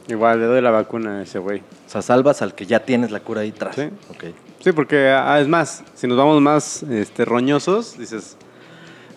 Igual 0.09 0.39
le 0.39 0.45
doy 0.45 0.61
la 0.61 0.71
vacuna 0.71 1.19
a 1.19 1.23
ese 1.23 1.37
güey. 1.37 1.59
o 1.59 1.89
sea, 1.89 2.01
salvas 2.01 2.41
al 2.41 2.55
que 2.55 2.65
ya 2.65 2.79
tienes 2.79 3.11
la 3.11 3.19
cura 3.19 3.41
ahí 3.41 3.49
atrás. 3.49 3.75
Sí. 3.75 3.89
Ok. 4.09 4.23
Sí, 4.59 4.71
porque 4.71 5.09
ah, 5.09 5.39
es 5.39 5.47
más, 5.47 5.83
si 5.95 6.07
nos 6.07 6.17
vamos 6.17 6.41
más 6.41 6.83
este, 6.83 7.25
roñosos, 7.25 7.97
dices, 7.97 8.37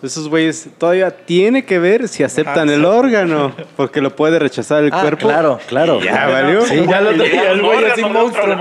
esos 0.03 0.29
güeyes 0.29 0.69
todavía 0.77 1.11
tiene 1.11 1.63
que 1.65 1.77
ver 1.77 2.07
si 2.07 2.23
aceptan 2.23 2.69
Ajá, 2.69 2.73
el 2.73 2.85
órgano, 2.85 3.53
porque 3.75 4.01
lo 4.01 4.15
puede 4.15 4.39
rechazar 4.39 4.83
el 4.83 4.91
Ah, 4.93 5.01
cuerpo. 5.01 5.27
claro, 5.27 5.59
claro. 5.67 6.01
Ya, 6.01 6.27
valió. 6.27 6.61
Sí. 6.65 6.83
Ya 6.87 7.01
lo 7.01 7.11
ya 7.11 7.51
el 7.51 7.61
güey 7.61 7.85
así 7.85 8.01
de 8.01 8.09
monstruo, 8.09 8.55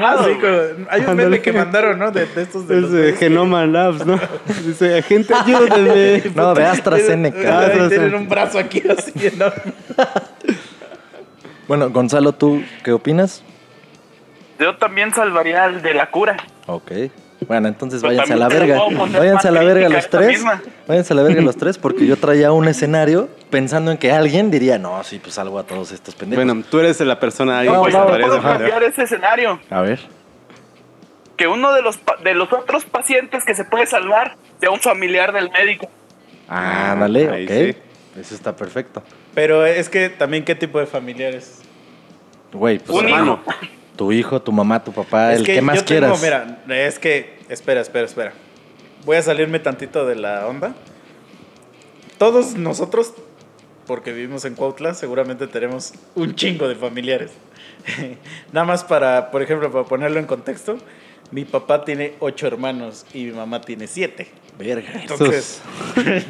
hay 0.91 1.03
un 1.03 1.17
meme 1.17 1.41
que 1.41 1.53
mandaron, 1.53 1.99
¿no? 1.99 2.11
De, 2.11 2.27
de 2.27 2.43
estos 2.43 2.69
de 2.69 2.77
Es 2.77 2.83
los 2.91 3.19
Genoma 3.19 3.65
Labs, 3.67 4.05
¿no? 4.05 4.21
Dice, 4.67 4.99
agente, 4.99 5.33
ayúdenme. 5.35 6.23
No, 6.35 6.55
de 6.55 6.65
Ay, 6.65 6.71
AstraZeneca. 6.73 7.89
Tienen 7.89 8.15
un 8.15 8.29
brazo 8.29 8.59
aquí 8.59 8.83
así 8.89 9.13
enorme. 9.27 9.73
Bueno, 11.69 11.89
Gonzalo, 11.91 12.33
¿tú 12.33 12.65
qué 12.83 12.91
opinas? 12.91 13.45
Yo 14.59 14.77
también 14.77 15.15
salvaría 15.15 15.63
al 15.63 15.83
de 15.83 15.95
la 15.95 16.11
cura. 16.11 16.37
Ok. 16.67 16.93
Bueno, 17.49 17.69
entonces 17.69 18.03
Pero 18.03 18.11
váyanse 18.13 18.35
a 18.35 18.37
la 18.37 18.49
verga. 18.49 18.79
Váyanse 19.19 19.49
a 19.49 19.51
la 19.51 19.63
verga 19.65 19.89
los 19.89 20.11
tres. 20.11 20.29
misma. 20.29 20.63
Váyanse 20.87 21.13
a 21.13 21.17
la 21.17 21.23
verga 21.23 21.41
los 21.43 21.57
tres 21.57 21.79
porque 21.79 22.07
yo 22.07 22.17
traía 22.19 22.53
un 22.53 22.69
escenario 22.69 23.29
pensando 23.49 23.91
en 23.91 23.97
que 23.99 24.13
alguien 24.13 24.51
diría, 24.51 24.79
no, 24.79 25.03
sí, 25.05 25.19
pues 25.19 25.35
salvo 25.35 25.59
a 25.59 25.63
todos 25.65 25.91
estos 25.93 26.15
pendejos. 26.15 26.45
Bueno, 26.45 26.63
tú 26.71 26.79
eres 26.81 27.01
la 27.01 27.19
persona 27.19 27.59
alguien 27.61 27.75
No, 27.75 27.83
Puedo 27.83 27.99
joder. 28.41 28.43
cambiar 28.43 28.83
ese 28.83 29.05
escenario. 29.05 29.59
A 29.71 29.81
ver. 29.81 30.01
Que 31.37 31.47
uno 31.47 31.73
de 31.73 31.81
los, 31.81 31.99
de 32.23 32.35
los 32.35 32.53
otros 32.53 32.85
pacientes 32.85 33.45
que 33.47 33.55
se 33.55 33.65
puede 33.65 33.87
salvar 33.87 34.37
sea 34.61 34.71
un 34.71 34.81
familiar 34.81 35.33
del 35.33 35.51
médico. 35.51 35.89
Ah, 36.47 36.95
dale, 37.01 37.31
ahí 37.31 37.45
ok. 37.47 37.51
sí. 37.51 38.21
Eso 38.21 38.35
está 38.35 38.55
perfecto. 38.55 39.03
Pero 39.35 39.65
es 39.65 39.89
que 39.89 40.11
también, 40.11 40.45
¿qué 40.45 40.55
tipo 40.55 40.79
de 40.79 40.85
familiares? 40.87 41.61
Güey, 42.53 42.79
pues 42.81 42.99
Un 42.99 43.05
hermano, 43.07 43.41
hijo. 43.47 43.57
Tu 44.01 44.13
hijo, 44.13 44.41
tu 44.41 44.51
mamá, 44.51 44.83
tu 44.83 44.93
papá, 44.93 45.35
es 45.35 45.41
el 45.41 45.45
que 45.45 45.55
que 45.57 45.61
más 45.61 45.77
yo 45.77 45.85
tengo, 45.85 46.15
quieras. 46.17 46.57
mira, 46.67 46.87
es 46.87 46.99
que, 46.99 47.37
espera, 47.51 47.83
espera, 47.83 48.07
espera. 48.07 48.33
Voy 49.05 49.19
a 49.19 49.23
salirme 49.23 49.59
tantito 49.59 50.07
de 50.07 50.17
la 50.17 50.47
onda. 50.47 50.75
Todos 52.17 52.55
nosotros, 52.55 53.13
porque 53.87 54.15
vivimos 54.15 54.47
en 54.47 54.55
Cuautla, 54.55 54.95
seguramente 54.95 55.49
tenemos 55.49 55.93
un 56.15 56.35
chingo 56.35 56.67
de 56.67 56.77
familiares. 56.77 57.31
Nada 58.53 58.65
más 58.65 58.85
para, 58.85 59.31
por 59.31 59.43
ejemplo, 59.43 59.71
para 59.71 59.85
ponerlo 59.85 60.19
en 60.19 60.25
contexto, 60.25 60.79
mi 61.31 61.45
papá 61.45 61.85
tiene 61.85 62.15
ocho 62.19 62.47
hermanos 62.47 63.07
y 63.15 63.25
mi 63.25 63.33
mamá 63.33 63.61
tiene 63.61 63.87
siete. 63.87 64.29
Verga. 64.59 64.91
Entonces, 64.95 65.63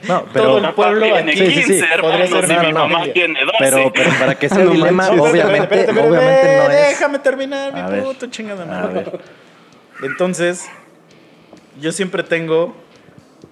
No, 0.07 0.21
todo 0.35 0.59
el 0.59 0.75
pueblo 0.75 1.01
tiene 1.03 1.33
aquí 1.33 1.41
Sí, 1.41 1.47
sí, 1.47 1.63
sí. 1.63 1.81
15 1.81 1.87
podría 2.01 2.25
hermanos 2.25 2.47
ser 2.49 2.63
y 2.63 2.67
mi 2.67 2.73
mamá. 2.73 3.05
tiene 3.13 3.41
12. 3.45 3.57
pero, 3.59 3.93
pero 3.93 4.11
para 4.19 4.39
que 4.39 4.49
sea 4.51 4.59
un 4.61 4.73
dilema, 4.75 5.09
obviamente, 5.11 5.63
Espérate, 5.63 5.91
espérate, 5.91 5.91
espérate, 5.91 6.09
obviamente 6.09 6.57
no 6.57 6.71
es. 6.75 6.89
Déjame 6.91 7.19
terminar, 7.19 7.73
mi 7.75 7.81
A 7.81 7.87
ver. 7.89 8.05
puto 8.05 8.27
chingada 8.27 8.65
madre. 8.67 9.07
Entonces, 10.03 10.69
yo 11.81 11.91
siempre 11.93 12.23
tengo 12.23 12.75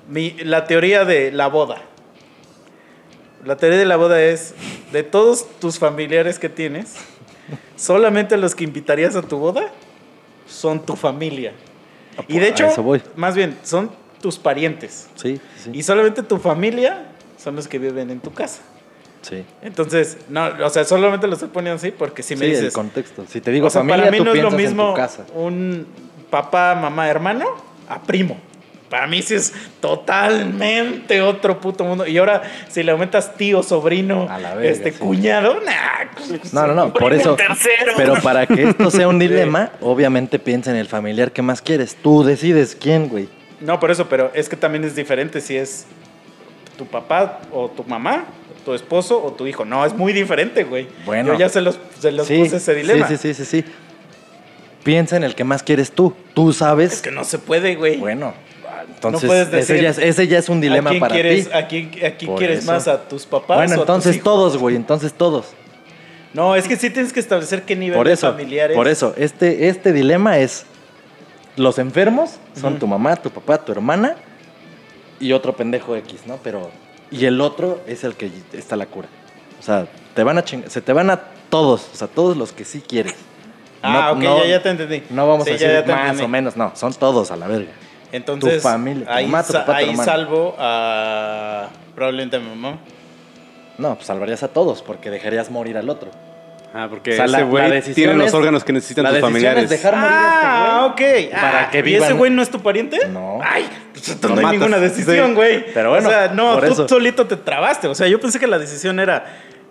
mi, 0.09 0.31
la 0.45 0.67
teoría 0.67 1.05
de 1.05 1.33
la 1.33 1.49
boda. 1.49 1.83
La 3.45 3.57
teoría 3.57 3.79
de 3.79 3.85
la 3.87 3.97
boda 3.97 4.21
es, 4.23 4.55
de 4.93 5.03
todos 5.03 5.49
tus 5.61 5.79
familiares 5.79 6.39
que 6.39 6.49
tienes, 6.49 6.95
solamente 7.77 8.37
los 8.37 8.55
que 8.55 8.65
invitarías 8.65 9.17
a 9.17 9.23
tu 9.23 9.39
boda 9.39 9.73
son 10.49 10.85
tu 10.85 10.97
familia. 10.97 11.53
Y 12.27 12.39
de 12.39 12.49
hecho, 12.49 12.69
más 13.17 13.35
bien, 13.37 13.57
son 13.63 13.91
tus 14.21 14.39
parientes. 14.39 15.09
Sí, 15.15 15.41
sí, 15.63 15.71
Y 15.73 15.83
solamente 15.83 16.23
tu 16.23 16.39
familia 16.39 17.07
son 17.37 17.55
los 17.57 17.69
que 17.69 17.79
viven 17.79 18.11
en 18.11 18.19
tu 18.21 18.33
casa. 18.33 18.63
sí. 19.23 19.45
Entonces, 19.63 20.19
no, 20.29 20.49
o 20.65 20.71
sea, 20.71 20.85
solamente 20.85 21.27
lo 21.29 21.35
estoy 21.35 21.49
poniendo 21.51 21.77
así 21.77 21.93
porque 21.93 22.23
si 22.25 22.35
me 22.35 22.41
Sí, 22.41 22.45
el 22.47 22.57
dices, 22.57 22.75
contexto. 22.75 23.25
Si 23.29 23.41
te 23.41 23.53
digo 23.53 23.69
o 23.69 23.71
sea, 23.71 23.83
familia, 23.83 24.07
para 24.07 24.11
mí 24.11 24.19
tú 24.19 24.25
no 24.25 24.33
es 24.33 24.43
lo 24.43 24.51
mismo 24.51 24.95
un 25.35 25.87
papá, 26.31 26.75
mamá, 26.75 27.09
hermano 27.09 27.47
a 27.89 28.01
primo. 28.03 28.39
Para 28.89 29.07
mí 29.07 29.21
sí 29.23 29.35
es 29.35 29.53
totalmente 29.81 31.21
otro 31.21 31.61
puto 31.61 31.85
mundo. 31.85 32.07
Y 32.07 32.17
ahora, 32.19 32.43
si 32.69 32.83
le 32.83 32.93
aumentas 32.93 33.37
tío, 33.37 33.63
sobrino, 33.63 34.27
A 34.31 34.39
la 34.39 34.55
verga, 34.55 34.71
este 34.71 34.93
sí. 34.93 34.99
cuñado, 34.99 35.61
nah. 35.61 36.07
No, 36.53 36.67
no, 36.67 36.75
no, 36.75 36.93
por 36.93 37.13
eso. 37.13 37.37
tercero. 37.37 37.93
Pero 37.97 38.15
para 38.23 38.47
que 38.47 38.71
esto 38.71 38.91
sea 38.91 39.09
un 39.09 39.19
dilema, 39.19 39.73
obviamente 39.81 40.39
piensa 40.39 40.71
en 40.71 40.77
el 40.77 40.87
familiar 40.87 41.33
que 41.33 41.43
más 41.43 41.61
quieres. 41.61 41.97
Tú 42.03 42.25
decides 42.25 42.77
quién, 42.81 43.09
güey. 43.09 43.29
No, 43.61 43.79
por 43.79 43.91
eso, 43.91 44.09
pero 44.09 44.31
es 44.35 44.49
que 44.49 44.57
también 44.57 44.85
es 44.85 44.95
diferente 44.97 45.41
si 45.41 45.57
es 45.57 45.87
tu 46.77 46.87
papá 46.87 47.41
o 47.53 47.69
tu 47.69 47.85
mamá, 47.85 48.25
tu 48.65 48.73
esposo 48.73 49.23
o 49.23 49.33
tu 49.33 49.47
hijo. 49.47 49.65
No, 49.65 49.85
es 49.85 49.93
muy 49.95 50.13
diferente, 50.13 50.65
güey. 50.65 50.89
Bueno. 51.05 51.33
Yo 51.33 51.39
ya 51.39 51.49
se 51.49 51.61
los, 51.61 51.79
se 51.99 52.13
los 52.13 52.27
Sí, 52.27 52.39
puse 52.39 52.57
ese 52.57 52.75
dilema. 52.75 53.07
Sí, 53.09 53.17
sí, 53.17 53.35
sí, 53.35 53.45
sí, 53.45 53.63
sí. 53.63 53.71
Piensa 54.85 55.17
en 55.17 55.25
el 55.25 55.35
que 55.35 55.45
más 55.45 55.63
quieres 55.63 55.91
tú. 55.91 56.15
Tú 56.35 56.53
sabes. 56.53 56.93
Es 56.95 57.03
que 57.03 57.11
no 57.11 57.25
se 57.25 57.39
puede, 57.39 57.75
güey. 57.75 57.97
Bueno, 57.99 58.33
entonces 58.95 59.27
puedes 59.29 59.49
ese, 59.49 59.57
decir, 59.57 59.81
ya 59.83 59.91
es, 59.91 59.99
ese 59.99 60.27
ya 60.29 60.39
es 60.39 60.49
un 60.49 60.61
dilema 60.61 60.91
¿A 60.91 60.93
quién 60.93 61.01
para 61.01 61.15
quieres, 61.15 61.49
ti. 61.49 61.55
¿A 61.55 61.67
quién, 61.69 61.91
a 62.05 62.11
quién 62.17 62.31
Por 62.31 62.39
quieres 62.39 62.59
eso. 62.61 62.73
más? 62.73 62.89
¿A 62.89 63.09
tus 63.09 63.27
papás? 63.27 63.57
o 63.57 63.59
Bueno, 63.59 63.73
a 63.73 63.77
tus 63.77 63.83
entonces 63.83 64.17
hijos? 64.17 64.25
todos, 64.25 64.57
güey, 64.57 64.77
entonces 64.77 65.13
todos. 65.13 65.47
No, 66.35 66.55
es 66.57 66.69
que 66.69 66.77
sí 66.77 66.91
tienes 66.91 67.13
que 67.13 67.21
establecer 67.21 67.63
qué 67.63 67.75
nivel 67.75 67.97
Por 67.97 68.07
de 68.07 68.15
eso, 68.15 68.31
familiares. 68.31 68.77
por 68.77 68.87
eso, 68.89 69.15
este, 69.17 69.69
este 69.69 69.93
dilema 69.93 70.39
es 70.39 70.67
los 71.57 71.79
enfermos 71.79 72.37
son 72.61 72.79
tu 72.79 72.87
mamá, 72.87 73.17
tu 73.17 73.31
papá, 73.31 73.59
tu 73.59 73.73
hermana 73.73 74.17
y 75.19 75.33
otro 75.33 75.57
pendejo 75.57 75.97
X, 75.97 76.21
¿no? 76.27 76.39
Pero 76.45 76.71
y 77.11 77.25
el 77.25 77.41
otro 77.41 77.81
es 77.87 78.05
el 78.05 78.15
que 78.15 78.31
está 78.53 78.77
la 78.77 78.87
cura. 78.87 79.09
O 79.59 79.63
sea, 79.63 79.87
te 80.15 80.23
van 80.23 80.39
a 80.39 80.45
se 80.47 80.81
te 80.81 80.93
van 80.93 81.11
a 81.11 81.21
todos, 81.51 81.89
o 81.93 81.97
sea, 81.97 82.07
todos 82.09 82.37
los 82.37 82.53
que 82.53 82.65
sí 82.65 82.83
quieres. 82.87 83.15
Ah, 83.83 84.11
No- 84.13 84.19
ok, 84.19 84.23
no- 84.23 84.39
ya, 84.45 84.47
ya 84.51 84.63
te 84.63 84.69
entendí. 84.71 85.03
No 85.11 85.27
vamos 85.27 85.45
Sí, 85.45 85.51
a 85.51 85.53
decir 85.55 85.69
ya 85.69 85.81
más 85.95 86.01
entendí. 86.03 86.23
o 86.25 86.29
menos, 86.29 86.57
no, 86.57 86.73
son 86.77 86.93
todos 86.95 87.31
a 87.31 87.37
la 87.37 87.47
verga. 87.49 87.73
Entonces, 88.13 88.57
tu 88.63 88.69
familia, 88.69 89.07
tu 89.07 89.13
ahí, 89.13 89.27
mamá, 89.27 89.43
tu 89.45 89.53
sa- 89.53 89.61
papá, 89.67 89.81
tu 89.81 89.85
ahí 89.91 89.97
salvo 89.97 90.55
a 90.59 91.69
probablemente 91.95 92.37
a 92.37 92.41
mi 92.41 92.49
mamá. 92.49 92.79
No, 93.77 93.95
pues 93.95 94.07
salvarías 94.07 94.43
a 94.43 94.49
todos 94.49 94.83
porque 94.83 95.11
dejarías 95.11 95.51
morir 95.51 95.77
al 95.79 95.89
otro. 95.91 96.11
Ah, 96.75 96.87
porque 96.91 97.13
O 97.13 97.15
sea, 97.17 97.25
ese 97.25 97.43
güey 97.45 97.81
tiene 97.95 98.13
los 98.15 98.35
órganos 98.35 98.63
que 98.63 98.75
necesitan 98.75 99.05
la 99.05 99.11
tus 99.11 99.21
familiares. 99.21 99.65
es 99.65 99.71
dejar 99.71 99.97
morir 99.97 100.11
Ah, 100.13 100.79
a 100.83 100.87
ok. 100.87 101.01
este 101.01 101.31
para 101.31 101.61
Ah, 101.63 101.71
que 101.71 101.79
¿Y 101.79 101.83
vivan. 101.83 102.05
ese 102.05 102.13
güey 102.13 102.31
no 102.31 102.43
es 102.43 102.51
tu 102.51 102.61
pariente? 102.61 103.07
No. 103.09 103.41
Ay, 103.43 103.67
pues 103.93 104.09
Lo 104.23 104.29
no 104.31 104.35
hay 104.37 104.43
matas. 104.45 104.53
ninguna 104.53 104.79
decisión, 104.79 105.29
Sí. 105.31 105.35
güey. 105.35 105.65
Pero 105.73 105.91
bueno, 105.91 106.09
O 106.09 106.11
sea, 106.11 106.29
no, 106.29 106.55
por 106.55 106.67
tú 106.67 106.73
eso. 106.73 106.89
solito 106.89 107.27
te 107.27 107.37
trabaste. 107.37 107.89
O 107.89 107.95
sea, 107.95 108.07
yo 108.07 108.21
pensé 108.21 108.39
que 108.39 108.47
la 108.47 108.59
decisión 108.59 109.01
era. 109.01 109.25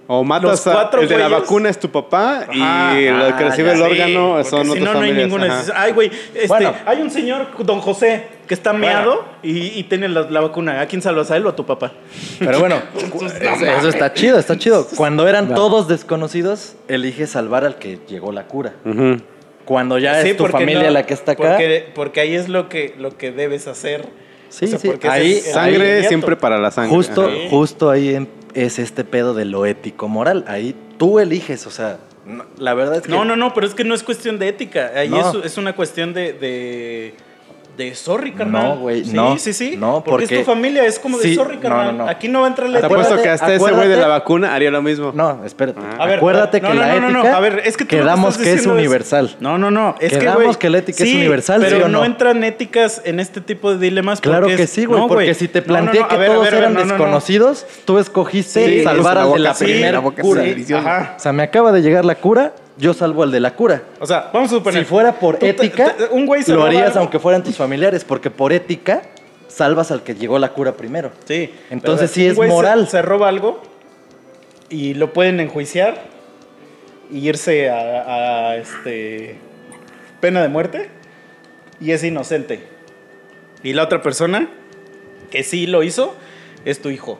O 0.10 0.20
Los 0.20 0.26
matas 0.26 0.66
a, 0.68 0.72
cuatro 0.72 1.02
el 1.02 1.08
de 1.10 1.18
la 1.18 1.28
vacuna 1.28 1.70
es 1.70 1.78
tu 1.80 1.90
papá 1.92 2.48
y 2.54 2.62
el 3.06 3.36
que 3.36 3.44
recibe 3.44 3.74
el 3.74 3.82
órgano 3.82 4.36
porque 4.36 4.50
son 4.50 4.72
si 4.72 4.80
no, 4.80 4.94
no 4.94 5.00
hay 5.02 5.12
ninguna. 5.12 5.64
Ay, 5.76 5.92
güey, 5.92 6.10
este, 6.34 6.48
Bueno. 6.48 6.74
hay 6.86 7.02
un 7.02 7.12
señor, 7.12 7.48
don 7.66 7.82
José, 7.82 8.24
que 8.48 8.54
está 8.54 8.72
meado 8.72 9.26
y, 9.44 9.78
y 9.78 9.84
tiene 9.84 10.08
la, 10.08 10.22
la 10.22 10.40
vacuna. 10.40 10.80
¿A 10.80 10.86
quién 10.88 11.02
salvas? 11.02 11.30
¿A 11.32 11.36
él 11.36 11.46
o 11.46 11.50
a 11.50 11.56
tu 11.58 11.66
papá? 11.66 11.92
Pero 12.40 12.60
bueno, 12.60 12.82
eso, 13.42 13.66
eso 13.66 13.90
está 13.90 14.14
chido, 14.14 14.40
está 14.40 14.58
chido. 14.58 14.88
Cuando 14.96 15.28
eran 15.28 15.54
todos 15.54 15.90
desconocidos, 15.90 16.76
eliges 16.88 17.32
salvar 17.32 17.66
al 17.66 17.76
que 17.76 18.00
llegó 18.08 18.32
la 18.32 18.46
cura. 18.48 18.76
Cuando 19.66 19.98
ya 20.00 20.22
Sí, 20.22 20.30
es 20.30 20.38
tu 20.38 20.44
porque 20.44 20.60
familia 20.60 20.84
no- 20.84 20.92
la 20.92 21.06
que 21.06 21.14
está 21.14 21.34
acá. 21.34 21.50
Porque, 21.50 21.90
porque 21.94 22.22
ahí 22.22 22.34
es 22.36 22.48
lo 22.48 22.70
que, 22.70 22.96
lo 22.98 23.18
que 23.18 23.34
debes 23.34 23.68
hacer. 23.68 24.08
Sí, 24.48 24.68
sí, 24.68 24.78
porque 24.88 25.10
ahí- 25.10 25.42
Sangre 25.42 26.06
siempre 26.06 26.38
para 26.38 26.58
la 26.58 26.72
sangre. 26.72 26.96
Justo, 26.96 27.24
Ajá. 27.26 27.34
justo 27.50 27.90
ahí 27.90 28.16
em- 28.16 28.28
es 28.66 28.80
este 28.80 29.04
pedo 29.04 29.34
de 29.34 29.46
lo 29.46 29.66
ético 29.66 30.08
moral. 30.08 30.44
Ahí 30.48 30.76
tú 30.98 31.20
eliges, 31.20 31.68
o 31.68 31.72
sea, 31.72 32.00
no- 32.26 32.46
la 32.58 32.74
verdad 32.74 32.96
es 32.98 33.02
que 33.04 33.10
No, 33.12 33.24
no, 33.24 33.36
no, 33.36 33.54
pero 33.54 33.68
es 33.68 33.74
que 33.76 33.84
no 33.84 33.94
es 33.94 34.04
cuestión 34.04 34.40
de 34.40 34.48
ética. 34.50 34.92
Ahí 34.96 35.10
No. 35.10 35.40
es, 35.40 35.46
es 35.46 35.58
una 35.58 35.76
cuestión 35.76 36.14
de, 36.14 36.34
de, 36.34 37.14
De 37.78 37.94
sorry, 37.94 38.32
carnal. 38.32 38.64
No, 38.64 38.78
güey, 38.78 39.06
Sí, 39.06 39.14
no, 39.14 39.38
Sí, 39.38 39.54
sí, 39.54 39.76
no, 39.78 40.04
porque, 40.04 40.24
es 40.24 40.40
tu 40.40 40.44
familia, 40.52 40.84
es 40.86 40.98
como 40.98 41.18
de 41.20 41.24
Sí, 41.26 41.36
sorry, 41.36 41.58
no, 41.58 41.62
carnal. 41.62 41.96
no, 41.98 42.06
no. 42.06 42.10
Aquí 42.10 42.28
no 42.28 42.40
va 42.42 42.48
a 42.48 42.50
entrar 42.50 42.68
la 42.70 42.80
Te 42.80 42.88
ética. 42.88 43.02
apuesto 43.02 43.22
que 43.22 43.30
hasta 43.30 43.54
ese 43.54 43.72
güey 43.72 43.88
de 43.88 43.98
la 43.98 44.08
vacuna 44.08 44.56
haría 44.56 44.72
lo 44.72 44.82
mismo. 44.82 45.12
No, 45.14 45.46
espérate. 45.46 45.80
A 46.00 46.08
ver, 46.08 46.18
Acuérdate 46.18 46.60
no, 46.60 46.70
que 46.70 46.74
no, 46.74 46.80
la 46.82 46.96
no, 46.96 47.02
no, 47.02 47.10
no. 47.12 47.20
ética 47.20 47.38
A 47.38 47.40
ver, 47.40 47.62
es 47.66 47.78
que 47.78 47.86
tú 47.86 47.90
quedamos 47.90 48.38
que 48.40 48.52
es 48.54 48.66
universal. 48.66 49.36
No, 49.40 49.60
no, 49.60 49.70
no. 49.70 49.94
Es 50.00 50.12
que, 50.12 50.18
Quedamos 50.20 50.58
que 50.58 50.72
la 50.72 50.80
ética 50.80 51.04
es 51.04 51.10
sí, 51.12 51.16
universal, 51.18 51.62
Pero 51.62 51.78
¿sí 51.78 51.84
o 51.84 51.88
no 51.88 52.00
no? 52.00 52.06
entran 52.06 52.44
éticas 52.44 53.02
en 53.06 53.20
este 53.20 53.42
tipo 53.42 53.72
de 53.72 53.78
dilemas. 53.78 54.22
Claro 54.22 54.48
que 54.48 54.66
sí, 54.66 54.86
güey, 54.86 55.00
no, 55.00 55.08
porque 55.08 55.36
si 55.36 55.48
te 55.48 55.62
No, 55.62 55.68
no, 55.68 55.74
planteé 55.74 56.00
no, 56.00 56.06
a 56.08 56.10
que 56.10 56.16
a 56.16 56.26
todos 56.26 56.46
a 56.52 56.58
eran 56.58 56.74
no, 56.74 56.80
no, 56.80 56.86
no. 56.86 56.94
desconocidos, 56.94 57.66
tú 57.86 58.00
escogiste 58.00 58.66
Sí, 58.78 58.84
salvar 58.84 59.24
boca 59.26 59.38
la 59.40 59.54
sí, 59.54 59.66
primera 59.66 60.02
cura. 60.02 60.44
sí. 60.44 60.74
O 60.74 61.20
sea, 61.20 61.32
me 61.32 61.44
acaba 61.44 61.72
de 61.72 61.84
llegar 61.84 62.06
la 62.06 62.16
cura, 62.16 62.54
yo 62.78 62.94
salvo 62.94 63.24
al 63.24 63.32
de 63.32 63.40
la 63.40 63.56
cura. 63.56 63.84
O 64.00 64.06
sea, 64.06 64.30
vamos 64.34 64.52
a 64.52 64.56
suponer. 64.56 64.84
Si 64.84 64.86
fuera 64.86 65.14
por 65.20 65.38
te- 65.38 65.50
ética, 65.50 65.96
te- 65.96 66.06
un 66.06 66.26
güey 66.26 66.44
lo 66.48 66.64
harías 66.64 66.88
algo. 66.90 67.00
aunque 67.02 67.20
fueran 67.20 67.44
tus 67.44 67.56
familiares, 67.56 68.04
porque 68.06 68.30
por 68.30 68.54
ética 68.54 69.02
salvas 69.48 69.92
al 69.92 70.04
que 70.04 70.14
llegó 70.16 70.38
la 70.40 70.50
cura 70.54 70.74
primero. 70.78 71.12
Sí. 71.26 71.52
Entonces 71.70 72.12
sí 72.12 72.26
un 72.26 72.32
es 72.32 72.36
güey 72.36 72.50
se- 72.50 72.56
moral. 72.56 72.88
Se, 72.88 73.02
roba 73.02 73.30
algo 73.30 73.62
y 74.70 74.94
lo 74.94 75.14
pueden 75.14 75.40
enjuiciar 75.40 76.04
y 77.12 77.28
irse 77.28 77.70
a, 77.70 78.50
a, 78.50 78.56
este 78.58 79.38
pena 80.20 80.42
de 80.42 80.50
muerte 80.50 80.90
y 81.80 81.92
es 81.92 82.04
inocente. 82.04 82.62
Y 83.64 83.74
la 83.74 83.84
otra 83.84 84.02
persona 84.02 84.50
que 85.32 85.44
sí 85.44 85.66
lo 85.68 85.84
hizo 85.84 86.14
es 86.66 86.82
tu 86.82 86.90
hijo. 86.90 87.20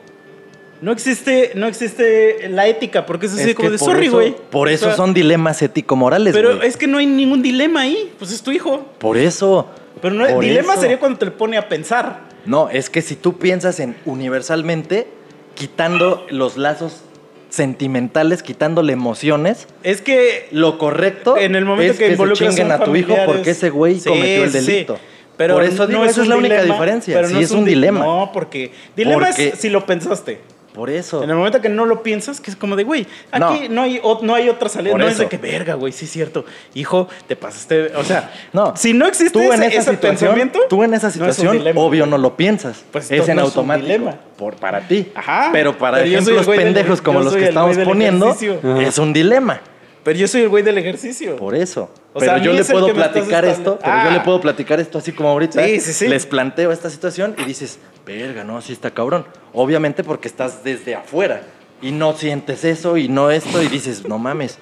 No 0.80 0.92
existe, 0.92 1.52
no 1.56 1.66
existe 1.66 2.48
la 2.50 2.66
ética, 2.68 3.04
porque 3.04 3.26
es 3.26 3.34
así 3.34 3.50
Es 3.50 3.54
como 3.56 3.70
de 3.70 3.78
sorry, 3.78 4.06
eso- 4.06 4.16
güey. 4.16 4.34
Por 4.50 4.68
O 4.68 4.70
eso 4.70 4.86
sea, 4.86 4.94
son 4.96 5.12
dilemas 5.12 5.60
ético-morales, 5.62 6.32
Pero 6.34 6.62
es 6.62 6.76
que 6.76 6.86
no 6.86 6.98
hay 6.98 7.06
ningún 7.06 7.42
dilema 7.42 7.80
ahí, 7.80 8.12
pues 8.18 8.30
es 8.32 8.42
tu 8.42 8.52
hijo. 8.52 8.86
Por 8.98 9.16
eso. 9.16 9.66
Pero 10.00 10.14
no, 10.14 10.26
por 10.28 10.44
dilema 10.44 10.74
eso. 10.74 10.82
sería 10.82 11.00
cuando 11.00 11.18
te 11.18 11.26
lo 11.26 11.36
pone 11.36 11.56
a 11.58 11.68
pensar. 11.68 12.28
No, 12.46 12.70
es 12.70 12.88
que 12.90 13.02
si 13.02 13.16
tú 13.16 13.38
piensas 13.38 13.80
en 13.80 13.96
universalmente, 14.04 15.08
quitando 15.54 16.24
los 16.30 16.56
lazos 16.56 17.02
sentimentales, 17.50 18.42
quitándole 18.42 18.92
emociones, 18.92 19.66
Es 19.82 20.00
que 20.00 20.48
lo 20.52 20.78
correcto 20.78 21.36
en 21.36 21.56
el 21.56 21.64
momento 21.64 21.92
es 21.94 21.98
que, 21.98 22.04
que, 22.16 22.52
se 22.52 22.62
a 22.62 22.84
tu 22.84 22.94
hijo 22.94 23.16
porque 23.26 23.50
ese 23.50 23.70
güey 23.70 23.98
Sí, 23.98 24.08
cometió 24.08 24.44
el 24.44 24.52
sí, 24.52 24.58
delito. 24.66 24.98
Pero 25.36 25.54
Por 25.54 25.64
eso 25.64 25.86
digo, 25.86 26.00
no 26.00 26.04
esa 26.10 26.22
es 26.22 26.28
la 26.28 26.36
única 26.36 26.56
dilema, 26.56 26.74
diferencia. 26.74 27.14
pero 27.16 27.28
Sí, 27.28 27.34
no 27.34 27.40
es 27.40 27.50
un 27.52 27.64
di- 27.64 27.70
dilema. 27.74 28.00
No, 28.00 28.30
porque 28.32 28.72
dilema 28.96 29.26
Porque- 29.26 29.48
es 29.48 29.58
si 29.58 29.70
lo 29.70 29.86
pensaste. 29.86 30.40
Por 30.78 30.90
eso. 30.90 31.24
En 31.24 31.28
el 31.30 31.34
momento 31.34 31.60
que 31.60 31.68
no 31.68 31.86
lo 31.86 32.04
piensas, 32.04 32.40
que 32.40 32.52
es 32.52 32.56
como 32.56 32.76
de, 32.76 32.84
güey, 32.84 33.04
aquí 33.32 33.68
no, 33.68 33.82
hay, 33.82 33.98
o- 34.00 34.20
no 34.22 34.32
hay 34.36 34.48
otra 34.48 34.68
salida. 34.68 34.92
Por 34.92 35.00
no 35.00 35.08
es 35.08 35.14
eso. 35.14 35.24
de 35.24 35.28
que, 35.28 35.36
verga, 35.36 35.74
güey, 35.74 35.92
sí 35.92 36.04
es 36.04 36.12
cierto. 36.12 36.44
Hijo, 36.74 37.08
te 37.26 37.34
pasaste. 37.34 37.96
O 37.96 38.04
sea, 38.04 38.30
No. 38.52 38.76
si 38.76 38.92
no 38.92 39.08
existe 39.08 39.32
tú 39.32 39.40
en 39.52 39.60
ese, 39.64 39.80
situación, 39.80 39.96
pensamiento. 39.98 40.60
tú 40.68 40.84
en 40.84 40.94
esa 40.94 41.08
no 41.08 41.26
es 41.26 41.34
situación, 41.36 41.64
obvio 41.74 42.06
no 42.06 42.16
lo 42.16 42.36
piensas. 42.36 42.84
Pues 42.92 43.10
es 43.10 43.28
en 43.28 43.38
es 43.40 43.44
automático. 43.44 43.86
dilema. 43.86 44.14
Por, 44.36 44.54
para 44.54 44.82
ti. 44.86 45.10
Ajá. 45.16 45.50
Pero 45.52 45.76
para 45.76 45.96
Pero 45.98 46.10
ejemplos 46.10 46.46
del- 46.46 46.56
pendejos 46.56 47.02
como 47.02 47.18
los 47.20 47.34
que 47.34 47.48
estamos 47.48 47.76
poniendo. 47.78 48.28
Ajá. 48.30 48.80
es 48.82 48.98
un 48.98 49.12
dilema. 49.12 49.60
Pero 50.04 50.16
yo 50.20 50.28
soy 50.28 50.42
el 50.42 50.48
güey 50.48 50.62
del 50.62 50.78
ejercicio. 50.78 51.34
Por 51.36 51.56
eso. 51.56 51.90
O 52.14 52.20
pero 52.20 52.32
sea, 52.36 52.42
yo 52.42 52.52
le 52.52 52.60
es 52.60 52.70
puedo 52.70 52.94
platicar 52.94 53.44
esto, 53.44 53.78
pero 53.82 53.92
yo 53.94 54.08
Ah. 54.08 54.12
le 54.12 54.20
puedo 54.20 54.40
platicar 54.40 54.78
esto 54.80 54.96
así 54.98 55.12
como 55.12 55.28
ahorita. 55.28 55.62
Sí, 55.66 55.80
sí, 55.80 55.92
sí. 55.92 56.08
Les 56.08 56.24
planteo 56.24 56.70
esta 56.72 56.88
situación 56.88 57.34
y 57.36 57.42
dices, 57.44 57.78
verga, 58.08 58.42
no, 58.44 58.60
sí 58.60 58.72
está 58.72 58.90
cabrón. 58.90 59.24
Obviamente 59.52 60.02
porque 60.02 60.26
estás 60.28 60.64
desde 60.64 60.94
afuera 60.96 61.42
y 61.80 61.92
no 61.92 62.12
sientes 62.14 62.64
eso 62.64 62.96
y 62.96 63.08
no 63.08 63.30
esto 63.30 63.62
y 63.62 63.68
dices, 63.68 64.08
no 64.08 64.18
mames, 64.18 64.58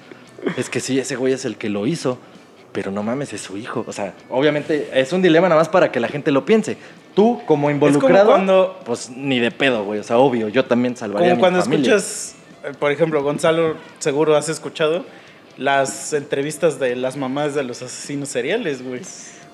es 0.57 0.69
que 0.69 0.79
sí, 0.79 0.99
ese 0.99 1.15
güey 1.15 1.33
es 1.33 1.45
el 1.45 1.57
que 1.57 1.69
lo 1.69 1.87
hizo, 1.87 2.19
pero 2.73 2.91
no 2.91 3.01
mames, 3.03 3.33
es 3.33 3.41
su 3.41 3.57
hijo. 3.57 3.83
O 3.87 3.93
sea, 3.93 4.13
obviamente 4.29 4.89
es 4.93 5.11
un 5.13 5.21
dilema 5.21 5.49
nada 5.49 5.59
más 5.61 5.69
para 5.69 5.91
que 5.91 5.99
la 5.99 6.07
gente 6.09 6.31
lo 6.31 6.45
piense. 6.45 6.77
Tú, 7.15 7.41
como 7.47 7.71
involucrado, 7.71 8.29
cuando- 8.29 8.79
pues 8.85 9.09
ni 9.09 9.39
de 9.39 9.49
pedo, 9.49 9.83
güey. 9.83 9.99
O 9.99 10.03
sea, 10.03 10.19
obvio, 10.19 10.49
yo 10.49 10.65
también 10.65 10.95
salvaría 10.95 11.29
a 11.29 11.31
Como 11.31 11.35
mi 11.37 11.39
cuando 11.41 11.61
familia. 11.61 11.95
escuchas, 11.95 12.35
eh, 12.63 12.71
por 12.77 12.91
ejemplo, 12.91 13.23
Gonzalo, 13.23 13.75
seguro 13.97 14.35
has 14.35 14.49
escuchado 14.49 15.03
las 15.57 16.13
entrevistas 16.13 16.79
de 16.79 16.95
las 16.95 17.17
mamás 17.17 17.55
de 17.55 17.63
los 17.63 17.81
asesinos 17.81 18.29
seriales, 18.29 18.83
güey. 18.83 19.01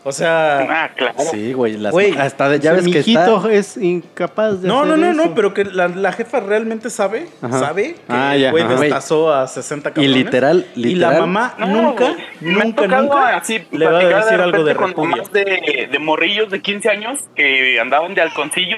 O 0.05 0.11
sea, 0.11 0.59
Ah, 0.69 0.89
claro. 0.95 1.15
Sí, 1.31 1.53
güey. 1.53 1.77
las- 1.77 1.93
Güey, 1.93 2.17
hasta 2.17 2.49
de- 2.49 2.59
ya 2.59 2.73
O 2.73 2.75
ves 2.75 2.83
que 2.85 2.99
hijito 2.99 3.37
está... 3.37 3.53
es 3.53 3.77
incapaz 3.77 4.61
de 4.61 4.67
no, 4.67 4.81
hacer 4.81 4.89
no, 4.89 4.97
no, 4.97 5.13
no, 5.13 5.23
eso. 5.23 5.33
pero 5.35 5.53
que 5.53 5.63
la, 5.63 5.87
la 5.87 6.11
jefa 6.11 6.41
realmente 6.41 6.89
sabe, 6.89 7.29
Ajá. 7.41 7.59
sabe 7.59 7.93
que 7.93 8.01
Ah, 8.09 8.35
el 8.35 8.41
ya, 8.41 8.51
güey 8.51 8.63
ajá. 8.65 8.75
destazó 8.75 9.33
a 9.33 9.47
60 9.47 9.89
Y 9.89 9.93
cabrones. 9.93 10.15
literal, 10.17 10.67
Y 10.75 10.81
la 10.81 10.87
literal. 11.09 11.19
mamá 11.21 11.55
No, 11.57 11.67
nunca. 11.67 12.15
Me 12.41 12.51
nunca, 12.65 12.87
nunca 12.87 13.37
así 13.37 13.65
le 13.71 13.85
va 13.87 13.99
a 13.99 14.03
decir 14.03 14.41
algo 14.41 14.63
de 14.65 14.73
repente 14.73 14.93
con 14.95 15.11
repudio. 15.13 15.29
de, 15.31 15.87
de 15.89 15.99
morrillos 15.99 16.49
de 16.49 16.61
15 16.61 16.89
años 16.89 17.19
que 17.35 17.79
andaban 17.79 18.13
de 18.13 18.21
halconcillo 18.23 18.77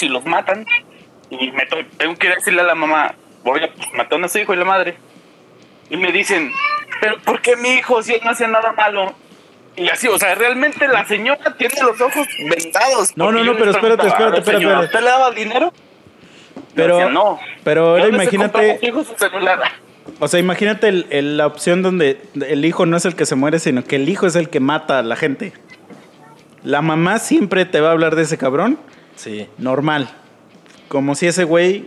y 0.00 0.08
los 0.08 0.24
matan. 0.24 0.66
Y 1.30 1.50
me 1.50 1.66
to- 1.66 1.76
tengo 1.96 2.14
que 2.14 2.26
ir 2.28 2.32
a 2.32 2.36
decirle 2.36 2.60
a 2.60 2.64
la 2.64 2.74
mamá, 2.76 3.14
voy 3.44 3.60
a 3.64 3.72
pues, 3.72 3.88
mataron 3.94 4.24
a 4.24 4.28
su 4.28 4.38
hijo 4.38 4.54
y 4.54 4.56
la 4.56 4.64
madre. 4.64 4.96
Y 5.90 5.96
me 5.96 6.12
dicen, 6.12 6.52
pero 7.00 7.18
¿por 7.24 7.42
qué 7.42 7.56
mi 7.56 7.70
hijo 7.70 8.02
si 8.02 8.14
él 8.14 8.20
no 8.24 8.30
hacía 8.30 8.46
nada 8.46 8.72
malo? 8.72 9.14
Y 9.78 9.88
así, 9.88 10.08
o 10.08 10.18
sea, 10.18 10.34
realmente 10.34 10.86
la 10.88 11.06
señora 11.06 11.54
tiene 11.56 11.74
los 11.82 12.00
ojos 12.00 12.26
vendados. 12.50 13.16
No, 13.16 13.30
no, 13.32 13.44
no, 13.44 13.56
pero 13.56 13.70
espérate, 13.70 14.06
espérate, 14.06 14.24
"A 14.24 14.30
ver, 14.30 14.38
espérate, 14.38 14.58
señora, 14.64 14.84
espérate. 14.84 14.84
¿Usted 14.86 15.00
le 15.00 15.06
daba 15.10 15.30
dinero? 15.30 15.72
Pero- 16.74 16.96
Decía, 16.98 17.12
no. 17.12 17.38
Pero 17.64 17.88
ahora 17.90 18.02
¿Dónde 18.04 18.18
se 18.18 18.22
imagínate, 18.36 18.80
o 20.20 20.28
sea, 20.28 20.40
imagínate 20.40 20.88
el- 20.88 21.06
el- 21.10 21.36
la 21.36 21.46
opción 21.46 21.82
donde 21.82 22.20
el 22.46 22.64
hijo 22.64 22.86
no 22.86 22.96
es 22.96 23.04
el 23.04 23.14
que 23.14 23.26
se 23.26 23.34
muere, 23.34 23.58
sino 23.58 23.84
que 23.84 23.96
el 23.96 24.08
hijo 24.08 24.26
es 24.26 24.36
el 24.36 24.48
que 24.48 24.58
mata 24.60 24.98
a 24.98 25.02
la 25.02 25.16
gente. 25.16 25.52
La 26.64 26.82
mamá 26.82 27.18
siempre 27.18 27.64
te 27.64 27.80
va 27.80 27.88
a 27.88 27.92
hablar 27.92 28.16
de 28.16 28.22
ese 28.22 28.36
cabrón 28.38 28.78
Sí. 29.16 29.48
normal. 29.58 30.08
Como 30.88 31.14
si 31.14 31.26
ese 31.26 31.44
güey, 31.44 31.86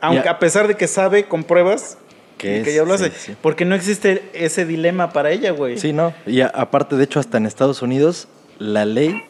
aunque 0.00 0.28
a 0.28 0.38
pesar 0.38 0.68
de 0.68 0.76
que 0.76 0.86
sabe 0.86 1.24
con 1.24 1.44
pruebas 1.44 1.98
Que 2.38 2.62
que 2.62 2.70
es- 2.70 2.74
ya 2.76 2.98
sí, 2.98 3.12
sí. 3.16 3.36
porque 3.40 3.64
no 3.64 3.74
existe 3.74 4.28
ese 4.32 4.64
dilema 4.66 5.12
para 5.12 5.30
ella, 5.30 5.52
güey. 5.52 5.78
Sí, 5.78 5.92
no. 5.92 6.12
Y 6.26 6.40
a- 6.40 6.48
aparte, 6.48 6.96
de 6.96 7.04
hecho, 7.04 7.20
hasta 7.20 7.38
en 7.38 7.46
Estados 7.46 7.82
Unidos, 7.82 8.28
la 8.58 8.84
ley, 8.84 9.22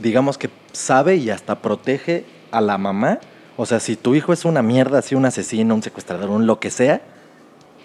digamos 0.00 0.38
que 0.38 0.50
sabe 0.72 1.16
y 1.16 1.30
hasta 1.30 1.60
protege 1.60 2.24
a 2.50 2.60
la 2.60 2.78
mamá. 2.78 3.18
O 3.56 3.66
sea, 3.66 3.80
si 3.80 3.96
tu 3.96 4.14
hijo 4.14 4.32
es 4.32 4.44
una 4.44 4.62
mierda, 4.62 4.98
así 4.98 5.14
un 5.14 5.24
asesino, 5.24 5.74
un 5.74 5.82
secuestrador, 5.82 6.30
un 6.30 6.46
lo 6.46 6.60
que 6.60 6.70
sea, 6.70 7.00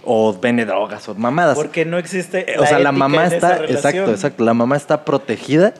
o 0.03 0.33
vende 0.37 0.65
drogas 0.65 1.07
o 1.09 1.15
mamadas. 1.15 1.55
Porque 1.55 1.85
no 1.85 1.97
existe. 1.97 2.51
Eh, 2.51 2.59
o 2.59 2.65
sea, 2.65 2.79
la 2.79 2.91
mamá 2.91 3.27
está, 3.27 3.63
exacto, 3.65 4.11
exacto, 4.11 4.43
la 4.43 4.53
mamá 4.53 4.75
está 4.75 5.05
protegida. 5.05 5.73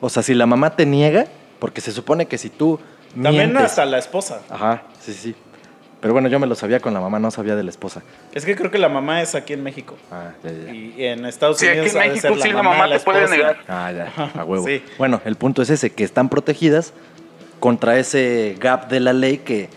O 0.00 0.08
sea, 0.08 0.22
si 0.22 0.34
la 0.34 0.46
mamá 0.46 0.76
te 0.76 0.86
niega, 0.86 1.26
porque 1.58 1.80
se 1.80 1.92
supone 1.92 2.26
que 2.26 2.38
si 2.38 2.48
tú 2.50 2.78
También 3.20 3.56
hasta 3.56 3.84
la 3.86 3.98
esposa. 3.98 4.40
Ajá, 4.50 4.82
sí, 5.00 5.12
sí. 5.14 5.34
Pero 6.06 6.12
bueno, 6.12 6.28
yo 6.28 6.38
me 6.38 6.46
lo 6.46 6.54
sabía 6.54 6.78
con 6.78 6.94
la 6.94 7.00
mamá, 7.00 7.18
no 7.18 7.32
sabía 7.32 7.56
de 7.56 7.64
la 7.64 7.70
esposa. 7.70 8.00
Es 8.32 8.44
que 8.44 8.54
creo 8.54 8.70
que 8.70 8.78
la 8.78 8.88
mamá 8.88 9.22
es 9.22 9.34
aquí 9.34 9.54
en 9.54 9.64
México. 9.64 9.96
Ah, 10.12 10.30
ya, 10.44 10.52
ya. 10.52 10.72
Y 10.72 10.94
en 11.04 11.26
Estados 11.26 11.58
Sí, 11.58 11.66
aquí 11.66 11.78
Unidos 11.80 11.94
en 11.96 12.00
ha 12.00 12.04
de 12.04 12.08
México 12.10 12.28
ser 12.34 12.42
sí 12.42 12.52
la 12.52 12.62
mamá 12.62 12.88
te 12.88 13.00
puede 13.00 13.24
esposa. 13.24 13.36
negar. 13.36 13.56
Ah, 13.66 13.90
ya, 13.90 14.30
a 14.40 14.44
huevo. 14.44 14.64
Sí. 14.64 14.84
Bueno, 14.98 15.20
el 15.24 15.34
punto 15.34 15.62
es 15.62 15.70
ese, 15.70 15.90
que 15.90 16.04
están 16.04 16.28
protegidas 16.28 16.92
contra 17.58 17.98
ese 17.98 18.54
gap 18.60 18.88
de 18.88 19.00
la 19.00 19.12
ley 19.12 19.38
que 19.38 19.68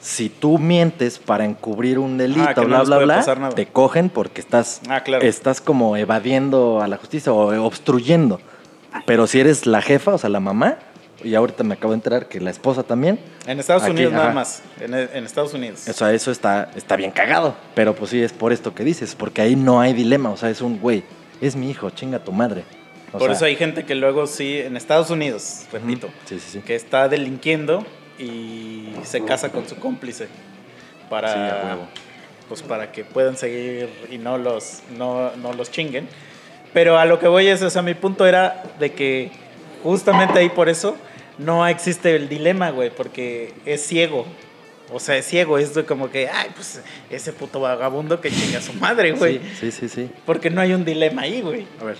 si 0.00 0.30
tú 0.30 0.56
mientes 0.58 1.18
para 1.18 1.44
encubrir 1.44 1.98
un 1.98 2.16
delito, 2.16 2.40
Ah, 2.48 2.54
no 2.66 2.82
bla, 2.82 2.98
bla, 2.98 3.22
bla, 3.22 3.48
te 3.50 3.66
cogen 3.66 4.08
porque 4.08 4.40
estás, 4.40 4.80
Ah, 4.88 5.00
claro. 5.02 5.26
estás 5.26 5.60
como 5.60 5.98
evadiendo 5.98 6.80
a 6.80 6.88
la 6.88 6.96
justicia 6.96 7.34
o 7.34 7.62
obstruyendo. 7.66 8.40
Pero 9.04 9.26
si 9.26 9.40
eres 9.40 9.66
la 9.66 9.82
jefa, 9.82 10.14
o 10.14 10.18
sea, 10.18 10.30
la 10.30 10.40
mamá, 10.40 10.78
y 11.26 11.34
ahorita 11.34 11.64
me 11.64 11.74
acabo 11.74 11.92
de 11.92 11.96
enterar 11.96 12.28
que 12.28 12.40
la 12.40 12.50
esposa 12.50 12.82
también, 12.82 13.18
En 13.46 13.58
Estados 13.60 13.82
Aquí, 13.82 13.92
Unidos 13.92 14.12
nada 14.12 14.32
más. 14.32 14.62
En, 14.80 14.94
en 14.94 15.24
Estados 15.26 15.52
Unidos. 15.54 15.86
o 15.88 15.92
sea, 15.92 16.12
eso 16.12 16.30
está, 16.30 16.70
está 16.76 16.96
bien 16.96 17.10
cagado. 17.10 17.56
Pero 17.74 17.94
pues 17.94 18.10
sí, 18.10 18.22
es 18.22 18.32
por 18.32 18.52
esto 18.52 18.74
que 18.74 18.84
dices, 18.84 19.14
porque 19.14 19.42
ahí 19.42 19.56
no 19.56 19.80
hay 19.80 19.92
dilema, 19.92 20.30
o 20.30 20.36
sea, 20.36 20.50
es 20.50 20.60
un 20.60 20.78
güey, 20.78 21.02
es 21.40 21.56
mi 21.56 21.70
hijo, 21.70 21.90
chinga 21.90 22.20
tu 22.20 22.32
madre. 22.32 22.64
O 23.12 23.18
Por 23.18 23.28
sea, 23.28 23.36
eso 23.36 23.44
hay 23.44 23.56
gente 23.56 23.84
que 23.84 23.94
luego 23.94 24.26
sí, 24.26 24.58
en 24.58 24.76
Estados 24.76 25.10
Unidos, 25.10 25.62
repito, 25.72 26.08
Sí, 26.26 26.38
sí, 26.38 26.48
sí. 26.52 26.58
que 26.60 26.74
está 26.74 27.08
delinquiendo 27.08 27.84
y 28.18 28.92
se 29.04 29.24
casa 29.24 29.50
con 29.50 29.68
su 29.68 29.76
cómplice 29.76 30.28
para, 31.10 31.32
Sí, 31.32 31.38
a 31.38 31.66
huevo. 31.66 31.86
pues 32.48 32.62
para 32.62 32.90
que 32.92 33.04
puedan 33.04 33.36
seguir 33.36 33.88
y 34.10 34.18
no 34.18 34.38
los, 34.38 34.80
no, 34.98 35.34
no 35.36 35.52
los 35.52 35.70
chinguen. 35.70 36.08
Pero 36.72 36.98
a 36.98 37.04
lo 37.04 37.18
que 37.18 37.28
voy 37.28 37.46
es, 37.46 37.62
o 37.62 37.70
sea, 37.70 37.80
mi 37.82 37.94
punto 37.94 38.26
era 38.26 38.62
de 38.78 38.92
que 38.92 39.30
justamente 39.82 40.38
ahí 40.40 40.48
por 40.50 40.68
eso 40.68 40.96
no 41.38 41.66
existe 41.66 42.14
el 42.16 42.28
dilema, 42.28 42.70
güey, 42.70 42.90
porque 42.90 43.52
es 43.64 43.86
ciego. 43.86 44.26
O 44.92 45.00
sea, 45.00 45.16
es 45.16 45.26
ciego, 45.26 45.58
es 45.58 45.76
como 45.86 46.10
que, 46.10 46.28
ay, 46.28 46.50
pues 46.54 46.80
ese 47.10 47.32
puto 47.32 47.58
vagabundo 47.60 48.20
que 48.20 48.30
chinga 48.30 48.58
a 48.58 48.62
su 48.62 48.72
madre, 48.74 49.12
güey. 49.12 49.38
Sí, 49.58 49.70
sí, 49.70 49.72
sí, 49.72 49.88
sí. 49.88 50.10
Porque 50.24 50.48
no 50.48 50.60
hay 50.60 50.74
un 50.74 50.84
dilema 50.84 51.22
ahí, 51.22 51.40
güey. 51.40 51.66
A 51.80 51.84
ver. 51.84 51.96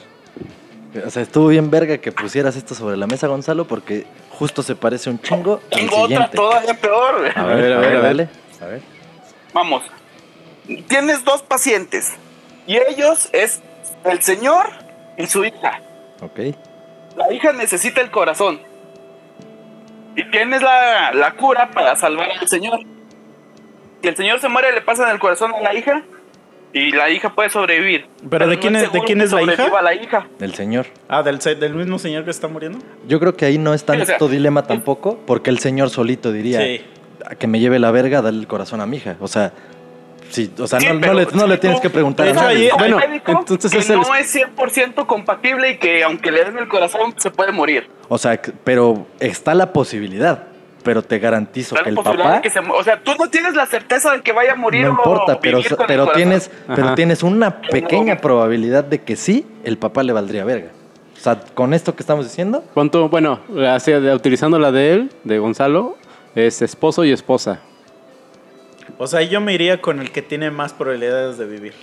O 1.04 1.10
sea, 1.10 1.22
estuvo 1.22 1.48
bien 1.48 1.70
verga 1.70 1.98
que 1.98 2.12
pusieras 2.12 2.56
esto 2.56 2.74
sobre 2.74 2.96
la 2.96 3.06
mesa, 3.06 3.26
Gonzalo, 3.26 3.66
porque 3.66 4.06
justo 4.30 4.62
se 4.62 4.76
parece 4.76 5.10
un 5.10 5.20
chingo 5.20 5.60
al 5.72 5.78
Tengo 5.78 5.96
otra 5.98 6.30
todavía 6.30 6.74
peor. 6.74 7.18
güey. 7.18 7.32
A 7.34 7.44
ver, 7.44 7.72
a 7.72 7.78
ver, 7.80 7.88
a 7.88 7.90
ver. 7.90 8.02
dale. 8.02 8.28
A 8.60 8.66
ver. 8.66 8.80
Vamos. 9.52 9.82
Tienes 10.88 11.24
dos 11.24 11.42
pacientes 11.42 12.12
y 12.66 12.76
ellos 12.76 13.28
es 13.32 13.60
el 14.04 14.22
señor 14.22 14.68
y 15.18 15.26
su 15.26 15.44
hija. 15.44 15.80
Ok. 16.22 16.38
la 17.16 17.32
hija 17.32 17.52
necesita 17.52 18.00
el 18.00 18.10
corazón. 18.10 18.60
Y 20.16 20.24
tienes 20.30 20.62
la, 20.62 21.12
la 21.12 21.32
cura 21.32 21.70
para 21.70 21.94
salvar 21.96 22.28
al 22.40 22.48
señor. 22.48 22.80
Si 24.02 24.08
el 24.08 24.16
señor 24.16 24.40
se 24.40 24.48
muere, 24.48 24.72
le 24.72 24.80
pasan 24.80 25.10
el 25.10 25.18
corazón 25.18 25.52
a 25.54 25.60
la 25.60 25.74
hija 25.74 26.02
y 26.72 26.90
la 26.92 27.10
hija 27.10 27.34
puede 27.34 27.50
sobrevivir. 27.50 28.06
¿Pero 28.28 28.46
de 28.46 28.54
no 28.56 28.60
quién 28.60 28.76
es- 28.76 28.92
de 28.92 29.00
quién 29.02 29.20
es 29.20 29.32
la 29.32 29.42
hija? 29.42 29.52
sobreviva 29.52 29.82
la 29.82 29.94
hija. 29.94 30.26
del 30.38 30.54
señor. 30.54 30.86
Ah, 31.08 31.22
del, 31.22 31.40
se- 31.40 31.54
del 31.54 31.74
mismo 31.74 31.98
señor 31.98 32.24
que 32.24 32.30
está 32.30 32.48
muriendo. 32.48 32.78
Yo 33.06 33.18
creo 33.20 33.36
que 33.36 33.44
ahí 33.44 33.58
no 33.58 33.74
es 33.74 33.82
Sí, 33.82 33.86
o 33.90 33.94
sea, 33.96 34.04
tanto 34.06 34.28
dilema 34.28 34.62
tampoco, 34.66 35.18
porque 35.26 35.50
el 35.50 35.58
señor 35.58 35.90
solito 35.90 36.32
diría 36.32 36.60
Sí. 36.60 36.84
"A 37.24 37.34
que 37.34 37.46
me 37.46 37.60
lleve 37.60 37.78
la 37.78 37.90
verga, 37.90 38.22
dale 38.22 38.38
el 38.38 38.46
corazón 38.46 38.80
a 38.80 38.86
mi 38.86 38.98
hija. 38.98 39.16
O 39.20 39.28
sea, 39.28 39.52
sí, 40.30 40.52
o 40.58 40.66
sea, 40.66 40.80
Sí, 40.80 40.86
no, 40.86 40.94
no 40.94 41.00
pero 41.00 41.14
le, 41.14 41.24
no 41.26 41.30
si 41.42 41.48
le 41.48 41.58
tienes 41.58 41.80
que 41.80 41.90
preguntar 41.90 42.28
a 42.28 42.32
nadie. 42.32 42.70
ahí- 42.70 42.78
bueno, 42.78 42.98
médico 42.98 43.32
entonces 43.32 43.70
que 43.72 43.78
es 43.78 43.90
el- 43.90 44.00
no 44.00 44.14
es 44.14 44.34
100% 44.34 45.06
compatible 45.06 45.70
y 45.72 45.78
que 45.78 46.02
aunque 46.04 46.30
le 46.30 46.44
den 46.44 46.58
el 46.58 46.68
corazón 46.68 47.14
se 47.16 47.30
puede 47.30 47.52
morir. 47.52 47.88
O 48.08 48.18
sea, 48.18 48.40
pero 48.64 49.06
está 49.20 49.54
la 49.54 49.72
posibilidad. 49.72 50.44
Pero 50.84 51.02
te 51.02 51.18
garantizo 51.18 51.74
Está 51.74 51.82
que 51.82 51.90
el 51.90 51.96
papá 51.96 52.40
que 52.40 52.48
se 52.48 52.60
o 52.60 52.84
sea, 52.84 53.02
tú 53.02 53.10
no 53.18 53.28
tienes 53.28 53.54
la 53.56 53.66
certeza 53.66 54.12
de 54.12 54.20
que 54.22 54.30
vaya 54.30 54.52
a 54.52 54.54
morir 54.54 54.82
no 54.84 54.90
o 54.90 54.92
importa, 54.92 55.40
pero, 55.40 55.56
vivir 55.58 55.74
con 55.74 55.82
el 55.82 55.86
pero 55.88 56.04
corazón. 56.04 56.22
tienes, 56.22 56.50
pero 56.76 56.94
tienes 56.94 57.22
una 57.24 57.60
pequeña 57.60 58.18
probabilidad 58.18 58.84
de 58.84 59.00
que 59.02 59.16
sí, 59.16 59.44
el 59.64 59.78
papá 59.78 60.04
le 60.04 60.12
valdría 60.12 60.44
verga. 60.44 60.68
O 61.16 61.20
sea, 61.20 61.40
con 61.54 61.74
esto 61.74 61.96
que 61.96 62.04
estamos 62.04 62.24
diciendo, 62.24 62.62
¿Cuánto? 62.72 63.08
Bueno, 63.08 63.40
así, 63.68 63.90
de- 63.90 64.14
utilizando 64.14 64.60
la 64.60 64.70
de 64.70 64.92
él, 64.92 65.10
de 65.24 65.40
Gonzalo, 65.40 65.96
es 66.36 66.62
esposo 66.62 67.04
y 67.04 67.10
esposa. 67.10 67.58
O 68.98 69.06
sea, 69.06 69.22
yo 69.22 69.40
me 69.40 69.52
iría 69.52 69.80
con 69.80 70.00
el 70.00 70.10
que 70.10 70.22
tiene 70.22 70.50
más 70.50 70.72
probabilidades 70.72 71.36
de 71.38 71.46
vivir. 71.46 71.74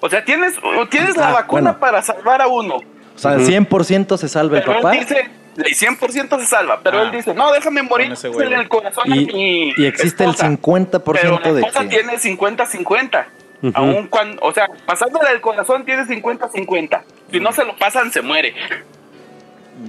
O 0.00 0.08
sea, 0.10 0.24
tienes, 0.24 0.54
tienes 0.90 1.16
la 1.16 1.28
Ah, 1.28 1.32
vacuna 1.32 1.62
bueno. 1.72 1.78
para 1.80 2.02
salvar 2.02 2.42
a 2.42 2.48
uno. 2.48 2.76
o 3.14 3.18
sea, 3.18 3.38
100% 3.38 4.16
se 4.16 4.28
salva 4.28 4.58
el 4.58 4.64
Pero 4.64 4.76
papá. 4.80 4.94
él 4.94 5.00
dice, 5.00 5.30
y 5.58 5.74
100% 5.74 6.40
se 6.40 6.46
salva, 6.46 6.80
pero 6.82 6.98
Ah. 6.98 7.02
él 7.02 7.12
dice, 7.12 7.34
no, 7.34 7.52
déjame 7.52 7.82
morir 7.82 8.12
en 8.40 8.52
el 8.52 8.68
corazón 8.68 9.12
a 9.12 9.16
Y, 9.16 9.26
mi 9.26 9.74
y 9.76 9.86
existe 9.86 10.24
esposa". 10.24 10.46
el 10.46 10.58
50% 10.58 11.20
Pero 11.20 11.38
la 11.38 11.52
de 11.52 11.60
esposa 11.60 11.82
que... 11.82 11.88
tiene 11.88 12.18
50-50. 12.18 13.26
Ujú. 13.62 13.72
Aún 13.76 14.08
cuando, 14.08 14.42
o 14.42 14.52
sea, 14.52 14.66
pasándole 14.86 15.30
el 15.30 15.40
corazón 15.40 15.84
tiene 15.84 16.04
50-50. 16.04 17.02
Si 17.30 17.38
no 17.38 17.52
se 17.52 17.64
lo 17.64 17.76
pasan, 17.76 18.10
se 18.10 18.22
muere. 18.22 18.54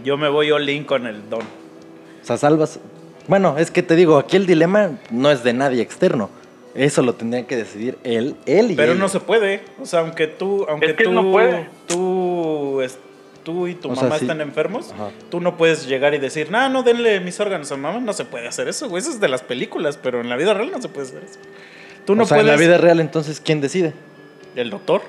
Yo 0.04 0.16
me 0.18 0.30
voy 0.30 0.52
all 0.52 0.70
in 0.70 0.84
con 0.84 1.08
el 1.08 1.28
don. 1.30 1.42
O 1.42 2.26
sea, 2.26 2.38
salvas... 2.38 2.80
Bueno, 3.28 3.58
es 3.58 3.72
que 3.72 3.84
te 3.84 3.96
digo, 3.96 4.18
aquí 4.18 4.36
el 4.38 4.46
dilema 4.46 4.92
no 5.12 5.32
es 5.32 5.44
de 5.44 5.54
nadie 5.54 5.82
externo. 5.82 6.30
Eso 6.76 7.02
lo 7.04 7.14
tendrían 7.14 7.46
que 7.46 7.56
decidir 7.56 7.98
él, 8.04 8.36
él 8.46 8.72
y 8.72 8.76
Pero 8.76 8.96
no 8.96 9.08
se 9.08 9.20
puede. 9.20 9.62
O 9.80 9.86
sea, 9.86 10.00
aunque 10.00 10.28
tú, 10.28 10.66
aunque 10.68 10.88
Es 10.88 10.94
que 10.96 11.04
tú, 11.04 11.12
no 11.12 11.32
puede. 11.32 11.68
tú, 11.88 12.82
es- 12.82 12.98
tú 13.44 13.68
y 13.68 13.76
tu 13.76 13.92
O 13.92 13.96
sea, 13.96 14.06
mamá 14.06 14.18
sí. 14.18 14.26
están 14.26 14.42
enfermos, 14.42 14.92
Ajá. 14.92 15.12
tú 15.30 15.40
no 15.40 15.56
puedes 15.58 15.86
llegar 15.88 16.14
y 16.16 16.18
decir, 16.18 16.50
no, 16.50 16.68
no 16.70 16.82
denle 16.82 17.20
mis 17.20 17.40
órganos 17.40 17.72
a 17.72 17.78
mamá. 17.78 18.00
No 18.00 18.14
se 18.14 18.26
puede 18.26 18.48
hacer 18.48 18.68
eso, 18.68 18.90
güey. 18.90 19.02
Eso 19.02 19.12
es 19.12 19.20
de 19.20 19.28
las 19.28 19.42
películas, 19.44 20.00
pero 20.02 20.22
en 20.22 20.30
la 20.30 20.36
vida 20.36 20.54
real 20.54 20.72
no 20.72 20.82
se 20.82 20.90
puede 20.90 21.08
hacer 21.08 21.24
eso. 21.24 21.40
Tú 22.06 22.16
no 22.16 22.24
o 22.24 22.26
sea, 22.26 22.38
puedes. 22.38 22.52
en 22.52 22.58
la 22.60 22.66
vida 22.68 22.78
real, 22.80 23.00
entonces, 23.00 23.40
¿quién 23.40 23.62
decide? 23.62 23.94
El 24.56 24.70
doctor. 24.72 25.02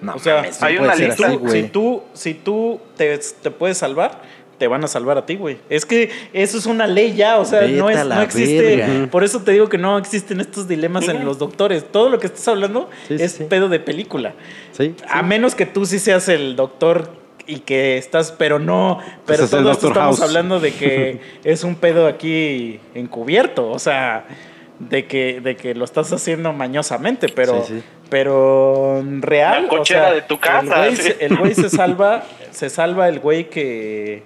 No, 0.00 0.14
o 0.14 0.18
sea, 0.20 0.36
mames, 0.36 0.60
no 0.60 0.66
hay 0.68 0.76
una 0.78 0.94
lista. 0.94 1.26
así, 1.26 1.38
si 1.50 1.62
tú, 1.64 2.02
si 2.14 2.34
tú 2.34 2.80
te, 2.96 3.18
te 3.18 3.50
puedes 3.50 3.76
salvar, 3.78 4.22
te 4.58 4.66
van 4.68 4.82
a 4.84 4.88
salvar 4.88 5.16
a 5.18 5.24
ti, 5.26 5.36
güey. 5.36 5.58
Es 5.70 5.86
que 5.86 6.10
eso 6.32 6.58
es 6.58 6.66
una 6.66 6.86
ley 6.86 7.14
ya, 7.14 7.38
o 7.38 7.44
sea, 7.44 7.60
Vete 7.60 7.72
no, 7.78 7.88
es, 7.90 8.04
no 8.04 8.20
existe. 8.22 8.76
verga. 8.76 9.08
Por 9.10 9.22
eso 9.24 9.40
te 9.42 9.52
digo 9.52 9.68
que 9.68 9.78
no 9.78 9.96
existen 9.98 10.40
estos 10.40 10.66
dilemas 10.68 11.06
en 11.08 11.24
los 11.24 11.38
doctores. 11.38 11.84
Todo 11.90 12.08
lo 12.08 12.18
que 12.18 12.26
estás 12.26 12.46
hablando 12.48 12.90
Sí, 13.06 13.16
es 13.18 13.32
sí. 13.32 13.44
pedo 13.44 13.68
de 13.68 13.78
película. 13.80 14.34
Sí, 14.72 14.94
A 15.08 15.22
menos 15.22 15.54
que 15.54 15.64
tú 15.66 15.86
sí 15.86 15.98
seas 15.98 16.28
el 16.28 16.56
doctor 16.56 17.10
y 17.46 17.60
que 17.60 17.96
estás, 17.96 18.32
pero 18.32 18.58
no, 18.58 18.98
pero 19.24 19.44
Ese 19.44 19.44
es 19.44 19.52
el 19.54 19.58
todo 19.60 19.70
esto 19.72 19.86
Dr. 19.86 19.96
estamos 19.96 20.18
House. 20.18 20.28
hablando 20.28 20.60
de 20.60 20.72
que 20.74 21.20
es 21.44 21.64
un 21.64 21.76
pedo 21.76 22.06
aquí 22.06 22.78
encubierto, 22.94 23.70
o 23.70 23.78
sea, 23.78 24.26
de 24.80 25.06
que, 25.06 25.40
de 25.40 25.56
que 25.56 25.74
lo 25.74 25.84
estás 25.84 26.12
haciendo 26.12 26.52
mañosamente, 26.52 27.28
pero, 27.28 27.64
Sí, 27.64 27.74
sí. 27.78 27.82
pero 28.10 29.02
real. 29.20 29.62
La 29.62 29.68
cochera 29.68 30.00
o 30.02 30.04
sea, 30.06 30.14
de 30.14 30.22
tu 30.22 30.38
casa, 30.38 30.86
El 30.86 30.94
güey, 30.94 30.96
sí. 30.96 31.02
se, 31.18 31.24
el 31.24 31.36
güey 31.38 31.54
se 31.54 31.70
salva, 31.70 32.24
se 32.50 32.68
salva 32.68 33.08
el 33.08 33.18
güey 33.20 33.48
que, 33.48 34.22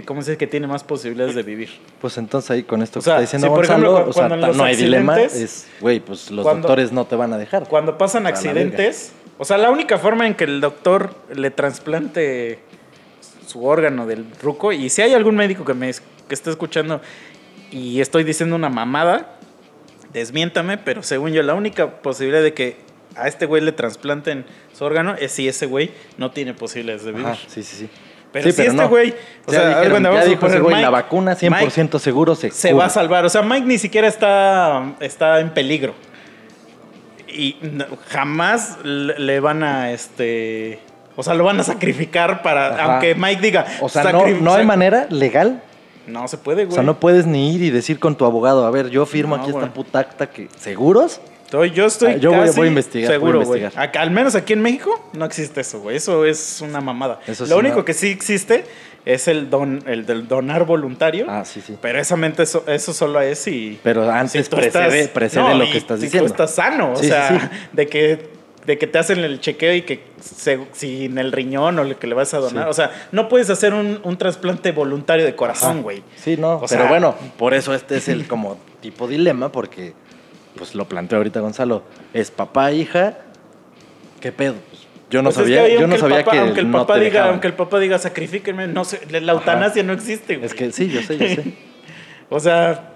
que 0.00 0.06
¿cómo 0.06 0.20
se 0.22 0.32
dice? 0.32 0.38
Que 0.38 0.46
tiene 0.46 0.66
más 0.66 0.84
posibilidades 0.84 1.34
de 1.34 1.42
vivir. 1.42 1.70
Pues 2.00 2.18
entonces 2.18 2.50
ahí 2.50 2.62
con 2.62 2.82
esto 2.82 2.98
O 2.98 3.02
que 3.02 3.04
sea, 3.04 3.14
está 3.14 3.20
diciendo 3.22 3.46
si, 3.46 3.50
por 3.50 3.58
Gonzalo, 3.66 3.92
ejemplo, 3.92 4.10
o 4.10 4.12
sea, 4.12 4.52
no 4.52 4.64
hay 4.64 4.76
dilema, 4.76 5.20
es, 5.20 5.68
güey, 5.80 6.00
pues 6.00 6.30
los 6.30 6.42
cuando- 6.42 6.68
doctores 6.68 6.92
no 6.92 7.06
te 7.06 7.16
van 7.16 7.32
a 7.32 7.38
dejar. 7.38 7.66
Cuando 7.68 7.96
pasan 7.96 8.26
accidentes, 8.26 9.12
o 9.38 9.44
sea, 9.44 9.56
la 9.58 9.70
única 9.70 9.98
forma 9.98 10.26
en 10.26 10.34
que 10.34 10.44
el 10.44 10.60
doctor 10.60 11.14
le 11.34 11.50
trasplante 11.50 12.58
su 13.46 13.64
órgano 13.64 14.06
del 14.06 14.26
ruco, 14.42 14.72
y 14.72 14.90
si 14.90 15.02
hay 15.02 15.14
algún 15.14 15.36
médico 15.36 15.64
que 15.64 15.74
me 15.74 15.90
que 16.28 16.34
esté 16.34 16.50
escuchando 16.50 17.00
y 17.70 18.00
estoy 18.00 18.24
diciendo 18.24 18.56
una 18.56 18.68
mamada, 18.68 19.38
desmiéntame, 20.12 20.76
pero 20.78 21.02
según 21.02 21.32
yo, 21.32 21.42
la 21.42 21.54
única 21.54 22.02
posibilidad 22.02 22.42
de 22.42 22.52
que 22.52 22.76
a 23.14 23.28
este 23.28 23.46
güey 23.46 23.62
le 23.62 23.72
trasplanten 23.72 24.44
su 24.72 24.84
órgano 24.84 25.14
es 25.18 25.32
si 25.32 25.48
ese 25.48 25.66
güey 25.66 25.90
no 26.18 26.32
tiene 26.32 26.52
posibilidades 26.52 27.04
de 27.04 27.12
vivir. 27.12 27.26
Ajá, 27.28 27.38
sí, 27.48 27.62
sí, 27.62 27.76
sí. 27.76 27.88
Pero 28.32 28.44
Sí, 28.46 28.52
si 28.52 28.62
este 28.62 28.74
no. 28.74 28.88
güey, 28.88 29.14
o 29.46 29.52
Ya 29.52 29.58
sea, 29.60 29.68
dijeron, 29.68 29.90
bueno, 29.92 30.08
ya 30.08 30.20
vamos 30.28 30.42
a 30.42 30.46
ese 30.48 30.58
güey, 30.60 30.74
Mike- 30.74 30.82
la 30.82 30.90
vacuna 30.90 31.34
100% 31.36 31.98
seguro 31.98 32.34
se 32.34 32.50
se 32.50 32.70
cura. 32.72 32.80
va 32.80 32.86
a 32.86 32.90
salvar. 32.90 33.24
O 33.24 33.28
sea, 33.30 33.42
Mike 33.42 33.66
ni 33.66 33.78
siquiera 33.78 34.08
está, 34.08 34.92
está 35.00 35.40
en 35.40 35.50
peligro. 35.54 35.94
Y 37.28 37.56
no- 37.62 37.86
jamás 38.08 38.78
le 38.84 39.40
van 39.40 39.62
a, 39.62 39.92
este... 39.92 40.80
O 41.16 41.22
sea, 41.22 41.34
lo 41.34 41.44
van 41.44 41.58
a 41.60 41.64
sacrificar 41.64 42.42
para... 42.42 42.74
Ajá. 42.74 42.84
Aunque 42.94 43.14
Mike 43.14 43.40
diga... 43.40 43.64
O 43.80 43.88
sea, 43.88 44.04
no, 44.12 44.20
"Sacri- 44.22 44.38
no 44.40 44.52
hay 44.52 44.62
sac-". 44.62 44.66
manera 44.66 45.06
legal. 45.10 45.62
No 46.06 46.28
se 46.28 46.38
puede, 46.38 46.62
O 46.62 46.66
güey. 46.66 46.74
sea, 46.74 46.82
no 46.84 47.00
puedes 47.00 47.26
ni 47.26 47.54
ir 47.54 47.62
y 47.62 47.70
decir 47.70 47.98
con 47.98 48.16
tu 48.16 48.24
abogado, 48.26 48.64
a 48.66 48.70
ver, 48.70 48.90
yo 48.90 49.06
firmo 49.06 49.36
No, 49.36 49.42
aquí 49.42 49.50
güey. 49.52 49.64
esta 49.64 49.74
puta 49.74 49.98
acta 50.00 50.28
que... 50.30 50.48
¿Seguros? 50.56 51.20
Estoy- 51.64 51.76
yo 51.76 51.86
estoy 51.86 52.12
Ah, 52.12 52.16
yo 52.16 52.30
voy- 52.32 52.46
casi 52.46 52.56
voy 52.58 52.66
a 52.66 52.68
investigar, 52.68 53.08
voy 53.08 53.14
a 53.14 53.18
seguro, 53.18 53.44
güey. 53.46 53.60
investigar. 53.62 53.96
Al 53.98 54.10
menos 54.10 54.34
aquí 54.34 54.52
en 54.52 54.62
México 54.62 55.08
no 55.12 55.24
existe 55.24 55.60
eso, 55.60 55.80
güey. 55.80 55.96
Eso 55.96 56.24
es 56.24 56.60
una 56.60 56.80
mamada. 56.80 57.20
Eso 57.26 57.44
Lo 57.44 57.54
sí, 57.54 57.58
único 57.60 57.76
no. 57.78 57.84
que 57.84 57.94
sí 57.94 58.08
existe 58.08 58.64
es 59.04 59.28
el 59.28 59.50
don, 59.50 59.82
el 59.86 60.04
del 60.06 60.26
donar 60.26 60.64
voluntario. 60.66 61.26
Ah, 61.28 61.44
sí, 61.44 61.60
sí. 61.64 61.76
Pero 61.80 61.98
esa 62.00 62.16
mente 62.16 62.42
eso, 62.42 62.64
eso 62.66 62.92
solo 62.92 63.20
es 63.20 63.38
si... 63.38 63.78
Pero 63.82 64.10
antes 64.10 64.46
si 64.46 64.54
precede, 64.54 65.00
estás- 65.00 65.08
precede 65.14 65.42
no, 65.44 65.54
lo 65.54 65.64
y 65.64 65.70
que 65.70 65.78
estás 65.78 65.98
si 66.00 66.06
diciendo. 66.06 66.26
tú 66.28 66.32
estás 66.32 66.54
sano, 66.54 66.92
o 66.92 66.96
Sí, 66.96 67.06
sea, 67.08 67.28
sí. 67.40 67.56
de 67.72 67.86
que 67.86 68.36
de 68.66 68.78
que 68.78 68.88
te 68.88 68.98
hacen 68.98 69.20
el 69.20 69.38
chequeo 69.38 69.72
y 69.74 69.82
que 69.82 70.02
se- 70.20 70.58
sin 70.72 71.18
el 71.18 71.30
riñón 71.30 71.78
o 71.78 71.84
lo 71.84 71.96
que 72.00 72.08
le 72.08 72.16
vas 72.16 72.34
a 72.34 72.38
donar, 72.38 72.64
Sí. 72.64 72.70
o 72.70 72.72
sea, 72.72 72.90
no 73.12 73.28
puedes 73.28 73.48
hacer 73.48 73.72
un, 73.72 74.00
un 74.02 74.16
trasplante 74.18 74.72
voluntario 74.72 75.24
de 75.24 75.36
corazón, 75.36 75.82
güey. 75.84 76.02
Sí, 76.16 76.36
no, 76.36 76.54
O 76.54 76.66
pero 76.66 76.82
sea- 76.82 76.88
bueno, 76.88 77.14
por 77.38 77.54
eso 77.54 77.72
este 77.74 77.98
es 77.98 78.08
el 78.08 78.26
como 78.26 78.58
tipo 78.80 79.06
dilema, 79.06 79.52
porque 79.52 79.92
pues 80.56 80.74
lo 80.74 80.88
planteó 80.88 81.18
ahorita 81.18 81.40
Gonzalo. 81.40 81.82
Es 82.14 82.30
papá, 82.30 82.72
hija, 82.72 83.18
¿qué 84.20 84.32
pedo? 84.32 84.54
Pues, 84.70 84.82
yo 85.10 85.22
no 85.22 85.30
Pues 85.30 85.36
es 85.38 85.42
sabía, 85.44 85.62
ahí, 85.62 85.78
yo 85.80 85.86
no 85.86 85.96
sabía 85.96 86.18
papá- 86.24 86.32
que 86.32 86.38
aunque 86.38 86.60
el 86.60 86.70
no 86.70 86.78
papá 86.78 86.94
te 86.94 87.00
diga, 87.00 87.10
dejaban. 87.12 87.30
aunque 87.32 87.46
el 87.46 87.54
papá 87.54 87.78
diga 87.78 87.98
sacrifíquenme, 87.98 88.66
no 88.66 88.84
sé, 88.84 89.00
la 89.20 89.32
eutanasia 89.32 89.82
no 89.84 89.92
existe, 89.92 90.34
güey. 90.36 90.46
Es 90.46 90.54
que 90.54 90.72
sí, 90.72 90.88
yo 90.88 91.00
sé, 91.02 91.16
yo 91.18 91.26
sé. 91.28 91.44
O 92.28 92.40
sea, 92.40 92.90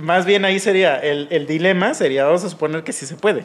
más 0.00 0.24
bien 0.24 0.46
ahí 0.46 0.58
sería, 0.58 0.96
el, 0.98 1.28
el 1.30 1.46
dilema 1.46 1.92
sería, 1.92 2.24
vamos 2.24 2.42
a 2.44 2.48
suponer 2.48 2.84
que 2.84 2.92
sí 2.94 3.04
se 3.04 3.16
puede. 3.16 3.44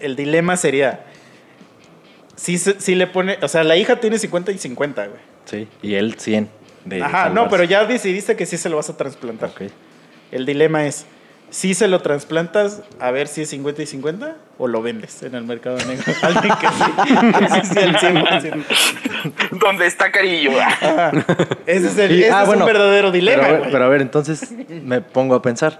El 0.00 0.14
dilema 0.14 0.56
sería, 0.56 1.04
si, 2.36 2.58
si 2.58 2.94
le 2.94 3.08
pone, 3.08 3.38
o 3.42 3.48
sea, 3.48 3.64
la 3.64 3.76
hija 3.76 3.98
tiene 3.98 4.18
50 4.18 4.52
y 4.52 4.58
50, 4.58 5.06
güey. 5.08 5.20
Sí, 5.46 5.68
y 5.82 5.94
él 5.94 6.14
100. 6.18 6.48
De 6.84 7.02
Ajá, 7.02 7.28
no, 7.30 7.48
pero 7.48 7.64
ya 7.64 7.84
decidiste 7.86 8.36
que 8.36 8.46
sí 8.46 8.56
se 8.56 8.68
lo 8.68 8.76
vas 8.76 8.88
a 8.90 8.96
trasplantar. 8.96 9.50
El 10.30 10.46
dilema 10.46 10.86
es, 10.86 11.06
si 11.54 11.72
se 11.74 11.86
lo 11.86 12.00
trasplantas, 12.00 12.82
a 12.98 13.12
ver 13.12 13.28
si 13.28 13.42
es 13.42 13.50
50 13.50 13.82
y 13.82 13.86
50 13.86 14.36
o 14.58 14.66
lo 14.66 14.82
vendes 14.82 15.22
en 15.22 15.36
el 15.36 15.44
mercado 15.44 15.76
negro. 15.86 16.02
Alguien 16.22 16.52
que 16.60 16.66
sí, 17.64 17.78
el 17.78 17.94
100%. 17.96 18.64
Donde 19.60 19.86
está 19.86 20.10
Carillo. 20.10 20.50
Ajá. 20.60 21.12
Ese 21.64 21.86
es, 21.86 21.98
el, 21.98 22.10
Y- 22.12 22.22
ese 22.24 22.32
ah, 22.32 22.40
es 22.42 22.46
bueno, 22.48 22.64
un 22.64 22.72
verdadero 22.72 23.12
dilema, 23.12 23.36
Pero, 23.42 23.46
a 23.46 23.50
ver- 23.52 23.60
güey. 23.60 23.72
pero 23.72 23.84
a 23.84 23.88
ver, 23.88 24.02
entonces 24.02 24.50
me 24.68 25.00
pongo 25.00 25.36
a 25.36 25.42
pensar. 25.42 25.78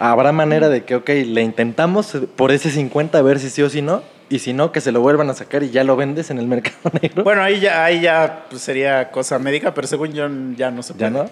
¿Habrá 0.00 0.32
manera 0.32 0.68
de 0.68 0.82
que, 0.84 0.96
ok, 0.96 1.08
le 1.08 1.42
intentamos 1.42 2.18
por 2.34 2.50
ese 2.50 2.68
50 2.70 3.16
a 3.16 3.22
ver 3.22 3.38
si 3.38 3.50
sí 3.50 3.62
o 3.62 3.70
si 3.70 3.80
no? 3.80 4.02
Y 4.28 4.40
si 4.40 4.52
no, 4.54 4.72
que 4.72 4.80
se 4.80 4.90
lo 4.90 5.00
vuelvan 5.00 5.30
a 5.30 5.34
sacar 5.34 5.62
y 5.62 5.70
ya 5.70 5.84
lo 5.84 5.94
vendes 5.94 6.30
en 6.30 6.38
el 6.38 6.46
mercado 6.48 6.90
negro. 7.00 7.22
Bueno, 7.22 7.42
ahí 7.42 7.60
ya, 7.60 7.84
ahí 7.84 8.00
ya 8.00 8.46
pues, 8.50 8.60
sería 8.62 9.12
cosa 9.12 9.38
médica, 9.38 9.72
pero 9.72 9.86
según 9.86 10.12
yo 10.12 10.26
ya 10.56 10.72
no 10.72 10.82
se 10.82 10.94
puede. 10.94 11.04
¿Ya 11.04 11.10
no? 11.10 11.30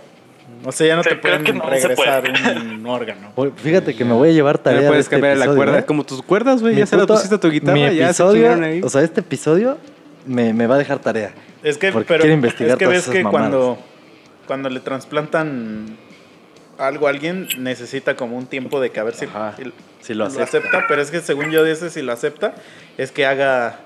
O 0.64 0.72
sea, 0.72 0.86
ya 0.86 0.97
no 0.97 1.02
Sí, 1.02 1.09
te 1.10 1.16
pueden 1.16 1.43
no 1.43 1.64
regresar 1.68 1.94
puede. 1.97 2.60
un 2.60 2.86
órgano. 2.86 3.32
Oye, 3.34 3.52
Fíjate 3.56 3.94
que 3.94 4.05
me 4.05 4.12
voy 4.12 4.28
a 4.30 4.32
llevar 4.32 4.59
tarea 4.59 4.82
de 4.82 4.86
puedes 4.89 5.06
este 5.06 5.16
cambiar 5.16 5.36
la 5.36 5.44
episodio, 5.47 5.56
cuerda. 5.64 5.78
¿eh? 5.80 5.84
Como 5.84 6.05
tus 6.05 6.22
cuerdas, 6.22 6.60
güey. 6.62 6.76
Ya 6.76 6.86
se 6.86 6.97
la 6.97 7.06
pusiste 7.06 7.34
a 7.34 7.40
tu 7.40 7.51
guitarra. 7.51 7.74
Mi 7.74 7.80
ya 7.82 7.89
se 7.90 8.22
episodio, 8.22 8.55
ahí. 8.64 8.80
o 8.82 8.89
sea, 8.89 9.02
este 9.02 9.20
episodio 9.20 9.78
me, 10.26 10.52
me 10.55 10.66
va 10.66 10.76
a 10.76 10.78
dejar 10.78 10.98
tarea. 11.01 11.32
Es 11.62 11.78
que, 11.78 11.90
Porque 11.93 12.09
pero, 12.09 12.20
quiero 12.22 12.34
investigar 12.34 12.72
es 12.72 12.76
que 12.78 12.84
todas 12.84 12.94
ves 12.97 13.02
esas 13.05 13.12
que 13.14 13.22
mamadas. 13.24 13.51
cuando, 13.51 13.78
cuando 14.47 14.68
le 14.70 14.80
trasplantan 14.80 15.97
algo 16.78 17.06
a 17.06 17.10
alguien, 17.10 17.48
necesita 17.59 18.16
como 18.16 18.36
un 18.36 18.47
tiempo 18.47 18.80
de 18.80 18.90
que 18.90 18.98
a 19.01 19.05
ver 19.05 19.14
si, 19.14 19.26
Ajá, 19.26 19.55
si 19.56 19.72
si 20.01 20.14
lo 20.14 20.24
acepta. 20.24 20.84
Pero 20.89 21.01
es 21.02 21.10
que 21.10 21.20
según 21.20 21.51
yo 21.51 21.62
dice, 21.64 21.90
si 21.90 22.02
lo 22.02 22.12
acepta, 22.12 22.55
es 22.98 23.12
que 23.12 23.26
haga 23.26 23.78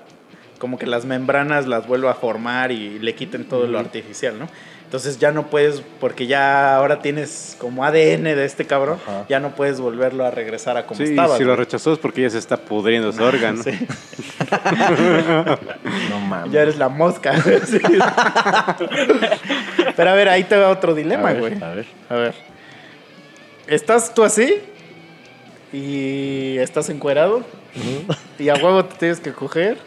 como 0.59 0.79
que 0.79 0.87
las 0.87 1.05
membranas 1.05 1.67
las 1.67 1.85
vuelva 1.87 2.11
a 2.11 2.15
formar 2.15 2.71
y 2.71 2.97
le 2.97 3.13
quiten 3.13 3.45
todo 3.45 3.67
lo 3.67 3.77
artificial, 3.77 4.39
¿no? 4.39 4.47
Entonces 4.87 5.19
ya 5.19 5.33
no 5.33 5.47
puedes, 5.47 5.81
porque 5.99 6.27
ya 6.27 6.77
ahora 6.77 7.01
tienes 7.01 7.57
como 7.59 7.83
ADN 7.83 8.23
de 8.23 8.45
este 8.45 8.65
cabrón, 8.65 8.97
Ajá. 9.05 9.25
ya 9.27 9.41
no 9.41 9.53
puedes 9.53 9.81
volverlo 9.81 10.25
a 10.25 10.31
regresar 10.31 10.77
a 10.77 10.85
como 10.85 10.97
Sí, 10.97 11.03
estaba. 11.09 11.35
si 11.37 11.43
lo 11.43 11.57
rechazó 11.57 11.91
es 11.91 11.99
porque 11.99 12.21
ya 12.21 12.29
se 12.29 12.37
está 12.37 12.55
pudriendo 12.55 13.11
su 13.11 13.21
órgano. 13.21 13.61
Sí. 13.63 13.71
No 16.09 16.19
mames. 16.21 16.51
Ya 16.53 16.61
eres 16.61 16.77
la 16.77 16.87
mosca. 16.89 17.33
sí. 17.65 17.79
Pero 19.95 20.09
a 20.09 20.13
ver, 20.13 20.29
ahí 20.29 20.43
te 20.43 20.55
va 20.55 20.69
otro 20.69 20.91
A 20.93 20.95
dilema, 20.95 21.31
ver, 21.33 21.39
güey. 21.39 21.61
A 21.63 21.69
ver. 21.69 21.85
A 22.09 22.15
ver. 22.15 22.33
¿Estás 23.67 24.13
tú 24.13 24.23
así? 24.23 24.61
Y 25.73 26.57
estás 26.59 26.89
encuerado. 26.89 27.43
Y 28.39 28.49
a 28.49 28.55
huevo 28.55 28.85
te 28.85 28.95
tienes 28.97 29.19
que 29.19 29.33
coger. 29.33 29.77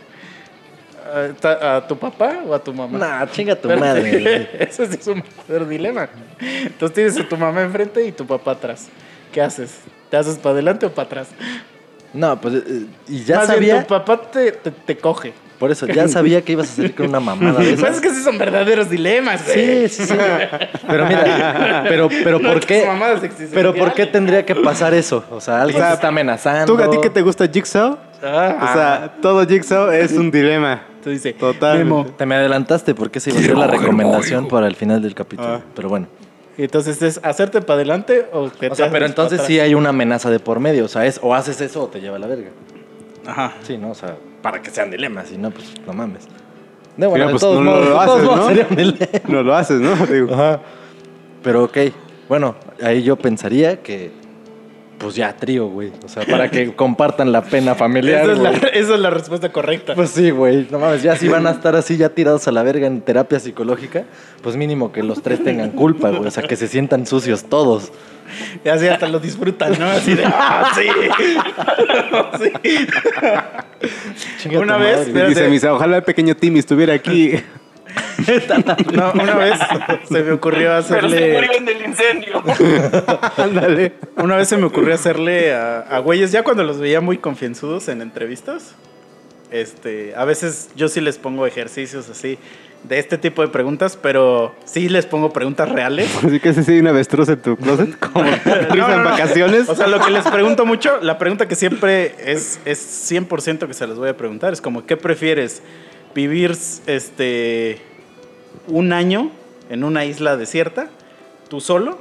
¿A, 1.43 1.77
a 1.77 1.87
tu 1.87 1.97
papá 1.99 2.39
o 2.47 2.55
a 2.55 2.59
tu 2.63 2.73
mamá? 2.73 2.99
Nah, 2.99 3.27
chinga 3.31 3.57
tu 3.57 3.71
Espérate, 3.71 4.01
madre. 4.03 4.51
Ese 4.61 4.87
sí 4.87 4.97
es 5.01 5.07
un 5.07 5.23
verdadero 5.47 5.67
dilema. 5.71 6.09
Entonces 6.41 6.95
tienes 6.95 7.19
a 7.19 7.29
tu 7.29 7.37
mamá 7.37 7.63
enfrente 7.63 8.05
y 8.05 8.13
tu 8.13 8.27
papá 8.27 8.53
atrás. 8.53 8.89
¿Qué 9.33 9.41
haces? 9.41 9.79
¿Te 10.11 10.17
haces 10.17 10.37
para 10.39 10.53
adelante 10.55 10.87
o 10.87 10.91
para 10.93 11.07
atrás? 11.07 11.29
No, 12.13 12.41
pues 12.41 12.55
eh, 12.55 12.87
y 13.09 13.23
ya 13.25 13.37
Más 13.37 13.49
bien, 13.59 13.77
sabía, 13.77 13.83
tu 13.83 13.89
papá 13.95 14.21
te, 14.31 14.51
te, 14.53 14.71
te 14.73 14.97
coge. 14.99 15.33
por 15.61 15.71
eso, 15.71 15.87
ya 15.87 16.09
sabía 16.09 16.43
que 16.43 16.53
ibas 16.53 16.69
a 16.73 16.75
salir 16.75 16.93
con 16.95 17.07
una 17.09 17.21
mamada 17.21 17.61
de 17.61 17.67
Pues 17.77 17.83
es 17.83 17.83
esas. 17.83 18.01
que 18.01 18.11
sí 18.11 18.23
son 18.25 18.37
verdaderos 18.37 18.91
dilemas, 18.91 19.45
güey. 19.47 19.87
Sí, 19.89 20.03
sí, 20.03 20.07
sí. 20.09 20.15
Pero 20.89 21.07
mira, 21.07 21.85
pero, 21.89 22.09
pero 22.09 22.39
No 22.41 22.49
¿por 22.53 22.67
qué? 22.67 22.85
Pero 23.55 23.73
¿por 23.75 23.93
qué 23.95 24.07
tendría 24.07 24.45
que 24.45 24.57
pasar 24.57 24.93
eso? 24.95 25.25
O 25.31 25.41
sea, 25.41 25.63
alguien 25.63 25.77
O 25.77 25.81
sea, 25.81 25.91
te 25.91 25.95
está 25.95 26.09
amenazando. 26.09 26.75
¿Tú 26.77 26.83
a 26.83 26.91
ti 26.91 26.97
que 27.01 27.11
te 27.11 27.23
gusta 27.23 27.47
Jigsaw? 27.47 27.97
Ah, 28.23 28.57
O 28.61 28.73
sea, 28.75 29.13
todo 29.23 29.47
Jigsaw 29.47 29.91
es 29.93 30.11
un 30.13 30.33
dilema. 30.33 30.83
Tú 31.03 31.11
dices, 31.11 31.37
Total. 31.37 31.79
Memo. 31.79 32.07
Te 32.17 32.27
me 32.27 32.35
adelantaste 32.35 32.95
porque 32.95 33.19
esa 33.19 33.31
iba 33.31 33.41
a 33.41 33.43
ser 33.43 33.57
la 33.57 33.67
recomendación 33.67 34.49
para 34.49 34.67
el 34.67 34.77
final 34.77 35.03
del 35.03 35.15
capítulo. 35.15 35.55
Ah. 35.55 35.61
Pero 35.75 35.89
bueno. 35.89 36.07
Entonces, 36.57 37.01
¿es 37.01 37.21
hacerte 37.23 37.63
para 37.63 37.77
adelante 37.77 38.27
o 38.33 38.51
que 38.51 38.69
O 38.69 38.75
sea, 38.75 38.91
pero 38.91 39.07
entonces 39.07 39.41
sí 39.43 39.59
hay 39.61 39.75
una 39.75 39.91
amenaza 39.91 40.31
de 40.31 40.41
por 40.41 40.61
medio. 40.61 40.85
O 40.85 40.89
sea, 40.89 41.07
es 41.07 41.19
o 41.23 41.35
haces 41.35 41.61
eso 41.61 41.85
o 41.85 41.87
te 41.89 42.01
lleva 42.01 42.17
a 42.17 42.19
la 42.19 42.27
verga. 42.27 42.51
Ajá. 43.27 43.55
Sí, 43.63 43.79
¿no? 43.79 43.91
O 43.91 43.95
sea, 43.95 44.17
para 44.43 44.61
que 44.61 44.71
sean 44.71 44.91
dilemas. 44.91 45.29
Si 45.29 45.39
no, 45.39 45.51
pues 45.51 45.73
no 45.87 45.93
mames. 45.93 46.29
De, 46.97 47.07
bueno, 47.07 47.15
Mira, 47.15 47.27
de 47.27 47.31
pues 47.33 47.41
todos 47.41 47.65
no 47.65 47.71
modos, 47.71 47.89
lo 47.89 48.01
haces, 48.01 48.25
¿no? 48.25 48.49
sería 48.49 48.67
un 48.69 48.77
dilema. 48.77 49.07
No 49.29 49.43
lo 49.43 49.55
haces, 49.55 49.81
¿no? 49.81 50.07
Digo, 50.13 50.35
Ajá. 50.35 50.61
Pero 51.43 51.65
ok. 51.65 51.79
Bueno, 52.29 52.57
ahí 52.83 53.03
yo 53.03 53.17
pensaría 53.17 53.83
que. 53.83 54.13
Pues 55.01 55.15
ya, 55.15 55.35
trío, 55.35 55.67
güey. 55.67 55.91
O 56.05 56.09
sea, 56.09 56.27
para 56.27 56.51
que 56.51 56.75
compartan 56.77 57.33
la 57.33 57.41
pena 57.43 57.75
familiar. 57.75 58.25
Esa 58.25 58.33
es, 58.33 58.39
la, 58.39 58.51
güey. 58.51 58.63
esa 58.75 58.95
es 58.95 59.01
la 59.01 59.09
respuesta 59.09 59.51
correcta. 59.51 59.95
Pues 59.95 60.11
sí, 60.11 60.31
güey. 60.31 60.69
No 60.71 60.79
mames, 60.79 61.03
ya 61.03 61.17
si 61.17 61.27
van 61.27 61.47
a 61.47 61.53
estar 61.53 61.75
así 61.75 61.97
ya 61.97 62.11
tirados 62.11 62.47
a 62.49 62.53
la 62.53 62.63
verga 62.63 62.87
en 62.87 63.01
terapia 63.01 63.41
psicológica, 63.41 64.05
pues 64.43 64.57
mínimo 64.57 64.93
que 64.93 65.03
los 65.03 65.23
tres 65.23 65.43
tengan 65.43 65.71
culpa, 65.71 66.11
güey. 66.11 66.27
O 66.27 66.31
sea, 66.31 66.43
que 66.43 66.55
se 66.55 66.69
sientan 66.69 67.07
sucios 67.07 67.45
todos. 67.45 67.93
Y 68.63 68.69
así 68.69 68.89
hasta 68.89 69.09
lo 69.09 69.21
disfrutan, 69.21 69.79
¿no? 69.79 69.87
Así 69.87 70.15
de, 70.15 70.25
¡ah, 70.27 70.71
sí! 70.77 70.87
Sí. 72.39 72.87
Chinga 74.39 74.61
Una 74.61 74.77
vez, 74.77 75.09
madre. 75.09 75.29
Dice 75.29 75.49
Misa, 75.49 75.73
ojalá 75.73 75.97
el 75.97 76.03
pequeño 76.03 76.37
Timmy 76.37 76.59
estuviera 76.59 76.93
aquí. 76.93 77.41
No, 78.93 79.13
una 79.13 79.35
vez 79.35 79.59
se 80.09 80.23
me 80.23 80.33
ocurrió 80.33 80.69
Pero 80.71 80.83
se 80.83 80.95
hacerle... 80.99 81.33
murió 81.35 81.53
en 81.53 81.69
el 81.69 81.83
incendio. 81.87 82.43
Ándale. 83.37 83.93
Una 84.17 84.37
vez 84.37 84.49
se 84.49 84.57
me 84.57 84.65
ocurrió 84.67 84.95
hacerle 84.95 85.53
a, 85.55 85.81
a 85.81 85.99
güeyes, 86.01 86.31
ya 86.33 86.43
cuando 86.43 86.63
los 86.65 86.79
veía 86.79 87.01
muy 87.01 87.19
confianzudos 87.19 87.89
en 87.89 88.03
entrevistas, 88.03 88.75
este, 89.51 90.15
a 90.17 90.25
veces 90.25 90.71
yo 90.77 90.89
sí 90.89 91.01
les 91.01 91.19
pongo 91.19 91.47
ejercicios 91.47 92.09
así 92.09 92.39
de 92.85 92.99
este 92.99 93.19
tipo 93.19 93.43
de 93.43 93.49
preguntas, 93.49 93.99
pero 94.01 94.55
sí 94.65 94.89
les 94.89 95.05
pongo 95.07 95.33
preguntas 95.33 95.69
reales. 95.69 96.11
Así 96.25 96.41
que 96.41 96.55
si 96.55 96.73
hay 96.73 96.79
un 96.79 96.87
avestruz 96.87 97.29
en 97.29 97.41
tu 97.43 97.57
closet, 97.57 97.99
como 98.13 98.23
No, 98.25 98.31
no, 98.77 98.93
en 98.95 99.03
no. 99.03 99.11
vacaciones. 99.11 99.69
O 99.69 99.75
sea, 99.75 99.87
lo 99.87 100.01
que 100.01 100.11
les 100.11 100.25
pregunto 100.27 100.65
mucho, 100.65 100.99
la 101.03 101.19
pregunta 101.19 101.47
que 101.47 101.57
siempre 101.57 102.15
es, 102.25 102.59
es 102.65 103.11
100% 103.13 103.67
que 103.67 103.75
se 103.75 103.87
les 103.87 103.97
voy 103.97 104.09
a 104.09 104.17
preguntar, 104.17 104.53
es 104.53 104.61
como, 104.61 104.87
¿qué 104.87 104.97
prefieres? 104.97 105.63
¿Vivir 106.15 106.57
este, 106.87 107.81
un 108.67 108.93
año 108.93 109.31
en 109.69 109.85
una 109.85 110.05
isla 110.05 110.37
desierta, 110.37 110.89
tú 111.49 111.61
solo, 111.61 111.99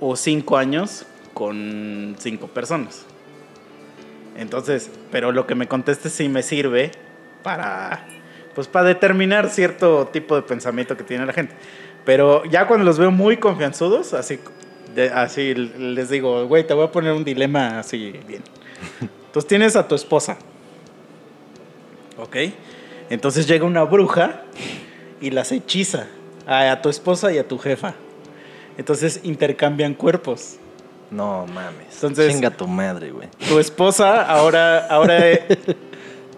o 0.00 0.16
cinco 0.16 0.56
años 0.56 1.04
con 1.34 2.16
cinco 2.18 2.46
personas? 2.48 3.04
Entonces, 4.36 4.90
pero 5.10 5.30
lo 5.32 5.46
que 5.46 5.54
me 5.54 5.68
contestes 5.68 6.12
sí 6.12 6.28
me 6.28 6.42
sirve 6.42 6.92
para, 7.42 8.06
pues, 8.54 8.66
para 8.66 8.86
determinar 8.86 9.50
cierto 9.50 10.08
tipo 10.10 10.34
de 10.34 10.42
pensamiento 10.42 10.96
que 10.96 11.04
tiene 11.04 11.26
la 11.26 11.34
gente. 11.34 11.54
Pero 12.06 12.44
ya 12.46 12.66
cuando 12.66 12.84
los 12.84 12.98
veo 12.98 13.10
muy 13.10 13.36
confianzudos, 13.36 14.14
así, 14.14 14.38
de- 14.94 15.10
así 15.10 15.54
les 15.54 16.08
digo, 16.08 16.46
güey, 16.46 16.66
te 16.66 16.72
voy 16.72 16.84
a 16.86 16.90
poner 16.90 17.12
un 17.12 17.24
dilema 17.24 17.78
así 17.78 18.12
bien. 18.26 18.42
Entonces 19.26 19.46
tienes 19.48 19.76
a 19.76 19.86
tu 19.86 19.94
esposa. 19.94 20.38
¿Ok? 22.18 22.36
Entonces 23.12 23.46
llega 23.46 23.64
una 23.66 23.82
bruja 23.84 24.42
y 25.20 25.30
las 25.30 25.52
hechiza 25.52 26.06
a, 26.46 26.70
a 26.72 26.80
tu 26.82 26.88
esposa 26.88 27.32
y 27.32 27.38
a 27.38 27.46
tu 27.46 27.58
jefa. 27.58 27.94
Entonces 28.78 29.20
intercambian 29.22 29.94
cuerpos. 29.94 30.56
No 31.10 31.46
mames. 31.46 31.94
Entonces- 31.94 32.32
Chinga 32.32 32.50
tu 32.50 32.66
madre, 32.66 33.10
güey. 33.10 33.28
Tu 33.48 33.58
esposa 33.58 34.22
ahora, 34.22 34.86
ahora 34.86 35.28
eh, 35.30 35.44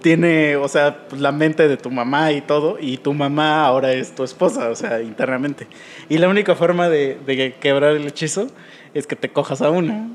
tiene, 0.02 0.56
o 0.56 0.66
sea, 0.66 1.06
pues, 1.08 1.20
la 1.22 1.30
mente 1.30 1.68
de 1.68 1.76
tu 1.76 1.90
mamá 1.92 2.32
y 2.32 2.40
todo, 2.40 2.76
y 2.80 2.96
tu 2.98 3.14
mamá 3.14 3.64
ahora 3.64 3.92
es 3.92 4.14
tu 4.14 4.24
esposa, 4.24 4.68
o 4.70 4.74
sea, 4.74 5.00
internamente. 5.00 5.68
Y 6.08 6.18
la 6.18 6.28
única 6.28 6.56
forma 6.56 6.88
de, 6.88 7.16
de 7.24 7.54
quebrar 7.54 7.92
el 7.92 8.04
hechizo 8.06 8.48
es 8.94 9.06
que 9.06 9.14
te 9.14 9.28
cojas 9.30 9.62
a 9.62 9.70
una. 9.70 10.08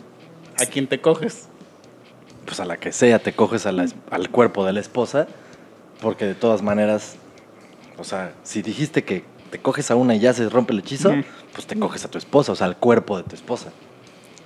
¿A 0.61 0.65
quién 0.65 0.87
te 0.87 0.99
coges? 0.99 1.47
Pues 2.45 2.59
a 2.59 2.65
la 2.65 2.75
que 2.75 2.91
sea 2.91 3.19
te 3.19 3.31
coges 3.31 3.65
a 3.65 3.71
la 3.71 3.85
es- 3.85 3.95
al 4.11 4.29
cuerpo 4.29 4.65
de 4.65 4.73
la 4.73 4.81
esposa, 4.81 5.27
porque 6.01 6.25
de 6.25 6.35
todas 6.35 6.61
maneras, 6.61 7.15
o 7.97 8.03
sea, 8.03 8.33
si 8.43 8.61
dijiste 8.61 9.03
que 9.03 9.23
te 9.51 9.59
coges 9.59 9.89
a 9.91 9.95
una 9.95 10.15
y 10.15 10.19
ya 10.19 10.33
se 10.33 10.47
rompe 10.49 10.73
el 10.73 10.79
hechizo, 10.79 11.13
pues 11.53 11.65
te 11.67 11.77
coges 11.77 12.05
a 12.05 12.11
tu 12.11 12.17
esposa, 12.17 12.51
o 12.51 12.55
sea, 12.55 12.67
al 12.67 12.77
cuerpo 12.77 13.17
de 13.17 13.23
tu 13.23 13.35
esposa. 13.35 13.71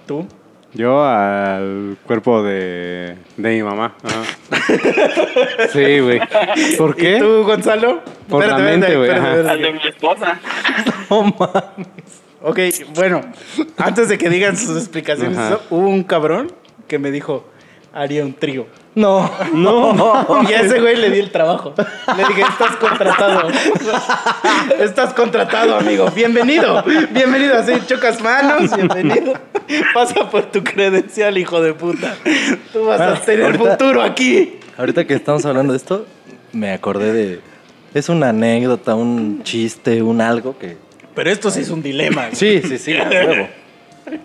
¿Tú? 0.07 0.25
Yo 0.73 1.03
al 1.05 1.97
cuerpo 2.07 2.41
de, 2.41 3.15
de 3.37 3.49
mi 3.55 3.61
mamá. 3.63 3.95
Ajá. 4.03 4.23
Sí, 5.71 5.99
güey. 5.99 6.19
¿Por 6.77 6.95
qué? 6.95 7.17
¿Y 7.17 7.19
tú, 7.19 7.43
Gonzalo? 7.43 8.01
Por 8.29 8.39
la 8.45 8.57
Espérate, 8.57 8.63
mente, 8.63 8.93
espérate, 8.93 9.41
güey. 9.41 9.49
Al 9.49 9.61
de 9.61 9.73
mi 9.73 9.87
esposa. 9.87 10.39
No 11.09 11.23
mames. 11.23 12.21
Ok, 12.41 12.59
bueno, 12.95 13.21
antes 13.77 14.09
de 14.09 14.17
que 14.17 14.29
digan 14.29 14.57
sus 14.57 14.77
explicaciones, 14.77 15.37
Ajá. 15.37 15.59
hubo 15.69 15.87
un 15.87 16.03
cabrón 16.03 16.51
que 16.87 16.99
me 16.99 17.09
dijo, 17.11 17.45
haría 17.93 18.23
un 18.23 18.33
trío. 18.33 18.65
No, 18.95 19.29
no. 19.53 20.25
Y 20.49 20.53
a 20.53 20.61
ese 20.61 20.79
güey 20.79 20.95
le 20.97 21.09
di 21.09 21.19
el 21.19 21.31
trabajo. 21.31 21.73
Le 21.77 22.23
dije, 22.27 22.41
estás 22.41 22.75
contratado. 22.77 23.49
Estás 24.79 25.13
contratado, 25.13 25.75
amigo. 25.77 26.09
Bienvenido. 26.15 26.83
Bienvenido. 27.11 27.57
Así, 27.57 27.73
chocas 27.87 28.21
manos. 28.21 28.75
Bienvenido. 28.75 29.33
Pasa 29.93 30.29
por 30.29 30.43
tu 30.51 30.63
credencial, 30.63 31.37
hijo 31.37 31.61
de 31.61 31.73
puta. 31.73 32.15
Tú 32.71 32.85
vas 32.85 32.99
a 33.01 33.15
tener 33.21 33.45
ahorita- 33.45 33.71
futuro 33.71 34.01
aquí. 34.01 34.59
Ahorita 34.77 35.05
que 35.05 35.13
estamos 35.13 35.45
hablando 35.45 35.73
de 35.73 35.77
esto, 35.77 36.05
me 36.51 36.71
acordé 36.71 37.13
de... 37.13 37.39
Es 37.93 38.09
una 38.09 38.29
anécdota, 38.29 38.95
un 38.95 39.43
chiste, 39.43 40.01
un 40.01 40.19
algo 40.19 40.57
que... 40.57 40.77
Pero 41.13 41.29
esto 41.29 41.51
sí 41.51 41.59
es 41.61 41.69
un 41.69 41.83
dilema. 41.83 42.23
güey. 42.25 42.35
Sí, 42.35 42.61
sí, 42.67 42.77
sí, 42.79 42.97
a 42.97 43.07
huevo. 43.07 43.47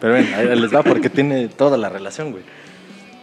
Pero 0.01 0.13
ven, 0.15 0.33
ahí 0.35 0.57
les 0.59 0.75
va 0.75 0.83
porque 0.83 1.11
tiene 1.11 1.49
toda 1.49 1.77
la 1.77 1.91
relación, 1.91 2.31
güey. 2.33 2.43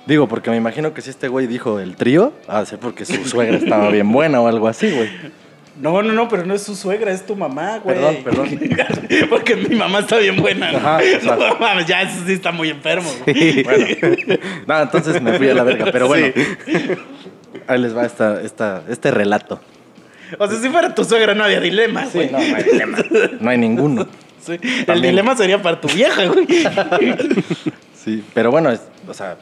Digo, 0.06 0.27
porque 0.27 0.49
me 0.52 0.57
imagino 0.57 0.94
que 0.94 1.02
si 1.02 1.10
este 1.10 1.27
güey 1.27 1.48
dijo 1.48 1.80
el 1.80 1.95
trío, 1.95 2.32
de 2.48 2.65
ser 2.65 2.80
porque 2.80 3.06
su 3.06 3.26
suegra 3.27 3.57
estaba 3.57 3.90
bien 3.90 4.11
buena 4.11 4.40
o 4.41 4.48
algo 4.48 4.68
así, 4.68 4.91
güey. 4.91 5.10
No, 5.82 6.02
no, 6.02 6.14
no, 6.14 6.30
pero 6.30 6.45
no 6.45 6.53
es 6.53 6.64
su 6.64 6.73
suegra, 6.76 7.11
es 7.11 7.26
tu 7.26 7.36
mamá, 7.36 7.80
güey. 7.84 7.95
Perdón, 7.98 8.18
perdón. 8.23 8.60
Porque 9.30 9.57
mi 9.57 9.76
mamá 9.76 9.99
está 9.99 10.18
bien 10.19 10.38
buena. 10.38 10.72
¿no? 10.72 10.77
Ajá, 10.77 10.99
No 11.26 11.56
mames, 11.60 11.86
ya 11.86 12.02
eso 12.03 12.23
sí 12.26 12.32
está 12.32 12.53
muy 12.53 12.69
enfermo. 12.69 13.10
güey. 13.26 13.61
Bueno, 13.61 13.86
no, 14.68 14.82
entonces 14.84 15.22
me 15.22 15.38
fui 15.38 15.49
a 15.49 15.53
la 15.53 15.64
verga, 15.64 15.88
pero 15.91 16.07
bueno. 16.07 16.27
Ahí 17.68 17.80
les 17.82 17.94
va 17.98 18.06
esta, 18.06 18.41
esta, 18.41 18.84
este 18.88 19.11
relato. 19.11 19.60
O 20.40 20.48
sea, 20.48 20.57
si 20.61 20.69
fuera 20.69 20.95
tu 20.95 21.03
suegra 21.03 21.34
no 21.36 21.44
había 21.44 21.60
dilema, 21.60 22.06
güey. 22.14 22.32
no, 22.32 22.38
no 22.40 22.56
hay 22.56 22.64
dilema. 22.64 22.98
No 23.41 23.49
hay 23.49 23.57
ninguno. 23.57 24.07
Sí, 24.41 24.57
El 24.88 25.02
dilema 25.02 25.36
sería 25.36 25.61
para 25.61 25.82
tu 25.82 25.90
vieja, 25.90 26.23
güey. 26.27 26.48
Sí, 28.06 28.23
pero 28.34 28.52
bueno, 28.52 28.69
es- 28.72 28.82
o 29.07 29.14
sea, 29.14 29.36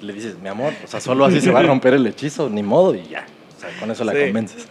le 0.00 0.12
dices, 0.12 0.38
mi 0.38 0.48
amor, 0.48 0.72
o 0.84 0.86
sea, 0.86 1.00
solo 1.00 1.24
así 1.24 1.40
se 1.40 1.50
va 1.50 1.60
a 1.60 1.62
romper 1.62 1.94
el 1.94 2.06
hechizo, 2.06 2.48
ni 2.50 2.62
modo, 2.62 2.94
y 2.94 3.06
ya. 3.08 3.26
O 3.56 3.60
sea, 3.60 3.68
con 3.78 3.90
eso 3.90 4.04
la 4.04 4.12
Sí. 4.12 4.18
convences. 4.24 4.66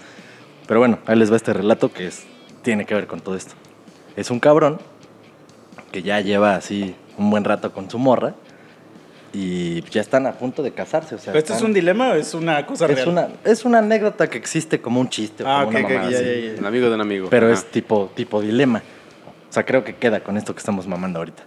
Pero 0.68 0.80
bueno, 0.80 1.00
ahí 1.06 1.16
les 1.18 1.32
va 1.32 1.36
este 1.36 1.54
relato 1.54 1.92
que 1.92 2.08
es, 2.08 2.24
tiene 2.62 2.86
que 2.86 2.94
ver 2.96 3.08
con 3.08 3.20
todo 3.22 3.36
esto. 3.36 3.54
Es 4.16 4.30
un 4.32 4.40
cabrón 4.40 4.80
que 5.92 6.02
ya 6.04 6.20
lleva 6.22 6.56
así 6.56 6.96
un 7.18 7.30
buen 7.30 7.44
rato 7.44 7.72
con 7.74 7.90
su 7.90 7.98
morra 8.00 8.36
y 9.32 9.82
ya 9.92 10.02
están 10.02 10.26
a 10.26 10.34
punto 10.34 10.64
de 10.64 10.72
casarse. 10.72 11.16
O 11.16 11.20
sea, 11.20 11.34
¿Pero 11.34 11.40
¿Esto 11.40 11.54
es 11.54 11.58
están- 11.58 11.70
un 11.70 11.74
dilema 11.74 12.10
o 12.10 12.14
es 12.16 12.34
una 12.34 12.66
cosa 12.66 12.86
es 12.88 12.96
real? 12.96 13.10
una, 13.10 13.28
es 13.44 13.64
una 13.66 13.80
anécdota 13.80 14.28
que 14.30 14.38
existe 14.38 14.82
como 14.82 15.00
un 15.00 15.10
chiste. 15.10 15.44
o 15.44 15.48
Ah, 15.48 15.66
como 15.66 15.78
ok, 15.78 15.86
una 15.86 16.10
ya, 16.10 16.10
ya, 16.12 16.22
ya. 16.22 16.28
El 16.58 16.66
amigo 16.66 16.90
de 16.90 16.96
un 16.96 17.02
amigo. 17.02 17.28
Pero 17.30 17.46
Ajá. 17.48 17.54
es 17.56 17.66
tipo, 17.66 18.12
tipo 18.16 18.42
dilema. 18.42 18.82
O 19.50 19.54
sea, 19.54 19.66
creo 19.66 19.84
que 19.84 19.96
queda 19.96 20.22
con 20.22 20.38
esto 20.38 20.54
que 20.54 20.60
estamos 20.60 20.88
mamando 20.88 21.20
ahorita. 21.20 21.44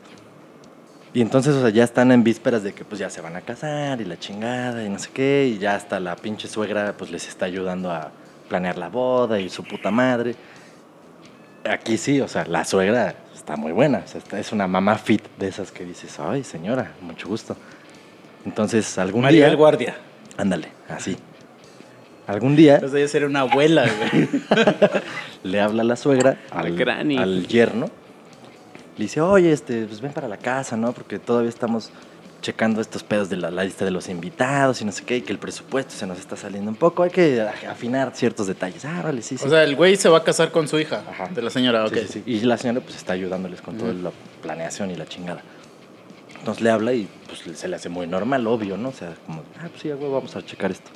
Y 1.15 1.21
entonces, 1.21 1.55
o 1.55 1.61
sea, 1.61 1.71
ya 1.71 1.85
están 1.85 2.11
en 2.11 2.25
vísperas 2.25 2.63
de 2.63 2.73
que 2.73 2.85
pues 2.85 2.99
ya 2.99 3.11
se 3.11 3.21
van 3.21 3.37
a 3.37 3.43
casar 3.43 4.01
y 4.01 4.05
la 4.05 4.19
chingada 4.19 4.83
y 4.85 4.89
no 4.89 4.99
sé 4.99 5.11
qué. 5.13 5.53
Y 5.55 5.59
ya 5.59 5.75
hasta 5.75 6.01
la 6.01 6.17
pinche 6.17 6.49
suegra 6.49 6.95
pues 6.97 7.11
les 7.11 7.29
está 7.29 7.45
ayudando 7.47 7.91
a 7.91 8.11
planear 8.49 8.79
la 8.79 8.89
boda 8.89 9.39
y 9.39 9.51
su 9.51 9.63
puta 9.63 9.91
madre. 9.91 10.35
Aquí 11.65 11.97
sí, 11.99 12.21
o 12.21 12.29
sea, 12.29 12.45
la 12.47 12.65
suegra 12.65 13.15
está 13.35 13.57
muy 13.57 13.73
buena. 13.73 14.03
O 14.05 14.09
sea, 14.09 14.19
está- 14.19 14.41
es 14.41 14.53
una 14.53 14.67
mamá 14.67 14.97
fit 14.97 15.23
de 15.39 15.49
esas 15.49 15.71
que 15.71 15.85
dices, 15.85 16.19
ay 16.19 16.45
señora, 16.45 16.93
mucho 17.03 17.29
gusto. 17.29 17.57
Entonces, 18.47 18.99
algún 18.99 19.23
Maribel 19.23 19.51
día... 19.51 19.57
Guardia. 19.57 19.97
Ándale, 20.39 20.69
así. 20.89 21.17
Algún 22.27 22.57
día 22.57 22.77
Entonces 22.77 22.99
ella 22.99 23.09
sería 23.09 23.29
una 23.29 23.41
abuela, 23.41 23.85
güey. 23.85 24.29
le 25.45 25.61
habla 25.61 25.83
a 25.83 25.85
la 25.85 25.97
suegra, 25.97 26.39
Al 26.51 26.81
al, 26.89 27.19
al 27.19 27.47
yerno. 27.47 27.91
Le 28.97 29.05
dice, 29.05 29.21
oye, 29.21 29.53
este, 29.53 29.87
pues 29.87 30.01
ven 30.01 30.13
para 30.13 30.29
la 30.29 30.37
casa, 30.37 30.77
¿no? 30.77 30.93
Porque 30.93 31.19
todavía 31.19 31.49
estamos 31.49 31.91
checando 32.43 32.81
estos 32.81 33.03
pedos 33.05 33.31
de 33.31 33.37
la, 33.37 33.51
la 33.51 33.65
lista 33.65 33.85
de 33.85 33.91
los 33.91 34.09
invitados 34.09 34.83
y 34.83 34.85
no 34.85 34.93
sé 34.93 35.05
qué, 35.05 35.19
y 35.19 35.21
que 35.23 35.33
el 35.33 35.39
presupuesto 35.39 35.95
se 35.95 36.07
nos 36.07 36.19
está 36.19 36.37
saliendo 36.37 36.71
un 36.71 36.77
poco. 36.77 37.05
Hay 37.05 37.11
que 37.11 37.41
afinar 37.41 38.13
ciertos 38.15 38.49
detalles. 38.49 38.85
Ah, 38.85 39.01
vale, 39.03 39.23
sí, 39.23 39.39
sí. 39.39 39.47
O 39.47 39.49
sea, 39.49 39.65
el 39.65 39.77
güey 39.77 39.97
se 39.97 40.09
va 40.09 40.19
a 40.19 40.25
casar 40.25 40.51
con 40.51 40.69
su 40.69 40.79
hija. 40.79 41.05
Ajá. 41.09 41.29
De 41.29 41.41
la 41.41 41.51
señora, 41.51 41.87
ok. 41.87 41.95
Sí, 41.95 42.09
sí. 42.09 42.23
Y 42.27 42.41
la 42.41 42.59
señora 42.59 42.81
pues 42.81 42.97
está 42.97 43.15
ayudándoles 43.15 43.63
con 43.63 43.79
toda 43.79 43.95
la 43.95 44.11
planeación 44.43 44.91
y 44.91 44.97
la 44.97 45.07
chingada. 45.07 45.43
Entonces 46.39 46.63
le 46.65 46.71
habla 46.71 46.93
y 46.93 47.09
pues 47.29 47.57
se 47.57 47.69
le 47.69 47.77
hace 47.77 47.89
muy 47.89 48.09
normal, 48.09 48.45
obvio, 48.49 48.77
¿no? 48.77 48.89
O 48.89 48.93
sea, 48.93 49.15
como, 49.25 49.43
ah, 49.61 49.69
pues 49.69 49.81
sí, 49.81 49.91
güey, 49.93 50.11
vamos 50.11 50.35
a 50.35 50.45
checar 50.45 50.73
esto. 50.73 50.91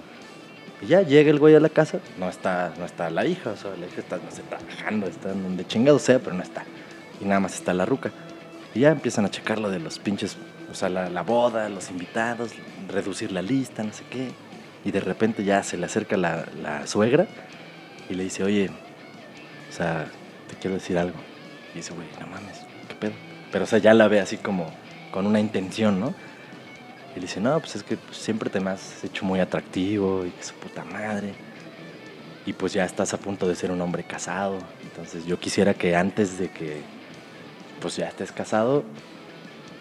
Y 0.82 0.86
ya 0.86 1.02
llega 1.02 1.30
el 1.30 1.38
güey 1.38 1.54
a 1.54 1.60
la 1.60 1.68
casa, 1.68 2.00
no 2.18 2.28
está, 2.28 2.74
no 2.78 2.84
está 2.84 3.08
la 3.10 3.24
hija, 3.24 3.50
o 3.50 3.56
sea, 3.56 3.70
la 3.78 3.86
hija 3.86 4.00
está, 4.00 4.16
no 4.16 4.30
sé, 4.30 4.42
trabajando, 4.42 5.06
está 5.06 5.28
donde 5.28 5.64
chingado 5.64 6.00
sea, 6.00 6.18
pero 6.18 6.34
no 6.34 6.42
está. 6.42 6.64
Y 7.20 7.24
nada 7.24 7.40
más 7.40 7.54
está 7.54 7.72
la 7.74 7.86
ruca. 7.86 8.10
Y 8.74 8.80
ya 8.80 8.90
empiezan 8.90 9.24
a 9.24 9.30
checar 9.30 9.58
lo 9.58 9.70
de 9.70 9.78
los 9.78 9.98
pinches, 9.98 10.36
o 10.70 10.74
sea, 10.74 10.88
la, 10.88 11.08
la 11.08 11.22
boda, 11.22 11.68
los 11.68 11.90
invitados, 11.90 12.52
reducir 12.88 13.32
la 13.32 13.42
lista, 13.42 13.82
no 13.82 13.92
sé 13.92 14.04
qué. 14.10 14.30
Y 14.84 14.90
de 14.90 15.00
repente 15.00 15.44
ya 15.44 15.62
se 15.62 15.76
le 15.76 15.86
acerca 15.86 16.16
la, 16.16 16.44
la 16.62 16.86
suegra 16.86 17.26
y 18.08 18.14
le 18.14 18.24
dice, 18.24 18.44
oye, 18.44 18.70
o 19.68 19.72
sea, 19.72 20.06
te 20.48 20.56
quiero 20.56 20.74
decir 20.74 20.98
algo. 20.98 21.18
Y 21.72 21.78
dice, 21.78 21.92
güey, 21.92 22.06
no 22.20 22.26
mames, 22.26 22.60
¿qué 22.88 22.94
pedo? 22.94 23.12
Pero, 23.50 23.64
o 23.64 23.66
sea, 23.66 23.78
ya 23.78 23.94
la 23.94 24.08
ve 24.08 24.20
así 24.20 24.36
como 24.36 24.70
con 25.10 25.26
una 25.26 25.40
intención, 25.40 25.98
¿no? 25.98 26.14
Y 27.12 27.16
le 27.16 27.22
dice, 27.22 27.40
no, 27.40 27.58
pues 27.60 27.76
es 27.76 27.82
que 27.82 27.96
siempre 28.10 28.50
te 28.50 28.60
me 28.60 28.70
has 28.70 29.02
hecho 29.02 29.24
muy 29.24 29.40
atractivo 29.40 30.26
y 30.26 30.30
que 30.30 30.42
su 30.42 30.54
puta 30.54 30.84
madre. 30.84 31.32
Y 32.44 32.52
pues 32.52 32.74
ya 32.74 32.84
estás 32.84 33.14
a 33.14 33.18
punto 33.18 33.48
de 33.48 33.54
ser 33.54 33.70
un 33.70 33.80
hombre 33.80 34.04
casado. 34.04 34.58
Entonces 34.82 35.24
yo 35.24 35.40
quisiera 35.40 35.72
que 35.72 35.96
antes 35.96 36.38
de 36.38 36.50
que 36.50 36.82
pues 37.80 37.96
ya 37.96 38.08
estés 38.08 38.32
casado, 38.32 38.84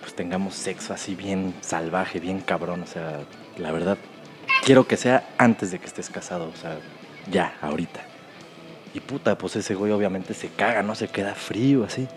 pues 0.01 0.13
tengamos 0.13 0.53
sexo 0.55 0.93
así 0.93 1.15
bien 1.15 1.53
salvaje, 1.61 2.19
bien 2.19 2.39
cabrón. 2.39 2.83
O 2.83 2.87
sea, 2.87 3.19
la 3.57 3.71
verdad, 3.71 3.97
quiero 4.63 4.87
que 4.87 4.97
sea 4.97 5.27
antes 5.37 5.71
de 5.71 5.79
que 5.79 5.85
estés 5.85 6.09
casado. 6.09 6.49
O 6.53 6.55
sea, 6.55 6.77
ya, 7.31 7.55
ahorita. 7.61 8.01
Y 8.93 8.99
puta, 8.99 9.37
pues 9.37 9.55
ese 9.55 9.75
güey 9.75 9.91
obviamente 9.91 10.33
se 10.33 10.49
caga, 10.49 10.81
¿no? 10.81 10.95
Se 10.95 11.07
queda 11.07 11.35
frío 11.35 11.83
así. 11.83 12.07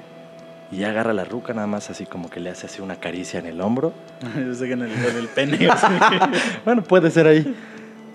Y 0.70 0.78
ya 0.78 0.90
agarra 0.90 1.14
la 1.14 1.24
ruca 1.24 1.54
nada 1.54 1.66
más 1.66 1.88
así 1.88 2.04
como 2.04 2.28
que 2.28 2.40
le 2.40 2.50
hace 2.50 2.66
así 2.66 2.82
una 2.82 3.00
caricia 3.00 3.40
en 3.40 3.46
el 3.46 3.60
hombro. 3.60 3.94
Yo 4.36 4.54
sé 4.54 4.66
que 4.66 4.74
en 4.74 4.82
el, 4.82 4.92
en 4.92 5.16
el 5.16 5.28
pene. 5.28 5.68
Bueno, 6.64 6.82
puede 6.82 7.10
ser 7.10 7.26
ahí. 7.26 7.56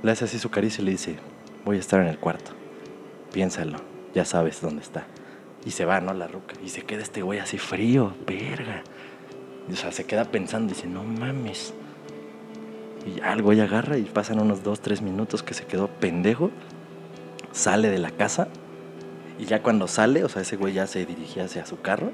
Le 0.04 0.12
hace 0.12 0.26
así 0.26 0.38
su 0.38 0.50
caricia 0.50 0.82
y 0.82 0.86
le 0.86 0.92
dice, 0.92 1.16
voy 1.66 1.78
a 1.78 1.80
estar 1.80 2.00
en 2.00 2.08
el 2.08 2.20
cuarto. 2.20 2.52
Piénsalo, 3.32 3.80
ya 4.14 4.24
sabes 4.24 4.62
dónde 4.62 4.84
está. 4.84 5.06
Y 5.66 5.72
se 5.72 5.86
va, 5.86 6.02
¿no? 6.02 6.14
La 6.14 6.28
ruca. 6.28 6.56
Y 6.64 6.70
se 6.70 6.82
queda 6.84 7.02
este 7.02 7.22
güey 7.22 7.40
así 7.40 7.58
frío, 7.58 8.14
verga. 8.28 8.84
O 9.72 9.76
sea, 9.76 9.92
se 9.92 10.06
queda 10.06 10.26
pensando 10.26 10.72
y 10.72 10.76
dice, 10.76 10.88
no 10.88 11.04
mames. 11.04 11.74
Y 13.06 13.20
ya 13.20 13.34
el 13.34 13.62
agarra 13.62 13.98
y 13.98 14.04
pasan 14.04 14.40
unos 14.40 14.64
dos, 14.64 14.82
tres 14.82 15.02
minutos 15.02 15.44
que 15.44 15.54
se 15.54 15.66
quedó 15.66 15.88
pendejo. 15.88 16.52
Sale 17.52 17.90
de 17.90 17.98
la 17.98 18.12
casa. 18.12 18.48
Y 19.40 19.46
ya 19.46 19.62
cuando 19.62 19.88
sale, 19.88 20.24
o 20.24 20.30
sea, 20.30 20.42
ese 20.42 20.58
güey 20.58 20.74
ya 20.74 20.88
se 20.88 21.06
dirigía 21.06 21.46
hacia 21.46 21.66
su 21.66 21.82
carro. 21.82 22.12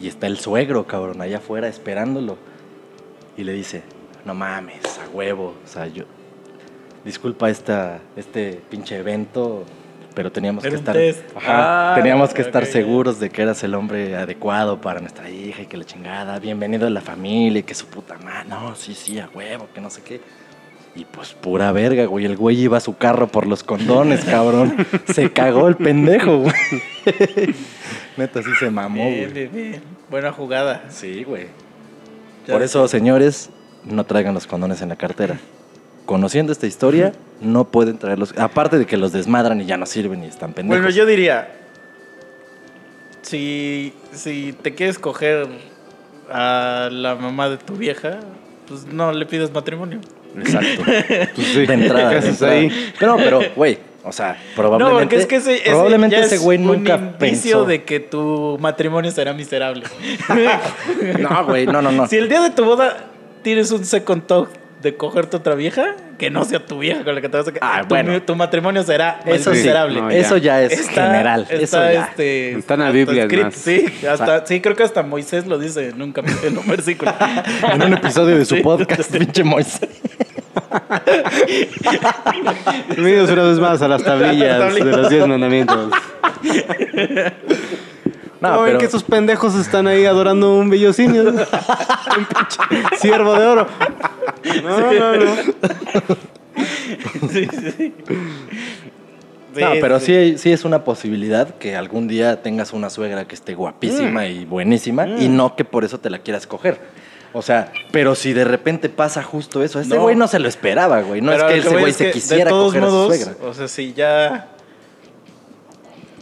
Y 0.00 0.08
está 0.08 0.26
el 0.26 0.38
suegro, 0.38 0.86
cabrón, 0.86 1.20
allá 1.20 1.38
afuera 1.38 1.68
esperándolo. 1.68 2.36
Y 3.36 3.44
le 3.44 3.52
dice, 3.52 3.82
no 4.24 4.34
mames, 4.34 4.98
a 4.98 5.08
huevo. 5.08 5.54
O 5.64 5.68
sea, 5.68 5.86
yo... 5.86 6.04
Disculpa 7.04 7.48
esta, 7.48 8.00
este 8.16 8.60
pinche 8.68 8.98
evento, 8.98 9.64
pero 10.18 10.32
teníamos 10.32 10.64
Era 10.64 10.72
que 10.72 10.76
estar... 10.78 10.96
Ajá, 11.36 11.92
Ah, 11.92 11.94
teníamos 11.94 12.34
que 12.34 12.42
estar 12.42 12.66
seguros 12.66 13.20
de 13.20 13.30
que 13.30 13.40
eras 13.42 13.62
el 13.62 13.72
hombre 13.76 14.16
adecuado 14.16 14.80
para 14.80 14.98
nuestra 14.98 15.30
hija 15.30 15.62
y 15.62 15.66
que 15.66 15.76
la 15.76 15.84
chingada, 15.84 16.40
bienvenido 16.40 16.88
a 16.88 16.90
la 16.90 17.00
familia 17.00 17.60
y 17.60 17.62
que 17.62 17.72
su 17.72 17.86
puta 17.86 18.18
madre, 18.18 18.48
no, 18.48 18.74
sí, 18.74 18.94
sí, 18.94 19.20
a 19.20 19.30
huevo, 19.32 19.68
que 19.72 19.80
no 19.80 19.90
sé 19.90 20.02
qué. 20.02 20.20
Y 20.96 21.04
pues 21.04 21.34
pura 21.34 21.70
verga, 21.70 22.06
güey, 22.06 22.24
el 22.24 22.36
güey 22.36 22.58
iba 22.60 22.78
a 22.78 22.80
su 22.80 22.96
carro 22.96 23.28
por 23.28 23.46
los 23.46 23.62
condones, 23.62 24.24
cabrón. 24.24 24.74
Se 25.06 25.30
cagó 25.30 25.68
el 25.68 25.76
pendejo, 25.76 26.38
güey. 26.38 26.52
Neta, 28.16 28.42
sí 28.42 28.50
se 28.58 28.72
mamó, 28.72 29.04
Bien, 29.04 29.30
güey. 29.30 29.32
bien, 29.32 29.50
bien. 29.70 29.82
Buena 30.10 30.32
jugada. 30.32 30.86
Sí, 30.88 31.22
güey. 31.22 31.46
Ya 32.44 32.54
Por 32.54 32.64
eso, 32.64 32.88
señores, 32.88 33.50
no 33.84 34.02
traigan 34.02 34.34
los 34.34 34.48
condones 34.48 34.82
en 34.82 34.88
la 34.88 34.96
cartera. 34.96 35.38
Conociendo 36.08 36.52
esta 36.52 36.66
historia, 36.66 37.12
no 37.42 37.64
pueden 37.64 37.98
traerlos. 37.98 38.32
Aparte 38.38 38.78
de 38.78 38.86
que 38.86 38.96
los 38.96 39.12
desmadran 39.12 39.60
y 39.60 39.66
ya 39.66 39.76
no 39.76 39.84
sirven 39.84 40.24
y 40.24 40.26
están 40.26 40.54
pendejos. 40.54 40.80
Bueno, 40.80 40.88
yo 40.96 41.04
diría, 41.04 41.50
si, 43.20 43.92
si 44.12 44.54
te 44.62 44.74
quieres 44.74 44.98
coger 44.98 45.46
a 46.32 46.88
la 46.90 47.14
mamá 47.14 47.50
de 47.50 47.58
tu 47.58 47.74
vieja, 47.74 48.20
pues 48.66 48.86
no 48.86 49.12
le 49.12 49.26
pides 49.26 49.52
matrimonio. 49.52 50.00
Exacto. 50.34 50.82
Pues 51.34 51.46
sí, 51.46 51.66
De 51.66 51.74
entrada. 51.74 52.08
¿qué 52.08 52.14
de 52.14 52.18
haces 52.20 52.30
entrada. 52.30 52.54
ahí? 52.54 52.92
No, 53.02 53.16
pero, 53.18 53.40
güey, 53.54 53.78
o 54.02 54.10
sea, 54.10 54.38
probablemente. 54.56 54.94
no, 54.94 55.00
porque 55.00 55.16
es 55.16 55.26
que 55.26 55.36
ese, 55.36 55.56
ese 55.56 55.68
probablemente 55.68 56.16
ya 56.16 56.22
ese 56.24 56.36
es 56.36 56.40
güey 56.40 56.56
un 56.56 56.64
nunca 56.68 57.18
pensó. 57.18 57.66
de 57.66 57.84
que 57.84 58.00
tu 58.00 58.56
matrimonio 58.58 59.10
será 59.10 59.34
miserable. 59.34 59.84
No, 61.20 61.44
güey, 61.44 61.66
no, 61.66 61.82
no, 61.82 61.92
no. 61.92 62.06
Si 62.06 62.16
el 62.16 62.30
día 62.30 62.40
de 62.40 62.48
tu 62.48 62.64
boda 62.64 62.96
tienes 63.42 63.70
un 63.72 63.84
second 63.84 64.26
thought 64.26 64.48
de 64.82 64.96
cogerte 64.96 65.36
otra 65.36 65.54
vieja, 65.56 65.96
que 66.18 66.30
no 66.30 66.44
sea 66.44 66.64
tu 66.64 66.78
vieja 66.78 67.02
con 67.02 67.14
la 67.14 67.20
que 67.20 67.28
te 67.28 67.36
vas 67.36 67.48
a 67.48 67.52
quedar. 67.52 67.68
Ah, 67.70 67.82
tu, 67.82 67.88
bueno. 67.88 68.22
tu 68.22 68.36
matrimonio 68.36 68.82
será 68.84 69.20
Eso 69.26 69.50
sí, 69.50 69.58
miserable. 69.58 70.00
no, 70.00 70.10
Eso 70.10 70.36
ya 70.36 70.62
es 70.62 70.72
Está- 70.72 71.06
general. 71.06 71.42
Está, 71.50 71.54
eso 71.56 71.78
ya. 71.92 72.04
este, 72.04 72.52
Está 72.58 72.74
en 72.74 72.80
la 72.80 72.90
Biblia, 72.90 73.28
más. 73.44 73.54
Sí, 73.54 73.84
hasta, 74.08 74.46
sí, 74.46 74.60
creo 74.60 74.76
que 74.76 74.84
hasta 74.84 75.02
Moisés 75.02 75.46
lo 75.46 75.58
dice 75.58 75.88
en 75.88 76.00
un 76.00 76.12
capítulo, 76.12 76.46
en 76.48 76.58
un 76.58 76.66
versículo. 76.66 77.12
En 77.72 77.82
un 77.82 77.94
episodio 77.94 78.36
de 78.38 78.44
su 78.44 78.54
Sí. 78.58 78.62
podcast, 78.62 79.10
pinche 79.16 79.42
Moisés. 79.44 79.88
Bienvenidos 82.90 83.30
una 83.30 83.42
vez 83.44 83.58
más 83.58 83.82
a 83.82 83.88
las 83.88 84.02
tablillas 84.02 84.58
Las 84.58 84.74
de 84.74 84.84
los 84.84 85.08
10 85.10 85.26
mandamientos. 85.26 85.90
No, 88.40 88.50
¿Cómo 88.50 88.62
ven 88.62 88.68
pero- 88.70 88.78
que 88.78 88.86
esos 88.86 89.02
pendejos 89.02 89.54
están 89.56 89.86
ahí 89.88 90.04
adorando 90.06 90.54
un 90.54 90.70
bellocinio? 90.70 91.22
un 91.30 91.34
pinche 91.36 92.96
ciervo 92.98 93.34
de 93.34 93.46
oro. 93.46 93.66
No, 94.62 94.92
no, 94.92 95.16
no. 95.16 95.34
Sí, 97.30 97.48
sí, 97.50 97.70
sí. 97.76 97.94
No, 99.56 99.70
pero 99.80 99.98
sí. 99.98 100.38
sí 100.38 100.52
es 100.52 100.64
una 100.64 100.84
posibilidad 100.84 101.56
que 101.56 101.74
algún 101.76 102.06
día 102.06 102.42
tengas 102.42 102.72
una 102.72 102.90
suegra 102.90 103.26
que 103.26 103.34
esté 103.34 103.54
guapísima 103.54 104.26
y 104.26 104.44
buenísima 104.44 105.08
y 105.08 105.28
no 105.28 105.56
que 105.56 105.64
por 105.64 105.84
eso 105.84 105.98
te 105.98 106.10
la 106.10 106.18
quieras 106.20 106.46
coger. 106.46 106.78
O 107.32 107.42
sea, 107.42 107.72
pero 107.90 108.14
si 108.14 108.32
de 108.32 108.44
repente 108.44 108.88
pasa 108.88 109.22
justo 109.22 109.62
eso, 109.62 109.80
ese 109.80 109.94
No. 109.96 110.02
güey 110.02 110.16
no 110.16 110.28
se 110.28 110.38
lo 110.38 110.48
esperaba, 110.48 111.02
güey. 111.02 111.20
No 111.20 111.32
Pero 111.32 111.48
es 111.48 111.54
que 111.54 111.60
lo 111.60 111.66
ese 111.70 111.78
güey 111.80 111.90
es 111.90 111.96
se 111.96 112.04
que, 112.06 112.10
quisiera 112.12 112.50
coger 112.50 112.80
modos, 112.82 113.10
a 113.10 113.16
su 113.16 113.24
suegra. 113.24 113.48
O 113.48 113.54
sea, 113.54 113.68
si 113.68 113.92
ya. 113.92 114.48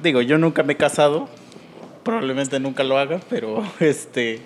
Digo, 0.03 0.21
yo 0.23 0.37
nunca 0.39 0.63
me 0.63 0.73
he 0.73 0.77
casado. 0.77 1.29
Probablemente 2.07 2.61
nunca 2.61 2.85
lo 2.85 2.99
haga, 2.99 3.19
pero 3.29 3.65
este. 3.81 4.39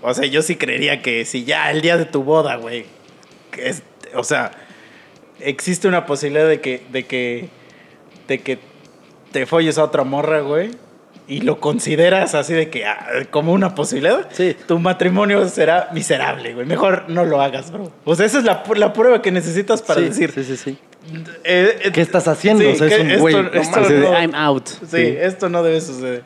O 0.00 0.14
sea, 0.14 0.26
yo 0.26 0.42
sí 0.42 0.54
creería 0.54 1.02
que 1.02 1.24
si 1.24 1.44
ya 1.44 1.72
el 1.72 1.82
día 1.82 1.96
de 1.96 2.04
tu 2.04 2.22
boda, 2.22 2.54
güey. 2.54 2.84
O 4.14 4.22
sea, 4.22 4.52
existe 5.40 5.88
una 5.88 6.06
posibilidad 6.06 6.46
de 6.46 6.60
que. 6.60 6.80
de 6.92 7.04
que. 7.04 7.48
de 8.28 8.38
que 8.38 8.60
te 9.32 9.44
folles 9.44 9.76
a 9.76 9.82
otra 9.82 10.04
morra, 10.04 10.40
güey. 10.40 10.70
Y 11.32 11.40
lo 11.40 11.60
consideras 11.60 12.34
así 12.34 12.52
de 12.52 12.68
que 12.68 12.84
ah, 12.84 13.06
como 13.30 13.52
una 13.52 13.74
posibilidad. 13.74 14.28
Sí. 14.32 14.54
Tu 14.66 14.78
matrimonio 14.78 15.48
será 15.48 15.88
miserable, 15.92 16.52
güey. 16.54 16.66
Mejor 16.66 17.04
no 17.08 17.24
lo 17.24 17.40
hagas, 17.40 17.70
bro. 17.72 17.90
O 18.04 18.14
sea, 18.14 18.26
esa 18.26 18.38
es 18.38 18.44
la, 18.44 18.62
la 18.76 18.92
prueba 18.92 19.22
que 19.22 19.30
necesitas 19.32 19.80
para 19.80 20.00
Sí, 20.00 20.08
decir. 20.08 20.32
Sí, 20.34 20.44
sí, 20.44 20.56
sí. 20.56 20.78
Eh, 21.44 21.78
eh, 21.84 21.90
¿Qué 21.92 22.00
estás 22.00 22.28
haciendo? 22.28 22.68
O 22.70 22.74
sea, 22.74 22.86
es 22.86 22.98
un 23.16 23.18
güey, 23.20 23.34
no 23.34 24.12
I'm 24.12 24.34
out. 24.34 24.68
sí, 24.68 24.86
Sí. 24.88 25.16
esto 25.18 25.48
no 25.48 25.62
debe 25.62 25.80
suceder. 25.80 26.22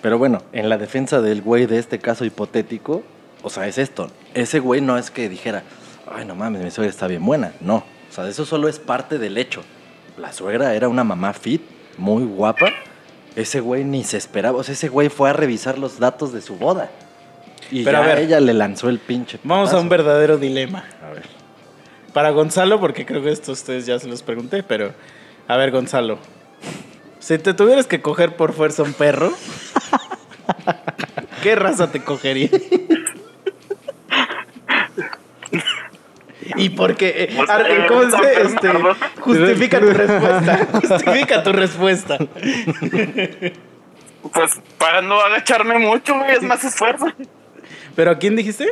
Pero 0.00 0.16
bueno, 0.16 0.42
en 0.52 0.68
la 0.68 0.78
defensa 0.78 1.20
del 1.20 1.42
güey 1.42 1.66
de 1.66 1.78
este 1.78 1.98
caso 1.98 2.24
hipotético, 2.24 3.02
o 3.42 3.50
sea, 3.50 3.66
es 3.68 3.76
esto. 3.78 4.10
Ese 4.34 4.58
güey 4.58 4.80
no 4.80 4.96
es 4.96 5.10
que 5.10 5.28
dijera, 5.28 5.62
ay, 6.10 6.24
no 6.24 6.34
mames, 6.34 6.62
mi 6.62 6.70
suegra 6.70 6.90
está 6.90 7.06
bien 7.06 7.24
buena. 7.24 7.52
No, 7.60 7.76
o 7.76 8.12
sea, 8.12 8.26
eso 8.26 8.46
solo 8.46 8.68
es 8.68 8.78
parte 8.78 9.18
del 9.18 9.36
hecho. 9.36 9.62
La 10.16 10.32
suegra 10.32 10.74
era 10.74 10.88
una 10.88 11.04
mamá 11.04 11.32
fit, 11.34 11.62
muy 11.98 12.24
guapa. 12.24 12.66
Ese 13.36 13.60
güey 13.60 13.84
ni 13.84 14.04
se 14.04 14.16
esperaba, 14.16 14.58
o 14.58 14.62
sea, 14.62 14.74
ese 14.74 14.88
güey 14.88 15.08
fue 15.08 15.30
a 15.30 15.32
revisar 15.32 15.78
los 15.78 15.98
datos 15.98 16.32
de 16.32 16.40
su 16.42 16.56
boda. 16.56 16.90
Y 17.70 17.84
Pero 17.84 17.98
ya 17.98 18.04
a 18.04 18.06
ver. 18.08 18.18
ella 18.18 18.40
le 18.40 18.52
lanzó 18.52 18.88
el 18.88 18.98
pinche. 18.98 19.38
Vamos 19.44 19.72
a 19.72 19.78
un 19.78 19.88
verdadero 19.88 20.38
dilema. 20.38 20.84
A 21.02 21.10
ver. 21.10 21.24
Para 22.12 22.30
Gonzalo, 22.30 22.80
porque 22.80 23.06
creo 23.06 23.22
que 23.22 23.30
esto 23.30 23.52
ustedes 23.52 23.86
ya 23.86 23.98
se 24.00 24.08
los 24.08 24.22
pregunté, 24.22 24.62
pero 24.64 24.92
a 25.46 25.56
ver, 25.56 25.70
Gonzalo. 25.70 26.18
Si 27.20 27.38
te 27.38 27.54
tuvieras 27.54 27.86
que 27.86 28.02
coger 28.02 28.34
por 28.34 28.52
fuerza 28.52 28.82
un 28.82 28.94
perro, 28.94 29.32
¿qué 31.42 31.54
raza 31.54 31.92
te 31.92 32.02
cogería? 32.02 32.50
¿Y 36.60 36.68
por 36.70 36.96
qué? 36.96 37.28
Eh, 37.30 37.38
ar- 37.48 37.86
¿Cómo 37.88 38.02
este. 38.02 38.68
Justifica 39.20 39.80
tu 39.80 39.86
respuesta. 39.92 40.68
Justifica 40.72 41.42
tu 41.42 41.52
respuesta. 41.52 42.18
Pues 44.34 44.60
para 44.76 45.00
no 45.00 45.18
agacharme 45.18 45.78
mucho, 45.78 46.14
güey, 46.14 46.32
es 46.32 46.42
más 46.42 46.62
esfuerzo. 46.62 47.06
¿Pero 47.96 48.10
a 48.10 48.18
quién 48.18 48.36
dijiste? 48.36 48.68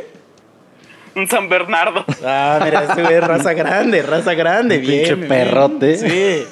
Un 1.15 1.27
San 1.27 1.49
Bernardo. 1.49 2.05
Ah, 2.23 2.59
mira, 2.63 2.83
este 2.83 3.01
güey 3.01 3.15
es 3.15 3.23
raza 3.27 3.53
grande, 3.53 4.03
raza 4.03 4.35
grande, 4.35 4.75
Un 4.77 4.81
bien. 4.81 4.97
pinche 4.99 5.15
bien. 5.15 5.27
perrote. 5.27 5.97
Sí. 5.97 6.45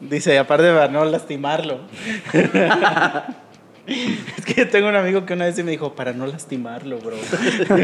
Dice, 0.00 0.38
aparte 0.38 0.72
para 0.72 0.86
no 0.86 1.04
lastimarlo. 1.04 1.80
Es 3.88 4.44
que 4.44 4.54
yo 4.54 4.68
tengo 4.68 4.88
un 4.88 4.96
amigo 4.96 5.24
que 5.24 5.32
una 5.32 5.46
vez 5.46 5.62
me 5.64 5.70
dijo, 5.70 5.94
para 5.94 6.12
no 6.12 6.26
lastimarlo, 6.26 6.98
bro. 6.98 7.16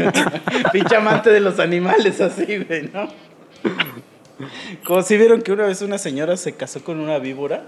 Pinche 0.71 0.95
amante 0.95 1.31
de 1.31 1.39
los 1.39 1.59
animales 1.59 2.21
así, 2.21 2.45
güey, 2.63 2.89
¿no? 2.93 3.07
Como 4.85 5.01
si 5.01 5.17
vieron 5.17 5.41
que 5.41 5.51
una 5.51 5.65
vez 5.65 5.81
una 5.81 5.97
señora 5.97 6.37
se 6.37 6.53
casó 6.53 6.83
con 6.83 6.99
una 6.99 7.17
víbora. 7.17 7.63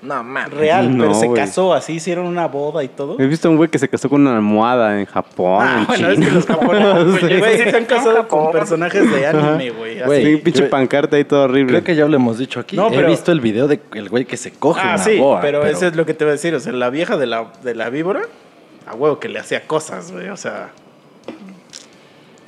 No 0.00 0.22
mames. 0.22 0.52
Real, 0.54 0.96
No, 0.96 1.04
pero 1.04 1.14
se 1.14 1.26
güey. 1.26 1.40
casó 1.40 1.74
así, 1.74 1.94
hicieron 1.94 2.26
una 2.26 2.46
boda 2.46 2.84
y 2.84 2.88
todo. 2.88 3.16
He 3.18 3.26
visto 3.26 3.48
a 3.48 3.50
un 3.50 3.56
güey 3.56 3.68
que 3.68 3.78
se 3.80 3.88
casó 3.88 4.08
con 4.08 4.20
una 4.20 4.36
almohada 4.36 5.00
en 5.00 5.06
Japón, 5.06 5.58
Ah, 5.66 5.78
en 5.80 5.86
bueno, 5.86 6.08
es 6.10 6.20
que 6.20 6.30
los 6.30 6.46
japoneses, 6.46 7.20
Sí. 7.30 7.38
güey, 7.38 7.56
se 7.70 7.76
han 7.76 7.84
casado 7.84 8.28
con 8.28 8.52
personajes 8.52 9.10
de 9.12 9.26
anime, 9.26 9.70
güey. 9.70 9.98
así. 9.98 10.06
Güey, 10.06 10.24
Sí, 10.24 10.34
un 10.34 10.40
pinche 10.42 10.60
yo- 10.62 10.70
pancarta 10.70 11.16
ahí 11.16 11.24
todo 11.24 11.42
horrible. 11.44 11.72
Creo 11.72 11.84
que 11.84 11.96
ya 11.96 12.06
lo 12.06 12.14
hemos 12.14 12.38
dicho 12.38 12.60
aquí. 12.60 12.76
No, 12.76 12.88
pero- 12.90 13.08
He 13.08 13.10
visto 13.10 13.32
el 13.32 13.40
video 13.40 13.66
del 13.66 13.80
güey 14.08 14.24
que 14.24 14.36
se 14.36 14.52
coge 14.52 14.80
Ah, 14.82 14.94
una 14.94 14.98
sí, 14.98 15.18
boa. 15.18 15.40
pero, 15.40 15.66
eso 15.66 15.86
es 15.88 15.96
lo 15.96 16.06
que 16.06 16.14
te 16.14 16.24
voy 16.24 16.30
a 16.30 16.32
decir. 16.34 16.54
O 16.54 16.60
sea, 16.60 16.72
la 16.72 16.90
vieja 16.90 17.16
de 17.16 17.26
la, 17.26 17.46
de 17.64 17.74
la 17.74 17.90
víbora, 17.90 18.22
a 18.86 18.94
huevo 18.94 19.18
que 19.18 19.28
le 19.28 19.40
hacía 19.40 19.66
cosas, 19.66 20.12
güey. 20.12 20.28
O 20.28 20.36
sea. 20.36 20.70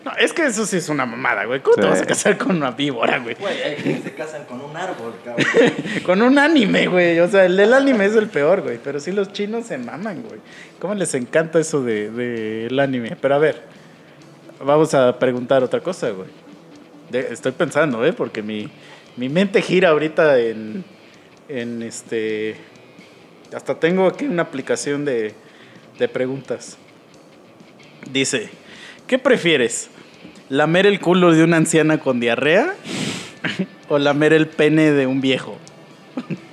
No, 0.05 0.13
es 0.19 0.33
que 0.33 0.47
eso 0.47 0.65
sí 0.65 0.79
es 0.79 0.89
una 0.89 1.05
mamada, 1.05 1.45
güey. 1.45 1.61
¿Cómo 1.61 1.77
te 1.77 1.87
vas 1.87 2.01
a 2.01 2.07
casar 2.07 2.39
con 2.39 2.57
una 2.57 2.71
víbora, 2.71 3.19
güey? 3.19 3.35
Güey, 3.35 3.63
hay 3.63 3.77
gente 3.77 4.03
que 4.03 4.09
se 4.11 4.15
casan 4.15 4.45
con 4.47 4.61
un 4.63 4.75
árbol, 4.75 5.15
cabrón. 5.23 5.47
Con 6.05 6.23
un 6.23 6.39
anime, 6.39 6.87
güey. 6.87 7.21
O 7.21 7.29
sea, 7.29 7.45
el 7.45 7.55
del 7.57 7.75
anime 7.75 8.07
es 8.07 8.15
el 8.17 8.29
peor, 8.29 8.63
güey. 8.63 8.79
Pero 8.83 8.99
sí 8.99 9.13
los 9.13 9.31
chinos 9.33 9.67
se 9.67 9.77
maman, 9.77 10.23
güey. 10.23 10.41
¿Cómo 10.79 10.95
les 10.95 11.13
encanta 11.15 11.59
eso 11.61 11.83
del 11.83 12.17
de, 12.17 12.67
el 12.69 12.81
anime? 12.81 13.15
Pero 13.21 13.35
a 13.35 13.39
ver, 13.39 13.61
vamos 14.65 14.95
a 14.95 15.19
preguntar 15.19 15.63
otra 15.63 15.81
cosa, 15.81 16.09
güey. 16.11 16.29
De- 17.11 17.29
estoy 17.33 17.53
pensando, 17.53 18.03
¿eh? 18.07 18.15
Porque 18.15 18.43
mi, 18.43 18.71
mi 19.19 19.29
mente 19.29 19.61
gira 19.61 19.91
ahorita 19.91 20.39
en, 20.39 20.83
en 21.49 21.83
este... 21.83 22.57
Hasta 23.55 23.79
tengo 23.79 24.07
aquí 24.07 24.25
una 24.25 24.43
aplicación 24.45 25.05
de, 25.05 25.35
de 25.99 26.09
preguntas. 26.09 26.79
Dice, 28.11 28.49
¿qué 29.11 29.19
prefieres? 29.19 29.91
¿Lamer 30.49 30.87
el 30.87 31.01
culo 31.01 31.33
de 31.33 31.43
una 31.43 31.57
anciana 31.57 31.99
con 31.99 32.21
diarrea? 32.21 32.75
¿O 33.89 33.99
lamer 33.99 34.33
el 34.33 34.47
pene 34.47 34.93
de 34.93 35.09
un 35.09 35.21
viejo? 35.21 35.59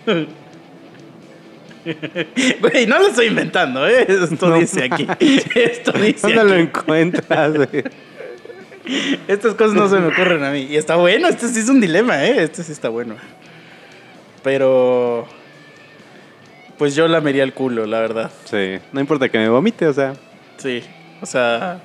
Güey, 2.60 2.86
no 2.86 3.00
lo 3.00 3.08
estoy 3.08 3.28
inventando, 3.28 3.88
¿eh? 3.88 4.06
Esto 4.10 4.54
dice 4.56 4.84
aquí. 4.84 5.08
Esto 5.56 5.94
dice 5.94 6.20
¿Dónde 6.28 6.44
lo 6.44 6.54
aquí. 6.56 6.62
encuentras, 6.64 7.54
güey? 7.54 7.86
Estas 9.26 9.54
cosas 9.54 9.74
no 9.74 9.88
se 9.88 9.98
me 9.98 10.08
ocurren 10.08 10.44
a 10.44 10.52
mí. 10.52 10.68
Y 10.70 10.76
está 10.76 10.98
bueno, 10.98 11.30
este 11.30 11.48
sí 11.48 11.60
es 11.60 11.70
un 11.70 11.80
dilema, 11.80 12.26
¿eh? 12.26 12.44
Este 12.44 12.62
sí 12.64 12.74
está 12.74 12.90
bueno. 12.90 13.16
Pero... 14.44 15.30
Pues 16.78 16.94
yo 16.94 17.08
lamería 17.08 17.44
el 17.44 17.54
culo, 17.54 17.86
la 17.86 18.02
verdad. 18.02 18.32
Sí, 18.44 18.80
no 18.92 19.00
importa 19.00 19.30
que 19.30 19.38
me 19.38 19.48
vomite, 19.48 19.88
o 19.88 19.94
sea. 19.94 20.14
Sí. 20.58 20.84
O 21.22 21.26
sea, 21.26 21.80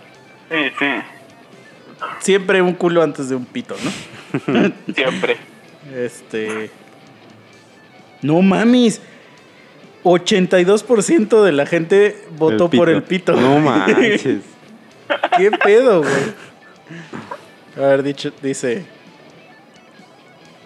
Sí, 0.53 0.59
sí, 0.79 0.87
siempre 2.21 2.61
un 2.61 2.75
culo 2.75 3.03
antes 3.03 3.29
de 3.29 3.37
un 3.37 3.47
pito, 3.47 3.75
¿no? 3.83 4.73
siempre. 4.95 5.37
Este. 5.95 6.71
No 8.21 8.41
mamis. 8.43 9.01
82% 10.05 11.43
de 11.43 11.53
la 11.53 11.65
gente 11.65 12.25
votó 12.37 12.69
por 12.69 12.89
el 12.89 13.03
pito. 13.03 13.33
No 13.35 13.59
manches. 13.61 14.23
¿Qué 15.39 15.51
pedo, 15.53 16.01
güey? 16.01 16.13
A 17.77 17.81
ver, 17.81 18.03
dicho, 18.03 18.33
dice. 18.43 18.85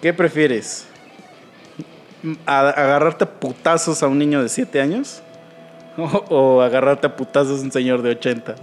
¿Qué 0.01 0.13
prefieres? 0.13 0.87
¿A- 2.45 2.69
¿Agarrarte 2.69 3.23
a 3.25 3.29
putazos 3.39 4.01
a 4.03 4.07
un 4.07 4.17
niño 4.19 4.41
de 4.41 4.49
7 4.49 4.81
años? 4.81 5.21
¿O, 5.97 6.03
o 6.29 6.61
agarrarte 6.61 7.07
a 7.07 7.15
putazos 7.15 7.61
a 7.61 7.63
un 7.63 7.71
señor 7.71 8.01
de 8.01 8.11
80? 8.11 8.55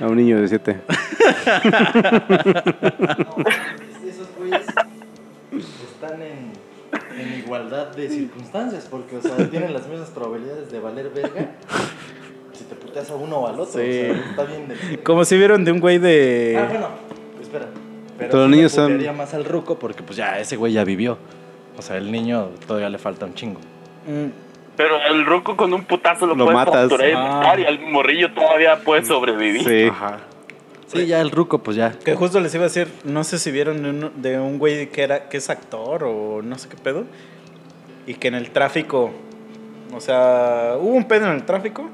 A 0.00 0.06
un 0.06 0.16
niño 0.16 0.40
de 0.40 0.48
7. 0.48 0.76
Esos 4.06 4.28
güeyes 4.38 4.66
están 5.92 6.22
en, 6.22 6.52
en 7.18 7.38
igualdad 7.38 7.88
de 7.96 8.08
circunstancias, 8.08 8.86
porque, 8.90 9.16
o 9.16 9.22
sea, 9.22 9.36
tienen 9.50 9.72
las 9.72 9.86
mismas 9.88 10.10
probabilidades 10.10 10.70
de 10.70 10.80
valer 10.80 11.10
verga 11.10 11.50
si 12.52 12.64
te 12.64 12.74
puteas 12.74 13.10
a 13.10 13.16
uno 13.16 13.36
o 13.38 13.46
al 13.48 13.58
otro. 13.60 13.72
Sí. 13.72 13.78
O 13.78 14.14
sea, 14.14 14.30
está 14.30 14.44
bien 14.44 14.68
de... 14.68 15.02
Como 15.02 15.24
si 15.24 15.36
vieron 15.36 15.64
de 15.64 15.72
un 15.72 15.80
güey 15.80 15.98
de. 15.98 16.56
Ah, 16.58 16.66
bueno, 16.68 16.88
espera. 17.40 17.66
Pero 18.18 18.30
Todos 18.30 18.48
los 18.48 18.56
niños 18.56 18.72
son- 18.72 19.16
más 19.16 19.34
al 19.34 19.44
ruco 19.44 19.78
porque, 19.78 20.02
pues, 20.02 20.16
ya 20.16 20.38
ese 20.38 20.56
güey 20.56 20.72
ya 20.72 20.84
vivió. 20.84 21.18
O 21.78 21.82
sea, 21.82 21.96
el 21.98 22.10
niño 22.10 22.48
todavía 22.66 22.88
le 22.88 22.96
falta 22.98 23.26
un 23.26 23.34
chingo. 23.34 23.60
Mm, 24.06 24.45
Pero 24.76 24.96
el 25.08 25.24
ruco 25.24 25.56
con 25.56 25.72
un 25.72 25.84
putazo 25.84 26.26
lo, 26.26 26.34
Lo 26.34 26.44
puede 26.44 26.56
matas. 26.56 26.90
y 26.92 27.12
Ah. 27.14 27.38
matar, 27.40 27.60
y 27.60 27.64
el 27.64 27.80
morrillo 27.80 28.32
todavía 28.32 28.76
puede 28.82 29.04
sobrevivir. 29.04 29.64
Sí. 29.64 29.88
Ajá. 29.90 30.18
Sí, 30.86 31.06
ya 31.06 31.20
el 31.20 31.30
ruco, 31.30 31.58
pues 31.62 31.76
ya. 31.76 31.92
Que 31.92 32.14
justo 32.14 32.38
les 32.40 32.54
iba 32.54 32.62
a 32.64 32.68
decir, 32.68 32.88
no 33.04 33.24
sé 33.24 33.38
si 33.38 33.50
vieron 33.50 33.82
de 33.82 33.90
un, 33.90 34.12
de 34.22 34.38
un 34.38 34.58
güey 34.58 34.88
que 34.90 35.02
era 35.02 35.28
que 35.28 35.38
es 35.38 35.50
actor 35.50 36.04
o 36.04 36.42
no 36.42 36.58
sé 36.58 36.68
qué 36.68 36.76
pedo 36.76 37.04
y 38.06 38.14
que 38.14 38.28
en 38.28 38.34
el 38.36 38.50
tráfico, 38.50 39.10
o 39.92 40.00
sea, 40.00 40.74
hubo 40.78 40.94
un 40.94 41.04
pedo 41.08 41.26
en 41.26 41.32
el 41.32 41.44
tráfico 41.44 41.88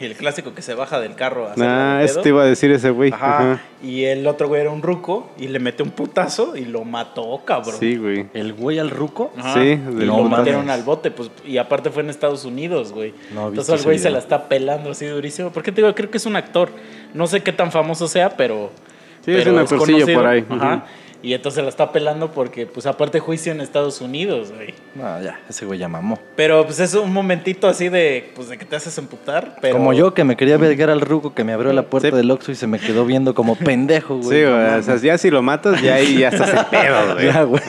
y 0.00 0.04
el 0.06 0.16
clásico 0.16 0.54
que 0.54 0.62
se 0.62 0.74
baja 0.74 0.98
del 1.00 1.14
carro 1.14 1.46
a 1.46 1.54
Ah, 1.58 1.98
el 2.00 2.06
eso 2.06 2.20
te 2.22 2.30
iba 2.30 2.42
a 2.42 2.46
decir 2.46 2.70
ese 2.72 2.90
güey. 2.90 3.12
Ajá. 3.12 3.38
Ajá. 3.52 3.62
Y 3.82 4.04
el 4.04 4.26
otro 4.26 4.48
güey 4.48 4.60
era 4.60 4.70
un 4.70 4.82
ruco 4.82 5.30
y 5.38 5.48
le 5.48 5.58
metió 5.58 5.84
un 5.84 5.90
putazo 5.90 6.56
y 6.56 6.64
lo 6.64 6.84
mató, 6.84 7.42
cabrón. 7.44 7.76
Sí, 7.78 7.96
güey. 7.96 8.26
El 8.34 8.52
güey 8.54 8.78
al 8.78 8.90
ruco. 8.90 9.32
Ajá. 9.36 9.54
Sí, 9.54 9.60
y 9.60 10.04
lo 10.04 10.16
putazo. 10.16 10.36
metieron 10.38 10.70
al 10.70 10.82
bote, 10.82 11.10
pues, 11.10 11.30
y 11.44 11.58
aparte 11.58 11.90
fue 11.90 12.02
en 12.02 12.10
Estados 12.10 12.44
Unidos, 12.44 12.92
güey. 12.92 13.14
No, 13.34 13.48
Entonces 13.48 13.78
el 13.78 13.84
güey 13.84 13.98
se 13.98 14.10
la 14.10 14.18
está 14.18 14.48
pelando 14.48 14.90
así 14.90 15.06
durísimo. 15.06 15.50
¿Por 15.50 15.62
qué 15.62 15.72
te 15.72 15.82
digo? 15.82 15.94
Creo 15.94 16.10
que 16.10 16.18
es 16.18 16.26
un 16.26 16.36
actor. 16.36 16.70
No 17.14 17.26
sé 17.26 17.42
qué 17.42 17.52
tan 17.52 17.70
famoso 17.70 18.08
sea, 18.08 18.36
pero. 18.36 18.70
Sí, 19.24 19.32
es 19.32 19.46
un 19.46 19.58
actorcillo 19.58 19.98
conocido. 19.98 20.18
por 20.18 20.26
ahí. 20.26 20.44
Ajá. 20.48 20.84
Y 21.22 21.34
entonces 21.34 21.62
la 21.62 21.68
está 21.68 21.92
pelando 21.92 22.32
porque, 22.32 22.64
pues, 22.66 22.86
aparte 22.86 23.20
juicio 23.20 23.52
en 23.52 23.60
Estados 23.60 24.00
Unidos, 24.00 24.52
güey. 24.56 24.72
No, 24.94 25.20
ya, 25.22 25.38
ese 25.50 25.66
güey 25.66 25.78
ya 25.78 25.86
mamó. 25.86 26.18
Pero, 26.34 26.64
pues, 26.64 26.80
es 26.80 26.94
un 26.94 27.12
momentito 27.12 27.68
así 27.68 27.90
de, 27.90 28.30
pues, 28.34 28.48
de 28.48 28.56
que 28.56 28.64
te 28.64 28.76
haces 28.76 28.96
emputar. 28.96 29.56
Pero... 29.60 29.76
Como 29.76 29.92
yo 29.92 30.14
que 30.14 30.24
me 30.24 30.34
quería 30.36 30.56
vergar 30.56 30.88
al 30.88 31.02
ruco 31.02 31.34
que 31.34 31.44
me 31.44 31.52
abrió 31.52 31.74
la 31.74 31.82
puerta 31.82 32.08
Sí. 32.08 32.16
del 32.16 32.30
Oxxo 32.30 32.52
y 32.52 32.54
se 32.54 32.66
me 32.66 32.78
quedó 32.78 33.04
viendo 33.04 33.34
como 33.34 33.54
pendejo, 33.58 34.16
güey. 34.16 34.38
Sí, 34.40 34.44
No 34.46 34.56
güey. 34.56 34.78
O 34.78 34.82
sea, 34.82 34.96
ya 34.96 35.18
si 35.18 35.30
lo 35.30 35.42
matas, 35.42 35.82
ya 35.82 35.96
ahí 35.96 36.18
ya 36.20 36.28
estás 36.28 36.54
en 36.54 36.64
pedo, 36.70 37.12
güey. 37.14 37.26
Ya, 37.26 37.42
güey. 37.42 37.62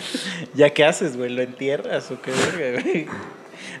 ¿Ya 0.54 0.70
qué 0.70 0.84
haces, 0.84 1.16
güey? 1.16 1.28
¿Lo 1.30 1.42
entierras 1.42 2.10
o 2.10 2.20
qué 2.22 2.30
verga, 2.30 2.82
güey? 2.82 3.06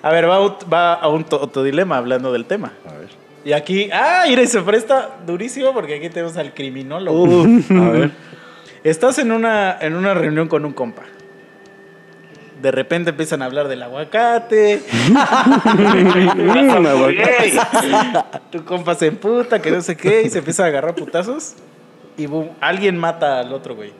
A 0.02 0.10
ver, 0.10 0.28
va, 0.28 0.36
a- 0.36 0.58
va 0.70 0.94
a 0.94 1.08
un 1.08 1.24
otro 1.30 1.62
dilema 1.62 1.96
hablando 1.96 2.30
del 2.30 2.44
tema. 2.44 2.72
A 2.86 2.92
ver. 2.98 3.08
Y 3.42 3.52
aquí, 3.52 3.88
ah, 3.90 4.24
mire, 4.28 4.46
se 4.46 4.60
presta 4.60 5.16
durísimo 5.26 5.72
porque 5.72 5.94
aquí 5.96 6.10
tenemos 6.10 6.36
al 6.36 6.52
criminólogo. 6.52 7.44
A 7.70 7.88
ver. 7.90 8.10
Estás 8.84 9.18
en 9.18 9.32
una, 9.32 9.76
en 9.80 9.96
una 9.96 10.12
reunión 10.12 10.46
con 10.46 10.66
un 10.66 10.74
compa. 10.74 11.02
De 12.60 12.70
repente 12.70 13.10
empiezan 13.10 13.40
a 13.40 13.46
hablar 13.46 13.66
del 13.68 13.82
aguacate. 13.82 14.82
Tu 18.50 18.62
compa 18.64 18.94
se 18.94 19.06
emputa, 19.06 19.62
que 19.62 19.70
no 19.70 19.80
sé 19.80 19.96
qué, 19.96 20.22
y 20.22 20.30
se 20.30 20.38
empieza 20.38 20.64
a 20.64 20.66
agarrar 20.66 20.94
putazos. 20.94 21.54
Y 22.18 22.26
boom, 22.26 22.50
alguien 22.60 22.98
mata 22.98 23.40
al 23.40 23.54
otro 23.54 23.74
güey. 23.74 23.92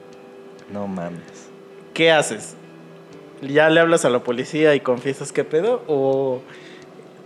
No 0.71 0.87
mames. 0.87 1.49
¿Qué 1.95 2.11
haces? 2.11 2.55
¿Ya 3.41 3.69
le 3.71 3.79
hablas 3.79 4.05
a 4.05 4.09
la 4.11 4.19
policía 4.19 4.75
y 4.75 4.81
confiesas 4.81 5.31
qué 5.31 5.43
pedo? 5.43 5.83
¿O 5.87 6.41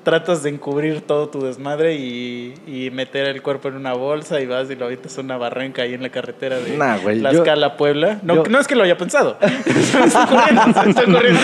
tratas 0.04 0.44
de 0.44 0.50
encubrir 0.50 1.02
todo 1.02 1.30
tu 1.30 1.42
desmadre 1.44 1.96
y, 1.96 2.54
y 2.66 2.90
meter 2.92 3.28
el 3.28 3.42
cuerpo 3.42 3.68
en 3.68 3.76
una 3.76 3.94
bolsa 3.94 4.40
y 4.42 4.46
vas 4.46 4.70
y 4.72 4.76
lo 4.76 4.86
avientas 4.86 5.18
a 5.18 5.22
una 5.22 5.38
barranca 5.38 5.82
ahí 5.84 5.94
en 5.94 6.02
la 6.02 6.10
carretera 6.10 6.58
de 6.60 6.78
Nah, 6.78 6.98
güey, 6.98 7.20
La 7.20 7.32
yo- 7.32 7.40
Escala 7.40 7.76
Puebla. 7.78 8.20
No, 8.24 8.36
yo- 8.36 8.44
no 8.50 8.60
es 8.60 8.68
que 8.68 8.76
lo 8.76 8.84
haya 8.84 8.98
pensado. 8.98 9.38
se 9.66 10.00
me 10.00 10.06
está 10.06 10.24
ocurriendo, 10.24 10.64
se 10.74 10.84
me 10.84 10.90
está 10.90 11.02
ocurriendo. 11.02 11.42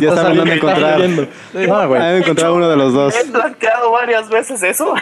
Ya 0.00 0.14
saben 0.14 0.36
dónde 0.36 0.54
encontrar. 0.54 1.00
No, 1.52 1.88
güey. 1.88 2.00
Han 2.02 2.16
encontrado 2.22 2.54
uno 2.54 2.68
de 2.68 2.76
los 2.76 2.92
dos. 2.94 3.14
He 3.16 3.24
planteado 3.30 3.90
varias 3.90 4.28
veces 4.28 4.62
eso. 4.62 4.94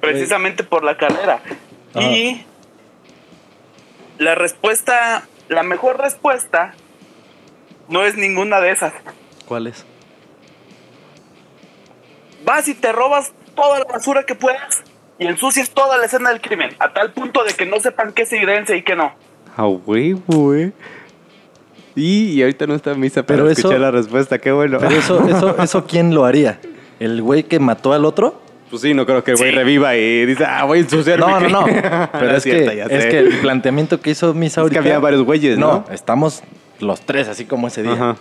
Precisamente 0.00 0.64
por 0.64 0.84
la 0.84 0.96
carrera. 0.96 1.40
Y 1.94 2.42
la 4.18 4.34
respuesta, 4.34 5.24
la 5.48 5.62
mejor 5.62 5.98
respuesta 5.98 6.74
no 7.88 8.04
es 8.04 8.16
ninguna 8.16 8.60
de 8.60 8.70
esas. 8.70 8.92
¿Cuál 9.46 9.66
es? 9.66 9.84
Vas 12.44 12.68
y 12.68 12.74
te 12.74 12.92
robas 12.92 13.32
toda 13.54 13.78
la 13.80 13.84
basura 13.84 14.24
que 14.24 14.34
puedas 14.34 14.82
y 15.18 15.26
ensucias 15.26 15.70
toda 15.70 15.98
la 15.98 16.04
escena 16.06 16.30
del 16.30 16.40
crimen, 16.40 16.70
a 16.78 16.92
tal 16.92 17.12
punto 17.12 17.42
de 17.44 17.52
que 17.54 17.66
no 17.66 17.80
sepan 17.80 18.12
qué 18.12 18.22
es 18.22 18.32
evidencia 18.32 18.76
y 18.76 18.82
qué 18.82 18.94
no. 18.96 19.12
Ah, 19.56 19.64
güey, 19.64 20.12
güey. 20.12 20.72
Y, 21.96 22.30
y 22.30 22.42
ahorita 22.42 22.66
no 22.68 22.74
está 22.74 22.92
en 22.92 23.00
misa, 23.00 23.24
pero 23.24 23.40
Pero 23.40 23.50
escuché 23.50 23.74
eso- 23.74 23.78
la 23.82 23.90
respuesta, 23.90 24.38
qué 24.38 24.52
bueno. 24.52 24.78
Pero 24.78 24.94
eso, 24.94 25.26
eso, 25.36 25.60
eso, 25.62 25.84
¿quién 25.86 26.14
lo 26.14 26.24
haría? 26.24 26.60
¿El 27.00 27.20
güey 27.22 27.42
que 27.42 27.58
mató 27.58 27.92
al 27.92 28.04
otro? 28.04 28.40
Pues 28.70 28.82
sí, 28.82 28.94
no 28.94 29.06
creo 29.06 29.24
que 29.24 29.32
el 29.32 29.36
güey 29.38 29.50
Sí. 29.50 29.56
reviva 29.56 29.96
y 29.96 30.26
dice, 30.26 30.44
ah, 30.44 30.64
voy 30.64 30.78
a 30.78 30.80
ensuciar 30.82 31.18
No, 31.18 31.40
mi 31.40 31.48
no, 31.50 31.60
no. 31.60 31.64
crimen". 31.64 31.82
Pero 32.12 32.26
No 32.26 32.36
es, 32.36 32.44
que, 32.44 32.86
es 32.90 33.06
que 33.06 33.18
el 33.18 33.38
planteamiento 33.40 34.00
que 34.00 34.10
hizo 34.10 34.32
Misa 34.34 34.50
Es 34.50 34.54
que 34.54 34.60
ahorita... 34.76 34.80
había 34.80 34.98
varios 35.00 35.22
güeyes, 35.24 35.58
¿no? 35.58 35.84
estamos 35.90 36.42
los 36.78 37.00
tres 37.00 37.26
así 37.28 37.44
como 37.46 37.66
ese 37.66 37.82
día. 37.82 37.92
Ajá. 37.94 38.16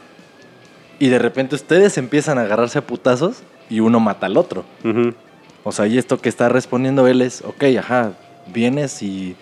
Y 1.00 1.10
de 1.10 1.20
repente 1.20 1.54
ustedes 1.54 1.98
empiezan 2.00 2.40
a 2.40 2.42
agarrarse 2.42 2.80
a 2.80 2.82
putazos 2.82 3.44
y 3.70 3.80
uno 3.80 4.00
mata 4.00 4.26
al 4.28 4.38
otro. 4.38 4.64
O 5.64 5.72
sea, 5.72 5.88
y 5.88 5.98
esto 5.98 6.20
que 6.22 6.30
está 6.30 6.50
respondiendo 6.50 7.08
él 7.08 7.22
es, 7.22 7.42
ok, 7.44 7.64
ajá, 7.80 8.14
vienes 8.54 9.02
y 9.04 9.36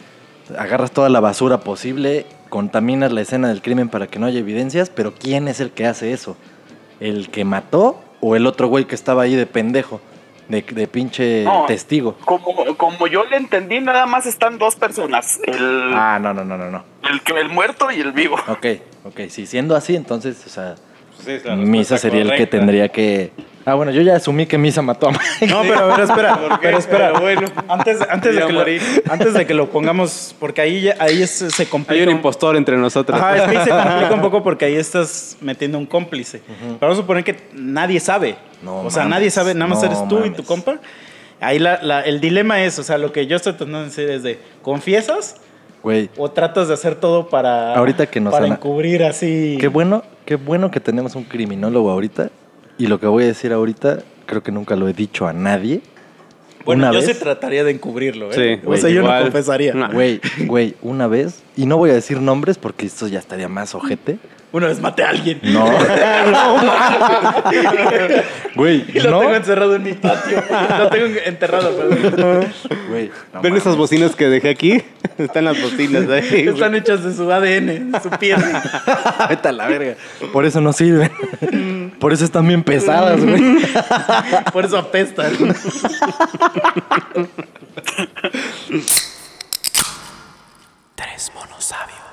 agarras 0.58 0.92
toda 0.92 1.10
la 1.10 1.20
basura 1.20 1.60
posible, 1.60 2.26
contaminas 2.50 3.12
la 3.12 3.22
escena 3.22 3.48
del 3.50 3.62
crimen 3.62 3.90
para 3.90 4.08
que 4.08 4.18
no 4.20 4.26
haya 4.26 4.40
evidencias, 4.40 4.90
pero 4.90 5.14
¿quién 5.14 5.48
es 5.48 5.60
el 5.60 5.72
que 5.72 5.86
hace 5.86 6.14
eso? 6.14 6.36
¿El 7.00 7.30
que 7.30 7.46
mató 7.46 8.02
o 8.22 8.36
el 8.36 8.48
otro 8.48 8.68
güey 8.68 8.86
que 8.86 8.96
estaba 8.96 9.24
ahí 9.24 9.36
de 9.36 9.46
pendejo? 9.46 10.02
De, 10.48 10.62
de 10.62 10.88
pinche 10.88 11.44
No. 11.44 11.66
testigo. 11.66 12.16
Como, 12.24 12.78
como 12.78 13.08
yo 13.08 13.26
le 13.26 13.36
entendí, 13.38 13.80
nada 13.80 14.06
más 14.06 14.28
están 14.28 14.60
dos 14.60 14.76
personas, 14.76 15.40
el, 15.48 15.92
Ah, 15.94 16.20
no, 16.22 16.36
no, 16.36 16.46
no, 16.46 16.56
no, 16.56 16.70
no. 16.70 16.84
el, 17.10 17.38
el 17.38 17.50
muerto 17.50 17.90
y 17.92 18.00
el 18.00 18.12
vivo. 18.12 18.36
Ok, 18.48 18.66
ok, 19.06 19.22
sí, 19.30 19.48
siendo 19.48 19.76
así, 19.76 19.96
entonces, 19.96 20.44
o 20.46 20.50
sea, 20.50 20.76
Sí, 21.24 21.40
Misa 21.56 21.98
sería 21.98 22.22
el 22.22 22.36
que 22.36 22.46
tendría 22.46 22.90
que... 22.90 23.32
Ah, 23.68 23.74
bueno, 23.74 23.92
yo 23.92 24.02
ya 24.04 24.16
asumí 24.16 24.46
que 24.46 24.58
Misa 24.60 24.82
mató 24.84 25.08
a 25.08 25.12
Mike. 25.12 25.48
No, 25.48 25.62
pero 25.64 25.80
a 25.80 25.86
ver, 25.98 26.00
espera, 26.02 26.40
pero 26.62 26.78
espera. 26.78 27.08
Pero 27.14 27.22
bueno. 27.22 27.42
Antes, 27.68 27.98
antes, 28.10 28.36
de 28.36 28.42
que 28.46 28.54
lo, 28.54 28.60
morir. 28.60 28.82
antes 29.10 29.34
de 29.34 29.46
que 29.48 29.54
lo 29.56 29.70
pongamos, 29.72 30.36
porque 30.40 30.62
ahí, 30.62 30.82
ya- 30.82 30.96
ahí 31.00 31.24
es- 31.24 31.32
se 31.32 31.66
complica. 31.68 31.94
Hay 31.94 32.08
un 32.08 32.12
impostor 32.16 32.56
entre 32.58 32.78
nosotros. 32.78 33.20
Ajá, 33.20 33.38
es 33.38 33.42
que 33.50 33.58
ahí 33.58 33.64
se 33.64 33.70
complica 33.90 34.14
un 34.14 34.22
poco 34.22 34.44
porque 34.44 34.66
ahí 34.66 34.76
estás 34.76 35.38
metiendo 35.42 35.80
un 35.80 35.88
cómplice. 35.88 36.42
Pero 36.46 36.78
vamos 36.80 36.98
a 37.00 37.02
suponer 37.02 37.24
que 37.24 37.36
nadie 37.54 38.00
sabe. 38.00 38.36
No 38.62 38.82
o 38.82 38.90
sea, 38.92 39.04
mames, 39.04 39.16
nadie 39.18 39.32
sabe, 39.32 39.54
nada 39.56 39.68
más 39.68 39.80
no 39.82 39.86
eres 39.88 40.08
tú 40.08 40.24
y 40.26 40.30
tu 40.30 40.44
compa. 40.44 40.78
Ahí 41.42 41.58
la, 41.58 41.80
la- 41.82 42.02
el 42.02 42.22
dilema 42.22 42.62
es, 42.64 42.78
o 42.78 42.84
sea, 42.84 42.98
lo 43.00 43.12
que 43.12 43.26
yo 43.26 43.36
estoy 43.36 43.54
tratando 43.54 43.80
de 43.80 43.86
decir 43.86 44.10
es 44.10 44.22
de, 44.24 44.40
¿confiesas 44.62 45.38
Güey, 45.84 46.10
o 46.18 46.32
tratas 46.32 46.68
de 46.68 46.74
hacer 46.76 46.96
todo 46.96 47.30
para, 47.30 47.76
Ahorita 47.76 48.06
que 48.08 48.20
nos 48.20 48.32
para 48.34 48.48
encubrir 48.48 49.04
así? 49.04 49.58
Qué 49.60 49.68
bueno, 49.68 50.04
qué 50.26 50.36
bueno 50.36 50.72
que 50.72 50.80
tenemos 50.80 51.16
un 51.16 51.24
criminólogo 51.24 51.92
ahorita. 51.92 52.30
Y 52.78 52.88
lo 52.88 53.00
que 53.00 53.08
voy 53.08 53.24
a 53.24 53.28
decir 53.28 53.54
ahorita, 53.54 54.00
creo 54.26 54.44
que 54.44 54.52
nunca 54.52 54.76
lo 54.76 54.88
he 54.88 54.94
dicho 54.94 55.28
a 55.28 55.34
nadie. 55.34 55.82
Bueno, 56.66 56.84
una 56.84 56.92
yo 56.92 57.06
vez, 57.06 57.16
sí 57.16 57.24
trataría 57.24 57.64
de 57.64 57.72
encubrirlo, 57.72 58.32
¿eh? 58.32 58.60
Sí, 58.60 58.68
o 58.68 58.76
sea, 58.76 58.90
yo 58.90 59.04
no 59.04 59.22
confesaría. 59.22 59.74
Güey, 59.94 60.20
güey, 60.46 60.76
una 60.82 61.08
vez, 61.08 61.44
y 61.56 61.68
no 61.68 61.78
voy 61.78 61.92
a 61.92 61.94
decir 61.94 62.20
nombres 62.20 62.58
porque 62.58 62.88
esto 62.88 63.08
ya 63.08 63.20
estaría 63.20 63.48
más 63.48 63.76
ojete. 63.76 64.18
Una 64.56 64.68
vez 64.68 64.80
maté 64.80 65.04
a 65.04 65.10
alguien. 65.10 65.38
No. 65.44 65.66
Güey, 68.56 68.86
Y 68.94 69.00
lo 69.02 69.12
no. 69.12 69.20
tengo 69.20 69.36
encerrado 69.36 69.76
en 69.76 69.84
mi 69.84 69.92
patio. 69.92 70.42
lo 70.80 70.88
tengo 70.90 71.08
enterrado, 71.26 71.76
perdón. 71.76 72.46
Güey, 72.88 73.12
no 73.34 73.42
¿Ven 73.42 73.52
mames. 73.52 73.64
esas 73.64 73.76
bocinas 73.76 74.16
que 74.16 74.30
dejé 74.30 74.50
aquí? 74.50 74.82
Están 75.18 75.44
las 75.44 75.62
bocinas 75.62 76.08
ahí. 76.10 76.30
güey. 76.30 76.48
Están 76.48 76.74
hechas 76.74 77.04
de 77.04 77.14
su 77.14 77.30
ADN, 77.30 77.92
de 77.92 78.00
su 78.02 78.10
piel. 78.12 78.42
Vete 79.30 79.50
a 79.50 79.52
la 79.52 79.68
verga. 79.68 79.96
Por 80.32 80.46
eso 80.46 80.62
no 80.62 80.72
sirven. 80.72 81.12
Por 82.00 82.14
eso 82.14 82.24
están 82.24 82.48
bien 82.48 82.64
pesadas, 82.64 83.20
güey. 83.26 83.58
Por 84.54 84.64
eso 84.64 84.78
apestan. 84.78 85.34
Tres 90.96 91.32
monos 91.36 91.66
sabios. 91.66 92.05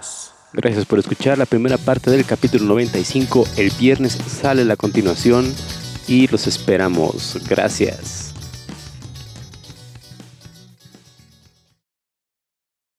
Gracias 0.55 0.85
por 0.85 0.99
escuchar 0.99 1.39
la 1.39 1.47
primera 1.47 1.79
parte 1.79 2.11
del 2.11 2.27
capítulo 2.27 2.65
95. 2.67 3.47
El 3.57 3.71
viernes 3.71 4.13
sale 4.13 4.65
la 4.65 4.77
continuación 4.77 5.53
y 6.07 6.27
los 6.29 6.47
esperamos. 6.47 7.39
Gracias. 7.49 8.32